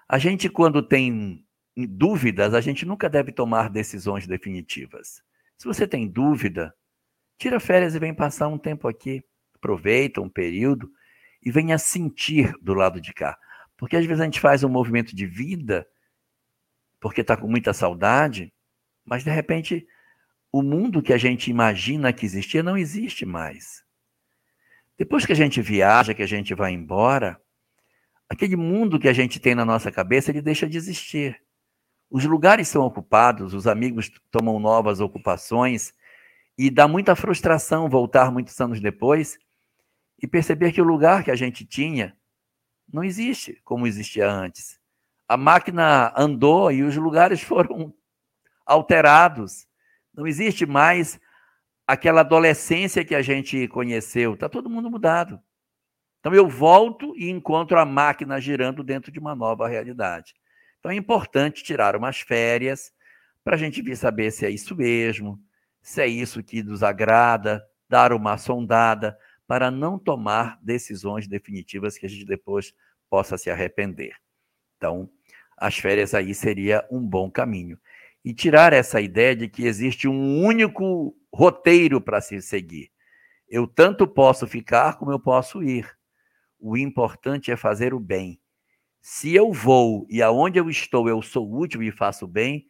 A 0.08 0.18
gente, 0.18 0.50
quando 0.50 0.82
tem 0.82 1.46
dúvidas, 1.78 2.56
a 2.56 2.62
gente 2.62 2.84
nunca 2.84 3.08
deve 3.08 3.32
tomar 3.32 3.70
decisões 3.70 4.26
definitivas. 4.26 5.22
Se 5.56 5.68
você 5.68 5.88
tem 5.88 6.08
dúvida, 6.08 6.74
tira 7.38 7.60
férias 7.60 7.94
e 7.94 8.00
vem 8.00 8.12
passar 8.12 8.48
um 8.48 8.58
tempo 8.58 8.88
aqui. 8.88 9.24
Aproveita 9.54 10.20
um 10.20 10.30
período 10.30 10.92
e 11.40 11.52
venha 11.52 11.78
sentir 11.78 12.52
do 12.62 12.74
lado 12.74 13.00
de 13.00 13.14
cá. 13.14 13.38
Porque 13.78 13.96
às 13.96 14.06
vezes 14.06 14.20
a 14.20 14.26
gente 14.26 14.40
faz 14.40 14.64
um 14.64 14.70
movimento 14.70 15.16
de 15.16 15.28
vida 15.28 15.88
porque 17.00 17.22
está 17.22 17.38
com 17.38 17.48
muita 17.48 17.72
saudade, 17.72 18.52
mas 19.06 19.24
de 19.24 19.30
repente 19.30 19.88
o 20.52 20.62
mundo 20.62 21.02
que 21.02 21.14
a 21.14 21.18
gente 21.18 21.50
imagina 21.50 22.12
que 22.12 22.26
existia 22.26 22.64
não 22.64 22.78
existe 22.78 23.26
mais. 23.26 23.84
Depois 24.98 25.26
que 25.26 25.32
a 25.32 25.36
gente 25.36 25.62
viaja, 25.62 26.14
que 26.14 26.24
a 26.24 26.28
gente 26.28 26.54
vai 26.54 26.72
embora, 26.72 27.40
aquele 28.28 28.56
mundo 28.56 29.00
que 29.00 29.08
a 29.08 29.14
gente 29.14 29.40
tem 29.40 29.56
na 29.56 29.64
nossa 29.64 29.92
cabeça, 29.92 30.32
ele 30.32 30.42
deixa 30.42 30.68
de 30.68 30.78
existir. 30.78 31.42
Os 32.10 32.26
lugares 32.26 32.68
são 32.68 32.84
ocupados, 32.84 33.54
os 33.54 33.68
amigos 33.68 34.12
tomam 34.32 34.60
novas 34.60 35.00
ocupações 35.00 35.94
e 36.58 36.70
dá 36.70 36.88
muita 36.88 37.16
frustração 37.16 37.88
voltar 37.88 38.32
muitos 38.32 38.60
anos 38.60 38.82
depois 38.82 39.38
e 40.22 40.28
perceber 40.28 40.72
que 40.72 40.82
o 40.82 40.86
lugar 40.86 41.24
que 41.24 41.32
a 41.32 41.36
gente 41.36 41.66
tinha 41.66 42.18
não 42.92 43.04
existe 43.04 43.62
como 43.64 43.88
existia 43.88 44.30
antes. 44.30 44.80
A 45.28 45.38
máquina 45.38 46.12
andou 46.18 46.72
e 46.72 46.84
os 46.84 46.96
lugares 46.98 47.40
foram 47.44 47.94
alterados. 48.66 49.69
Não 50.14 50.28
existe 50.28 50.66
mais 50.66 51.20
aquela 51.88 52.22
adolescência 52.22 53.04
que 53.04 53.16
a 53.16 53.22
gente 53.22 53.68
conheceu. 53.68 54.34
Está 54.34 54.48
todo 54.48 54.70
mundo 54.70 54.92
mudado. 54.92 55.42
Então 56.20 56.34
eu 56.34 56.48
volto 56.48 57.16
e 57.16 57.30
encontro 57.30 57.80
a 57.80 57.86
máquina 57.86 58.40
girando 58.40 58.84
dentro 58.84 59.12
de 59.12 59.20
uma 59.20 59.36
nova 59.36 59.68
realidade. 59.68 60.36
Então 60.80 60.92
é 60.92 60.96
importante 60.96 61.64
tirar 61.64 61.96
umas 61.96 62.20
férias 62.20 62.92
para 63.44 63.56
a 63.56 63.58
gente 63.58 63.82
vir 63.82 63.96
saber 63.96 64.32
se 64.32 64.46
é 64.46 64.50
isso 64.50 64.76
mesmo, 64.76 65.42
se 65.82 66.02
é 66.02 66.08
isso 66.08 66.44
que 66.44 66.62
nos 66.62 66.84
agrada, 66.84 67.66
dar 67.88 68.14
uma 68.14 68.38
sondada 68.38 69.18
para 69.48 69.72
não 69.72 69.98
tomar 69.98 70.60
decisões 70.62 71.28
definitivas 71.28 71.98
que 71.98 72.06
a 72.06 72.10
gente 72.10 72.26
depois 72.26 72.74
possa 73.10 73.38
se 73.38 73.50
arrepender. 73.50 74.14
Então, 74.78 75.10
as 75.58 75.78
férias 75.78 76.14
aí 76.14 76.36
seria 76.36 76.86
um 76.92 77.02
bom 77.02 77.32
caminho 77.32 77.80
e 78.24 78.34
tirar 78.34 78.74
essa 78.74 79.00
ideia 79.00 79.36
de 79.36 79.48
que 79.48 79.66
existe 79.66 80.08
um 80.08 80.44
único 80.44 81.16
roteiro 81.34 82.02
para 82.02 82.22
se 82.22 82.42
seguir. 82.42 82.92
Eu 83.48 83.66
tanto 83.68 84.08
posso 84.08 84.46
ficar 84.46 84.98
como 84.98 85.12
eu 85.12 85.20
posso 85.20 85.64
ir. 85.64 85.90
O 86.60 86.78
importante 86.78 87.52
é 87.52 87.56
fazer 87.56 87.94
o 87.94 88.00
bem. 88.00 88.40
Se 89.02 89.34
eu 89.34 89.52
vou 89.52 90.06
e 90.10 90.22
aonde 90.22 90.60
eu 90.60 90.70
estou 90.70 91.08
eu 91.08 91.22
sou 91.22 91.52
útil 91.52 91.82
e 91.82 91.92
faço 91.92 92.28
bem, 92.28 92.66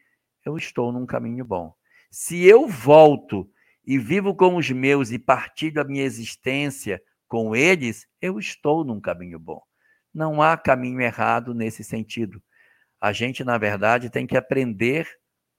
eu 0.46 0.58
estou 0.58 0.92
num 0.92 1.06
caminho 1.06 1.44
bom. 1.44 1.74
Se 2.12 2.46
eu 2.46 2.68
volto 2.68 3.50
e 3.86 3.98
vivo 3.98 4.36
com 4.36 4.56
os 4.56 4.70
meus 4.70 5.12
e 5.12 5.20
partilho 5.20 5.82
a 5.82 5.84
minha 5.84 6.04
existência 6.04 7.02
com 7.28 7.56
eles, 7.56 8.08
eu 8.22 8.40
estou 8.40 8.84
num 8.84 9.02
caminho 9.02 9.40
bom. 9.40 9.62
Não 10.14 10.42
há 10.42 10.56
caminho 10.58 11.02
errado 11.02 11.54
nesse 11.54 11.84
sentido. 11.84 12.42
A 13.02 13.12
gente, 13.12 13.44
na 13.44 13.58
verdade, 13.58 14.10
tem 14.10 14.28
que 14.28 14.38
aprender 14.38 15.08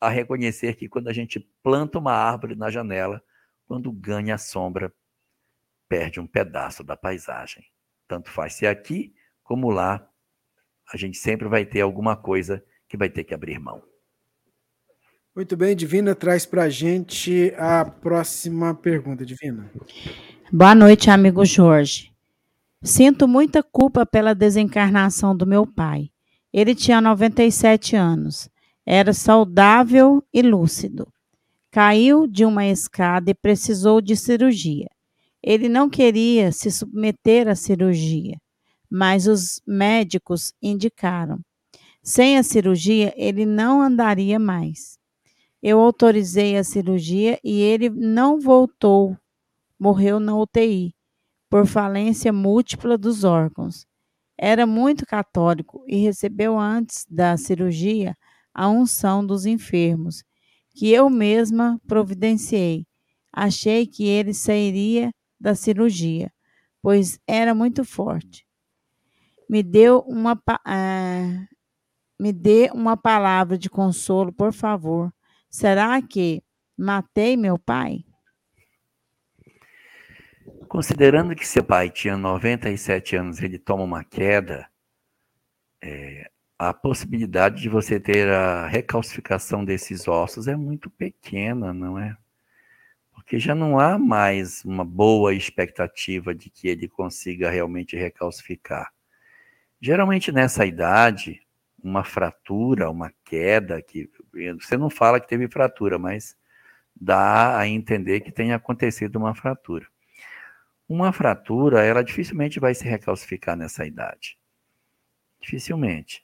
a 0.01 0.09
reconhecer 0.09 0.77
que 0.77 0.89
quando 0.89 1.09
a 1.09 1.13
gente 1.13 1.39
planta 1.63 1.99
uma 1.99 2.13
árvore 2.13 2.55
na 2.55 2.71
janela, 2.71 3.23
quando 3.67 3.93
ganha 3.93 4.37
a 4.37 4.39
sombra, 4.39 4.93
perde 5.89 6.19
um 6.19 6.27
pedaço 6.27 6.83
da 6.83 6.97
paisagem. 6.97 7.65
Tanto 8.09 8.31
faz 8.31 8.55
se 8.55 8.67
aqui 8.67 9.15
como 9.43 9.69
lá, 9.69 10.09
a 10.93 10.97
gente 10.97 11.19
sempre 11.19 11.49
vai 11.49 11.65
ter 11.65 11.81
alguma 11.81 12.17
coisa 12.17 12.65
que 12.89 12.97
vai 12.97 13.11
ter 13.11 13.25
que 13.25 13.35
abrir 13.35 13.59
mão. 13.59 13.83
Muito 15.35 15.57
bem, 15.57 15.77
Divina 15.77 16.15
traz 16.15 16.47
para 16.47 16.65
a 16.65 16.69
gente 16.69 17.55
a 17.57 17.85
próxima 17.85 18.75
pergunta, 18.75 19.25
Divina. 19.25 19.71
Boa 20.53 20.75
noite, 20.75 21.11
amigo 21.11 21.45
Jorge. 21.45 22.13
Sinto 22.83 23.29
muita 23.29 23.63
culpa 23.63 24.07
pela 24.07 24.35
desencarnação 24.35 25.37
do 25.37 25.47
meu 25.47 25.67
pai. 25.67 26.11
Ele 26.53 26.75
tinha 26.75 27.01
97 27.01 27.95
anos, 27.95 28.49
era 28.93 29.13
saudável 29.13 30.21
e 30.35 30.43
lúcido. 30.43 31.07
Caiu 31.71 32.27
de 32.27 32.45
uma 32.45 32.67
escada 32.67 33.31
e 33.31 33.35
precisou 33.35 34.01
de 34.01 34.17
cirurgia. 34.17 34.89
Ele 35.41 35.69
não 35.69 35.89
queria 35.89 36.51
se 36.51 36.73
submeter 36.73 37.47
à 37.47 37.55
cirurgia, 37.55 38.37
mas 38.91 39.29
os 39.29 39.63
médicos 39.65 40.53
indicaram. 40.61 41.39
Sem 42.03 42.37
a 42.37 42.43
cirurgia, 42.43 43.15
ele 43.17 43.47
não 43.47 43.81
andaria 43.81 44.41
mais. 44.41 44.99
Eu 45.63 45.79
autorizei 45.79 46.57
a 46.57 46.65
cirurgia 46.65 47.39
e 47.45 47.61
ele 47.61 47.89
não 47.91 48.41
voltou. 48.41 49.17
Morreu 49.79 50.19
na 50.19 50.37
UTI, 50.37 50.93
por 51.49 51.65
falência 51.65 52.33
múltipla 52.33 52.99
dos 52.99 53.23
órgãos. 53.23 53.87
Era 54.37 54.67
muito 54.67 55.07
católico 55.07 55.85
e 55.87 55.99
recebeu 55.99 56.59
antes 56.59 57.07
da 57.09 57.37
cirurgia 57.37 58.17
a 58.55 58.69
unção 58.69 59.25
dos 59.25 59.47
enfermos, 59.47 60.23
que 60.75 60.91
eu 60.91 61.09
mesma 61.11 61.81
providenciei. 61.87 62.87
Achei 63.33 63.87
que 63.87 64.05
ele 64.07 64.35
sairia 64.35 65.13
da 65.39 65.55
cirurgia, 65.55 66.33
pois 66.83 67.19
era 67.27 67.55
muito 67.55 67.85
forte. 67.85 68.47
Me 69.49 69.63
deu 69.63 70.01
uma 70.01 70.35
uh, 70.35 71.51
me 72.21 72.33
dê 72.33 72.71
uma 72.75 72.97
palavra 72.97 73.57
de 73.57 73.71
consolo, 73.71 74.33
por 74.33 74.53
favor. 74.53 75.11
Será 75.49 76.01
que 76.03 76.43
matei 76.77 77.37
meu 77.37 77.59
pai? 77.59 78.05
Considerando 80.69 81.35
que 81.35 81.47
seu 81.47 81.65
pai 81.65 81.91
tinha 81.91 82.17
97 82.17 83.17
anos, 83.17 83.43
ele 83.43 83.59
toma 83.59 83.83
uma 83.83 84.05
queda, 84.05 84.69
é, 85.83 86.31
a 86.63 86.75
possibilidade 86.75 87.63
de 87.63 87.71
você 87.71 87.99
ter 87.99 88.29
a 88.29 88.67
recalcificação 88.67 89.65
desses 89.65 90.07
ossos 90.07 90.47
é 90.47 90.55
muito 90.55 90.91
pequena, 90.91 91.73
não 91.73 91.99
é? 91.99 92.15
Porque 93.15 93.39
já 93.39 93.55
não 93.55 93.81
há 93.81 93.99
mais 93.99 94.63
uma 94.63 94.85
boa 94.85 95.33
expectativa 95.33 96.35
de 96.35 96.51
que 96.51 96.69
ele 96.69 96.87
consiga 96.87 97.49
realmente 97.49 97.97
recalcificar. 97.97 98.93
Geralmente 99.81 100.31
nessa 100.31 100.67
idade, 100.67 101.41
uma 101.83 102.05
fratura, 102.05 102.91
uma 102.91 103.11
queda, 103.25 103.81
que 103.81 104.11
você 104.61 104.77
não 104.77 104.91
fala 104.91 105.19
que 105.19 105.27
teve 105.27 105.49
fratura, 105.49 105.99
mas 105.99 106.37
dá 106.95 107.59
a 107.59 107.67
entender 107.67 108.21
que 108.21 108.31
tenha 108.31 108.57
acontecido 108.57 109.17
uma 109.17 109.35
fratura. 109.35 109.87
Uma 110.87 111.11
fratura, 111.11 111.83
ela 111.83 112.05
dificilmente 112.05 112.61
vai 112.61 112.75
se 112.75 112.85
recalcificar 112.85 113.57
nessa 113.57 113.87
idade. 113.87 114.37
Dificilmente. 115.41 116.23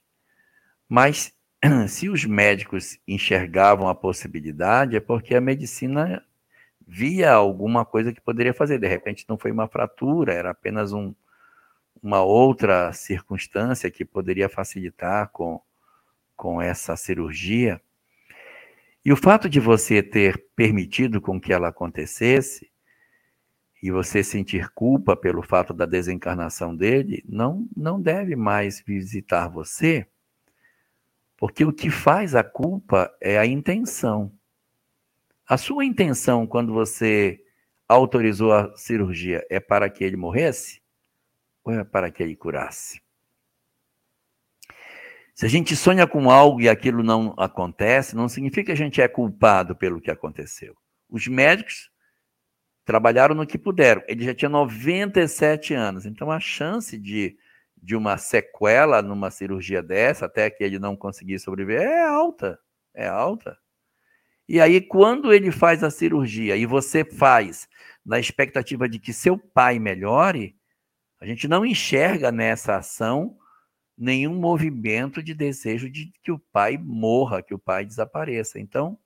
Mas 0.87 1.33
se 1.87 2.09
os 2.09 2.23
médicos 2.25 2.99
enxergavam 3.07 3.87
a 3.87 3.95
possibilidade, 3.95 4.95
é 4.95 4.99
porque 4.99 5.35
a 5.35 5.41
medicina 5.41 6.23
via 6.87 7.33
alguma 7.33 7.83
coisa 7.85 8.13
que 8.13 8.21
poderia 8.21 8.53
fazer. 8.53 8.79
De 8.79 8.87
repente 8.87 9.25
não 9.27 9.37
foi 9.37 9.51
uma 9.51 9.67
fratura, 9.67 10.33
era 10.33 10.51
apenas 10.51 10.93
um, 10.93 11.13
uma 12.01 12.23
outra 12.23 12.93
circunstância 12.93 13.91
que 13.91 14.05
poderia 14.05 14.47
facilitar 14.47 15.29
com, 15.29 15.61
com 16.35 16.61
essa 16.61 16.95
cirurgia. 16.95 17.81
E 19.03 19.11
o 19.11 19.17
fato 19.17 19.49
de 19.49 19.59
você 19.59 20.01
ter 20.01 20.45
permitido 20.55 21.19
com 21.19 21.39
que 21.39 21.51
ela 21.51 21.69
acontecesse 21.69 22.69
e 23.81 23.91
você 23.91 24.23
sentir 24.23 24.69
culpa 24.69 25.15
pelo 25.15 25.41
fato 25.41 25.73
da 25.73 25.85
desencarnação 25.85 26.75
dele, 26.75 27.23
não, 27.27 27.67
não 27.75 28.01
deve 28.01 28.35
mais 28.35 28.81
visitar 28.81 29.47
você, 29.47 30.07
porque 31.37 31.63
o 31.63 31.71
que 31.71 31.89
faz 31.89 32.35
a 32.35 32.43
culpa 32.43 33.15
é 33.21 33.37
a 33.37 33.45
intenção. 33.45 34.31
A 35.47 35.55
sua 35.57 35.85
intenção 35.85 36.45
quando 36.45 36.73
você 36.73 37.39
autorizou 37.87 38.51
a 38.51 38.75
cirurgia 38.75 39.45
é 39.49 39.59
para 39.59 39.89
que 39.89 40.03
ele 40.03 40.17
morresse 40.17 40.81
ou 41.63 41.71
é 41.71 41.83
para 41.83 42.11
que 42.11 42.21
ele 42.21 42.35
curasse? 42.35 43.01
Se 45.33 45.45
a 45.45 45.49
gente 45.49 45.75
sonha 45.75 46.07
com 46.07 46.31
algo 46.31 46.59
e 46.59 46.67
aquilo 46.67 47.03
não 47.03 47.35
acontece, 47.37 48.15
não 48.15 48.27
significa 48.27 48.65
que 48.65 48.71
a 48.71 48.75
gente 48.75 48.99
é 48.99 49.07
culpado 49.07 49.75
pelo 49.75 50.01
que 50.01 50.09
aconteceu. 50.09 50.75
Os 51.07 51.27
médicos 51.27 51.91
trabalharam 52.83 53.35
no 53.35 53.45
que 53.45 53.57
puderam. 53.57 54.01
Ele 54.07 54.25
já 54.25 54.33
tinha 54.33 54.49
97 54.49 55.75
anos, 55.75 56.07
então 56.07 56.31
a 56.31 56.39
chance 56.39 56.97
de, 56.97 57.37
de 57.81 57.95
uma 57.95 58.17
sequela 58.17 59.01
numa 59.01 59.31
cirurgia 59.31 59.81
dessa, 59.81 60.25
até 60.25 60.49
que 60.49 60.63
ele 60.63 60.79
não 60.79 60.95
conseguir 60.95 61.39
sobreviver, 61.39 61.81
é 61.81 62.05
alta. 62.05 62.59
É 62.93 63.07
alta. 63.07 63.57
E 64.47 64.59
aí, 64.61 64.79
quando 64.81 65.33
ele 65.33 65.51
faz 65.51 65.83
a 65.83 65.91
cirurgia 65.91 66.55
e 66.55 66.65
você 66.65 67.03
faz 67.03 67.67
na 68.05 68.19
expectativa 68.19 68.87
de 68.87 68.97
que 68.97 69.11
seu 69.13 69.37
pai 69.37 69.77
melhore, 69.77 70.55
a 71.19 71.25
gente 71.25 71.47
não 71.47 71.65
enxerga 71.65 72.31
nessa 72.31 72.77
ação 72.77 73.37
nenhum 73.97 74.35
movimento 74.35 75.21
de 75.21 75.33
desejo 75.33 75.89
de 75.89 76.11
que 76.23 76.31
o 76.31 76.39
pai 76.39 76.77
morra, 76.77 77.41
que 77.41 77.53
o 77.53 77.59
pai 77.59 77.85
desapareça. 77.85 78.59
Então, 78.59 78.97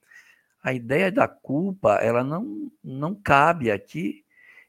a 0.62 0.74
ideia 0.74 1.12
da 1.12 1.28
culpa, 1.28 1.96
ela 1.96 2.24
não, 2.24 2.72
não 2.84 3.16
cabe 3.16 3.72
aqui 3.72 4.24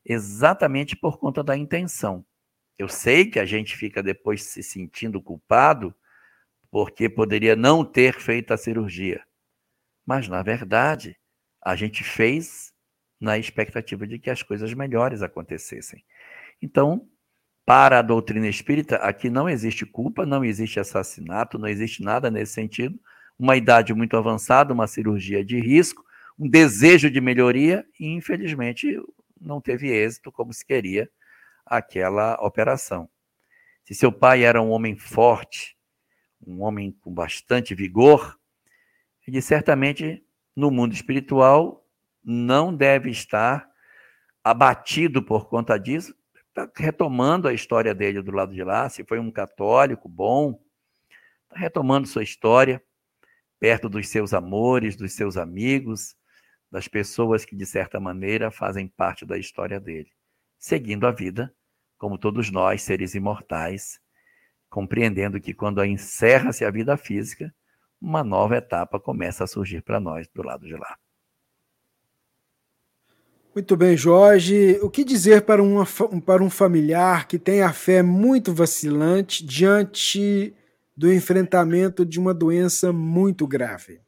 exatamente 0.04 0.96
por 0.96 1.18
conta 1.18 1.42
da 1.42 1.56
intenção. 1.56 2.24
Eu 2.78 2.88
sei 2.88 3.26
que 3.26 3.38
a 3.38 3.44
gente 3.44 3.76
fica 3.76 4.02
depois 4.02 4.42
se 4.42 4.62
sentindo 4.62 5.20
culpado 5.20 5.94
porque 6.70 7.08
poderia 7.08 7.54
não 7.54 7.84
ter 7.84 8.14
feito 8.14 8.52
a 8.52 8.56
cirurgia. 8.56 9.22
Mas, 10.06 10.26
na 10.26 10.42
verdade, 10.42 11.16
a 11.62 11.76
gente 11.76 12.02
fez 12.02 12.72
na 13.20 13.38
expectativa 13.38 14.06
de 14.06 14.18
que 14.18 14.30
as 14.30 14.42
coisas 14.42 14.72
melhores 14.74 15.22
acontecessem. 15.22 16.02
Então, 16.60 17.08
para 17.64 18.00
a 18.00 18.02
doutrina 18.02 18.48
espírita, 18.48 18.96
aqui 18.96 19.30
não 19.30 19.48
existe 19.48 19.86
culpa, 19.86 20.26
não 20.26 20.44
existe 20.44 20.80
assassinato, 20.80 21.58
não 21.58 21.68
existe 21.68 22.02
nada 22.02 22.30
nesse 22.30 22.52
sentido, 22.52 22.98
uma 23.38 23.56
idade 23.56 23.94
muito 23.94 24.16
avançada, 24.16 24.72
uma 24.72 24.88
cirurgia 24.88 25.44
de 25.44 25.60
risco, 25.60 26.04
um 26.38 26.48
desejo 26.48 27.10
de 27.10 27.20
melhoria 27.20 27.86
e, 28.00 28.06
infelizmente, 28.06 29.00
não 29.40 29.60
teve 29.60 29.88
êxito 29.88 30.32
como 30.32 30.52
se 30.52 30.64
queria 30.64 31.08
aquela 31.64 32.34
operação. 32.40 33.08
Se 33.84 33.94
seu 33.94 34.12
pai 34.12 34.44
era 34.44 34.60
um 34.60 34.70
homem 34.70 34.96
forte, 34.96 35.76
um 36.46 36.62
homem 36.62 36.92
com 37.00 37.12
bastante 37.12 37.74
vigor, 37.74 38.38
ele 39.26 39.40
certamente 39.40 40.24
no 40.54 40.70
mundo 40.70 40.92
espiritual 40.92 41.86
não 42.22 42.74
deve 42.74 43.10
estar 43.10 43.68
abatido 44.44 45.22
por 45.22 45.48
conta 45.48 45.78
disso, 45.78 46.14
está 46.48 46.70
retomando 46.76 47.48
a 47.48 47.54
história 47.54 47.94
dele 47.94 48.20
do 48.20 48.32
lado 48.32 48.52
de 48.52 48.62
lá, 48.62 48.88
se 48.88 49.04
foi 49.04 49.18
um 49.18 49.30
católico 49.30 50.08
bom, 50.08 50.60
está 51.44 51.58
retomando 51.58 52.06
sua 52.06 52.22
história, 52.22 52.82
perto 53.58 53.88
dos 53.88 54.08
seus 54.08 54.34
amores, 54.34 54.96
dos 54.96 55.12
seus 55.12 55.36
amigos, 55.36 56.16
das 56.70 56.88
pessoas 56.88 57.44
que, 57.44 57.54
de 57.54 57.66
certa 57.66 58.00
maneira, 58.00 58.50
fazem 58.50 58.88
parte 58.88 59.24
da 59.24 59.38
história 59.38 59.78
dele, 59.78 60.10
seguindo 60.62 61.08
a 61.08 61.10
vida, 61.10 61.52
como 61.98 62.16
todos 62.16 62.48
nós, 62.48 62.82
seres 62.82 63.16
imortais, 63.16 63.98
compreendendo 64.70 65.40
que 65.40 65.52
quando 65.52 65.84
encerra-se 65.84 66.64
a 66.64 66.70
vida 66.70 66.96
física, 66.96 67.52
uma 68.00 68.22
nova 68.22 68.56
etapa 68.56 69.00
começa 69.00 69.42
a 69.42 69.46
surgir 69.48 69.82
para 69.82 69.98
nós 69.98 70.28
do 70.32 70.40
lado 70.40 70.64
de 70.64 70.74
lá. 70.74 70.96
Muito 73.52 73.76
bem, 73.76 73.96
Jorge. 73.96 74.78
O 74.82 74.88
que 74.88 75.02
dizer 75.02 75.42
para, 75.42 75.60
uma, 75.60 75.84
para 76.24 76.44
um 76.44 76.48
familiar 76.48 77.26
que 77.26 77.40
tem 77.40 77.60
a 77.60 77.72
fé 77.72 78.00
muito 78.00 78.54
vacilante 78.54 79.44
diante 79.44 80.54
do 80.96 81.12
enfrentamento 81.12 82.06
de 82.06 82.20
uma 82.20 82.32
doença 82.32 82.92
muito 82.92 83.48
grave? 83.48 84.00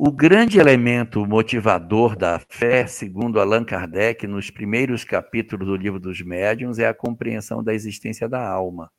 O 0.00 0.12
grande 0.12 0.60
elemento 0.60 1.26
motivador 1.26 2.14
da 2.14 2.38
fé, 2.38 2.86
segundo 2.86 3.40
Allan 3.40 3.64
Kardec, 3.64 4.28
nos 4.28 4.48
primeiros 4.48 5.02
capítulos 5.02 5.66
do 5.66 5.74
Livro 5.74 5.98
dos 5.98 6.20
Médiuns, 6.20 6.78
é 6.78 6.86
a 6.86 6.94
compreensão 6.94 7.64
da 7.64 7.74
existência 7.74 8.28
da 8.28 8.48
alma. 8.48 8.92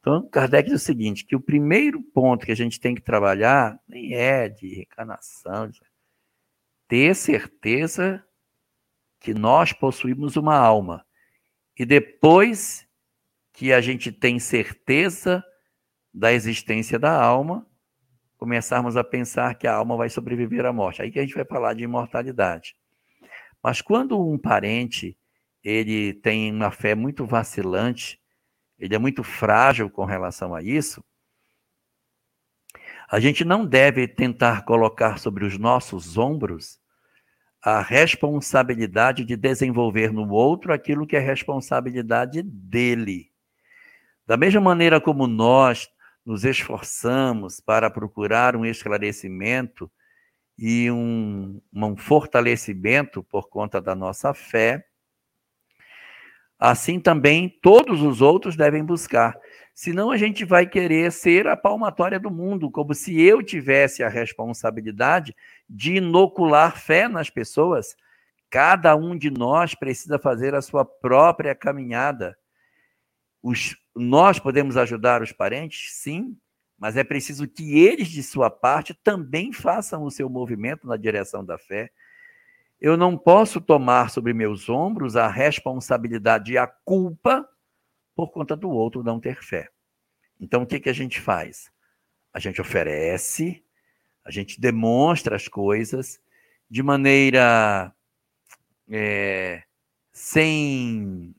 Então, 0.00 0.28
Kardec 0.28 0.68
diz 0.68 0.82
o 0.82 0.84
seguinte: 0.84 1.24
que 1.24 1.34
o 1.34 1.40
primeiro 1.40 2.02
ponto 2.02 2.44
que 2.44 2.52
a 2.52 2.54
gente 2.54 2.78
tem 2.78 2.94
que 2.94 3.00
trabalhar 3.00 3.80
nem 3.88 4.12
é 4.12 4.46
de 4.46 4.74
reencarnação, 4.74 5.70
ter 6.86 7.16
certeza 7.16 8.22
que 9.18 9.32
nós 9.32 9.72
possuímos 9.72 10.36
uma 10.36 10.54
alma. 10.54 11.02
E 11.78 11.86
depois 11.86 12.86
que 13.54 13.72
a 13.72 13.80
gente 13.80 14.12
tem 14.12 14.38
certeza 14.38 15.42
da 16.12 16.30
existência 16.30 16.98
da 16.98 17.18
alma, 17.18 17.66
começarmos 18.44 18.94
a 18.94 19.02
pensar 19.02 19.54
que 19.54 19.66
a 19.66 19.74
alma 19.74 19.96
vai 19.96 20.10
sobreviver 20.10 20.66
à 20.66 20.72
morte. 20.72 21.00
Aí 21.00 21.10
que 21.10 21.18
a 21.18 21.22
gente 21.22 21.34
vai 21.34 21.46
falar 21.46 21.72
de 21.72 21.82
imortalidade. 21.82 22.76
Mas 23.62 23.80
quando 23.80 24.20
um 24.20 24.36
parente 24.36 25.16
ele 25.62 26.12
tem 26.12 26.52
uma 26.52 26.70
fé 26.70 26.94
muito 26.94 27.24
vacilante, 27.24 28.20
ele 28.78 28.94
é 28.94 28.98
muito 28.98 29.24
frágil 29.24 29.88
com 29.88 30.04
relação 30.04 30.54
a 30.54 30.62
isso, 30.62 31.02
a 33.10 33.18
gente 33.18 33.46
não 33.46 33.64
deve 33.64 34.06
tentar 34.06 34.62
colocar 34.66 35.18
sobre 35.18 35.46
os 35.46 35.56
nossos 35.56 36.18
ombros 36.18 36.78
a 37.62 37.80
responsabilidade 37.80 39.24
de 39.24 39.36
desenvolver 39.36 40.12
no 40.12 40.30
outro 40.30 40.70
aquilo 40.70 41.06
que 41.06 41.16
é 41.16 41.18
responsabilidade 41.18 42.42
dele. 42.42 43.30
Da 44.26 44.36
mesma 44.36 44.60
maneira 44.60 45.00
como 45.00 45.26
nós 45.26 45.88
nos 46.24 46.44
esforçamos 46.44 47.60
para 47.60 47.90
procurar 47.90 48.56
um 48.56 48.64
esclarecimento 48.64 49.90
e 50.58 50.90
um, 50.90 51.60
um 51.72 51.96
fortalecimento 51.96 53.22
por 53.22 53.48
conta 53.48 53.80
da 53.80 53.94
nossa 53.94 54.32
fé, 54.32 54.86
assim 56.58 57.00
também 57.00 57.48
todos 57.60 58.00
os 58.00 58.22
outros 58.22 58.56
devem 58.56 58.84
buscar. 58.84 59.36
Senão 59.74 60.12
a 60.12 60.16
gente 60.16 60.44
vai 60.44 60.66
querer 60.66 61.10
ser 61.10 61.48
a 61.48 61.56
palmatória 61.56 62.18
do 62.20 62.30
mundo, 62.30 62.70
como 62.70 62.94
se 62.94 63.20
eu 63.20 63.42
tivesse 63.42 64.04
a 64.04 64.08
responsabilidade 64.08 65.34
de 65.68 65.96
inocular 65.96 66.78
fé 66.78 67.08
nas 67.08 67.28
pessoas. 67.28 67.96
Cada 68.48 68.94
um 68.94 69.18
de 69.18 69.30
nós 69.30 69.74
precisa 69.74 70.16
fazer 70.16 70.54
a 70.54 70.62
sua 70.62 70.84
própria 70.84 71.56
caminhada. 71.56 72.38
Os, 73.42 73.76
nós 73.94 74.38
podemos 74.38 74.76
ajudar 74.76 75.22
os 75.22 75.32
parentes? 75.32 75.92
Sim, 75.94 76.36
mas 76.78 76.96
é 76.96 77.04
preciso 77.04 77.46
que 77.46 77.78
eles, 77.78 78.08
de 78.08 78.22
sua 78.22 78.50
parte, 78.50 78.94
também 78.94 79.52
façam 79.52 80.04
o 80.04 80.10
seu 80.10 80.28
movimento 80.28 80.86
na 80.86 80.96
direção 80.96 81.44
da 81.44 81.56
fé. 81.56 81.90
Eu 82.80 82.96
não 82.96 83.16
posso 83.16 83.60
tomar 83.60 84.10
sobre 84.10 84.34
meus 84.34 84.68
ombros 84.68 85.16
a 85.16 85.28
responsabilidade 85.28 86.52
e 86.52 86.58
a 86.58 86.66
culpa 86.66 87.48
por 88.14 88.30
conta 88.30 88.56
do 88.56 88.68
outro 88.68 89.02
não 89.02 89.20
ter 89.20 89.42
fé. 89.42 89.70
Então, 90.40 90.62
o 90.62 90.66
que, 90.66 90.80
que 90.80 90.90
a 90.90 90.92
gente 90.92 91.20
faz? 91.20 91.72
A 92.32 92.38
gente 92.38 92.60
oferece, 92.60 93.64
a 94.24 94.30
gente 94.30 94.60
demonstra 94.60 95.36
as 95.36 95.48
coisas 95.48 96.20
de 96.68 96.82
maneira 96.82 97.94
é, 98.90 99.62
sem 100.12 101.34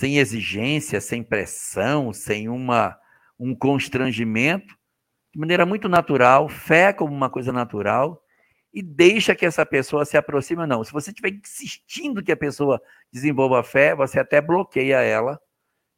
sem 0.00 0.16
exigência, 0.16 0.98
sem 0.98 1.22
pressão, 1.22 2.10
sem 2.10 2.48
uma, 2.48 2.98
um 3.38 3.54
constrangimento, 3.54 4.74
de 5.30 5.38
maneira 5.38 5.66
muito 5.66 5.90
natural, 5.90 6.48
fé 6.48 6.90
como 6.90 7.14
uma 7.14 7.28
coisa 7.28 7.52
natural, 7.52 8.24
e 8.72 8.82
deixa 8.82 9.34
que 9.34 9.44
essa 9.44 9.66
pessoa 9.66 10.06
se 10.06 10.16
aproxime 10.16 10.66
não. 10.66 10.82
Se 10.82 10.90
você 10.90 11.10
estiver 11.10 11.34
insistindo 11.34 12.22
que 12.22 12.32
a 12.32 12.36
pessoa 12.36 12.80
desenvolva 13.12 13.62
fé, 13.62 13.94
você 13.94 14.18
até 14.18 14.40
bloqueia 14.40 15.02
ela 15.02 15.38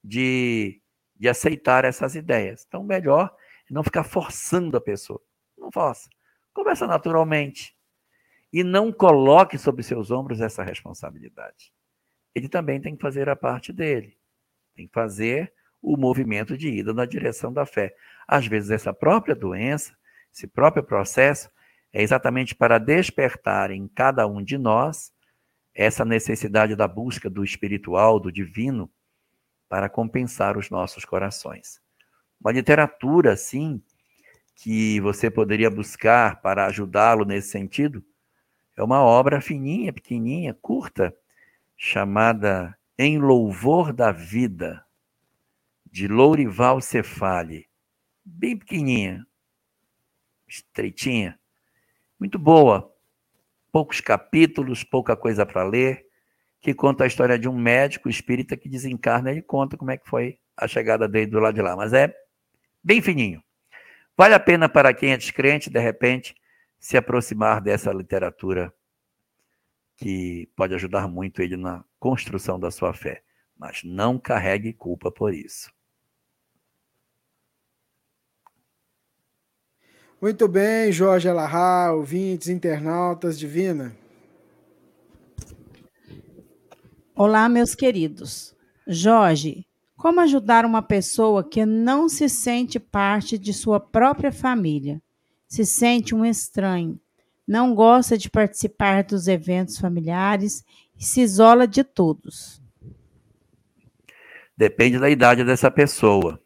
de, 0.02 0.82
de 1.14 1.28
aceitar 1.28 1.84
essas 1.84 2.16
ideias. 2.16 2.64
Então, 2.66 2.82
melhor 2.82 3.32
é 3.70 3.72
não 3.72 3.84
ficar 3.84 4.02
forçando 4.02 4.76
a 4.76 4.80
pessoa. 4.80 5.22
Não 5.56 5.70
força. 5.70 6.10
Conversa 6.52 6.88
naturalmente. 6.88 7.76
E 8.52 8.64
não 8.64 8.90
coloque 8.90 9.56
sobre 9.56 9.84
seus 9.84 10.10
ombros 10.10 10.40
essa 10.40 10.64
responsabilidade 10.64 11.72
ele 12.34 12.48
também 12.48 12.80
tem 12.80 12.96
que 12.96 13.02
fazer 13.02 13.28
a 13.28 13.36
parte 13.36 13.72
dele. 13.72 14.16
Tem 14.74 14.86
que 14.86 14.92
fazer 14.92 15.52
o 15.80 15.96
movimento 15.96 16.56
de 16.56 16.68
ida 16.68 16.94
na 16.94 17.04
direção 17.04 17.52
da 17.52 17.66
fé. 17.66 17.94
Às 18.26 18.46
vezes, 18.46 18.70
essa 18.70 18.92
própria 18.92 19.34
doença, 19.34 19.96
esse 20.32 20.46
próprio 20.46 20.82
processo, 20.82 21.50
é 21.92 22.02
exatamente 22.02 22.54
para 22.54 22.78
despertar 22.78 23.70
em 23.70 23.86
cada 23.88 24.26
um 24.26 24.42
de 24.42 24.56
nós 24.56 25.12
essa 25.74 26.04
necessidade 26.04 26.76
da 26.76 26.86
busca 26.86 27.28
do 27.28 27.44
espiritual, 27.44 28.20
do 28.20 28.30
divino, 28.30 28.90
para 29.68 29.88
compensar 29.88 30.56
os 30.56 30.70
nossos 30.70 31.04
corações. 31.04 31.80
Uma 32.40 32.52
literatura, 32.52 33.32
assim, 33.32 33.82
que 34.54 35.00
você 35.00 35.30
poderia 35.30 35.70
buscar 35.70 36.40
para 36.42 36.66
ajudá-lo 36.66 37.24
nesse 37.24 37.48
sentido, 37.48 38.04
é 38.76 38.82
uma 38.82 39.00
obra 39.00 39.40
fininha, 39.40 39.92
pequenininha, 39.92 40.54
curta, 40.54 41.14
chamada 41.76 42.76
Em 42.98 43.18
Louvor 43.18 43.92
da 43.92 44.12
Vida, 44.12 44.84
de 45.90 46.08
Lourival 46.08 46.80
Cefali. 46.80 47.68
Bem 48.24 48.56
pequenininha, 48.56 49.26
estreitinha, 50.46 51.38
muito 52.18 52.38
boa. 52.38 52.90
Poucos 53.72 54.00
capítulos, 54.00 54.84
pouca 54.84 55.16
coisa 55.16 55.46
para 55.46 55.64
ler, 55.64 56.06
que 56.60 56.72
conta 56.72 57.04
a 57.04 57.06
história 57.06 57.38
de 57.38 57.48
um 57.48 57.56
médico 57.56 58.08
espírita 58.08 58.56
que 58.56 58.68
desencarna 58.68 59.32
e 59.32 59.42
conta 59.42 59.76
como 59.76 59.90
é 59.90 59.96
que 59.96 60.08
foi 60.08 60.38
a 60.56 60.68
chegada 60.68 61.08
dele 61.08 61.26
do 61.26 61.40
lado 61.40 61.54
de 61.54 61.62
lá. 61.62 61.74
Mas 61.74 61.92
é 61.92 62.14
bem 62.84 63.02
fininho. 63.02 63.42
Vale 64.16 64.34
a 64.34 64.40
pena 64.40 64.68
para 64.68 64.94
quem 64.94 65.12
é 65.12 65.16
descrente, 65.16 65.70
de 65.70 65.80
repente, 65.80 66.34
se 66.78 66.96
aproximar 66.96 67.60
dessa 67.60 67.92
literatura 67.92 68.72
que 70.02 70.50
pode 70.56 70.74
ajudar 70.74 71.06
muito 71.06 71.40
ele 71.40 71.56
na 71.56 71.84
construção 72.00 72.58
da 72.58 72.72
sua 72.72 72.92
fé, 72.92 73.22
mas 73.56 73.82
não 73.84 74.18
carregue 74.18 74.72
culpa 74.72 75.12
por 75.12 75.32
isso. 75.32 75.72
Muito 80.20 80.48
bem, 80.48 80.90
Jorge 80.90 81.28
Alahá, 81.28 81.92
ouvintes, 81.92 82.48
internautas, 82.48 83.38
divina. 83.38 83.96
Olá, 87.14 87.48
meus 87.48 87.74
queridos. 87.76 88.56
Jorge, 88.88 89.64
como 89.96 90.20
ajudar 90.20 90.64
uma 90.64 90.82
pessoa 90.82 91.44
que 91.44 91.64
não 91.64 92.08
se 92.08 92.28
sente 92.28 92.80
parte 92.80 93.38
de 93.38 93.52
sua 93.52 93.78
própria 93.78 94.32
família? 94.32 95.00
Se 95.46 95.64
sente 95.64 96.12
um 96.12 96.24
estranho, 96.24 96.98
não 97.52 97.74
gosta 97.74 98.16
de 98.16 98.30
participar 98.30 99.04
dos 99.04 99.28
eventos 99.28 99.78
familiares 99.78 100.64
e 100.98 101.04
se 101.04 101.20
isola 101.20 101.68
de 101.68 101.84
todos. 101.84 102.62
Depende 104.56 104.98
da 104.98 105.10
idade 105.10 105.44
dessa 105.44 105.70
pessoa. 105.70 106.40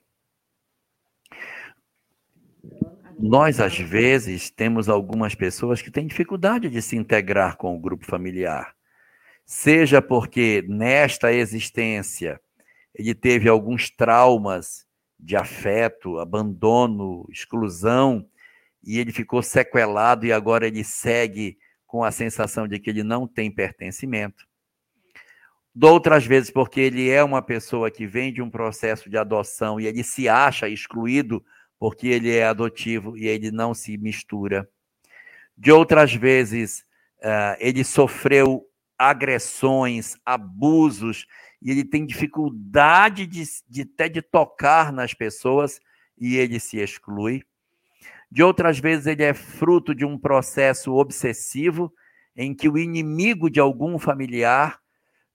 Nós, 3.17 3.61
às 3.61 3.79
vezes, 3.79 4.51
temos 4.51 4.89
algumas 4.89 5.33
pessoas 5.33 5.81
que 5.81 5.93
têm 5.93 6.09
dificuldade 6.09 6.69
de 6.69 6.83
se 6.83 6.97
integrar 6.97 7.57
com 7.57 7.77
o 7.77 7.81
grupo 7.81 8.05
familiar. 8.05 8.75
Seja 9.45 10.03
porque 10.03 10.65
nesta 10.69 11.33
existência 11.33 12.41
ele 12.93 13.15
teve 13.15 13.49
alguns 13.49 13.91
traumas 13.91 14.85
de 15.21 15.37
afeto, 15.37 16.19
abandono, 16.19 17.25
exclusão, 17.31 18.27
e 18.87 18.99
ele 18.99 19.13
ficou 19.13 19.43
sequelado 19.43 20.25
e 20.25 20.33
agora 20.33 20.67
ele 20.67 20.85
segue 20.85 21.59
com 21.87 22.05
a 22.05 22.13
sensação 22.13 22.69
de 22.69 22.79
que 22.79 22.89
ele 22.89 23.03
não 23.03 23.27
tem 23.27 23.51
pertencimento. 23.51 24.47
Outras 25.83 26.25
vezes 26.25 26.51
porque 26.51 26.81
ele 26.81 27.11
é 27.11 27.23
uma 27.23 27.43
pessoa 27.43 27.91
que 27.91 28.07
vem 28.07 28.33
de 28.33 28.41
um 28.41 28.49
processo 28.49 29.11
de 29.11 29.19
adoção 29.19 29.79
e 29.79 29.87
ele 29.87 30.03
se 30.03 30.29
acha 30.29 30.69
excluído 30.69 31.45
porque 31.79 32.07
ele 32.07 32.35
é 32.35 32.47
adotivo 32.47 33.17
e 33.19 33.27
ele 33.27 33.51
não 33.51 33.75
se 33.75 33.99
mistura. 33.99 34.67
De 35.57 35.71
outras 35.71 36.15
vezes, 36.15 36.81
uh, 37.19 37.57
ele 37.59 37.85
sofreu 37.85 38.65
agressões, 38.99 40.17
abusos, 40.25 41.27
e 41.61 41.71
ele 41.71 41.85
tem 41.85 42.07
dificuldade 42.07 43.27
de, 43.27 43.43
de 43.69 43.83
até 43.83 44.09
de 44.09 44.23
tocar 44.23 44.93
nas 44.93 45.13
pessoas 45.13 45.81
e 46.19 46.37
ele 46.37 46.59
se 46.59 46.79
exclui. 46.79 47.43
De 48.31 48.43
outras 48.43 48.79
vezes, 48.79 49.07
ele 49.07 49.23
é 49.23 49.33
fruto 49.35 49.95
de 49.95 50.05
um 50.05 50.19
processo 50.19 50.93
obsessivo 50.95 51.93
em 52.37 52.55
que 52.55 52.69
o 52.69 52.77
inimigo 52.77 53.49
de 53.49 53.61
algum 53.61 53.99
familiar 53.99 54.79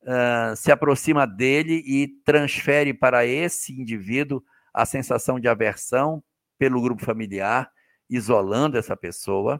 uh, 0.03 0.55
se 0.55 0.71
aproxima 0.71 1.25
dele 1.25 1.83
e 1.85 2.07
transfere 2.23 2.93
para 2.93 3.25
esse 3.25 3.73
indivíduo 3.73 4.43
a 4.73 4.85
sensação 4.85 5.39
de 5.39 5.47
aversão 5.47 6.23
pelo 6.57 6.81
grupo 6.81 7.03
familiar, 7.03 7.71
isolando 8.09 8.77
essa 8.77 8.95
pessoa. 8.95 9.59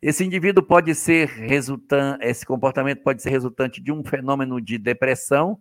Esse 0.00 0.24
indivíduo 0.24 0.62
pode 0.62 0.94
ser 0.94 1.28
resultante, 1.28 2.24
esse 2.24 2.46
comportamento 2.46 3.02
pode 3.02 3.20
ser 3.20 3.30
resultante 3.30 3.82
de 3.82 3.92
um 3.92 4.04
fenômeno 4.04 4.60
de 4.60 4.78
depressão, 4.78 5.60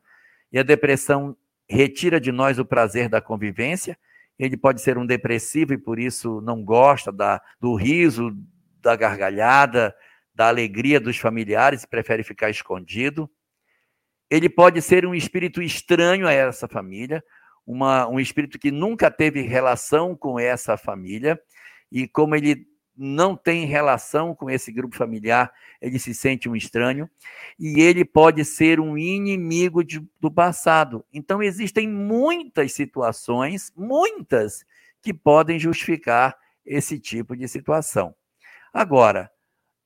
e 0.52 0.60
a 0.60 0.64
depressão 0.64 1.36
retira 1.70 2.20
de 2.22 2.32
nós 2.32 2.60
o 2.60 2.66
prazer 2.66 3.10
da 3.10 3.20
convivência, 3.20 3.98
ele 4.38 4.56
pode 4.56 4.82
ser 4.82 4.98
um 4.98 5.06
depressivo 5.06 5.74
e 5.74 5.78
por 5.78 6.00
isso 6.00 6.42
não 6.42 6.64
gosta 6.64 7.12
da, 7.12 7.42
do 7.60 7.74
riso, 7.76 8.32
da 8.82 8.96
gargalhada, 8.96 9.96
da 10.34 10.48
alegria 10.48 11.00
dos 11.00 11.18
familiares 11.18 11.84
e 11.84 11.88
prefere 11.88 12.24
ficar 12.24 12.50
escondido. 12.50 13.30
Ele 14.30 14.48
pode 14.48 14.82
ser 14.82 15.06
um 15.06 15.16
espírito 15.16 15.62
estranho 15.62 16.28
a 16.28 16.32
essa 16.32 16.68
família, 16.68 17.24
uma, 17.66 18.08
um 18.08 18.20
espírito 18.20 18.60
que 18.60 18.70
nunca 18.70 19.10
teve 19.10 19.42
relação 19.42 20.16
com 20.16 20.40
essa 20.40 20.78
família, 20.78 21.40
e 21.92 22.08
como 22.08 22.36
ele 22.36 22.68
não 22.98 23.36
tem 23.36 23.66
relação 23.66 24.34
com 24.34 24.50
esse 24.50 24.72
grupo 24.72 24.96
familiar, 24.96 25.52
ele 25.82 26.00
se 26.00 26.14
sente 26.14 26.50
um 26.50 26.56
estranho 26.56 27.10
e 27.60 27.80
ele 27.80 28.04
pode 28.04 28.44
ser 28.44 28.80
um 28.80 28.98
inimigo 28.98 29.84
de, 29.84 30.04
do 30.20 30.32
passado. 30.32 31.06
Então, 31.14 31.44
existem 31.44 31.88
muitas 31.88 32.74
situações, 32.74 33.72
muitas, 33.76 34.66
que 35.02 35.14
podem 35.14 35.60
justificar 35.60 36.36
esse 36.66 37.00
tipo 37.00 37.36
de 37.36 37.48
situação. 37.48 38.16
Agora, 38.74 39.32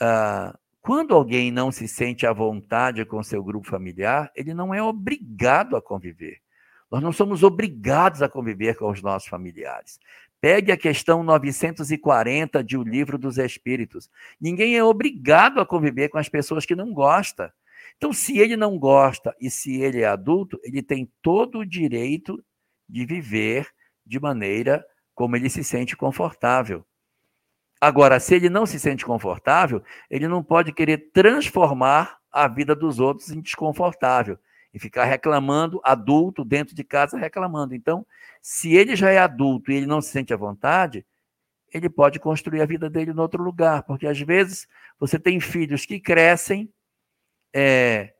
uh, 0.01 0.57
quando 0.81 1.13
alguém 1.13 1.51
não 1.51 1.71
se 1.71 1.87
sente 1.87 2.25
à 2.25 2.33
vontade 2.33 3.05
com 3.05 3.21
seu 3.21 3.43
grupo 3.43 3.67
familiar, 3.67 4.31
ele 4.35 4.53
não 4.53 4.73
é 4.73 4.81
obrigado 4.81 5.75
a 5.75 5.81
conviver. 5.81 6.39
Nós 6.89 7.01
não 7.01 7.11
somos 7.13 7.43
obrigados 7.43 8.21
a 8.21 8.27
conviver 8.27 8.75
com 8.75 8.89
os 8.89 9.01
nossos 9.01 9.29
familiares. 9.29 9.99
Pegue 10.41 10.71
a 10.71 10.77
questão 10.77 11.21
940 11.21 12.63
de 12.63 12.75
O 12.75 12.81
Livro 12.81 13.19
dos 13.19 13.37
Espíritos. 13.37 14.09
Ninguém 14.39 14.75
é 14.75 14.83
obrigado 14.83 15.61
a 15.61 15.65
conviver 15.65 16.09
com 16.09 16.17
as 16.17 16.27
pessoas 16.27 16.65
que 16.65 16.75
não 16.75 16.91
gosta. 16.91 17.53
Então, 17.95 18.11
se 18.11 18.39
ele 18.39 18.57
não 18.57 18.79
gosta 18.79 19.35
e 19.39 19.51
se 19.51 19.79
ele 19.79 20.01
é 20.01 20.07
adulto, 20.07 20.59
ele 20.63 20.81
tem 20.81 21.07
todo 21.21 21.59
o 21.59 21.65
direito 21.65 22.43
de 22.89 23.05
viver 23.05 23.69
de 24.03 24.19
maneira 24.19 24.83
como 25.13 25.35
ele 25.35 25.47
se 25.47 25.63
sente 25.63 25.95
confortável. 25.95 26.83
Agora, 27.79 28.19
se 28.19 28.33
ele 28.33 28.49
não 28.49 28.65
se 28.65 28.79
sente 28.79 29.05
confortável, 29.05 29.83
ele 30.09 30.27
não 30.27 30.43
pode 30.43 30.73
querer 30.73 31.11
transformar 31.13 32.17
a 32.31 32.47
vida 32.47 32.75
dos 32.75 32.99
outros 32.99 33.29
em 33.29 33.41
desconfortável 33.41 34.39
e 34.73 34.79
ficar 34.79 35.05
reclamando, 35.05 35.81
adulto, 35.83 36.45
dentro 36.45 36.73
de 36.73 36.83
casa 36.83 37.17
reclamando. 37.17 37.75
Então, 37.75 38.05
se 38.41 38.73
ele 38.73 38.95
já 38.95 39.09
é 39.09 39.17
adulto 39.17 39.71
e 39.71 39.75
ele 39.75 39.85
não 39.85 40.01
se 40.01 40.09
sente 40.09 40.33
à 40.33 40.37
vontade, 40.37 41.05
ele 41.73 41.89
pode 41.89 42.19
construir 42.19 42.61
a 42.61 42.65
vida 42.65 42.89
dele 42.89 43.11
em 43.11 43.19
outro 43.19 43.41
lugar, 43.41 43.83
porque 43.83 44.07
às 44.07 44.19
vezes 44.19 44.67
você 44.99 45.17
tem 45.17 45.39
filhos 45.39 45.85
que 45.85 45.99
crescem, 45.99 46.71
é, 47.53 48.13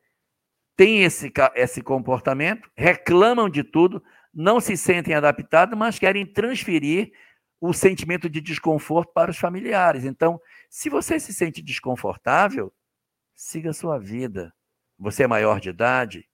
têm 0.76 1.03
esse, 1.03 1.32
esse 1.56 1.82
comportamento, 1.82 2.69
reclamam 2.76 3.49
de 3.49 3.64
tudo, 3.64 4.03
não 4.34 4.60
se 4.60 4.78
sentem 4.78 5.14
adaptados, 5.14 5.78
mas 5.78 5.99
querem 5.99 6.26
transferir 6.26 7.11
o 7.60 7.73
sentimento 7.73 8.30
de 8.30 8.41
desconforto 8.41 9.11
para 9.14 9.30
os 9.30 9.38
familiares. 9.38 10.06
Então, 10.06 10.41
se 10.69 10.90
você 10.90 11.19
se 11.19 11.34
sente 11.34 11.61
desconfortável, 11.61 12.73
siga 13.36 13.69
a 13.69 13.73
sua 13.73 13.99
vida. 13.99 14.53
Você 14.98 15.23
é 15.23 15.28
maior 15.28 15.60
de 15.60 15.69
idade, 15.69 16.28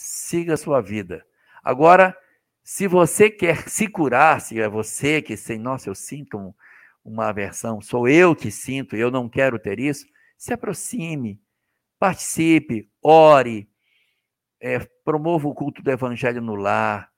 siga 0.00 0.54
a 0.54 0.56
sua 0.56 0.80
vida. 0.80 1.24
Agora, 1.62 2.16
se 2.62 2.86
você 2.86 3.30
quer 3.30 3.68
se 3.68 3.86
curar, 3.86 4.40
se 4.40 4.60
é 4.60 4.68
você 4.68 5.20
que 5.20 5.36
sente, 5.36 5.62
nossa, 5.62 5.88
eu 5.88 5.94
sinto 5.94 6.38
um, 6.38 6.54
uma 7.04 7.28
aversão, 7.28 7.80
sou 7.80 8.08
eu 8.08 8.34
que 8.34 8.50
sinto, 8.50 8.96
eu 8.96 9.10
não 9.10 9.28
quero 9.28 9.58
ter 9.58 9.78
isso, 9.78 10.06
se 10.36 10.52
aproxime, 10.52 11.40
participe, 11.98 12.90
ore, 13.02 13.68
é, 14.60 14.78
promova 15.04 15.48
o 15.48 15.54
culto 15.54 15.82
do 15.82 15.90
evangelho 15.90 16.40
no 16.40 16.54
lar, 16.54 17.10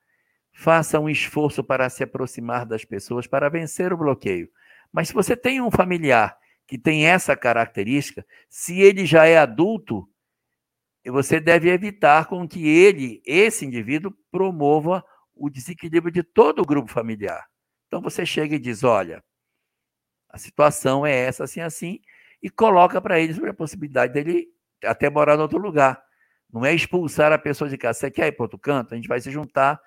faça 0.53 0.99
um 0.99 1.09
esforço 1.09 1.63
para 1.63 1.89
se 1.89 2.03
aproximar 2.03 2.67
das 2.67 2.85
pessoas, 2.85 3.27
para 3.27 3.49
vencer 3.49 3.93
o 3.93 3.97
bloqueio. 3.97 4.49
Mas 4.93 5.09
se 5.09 5.15
você 5.15 5.37
tem 5.37 5.61
um 5.61 5.71
familiar 5.71 6.37
que 6.67 6.79
tem 6.79 7.07
essa 7.07 7.37
característica, 7.37 8.25
se 8.49 8.81
ele 8.81 9.07
já 9.07 9.27
é 9.27 9.39
adulto, 9.39 10.09
você 11.11 11.41
deve 11.41 11.71
evitar 11.71 12.27
com 12.27 12.47
que 12.47 12.67
ele, 12.69 13.23
esse 13.27 13.65
indivíduo, 13.67 14.15
promova 14.31 15.05
o 15.35 15.51
desequilíbrio 15.51 16.13
de 16.13 16.23
todo 16.23 16.63
o 16.63 16.67
grupo 16.67 16.91
familiar. 16.91 17.47
Então 17.87 18.01
você 18.01 18.25
chega 18.25 18.55
e 18.55 18.59
diz: 18.59 18.85
olha, 18.85 19.23
a 20.29 20.39
situação 20.39 21.05
é 21.05 21.15
essa, 21.15 21.45
assim, 21.45 21.61
assim, 21.61 22.01
e 22.43 22.49
coloca 22.49 23.01
para 23.01 23.21
ele 23.21 23.35
sobre 23.35 23.51
a 23.51 23.55
possibilidade 23.55 24.13
dele 24.13 24.49
até 24.85 25.11
morar 25.11 25.37
em 25.37 25.41
outro 25.41 25.59
lugar. 25.59 26.03
Não 26.53 26.65
é 26.65 26.75
expulsar 26.75 27.33
a 27.33 27.39
pessoa 27.39 27.69
de 27.69 27.79
casa. 27.79 27.99
Você 27.99 28.11
quer 28.11 28.29
ir 28.29 28.33
para 28.33 28.45
outro 28.45 28.59
canto? 28.59 28.93
A 28.93 28.97
gente 28.97 29.09
vai 29.09 29.21
se 29.21 29.31
juntar, 29.31 29.81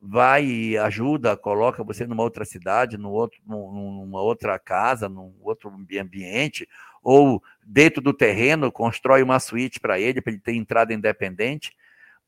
vai 0.00 0.76
ajuda, 0.76 1.36
coloca 1.36 1.82
você 1.84 2.06
numa 2.06 2.22
outra 2.22 2.44
cidade, 2.44 2.96
outro, 2.96 3.40
numa 3.46 4.20
outra 4.20 4.58
casa, 4.58 5.08
num 5.08 5.34
outro 5.40 5.70
ambiente, 5.70 6.68
ou 7.02 7.42
dentro 7.64 8.00
do 8.00 8.12
terreno, 8.12 8.72
constrói 8.72 9.22
uma 9.22 9.38
suíte 9.40 9.78
para 9.80 9.98
ele, 9.98 10.20
para 10.20 10.32
ele 10.32 10.40
ter 10.40 10.54
entrada 10.54 10.92
independente 10.92 11.72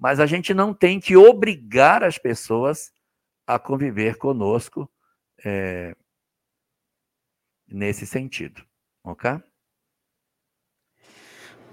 mas 0.01 0.19
a 0.19 0.25
gente 0.25 0.55
não 0.55 0.73
tem 0.73 0.99
que 0.99 1.15
obrigar 1.15 2.03
as 2.03 2.17
pessoas 2.17 2.91
a 3.47 3.59
conviver 3.59 4.17
conosco 4.17 4.91
é, 5.45 5.95
nesse 7.69 8.07
sentido, 8.07 8.65
ok? 9.05 9.39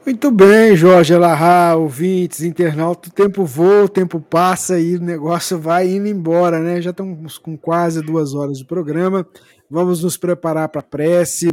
Muito 0.06 0.30
bem, 0.30 0.76
Jorge 0.76 1.14
Alahá, 1.14 1.76
ouvintes, 1.76 2.42
internautas, 2.42 3.12
o 3.12 3.14
tempo 3.14 3.46
voa, 3.46 3.86
o 3.86 3.90
tempo 3.90 4.20
passa 4.20 4.80
e 4.80 4.98
o 4.98 5.02
negócio 5.02 5.58
vai 5.58 5.88
indo 5.88 6.08
embora, 6.08 6.60
né? 6.60 6.82
Já 6.82 6.92
estamos 6.92 7.38
com 7.38 7.58
quase 7.58 8.02
duas 8.02 8.34
horas 8.34 8.58
de 8.58 8.66
programa, 8.66 9.26
vamos 9.70 10.04
nos 10.04 10.18
preparar 10.18 10.68
para 10.70 10.82
a 10.82 10.84
prece. 10.84 11.48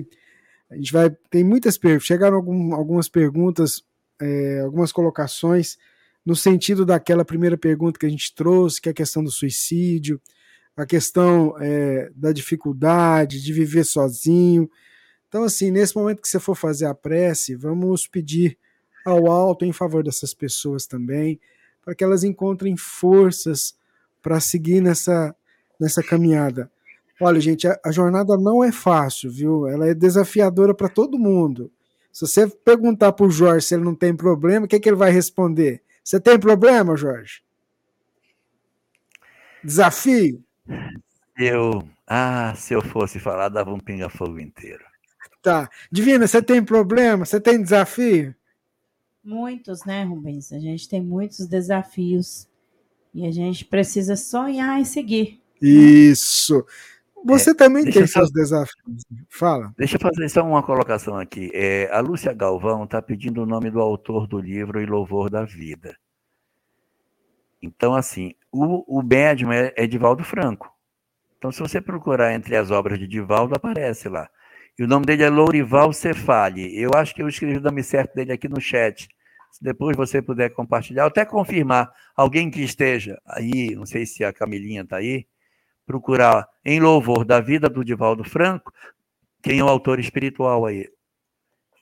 A 0.75 0.77
gente 0.77 0.93
vai, 0.93 1.11
tem 1.31 1.45
muitas 1.45 1.79
perguntas, 1.79 2.07
chegaram 2.07 2.37
algum, 2.37 2.75
algumas 2.75 3.09
perguntas, 3.09 3.83
é, 4.21 4.61
algumas 4.61 4.91
colocações 4.91 5.79
no 6.27 6.35
sentido 6.35 6.85
daquela 6.85 7.25
primeira 7.25 7.57
pergunta 7.57 7.99
que 7.99 8.07
a 8.07 8.11
gente 8.11 8.35
trouxe, 8.35 8.81
que 8.81 8.89
é 8.89 8.93
a 8.93 8.95
questão 8.95 9.23
do 9.23 9.31
suicídio, 9.31 10.21
a 10.77 10.85
questão 10.85 11.55
é, 11.61 12.11
da 12.17 12.33
dificuldade 12.33 13.43
de 13.43 13.53
viver 13.53 13.85
sozinho. 13.85 14.69
Então, 15.29 15.45
assim, 15.45 15.71
nesse 15.71 15.95
momento 15.95 16.21
que 16.21 16.29
você 16.29 16.41
for 16.41 16.57
fazer 16.57 16.87
a 16.87 16.95
prece, 16.95 17.55
vamos 17.55 18.09
pedir 18.09 18.59
ao 19.05 19.31
alto 19.31 19.65
em 19.65 19.73
favor 19.73 20.03
dessas 20.03 20.35
pessoas 20.35 20.87
também, 20.87 21.39
para 21.85 21.95
que 21.95 22.03
elas 22.03 22.25
encontrem 22.25 22.77
forças 22.77 23.77
para 24.23 24.41
seguir 24.41 24.81
nessa, 24.81 25.37
nessa 25.79 26.03
caminhada. 26.03 26.71
Olha, 27.21 27.41
gente, 27.41 27.67
a, 27.67 27.79
a, 27.85 27.93
jornada 27.93 28.37
não 28.37 28.63
é 28.63 28.73
fácil, 28.73 29.31
viu? 29.31 29.69
Ela 29.69 29.89
é 29.89 29.95
desafiadora 29.95 30.75
para 30.75 30.89
todo 30.89 31.19
mundo. 31.19 31.71
Se 32.13 32.27
você 32.27 32.49
perguntar 32.49 33.13
para 33.13 33.27
o 33.27 33.31
Jorge 33.31 33.67
se 33.67 33.75
ele 33.75 33.85
não 33.85 33.95
tem 33.95 34.15
problema, 34.15 34.67
o 34.67 34.69
que, 34.69 34.81
que 34.81 34.89
ele 34.89 34.97
vai 34.97 35.11
responder? 35.11 35.83
Você 36.03 36.21
tem 36.21 36.39
problema, 36.39 36.97
Jorge? 36.97 37.43
Desafio? 39.63 40.43
Eu. 41.39 41.83
Ah, 42.07 42.53
se 42.57 42.75
eu 42.75 42.83
fosse 42.83 43.19
falar, 43.19 43.49
dava 43.49 43.73
um 43.73 43.81
pinga-fogo 43.81 44.39
inteiro. 44.39 44.85
Tá. 45.43 45.71
Divina, 45.91 46.27
você 46.27 46.43
tem 46.43 46.63
problema? 46.63 47.25
Você 47.25 47.41
tem 47.41 47.63
desafio? 47.63 48.35
Muitos, 49.23 49.85
né, 49.85 50.05
Rubens? 50.05 50.53
A 50.53 50.59
gente 50.59 50.89
tem 50.89 51.03
muitos 51.03 51.47
desafios. 51.47 52.47
E 53.15 53.27
a 53.27 53.31
gente 53.31 53.65
precisa 53.65 54.17
sonhar 54.17 54.81
e 54.81 54.85
seguir. 54.85 55.41
Isso. 55.63 56.65
Você 57.25 57.51
é, 57.51 57.55
também 57.55 57.85
tem 57.85 58.07
seus 58.07 58.31
desafios. 58.31 59.03
Fala. 59.31 59.73
Deixa 59.79 59.97
eu 59.97 60.01
fazer 60.01 60.29
só 60.29 60.43
uma 60.43 60.63
colocação 60.63 61.19
aqui. 61.19 61.51
É, 61.55 61.89
a 61.91 62.01
Lúcia 62.01 62.33
Galvão 62.35 62.85
está 62.85 63.01
pedindo 63.01 63.43
o 63.43 63.47
nome 63.47 63.71
do 63.71 63.81
autor 63.81 64.27
do 64.27 64.39
livro 64.39 64.81
Em 64.81 64.87
Louvor 64.87 65.31
da 65.31 65.45
Vida. 65.45 65.97
Então, 67.63 67.95
assim, 67.95 68.35
o, 68.53 68.99
o 68.99 69.03
médium 69.03 69.51
é, 69.51 69.73
é 69.75 69.87
Divaldo 69.87 70.23
Franco. 70.23 70.71
Então, 71.39 71.51
se 71.51 71.61
você 71.61 71.81
procurar 71.81 72.35
entre 72.35 72.57
as 72.57 72.71
obras 72.71 72.99
de 72.99 73.07
Divaldo, 73.07 73.55
aparece 73.55 74.09
lá. 74.09 74.29
E 74.79 74.85
o 74.85 74.87
nome 74.87 75.07
dele 75.07 75.23
é 75.23 75.31
Lourival 75.31 75.93
Cefali. 75.93 76.79
Eu 76.79 76.91
acho 76.95 77.15
que 77.15 77.23
eu 77.23 77.29
escrevi 77.29 77.57
o 77.57 77.63
nome 77.63 77.83
certo 77.83 78.15
dele 78.15 78.33
aqui 78.33 78.49
no 78.49 78.61
chat. 78.61 79.09
Se 79.51 79.63
depois 79.63 79.97
você 79.97 80.21
puder 80.21 80.51
compartilhar, 80.51 81.07
até 81.07 81.25
confirmar, 81.25 81.91
alguém 82.15 82.51
que 82.51 82.61
esteja 82.61 83.19
aí, 83.25 83.75
não 83.75 83.87
sei 83.87 84.05
se 84.05 84.25
a 84.25 84.33
Camilinha 84.33 84.83
está 84.83 84.97
aí, 84.97 85.27
procurar 85.87 86.49
em 86.65 86.81
louvor 86.81 87.25
da 87.25 87.41
vida 87.41 87.69
do 87.69 87.85
Divaldo 87.85 88.25
Franco, 88.25 88.73
quem 89.43 89.59
é 89.59 89.65
o 89.65 89.69
autor 89.69 90.01
espiritual 90.01 90.65
aí. 90.65 90.91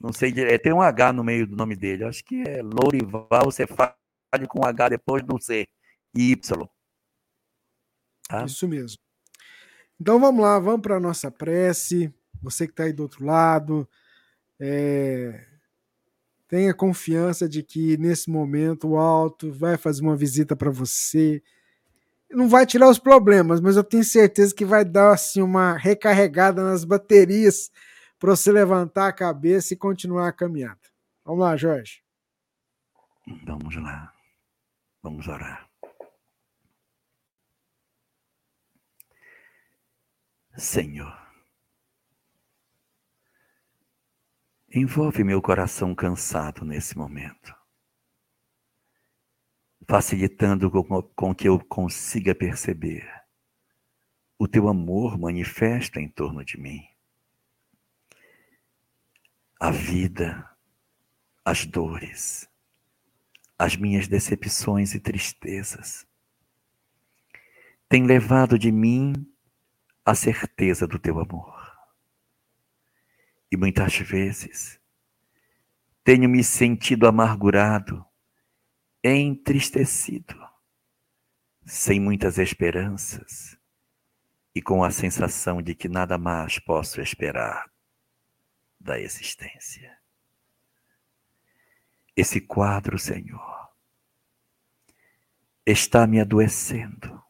Não 0.01 0.13
sei, 0.13 0.33
é, 0.37 0.59
tem 0.59 0.73
um 0.73 0.83
H 0.83 1.13
no 1.13 1.23
meio 1.23 1.47
do 1.47 1.55
nome 1.55 1.77
dele. 1.77 2.05
Acho 2.05 2.25
que 2.25 2.43
é 2.43 2.61
Lourival 2.61 3.51
Cefali 3.53 3.95
com 4.49 4.67
H 4.67 4.89
depois 4.89 5.23
do 5.23 5.41
C 5.41 5.69
e 6.13 6.33
Y. 6.33 6.69
Tá? 8.29 8.45
Isso 8.45 8.67
mesmo. 8.67 8.99
Então 10.01 10.19
vamos 10.19 10.43
lá, 10.43 10.59
vamos 10.59 10.81
para 10.81 10.97
a 10.97 11.01
nossa 11.01 11.31
prece. 11.31 12.13
Você 12.43 12.67
que 12.67 12.73
está 12.73 12.85
aí 12.85 12.93
do 12.93 13.05
outro 13.05 13.25
lado, 13.25 13.89
é... 14.59 15.47
tenha 16.49 16.75
confiança 16.75 17.49
de 17.49 17.63
que 17.63 17.97
nesse 17.99 18.29
momento 18.29 18.89
o 18.89 18.97
alto 18.97 19.53
vai 19.53 19.77
fazer 19.77 20.03
uma 20.03 20.17
visita 20.17 20.57
para 20.57 20.71
você, 20.71 21.41
não 22.33 22.49
vai 22.49 22.67
tirar 22.67 22.89
os 22.89 22.99
problemas, 22.99 23.61
mas 23.61 23.77
eu 23.77 23.85
tenho 23.85 24.05
certeza 24.05 24.55
que 24.55 24.65
vai 24.65 24.85
dar 24.85 25.13
assim 25.13 25.43
uma 25.43 25.77
recarregada 25.77 26.63
nas 26.63 26.85
baterias 26.85 27.71
para 28.19 28.35
você 28.35 28.51
levantar 28.51 29.09
a 29.09 29.13
cabeça 29.13 29.75
e 29.75 29.77
continuar 29.77 30.29
a 30.29 30.33
caminhada. 30.33 30.81
Vamos 31.25 31.41
lá, 31.41 31.57
Jorge. 31.57 32.03
Vamos 33.45 33.77
lá. 33.77 34.13
Vamos 35.03 35.29
orar. 35.29 35.69
Senhor, 40.57 41.23
Envolve 44.75 45.23
meu 45.23 45.43
coração 45.43 45.95
cansado 45.95 46.65
nesse 46.65 46.97
momento, 46.97 47.55
facilitando 49.93 50.71
com, 51.15 51.35
que 51.35 51.47
eu 51.47 51.59
consiga 51.59 52.35
perceber 52.35 53.07
o 54.39 54.49
teu 54.49 54.67
amor 54.67 55.19
manifesta 55.19 56.01
em 56.01 56.09
torno 56.09 56.43
de 56.43 56.59
mim. 56.59 56.83
A 59.61 59.71
vida, 59.71 60.49
as 61.45 61.67
dores, 61.67 62.49
as 63.59 63.77
minhas 63.77 64.09
decepções 64.09 64.95
e 64.95 64.99
tristezas 64.99 66.07
têm 67.87 68.07
levado 68.07 68.59
de 68.59 68.73
mim 68.73 69.13
a 70.07 70.15
certeza 70.15 70.87
do 70.87 70.99
teu 70.99 71.21
amor. 71.21 71.71
E 73.51 73.59
muitas 73.59 73.95
vezes 73.99 74.81
tenho 76.03 76.31
me 76.31 76.43
sentido 76.43 77.07
amargurado, 77.07 78.03
entristecido, 79.03 80.37
sem 81.65 81.99
muitas 81.99 82.39
esperanças 82.39 83.59
e 84.55 84.63
com 84.63 84.85
a 84.85 84.91
sensação 84.91 85.61
de 85.61 85.75
que 85.75 85.89
nada 85.89 86.17
mais 86.17 86.59
posso 86.59 87.01
esperar 87.01 87.71
da 88.79 89.01
existência. 89.01 89.99
Esse 92.15 92.41
quadro, 92.41 92.99
Senhor, 92.99 93.71
está 95.67 96.07
me 96.07 96.21
adoecendo 96.21 97.23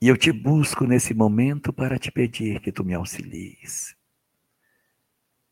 e 0.00 0.08
eu 0.08 0.16
te 0.16 0.32
busco 0.32 0.86
nesse 0.86 1.12
momento 1.12 1.72
para 1.72 1.98
te 1.98 2.10
pedir 2.10 2.60
que 2.60 2.72
tu 2.72 2.82
me 2.82 2.94
auxilies, 2.94 3.94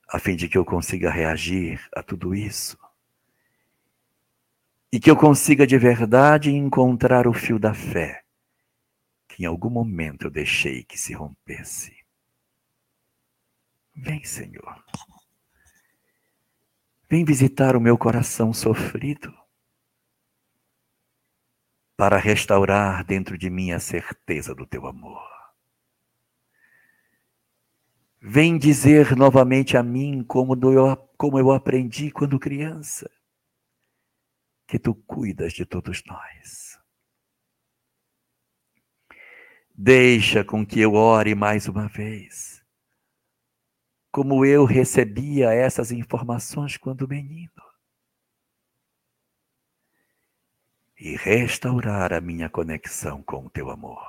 a 0.09 0.19
fim 0.19 0.35
de 0.37 0.49
que 0.49 0.57
eu 0.57 0.65
consiga 0.65 1.11
reagir 1.11 1.87
a 1.95 2.03
tudo 2.03 2.35
isso 2.35 2.79
e 4.93 4.99
que 4.99 5.11
eu 5.11 5.17
consiga 5.17 5.67
de 5.67 5.77
verdade 5.77 6.51
encontrar 6.51 7.27
o 7.27 7.33
fio 7.33 7.59
da 7.59 7.75
fé 7.75 8.25
que 9.39 9.45
em 9.45 9.47
algum 9.47 9.71
momento 9.71 10.27
eu 10.27 10.31
deixei 10.33 10.83
que 10.83 10.99
se 10.99 11.15
rompesse. 11.15 11.97
Vem, 13.95 14.25
Senhor. 14.25 14.85
Vem 17.09 17.25
visitar 17.25 17.77
o 17.77 17.81
meu 17.81 17.97
coração 17.97 18.53
sofrido 18.53 19.33
para 21.97 22.17
restaurar 22.17 23.05
dentro 23.05 23.39
de 23.39 23.49
mim 23.49 23.71
a 23.71 23.79
certeza 23.79 24.57
do 24.57 24.67
teu 24.67 24.89
amor. 24.89 25.23
Vem 28.21 28.59
dizer 28.59 29.17
novamente 29.17 29.77
a 29.77 29.85
mim 29.85 30.25
como 30.25 30.55
eu, 30.73 30.97
como 31.17 31.39
eu 31.39 31.53
aprendi 31.53 32.11
quando 32.11 32.41
criança, 32.41 33.09
que 34.69 34.79
tu 34.79 34.95
cuidas 34.95 35.53
de 35.53 35.67
todos 35.67 36.05
nós. 36.05 36.79
Deixa 39.75 40.45
com 40.45 40.65
que 40.65 40.79
eu 40.79 40.95
ore 40.95 41.35
mais 41.35 41.67
uma 41.67 41.89
vez, 41.89 42.65
como 44.13 44.45
eu 44.45 44.65
recebia 44.65 45.53
essas 45.53 45.91
informações 45.91 46.77
quando 46.77 47.09
menino. 47.09 47.69
e 51.01 51.17
restaurar 51.17 52.13
a 52.13 52.21
minha 52.21 52.51
conexão 52.51 53.23
com 53.23 53.47
o 53.47 53.51
teu 53.51 53.71
amor. 53.71 54.05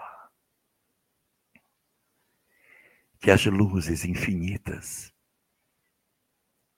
Que 3.19 3.30
as 3.30 3.45
luzes 3.45 4.06
infinitas 4.06 5.14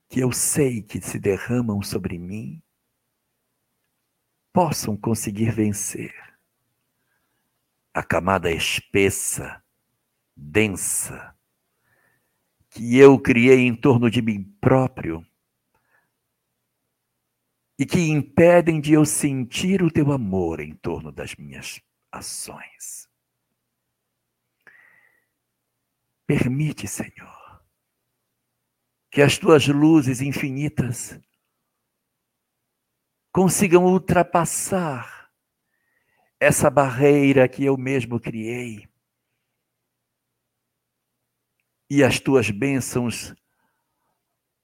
que 0.09 0.19
eu 0.19 0.33
sei 0.33 0.81
que 0.81 0.99
se 0.99 1.17
derramam 1.17 1.81
sobre 1.81 2.17
mim 2.17 2.61
possam 4.53 4.97
conseguir 4.97 5.51
vencer 5.51 6.13
a 7.93 8.03
camada 8.03 8.51
espessa, 8.51 9.63
densa, 10.35 11.35
que 12.69 12.97
eu 12.97 13.19
criei 13.19 13.59
em 13.67 13.75
torno 13.75 14.09
de 14.09 14.21
mim 14.21 14.43
próprio 14.61 15.25
e 17.77 17.85
que 17.85 17.99
impedem 17.99 18.79
de 18.79 18.93
eu 18.93 19.05
sentir 19.05 19.81
o 19.81 19.91
teu 19.91 20.11
amor 20.11 20.59
em 20.59 20.73
torno 20.75 21.11
das 21.11 21.35
minhas 21.35 21.81
ações. 22.11 23.09
Permite, 26.25 26.87
Senhor, 26.87 27.65
que 29.09 29.21
as 29.21 29.37
tuas 29.37 29.67
luzes 29.67 30.21
infinitas 30.21 31.19
consigam 33.31 33.85
ultrapassar 33.85 35.29
essa 36.39 36.69
barreira 36.69 37.47
que 37.47 37.63
eu 37.63 37.77
mesmo 37.77 38.19
criei. 38.19 38.87
E 41.89 42.03
as 42.03 42.19
tuas 42.19 42.49
bênçãos 42.49 43.33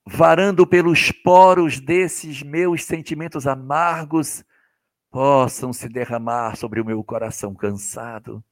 varando 0.10 0.65
pelos 0.65 1.11
poros 1.11 1.81
desses 1.81 2.41
meus 2.41 2.85
sentimentos 2.85 3.45
amargos, 3.45 4.44
possam 5.11 5.73
se 5.73 5.89
derramar 5.89 6.56
sobre 6.56 6.80
o 6.80 6.85
meu 6.85 7.03
coração 7.03 7.53
cansado 7.53 8.44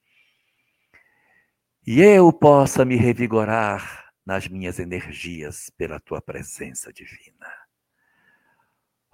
e 1.88 2.02
eu 2.02 2.34
possa 2.34 2.84
me 2.84 2.96
revigorar 2.96 4.12
nas 4.26 4.48
minhas 4.48 4.80
energias 4.80 5.70
pela 5.78 6.00
tua 6.00 6.22
presença 6.22 6.92
divina. 6.92 7.48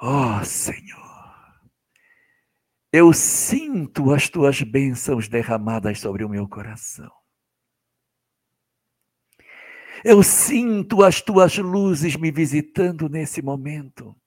Ó 0.03 0.40
oh, 0.40 0.44
Senhor, 0.44 1.61
eu 2.91 3.14
sinto 3.14 4.11
as 4.11 4.28
tuas 4.28 4.60
bênçãos 4.64 5.28
derramadas 5.28 5.99
sobre 5.99 6.23
o 6.23 6.30
meu 6.30 6.49
coração. 6.49 7.11
Eu 10.03 10.23
sinto 10.23 11.03
as 11.03 11.22
tuas 11.22 11.56
luzes 11.60 12.15
me 12.15 12.32
visitando 12.32 13.07
nesse 13.07 13.44
momento, 13.44 14.19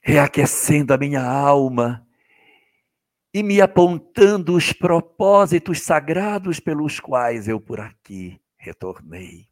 reaquecendo 0.00 0.94
a 0.94 0.96
minha 0.96 1.24
alma 1.24 2.06
e 3.34 3.42
me 3.42 3.60
apontando 3.60 4.54
os 4.54 4.72
propósitos 4.72 5.82
sagrados 5.82 6.60
pelos 6.60 7.00
quais 7.00 7.48
eu 7.48 7.60
por 7.60 7.80
aqui 7.80 8.40
retornei. 8.56 9.48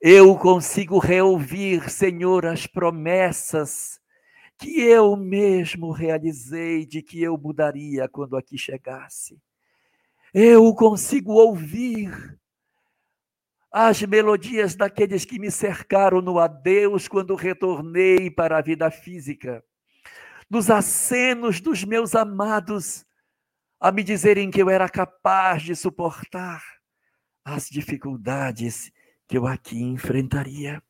Eu 0.00 0.36
consigo 0.36 0.98
reouvir, 0.98 1.88
Senhor, 1.88 2.44
as 2.44 2.66
promessas 2.66 3.98
que 4.58 4.80
eu 4.80 5.16
mesmo 5.16 5.90
realizei 5.90 6.84
de 6.84 7.02
que 7.02 7.22
eu 7.22 7.36
mudaria 7.38 8.08
quando 8.08 8.36
aqui 8.36 8.58
chegasse. 8.58 9.40
Eu 10.32 10.74
consigo 10.74 11.32
ouvir 11.32 12.38
as 13.72 14.00
melodias 14.02 14.74
daqueles 14.74 15.24
que 15.24 15.38
me 15.38 15.50
cercaram 15.50 16.20
no 16.20 16.38
adeus 16.38 17.08
quando 17.08 17.34
retornei 17.34 18.30
para 18.30 18.58
a 18.58 18.62
vida 18.62 18.90
física, 18.90 19.62
nos 20.48 20.70
acenos 20.70 21.60
dos 21.60 21.84
meus 21.84 22.14
amados 22.14 23.04
a 23.78 23.92
me 23.92 24.02
dizerem 24.02 24.50
que 24.50 24.62
eu 24.62 24.70
era 24.70 24.88
capaz 24.88 25.62
de 25.62 25.74
suportar 25.74 26.62
as 27.44 27.68
dificuldades 27.68 28.90
que 29.26 29.36
eu 29.36 29.46
aqui 29.46 29.82
enfrentaria. 29.82 30.82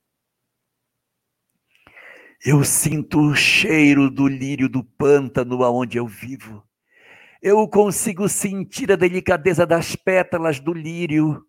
Eu 2.44 2.62
sinto 2.64 3.18
o 3.18 3.34
cheiro 3.34 4.10
do 4.10 4.28
lírio 4.28 4.68
do 4.68 4.84
pântano 4.84 5.64
aonde 5.64 5.98
eu 5.98 6.06
vivo. 6.06 6.66
Eu 7.42 7.66
consigo 7.68 8.28
sentir 8.28 8.92
a 8.92 8.96
delicadeza 8.96 9.66
das 9.66 9.96
pétalas 9.96 10.60
do 10.60 10.72
lírio 10.72 11.46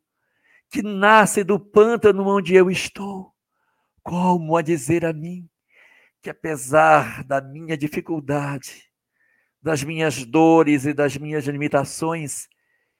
que 0.69 0.81
nasce 0.81 1.43
do 1.43 1.59
pântano 1.59 2.27
onde 2.27 2.55
eu 2.55 2.69
estou. 2.69 3.33
Como 4.01 4.55
a 4.55 4.61
dizer 4.61 5.05
a 5.05 5.13
mim 5.13 5.49
que, 6.21 6.29
apesar 6.29 7.23
da 7.23 7.41
minha 7.41 7.77
dificuldade, 7.77 8.89
das 9.61 9.83
minhas 9.83 10.25
dores 10.25 10.85
e 10.85 10.93
das 10.93 11.17
minhas 11.17 11.45
limitações, 11.45 12.47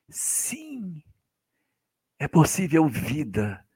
sim, 0.09 1.01
é 2.19 2.27
possível 2.27 2.87
vida, 2.87 3.66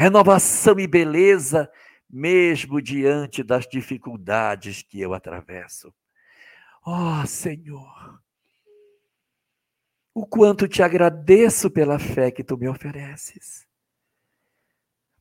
renovação 0.00 0.80
e 0.80 0.86
beleza, 0.86 1.70
mesmo 2.08 2.80
diante 2.80 3.42
das 3.42 3.68
dificuldades 3.68 4.80
que 4.82 4.98
eu 4.98 5.12
atravesso. 5.12 5.94
Ó 6.82 7.20
oh, 7.20 7.26
Senhor, 7.26 8.18
o 10.14 10.26
quanto 10.26 10.66
te 10.66 10.82
agradeço 10.82 11.70
pela 11.70 11.98
fé 11.98 12.30
que 12.30 12.42
tu 12.42 12.56
me 12.56 12.66
ofereces. 12.66 13.68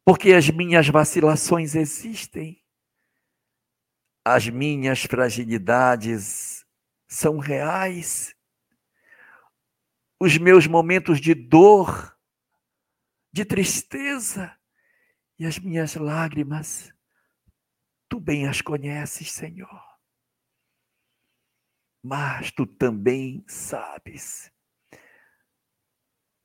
Porque 0.06 0.32
as 0.32 0.50
minhas 0.50 0.88
vacilações 0.88 1.76
existem, 1.76 2.64
as 4.24 4.48
minhas 4.48 5.04
fragilidades 5.04 6.66
são 7.06 7.38
reais, 7.38 8.34
os 10.18 10.38
meus 10.38 10.66
momentos 10.68 11.20
de 11.20 11.34
dor 11.34 12.18
de 13.30 13.44
tristeza 13.44 14.58
e 15.40 15.45
as 15.45 15.57
minhas 15.57 15.95
lágrimas, 15.95 16.94
tu 18.10 18.20
bem 18.20 18.45
as 18.45 18.61
conheces, 18.61 19.32
Senhor. 19.32 19.82
Mas 22.03 22.52
tu 22.52 22.68
também 22.68 23.44
sabes 23.48 24.52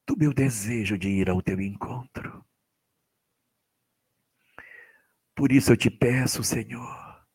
do 0.06 0.16
meu 0.16 0.32
desejo 0.32 0.96
de 0.96 1.08
ir 1.08 1.28
ao 1.28 1.42
teu 1.42 1.60
encontro. 1.60 2.44
Por 5.34 5.50
isso 5.50 5.72
eu 5.72 5.76
te 5.76 5.90
peço, 5.90 6.44
Senhor, 6.44 7.26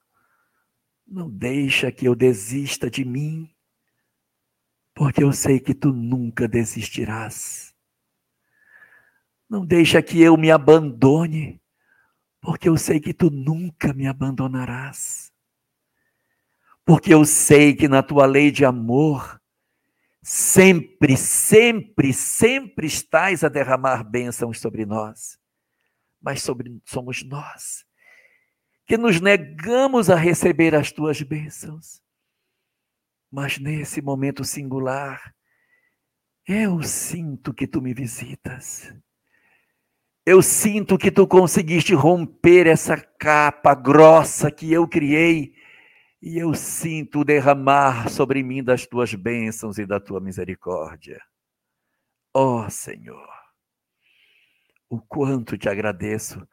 não 1.05 1.29
deixa 1.29 1.91
que 1.91 2.05
eu 2.05 2.15
desista 2.15 2.89
de 2.89 3.03
mim, 3.03 3.53
porque 4.93 5.23
eu 5.23 5.33
sei 5.33 5.59
que 5.59 5.73
tu 5.73 5.91
nunca 5.91 6.47
desistirás. 6.47 7.68
Não 9.49 9.65
deixa 9.65 10.01
que 10.01 10.21
eu 10.21 10.37
me 10.37 10.51
abandone, 10.51 11.61
porque 12.39 12.69
eu 12.69 12.77
sei 12.77 12.99
que 12.99 13.13
tu 13.13 13.29
nunca 13.29 13.93
me 13.93 14.07
abandonarás. 14.07 15.31
Porque 16.85 17.13
eu 17.13 17.25
sei 17.25 17.75
que 17.75 17.87
na 17.87 18.03
tua 18.03 18.25
lei 18.25 18.51
de 18.51 18.63
amor, 18.63 19.41
sempre, 20.21 21.17
sempre, 21.17 22.13
sempre 22.13 22.87
estás 22.87 23.43
a 23.43 23.49
derramar 23.49 24.03
bênçãos 24.03 24.59
sobre 24.59 24.85
nós. 24.85 25.39
Mas 26.21 26.41
sobre, 26.41 26.81
somos 26.85 27.23
nós 27.23 27.89
que 28.89 28.97
nos 28.97 29.21
negamos 29.21 30.09
a 30.09 30.15
receber 30.15 30.73
as 30.73 30.91
tuas 30.91 31.21
bênçãos. 31.21 32.01
Mas 33.31 33.59
nesse 33.59 34.01
momento 34.01 34.43
singular, 34.43 35.35
eu 36.47 36.81
sinto 36.81 37.53
que 37.53 37.67
tu 37.67 37.83
me 37.83 37.93
visitas. 37.93 38.91
Eu 40.31 40.43
sinto 40.43 40.95
que 40.95 41.09
tu 41.09 41.25
conseguiste 41.25 41.95
romper 41.95 42.67
essa 42.67 42.95
capa 42.95 43.73
grossa 43.73 44.51
que 44.51 44.71
eu 44.71 44.87
criei, 44.87 45.55
e 46.21 46.37
eu 46.37 46.53
sinto 46.53 47.23
derramar 47.23 48.11
sobre 48.11 48.43
mim 48.43 48.63
das 48.63 48.85
tuas 48.85 49.11
bênçãos 49.15 49.79
e 49.79 49.87
da 49.87 49.99
tua 49.99 50.19
misericórdia. 50.19 51.19
Ó 52.31 52.63
oh, 52.63 52.69
Senhor, 52.69 53.27
o 54.87 55.01
quanto 55.01 55.57
te 55.57 55.67
agradeço, 55.67 56.47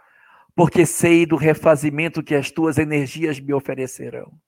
porque 0.54 0.86
sei 0.86 1.26
do 1.26 1.36
refazimento 1.36 2.22
que 2.22 2.34
as 2.34 2.50
tuas 2.50 2.78
energias 2.78 3.38
me 3.38 3.52
oferecerão. 3.52 4.40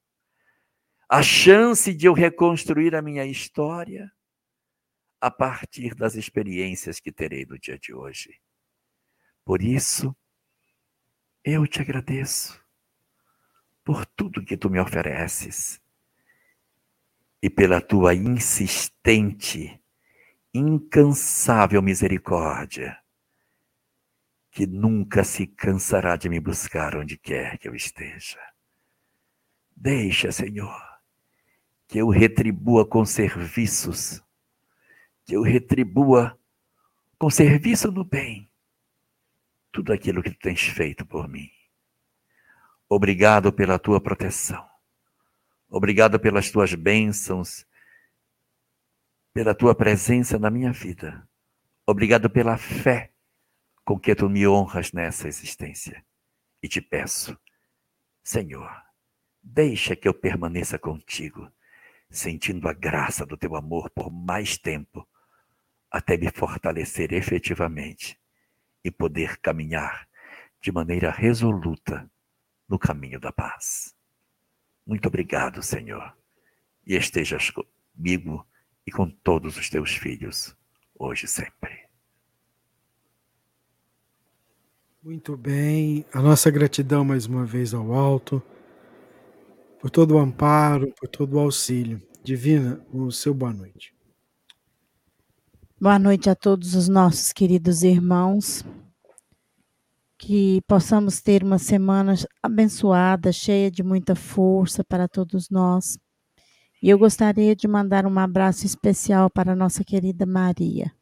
A 1.06 1.22
chance 1.22 1.92
de 1.92 2.06
eu 2.06 2.14
reconstruir 2.14 2.94
a 2.94 3.02
minha 3.02 3.26
história 3.26 4.10
a 5.20 5.30
partir 5.30 5.94
das 5.94 6.14
experiências 6.14 6.98
que 6.98 7.12
terei 7.12 7.44
no 7.44 7.58
dia 7.58 7.78
de 7.78 7.92
hoje. 7.92 8.30
Por 9.48 9.62
isso, 9.62 10.14
eu 11.42 11.66
te 11.66 11.80
agradeço 11.80 12.62
por 13.82 14.04
tudo 14.04 14.44
que 14.44 14.58
tu 14.58 14.68
me 14.68 14.78
ofereces 14.78 15.80
e 17.40 17.48
pela 17.48 17.80
tua 17.80 18.14
insistente, 18.14 19.80
incansável 20.52 21.80
misericórdia, 21.80 22.98
que 24.50 24.66
nunca 24.66 25.24
se 25.24 25.46
cansará 25.46 26.14
de 26.14 26.28
me 26.28 26.40
buscar 26.40 26.94
onde 26.94 27.16
quer 27.16 27.56
que 27.56 27.66
eu 27.66 27.74
esteja. 27.74 28.38
Deixa, 29.74 30.30
Senhor, 30.30 30.78
que 31.86 31.96
eu 31.96 32.10
retribua 32.10 32.86
com 32.86 33.02
serviços, 33.02 34.22
que 35.24 35.34
eu 35.34 35.40
retribua 35.40 36.38
com 37.18 37.30
serviço 37.30 37.90
no 37.90 38.04
bem 38.04 38.46
tudo 39.72 39.92
aquilo 39.92 40.22
que 40.22 40.30
tu 40.30 40.38
tens 40.38 40.62
feito 40.62 41.04
por 41.06 41.28
mim. 41.28 41.50
Obrigado 42.88 43.52
pela 43.52 43.78
tua 43.78 44.00
proteção. 44.00 44.66
Obrigado 45.68 46.18
pelas 46.18 46.50
tuas 46.50 46.74
bênçãos, 46.74 47.66
pela 49.34 49.54
tua 49.54 49.74
presença 49.74 50.38
na 50.38 50.50
minha 50.50 50.72
vida. 50.72 51.28
Obrigado 51.86 52.30
pela 52.30 52.56
fé 52.56 53.12
com 53.84 53.98
que 53.98 54.14
tu 54.14 54.28
me 54.28 54.46
honras 54.46 54.92
nessa 54.92 55.28
existência. 55.28 56.04
E 56.62 56.68
te 56.68 56.80
peço, 56.80 57.38
Senhor, 58.24 58.70
deixa 59.42 59.94
que 59.94 60.08
eu 60.08 60.14
permaneça 60.14 60.78
contigo, 60.78 61.50
sentindo 62.10 62.68
a 62.68 62.72
graça 62.72 63.24
do 63.24 63.36
teu 63.36 63.54
amor 63.54 63.90
por 63.90 64.10
mais 64.10 64.56
tempo, 64.56 65.06
até 65.90 66.16
me 66.16 66.30
fortalecer 66.30 67.12
efetivamente 67.12 68.18
e 68.84 68.90
poder 68.90 69.38
caminhar 69.38 70.08
de 70.60 70.72
maneira 70.72 71.10
resoluta 71.10 72.10
no 72.68 72.78
caminho 72.78 73.20
da 73.20 73.32
paz. 73.32 73.94
Muito 74.86 75.06
obrigado, 75.06 75.62
Senhor, 75.62 76.16
e 76.86 76.94
estejas 76.94 77.50
comigo 77.50 78.46
e 78.86 78.90
com 78.90 79.08
todos 79.08 79.56
os 79.56 79.68
teus 79.68 79.94
filhos, 79.94 80.56
hoje 80.98 81.26
e 81.26 81.28
sempre. 81.28 81.88
Muito 85.02 85.36
bem, 85.36 86.04
a 86.12 86.20
nossa 86.20 86.50
gratidão 86.50 87.04
mais 87.04 87.26
uma 87.26 87.44
vez 87.44 87.72
ao 87.72 87.92
alto, 87.92 88.42
por 89.80 89.90
todo 89.90 90.14
o 90.14 90.18
amparo, 90.18 90.92
por 90.98 91.08
todo 91.08 91.34
o 91.34 91.38
auxílio. 91.38 92.02
Divina, 92.22 92.84
o 92.92 93.10
seu 93.10 93.32
boa 93.32 93.52
noite. 93.52 93.97
Boa 95.80 95.96
noite 95.96 96.28
a 96.28 96.34
todos 96.34 96.74
os 96.74 96.88
nossos 96.88 97.32
queridos 97.32 97.84
irmãos. 97.84 98.64
Que 100.18 100.60
possamos 100.66 101.20
ter 101.20 101.44
uma 101.44 101.56
semana 101.56 102.14
abençoada, 102.42 103.30
cheia 103.30 103.70
de 103.70 103.84
muita 103.84 104.16
força 104.16 104.82
para 104.82 105.06
todos 105.06 105.48
nós. 105.48 105.96
E 106.82 106.90
eu 106.90 106.98
gostaria 106.98 107.54
de 107.54 107.68
mandar 107.68 108.06
um 108.06 108.18
abraço 108.18 108.66
especial 108.66 109.30
para 109.30 109.54
nossa 109.54 109.84
querida 109.84 110.26
Maria. 110.26 110.92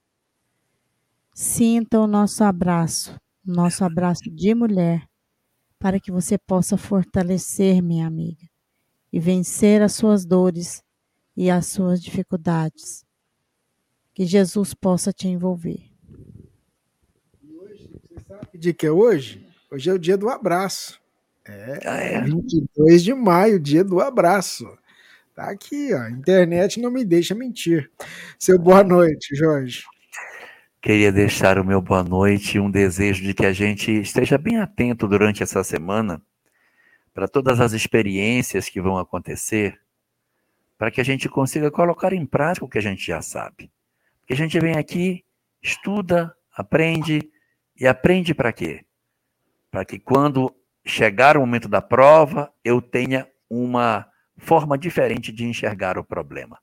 Sinta 1.32 1.98
o 1.98 2.06
nosso 2.06 2.44
abraço, 2.44 3.18
nosso 3.42 3.82
abraço 3.82 4.30
de 4.30 4.54
mulher, 4.54 5.08
para 5.78 5.98
que 5.98 6.12
você 6.12 6.36
possa 6.36 6.76
fortalecer, 6.76 7.82
minha 7.82 8.06
amiga, 8.06 8.46
e 9.10 9.18
vencer 9.18 9.80
as 9.80 9.94
suas 9.94 10.26
dores 10.26 10.82
e 11.34 11.50
as 11.50 11.64
suas 11.64 12.02
dificuldades 12.02 13.05
que 14.16 14.24
Jesus 14.24 14.72
possa 14.72 15.12
te 15.12 15.28
envolver. 15.28 15.78
Hoje, 17.60 17.90
você 18.01 18.24
sabe 18.26 18.47
que 18.51 18.56
dia 18.56 18.72
que 18.72 18.86
é 18.86 18.90
hoje? 18.90 19.47
Hoje 19.70 19.90
é 19.90 19.93
o 19.93 19.98
dia 19.98 20.16
do 20.16 20.30
abraço. 20.30 20.98
É, 21.44 21.80
ah, 21.84 21.97
é 21.98 22.22
22 22.22 23.05
de 23.05 23.12
maio, 23.12 23.60
dia 23.60 23.84
do 23.84 24.01
abraço. 24.01 24.66
Tá 25.34 25.51
aqui, 25.51 25.93
ó. 25.93 25.98
A 25.98 26.10
internet 26.10 26.80
não 26.80 26.90
me 26.90 27.05
deixa 27.05 27.34
mentir. 27.34 27.90
Seu 28.38 28.59
boa 28.59 28.82
noite, 28.82 29.36
Jorge. 29.36 29.84
Queria 30.80 31.12
deixar 31.12 31.59
o 31.59 31.64
meu 31.64 31.82
boa 31.82 32.02
noite 32.02 32.56
e 32.56 32.60
um 32.60 32.70
desejo 32.70 33.22
de 33.22 33.34
que 33.34 33.44
a 33.44 33.52
gente 33.52 33.93
esteja 34.01 34.38
bem 34.38 34.56
atento 34.56 35.06
durante 35.06 35.43
essa 35.43 35.62
semana 35.62 36.22
para 37.12 37.28
todas 37.28 37.60
as 37.60 37.74
experiências 37.74 38.70
que 38.70 38.80
vão 38.80 38.97
acontecer, 38.97 39.78
para 40.78 40.90
que 40.90 41.02
a 41.02 41.05
gente 41.05 41.28
consiga 41.28 41.70
colocar 41.70 42.14
em 42.14 42.24
prática 42.24 42.64
o 42.64 42.68
que 42.68 42.78
a 42.78 42.82
gente 42.82 43.06
já 43.06 43.20
sabe. 43.20 43.70
Que 44.26 44.32
a 44.32 44.36
gente 44.36 44.58
vem 44.58 44.76
aqui, 44.76 45.24
estuda, 45.62 46.34
aprende 46.52 47.30
e 47.78 47.86
aprende 47.86 48.34
para 48.34 48.52
quê? 48.52 48.84
Para 49.70 49.84
que 49.84 49.98
quando 49.98 50.54
chegar 50.84 51.36
o 51.36 51.40
momento 51.40 51.68
da 51.68 51.80
prova, 51.80 52.52
eu 52.64 52.80
tenha 52.80 53.28
uma 53.48 54.06
forma 54.36 54.76
diferente 54.76 55.32
de 55.32 55.44
enxergar 55.44 55.98
o 55.98 56.04
problema. 56.04 56.58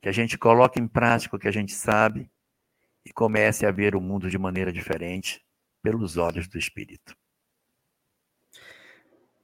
Que 0.00 0.08
a 0.08 0.12
gente 0.12 0.36
coloque 0.36 0.80
em 0.80 0.86
prática 0.86 1.36
o 1.36 1.38
que 1.38 1.48
a 1.48 1.52
gente 1.52 1.72
sabe 1.72 2.30
e 3.04 3.12
comece 3.12 3.64
a 3.66 3.70
ver 3.70 3.94
o 3.94 4.00
mundo 4.00 4.28
de 4.28 4.38
maneira 4.38 4.72
diferente 4.72 5.44
pelos 5.82 6.16
olhos 6.16 6.48
do 6.48 6.58
Espírito. 6.58 7.16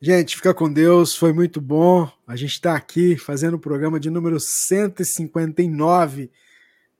Gente, 0.00 0.36
fica 0.36 0.54
com 0.54 0.72
Deus, 0.72 1.14
foi 1.14 1.32
muito 1.32 1.60
bom. 1.60 2.10
A 2.26 2.34
gente 2.34 2.52
está 2.52 2.74
aqui 2.74 3.18
fazendo 3.18 3.54
o 3.54 3.60
programa 3.60 4.00
de 4.00 4.08
número 4.08 4.40
159 4.40 6.30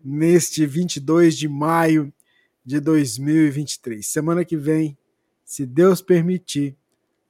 neste 0.02 0.66
22 0.66 1.36
de 1.36 1.48
maio 1.48 2.12
de 2.64 2.81
2023. 2.81 4.06
Semana 4.06 4.44
que 4.44 4.56
vem, 4.56 4.97
se 5.44 5.66
Deus 5.66 6.01
permitir, 6.01 6.77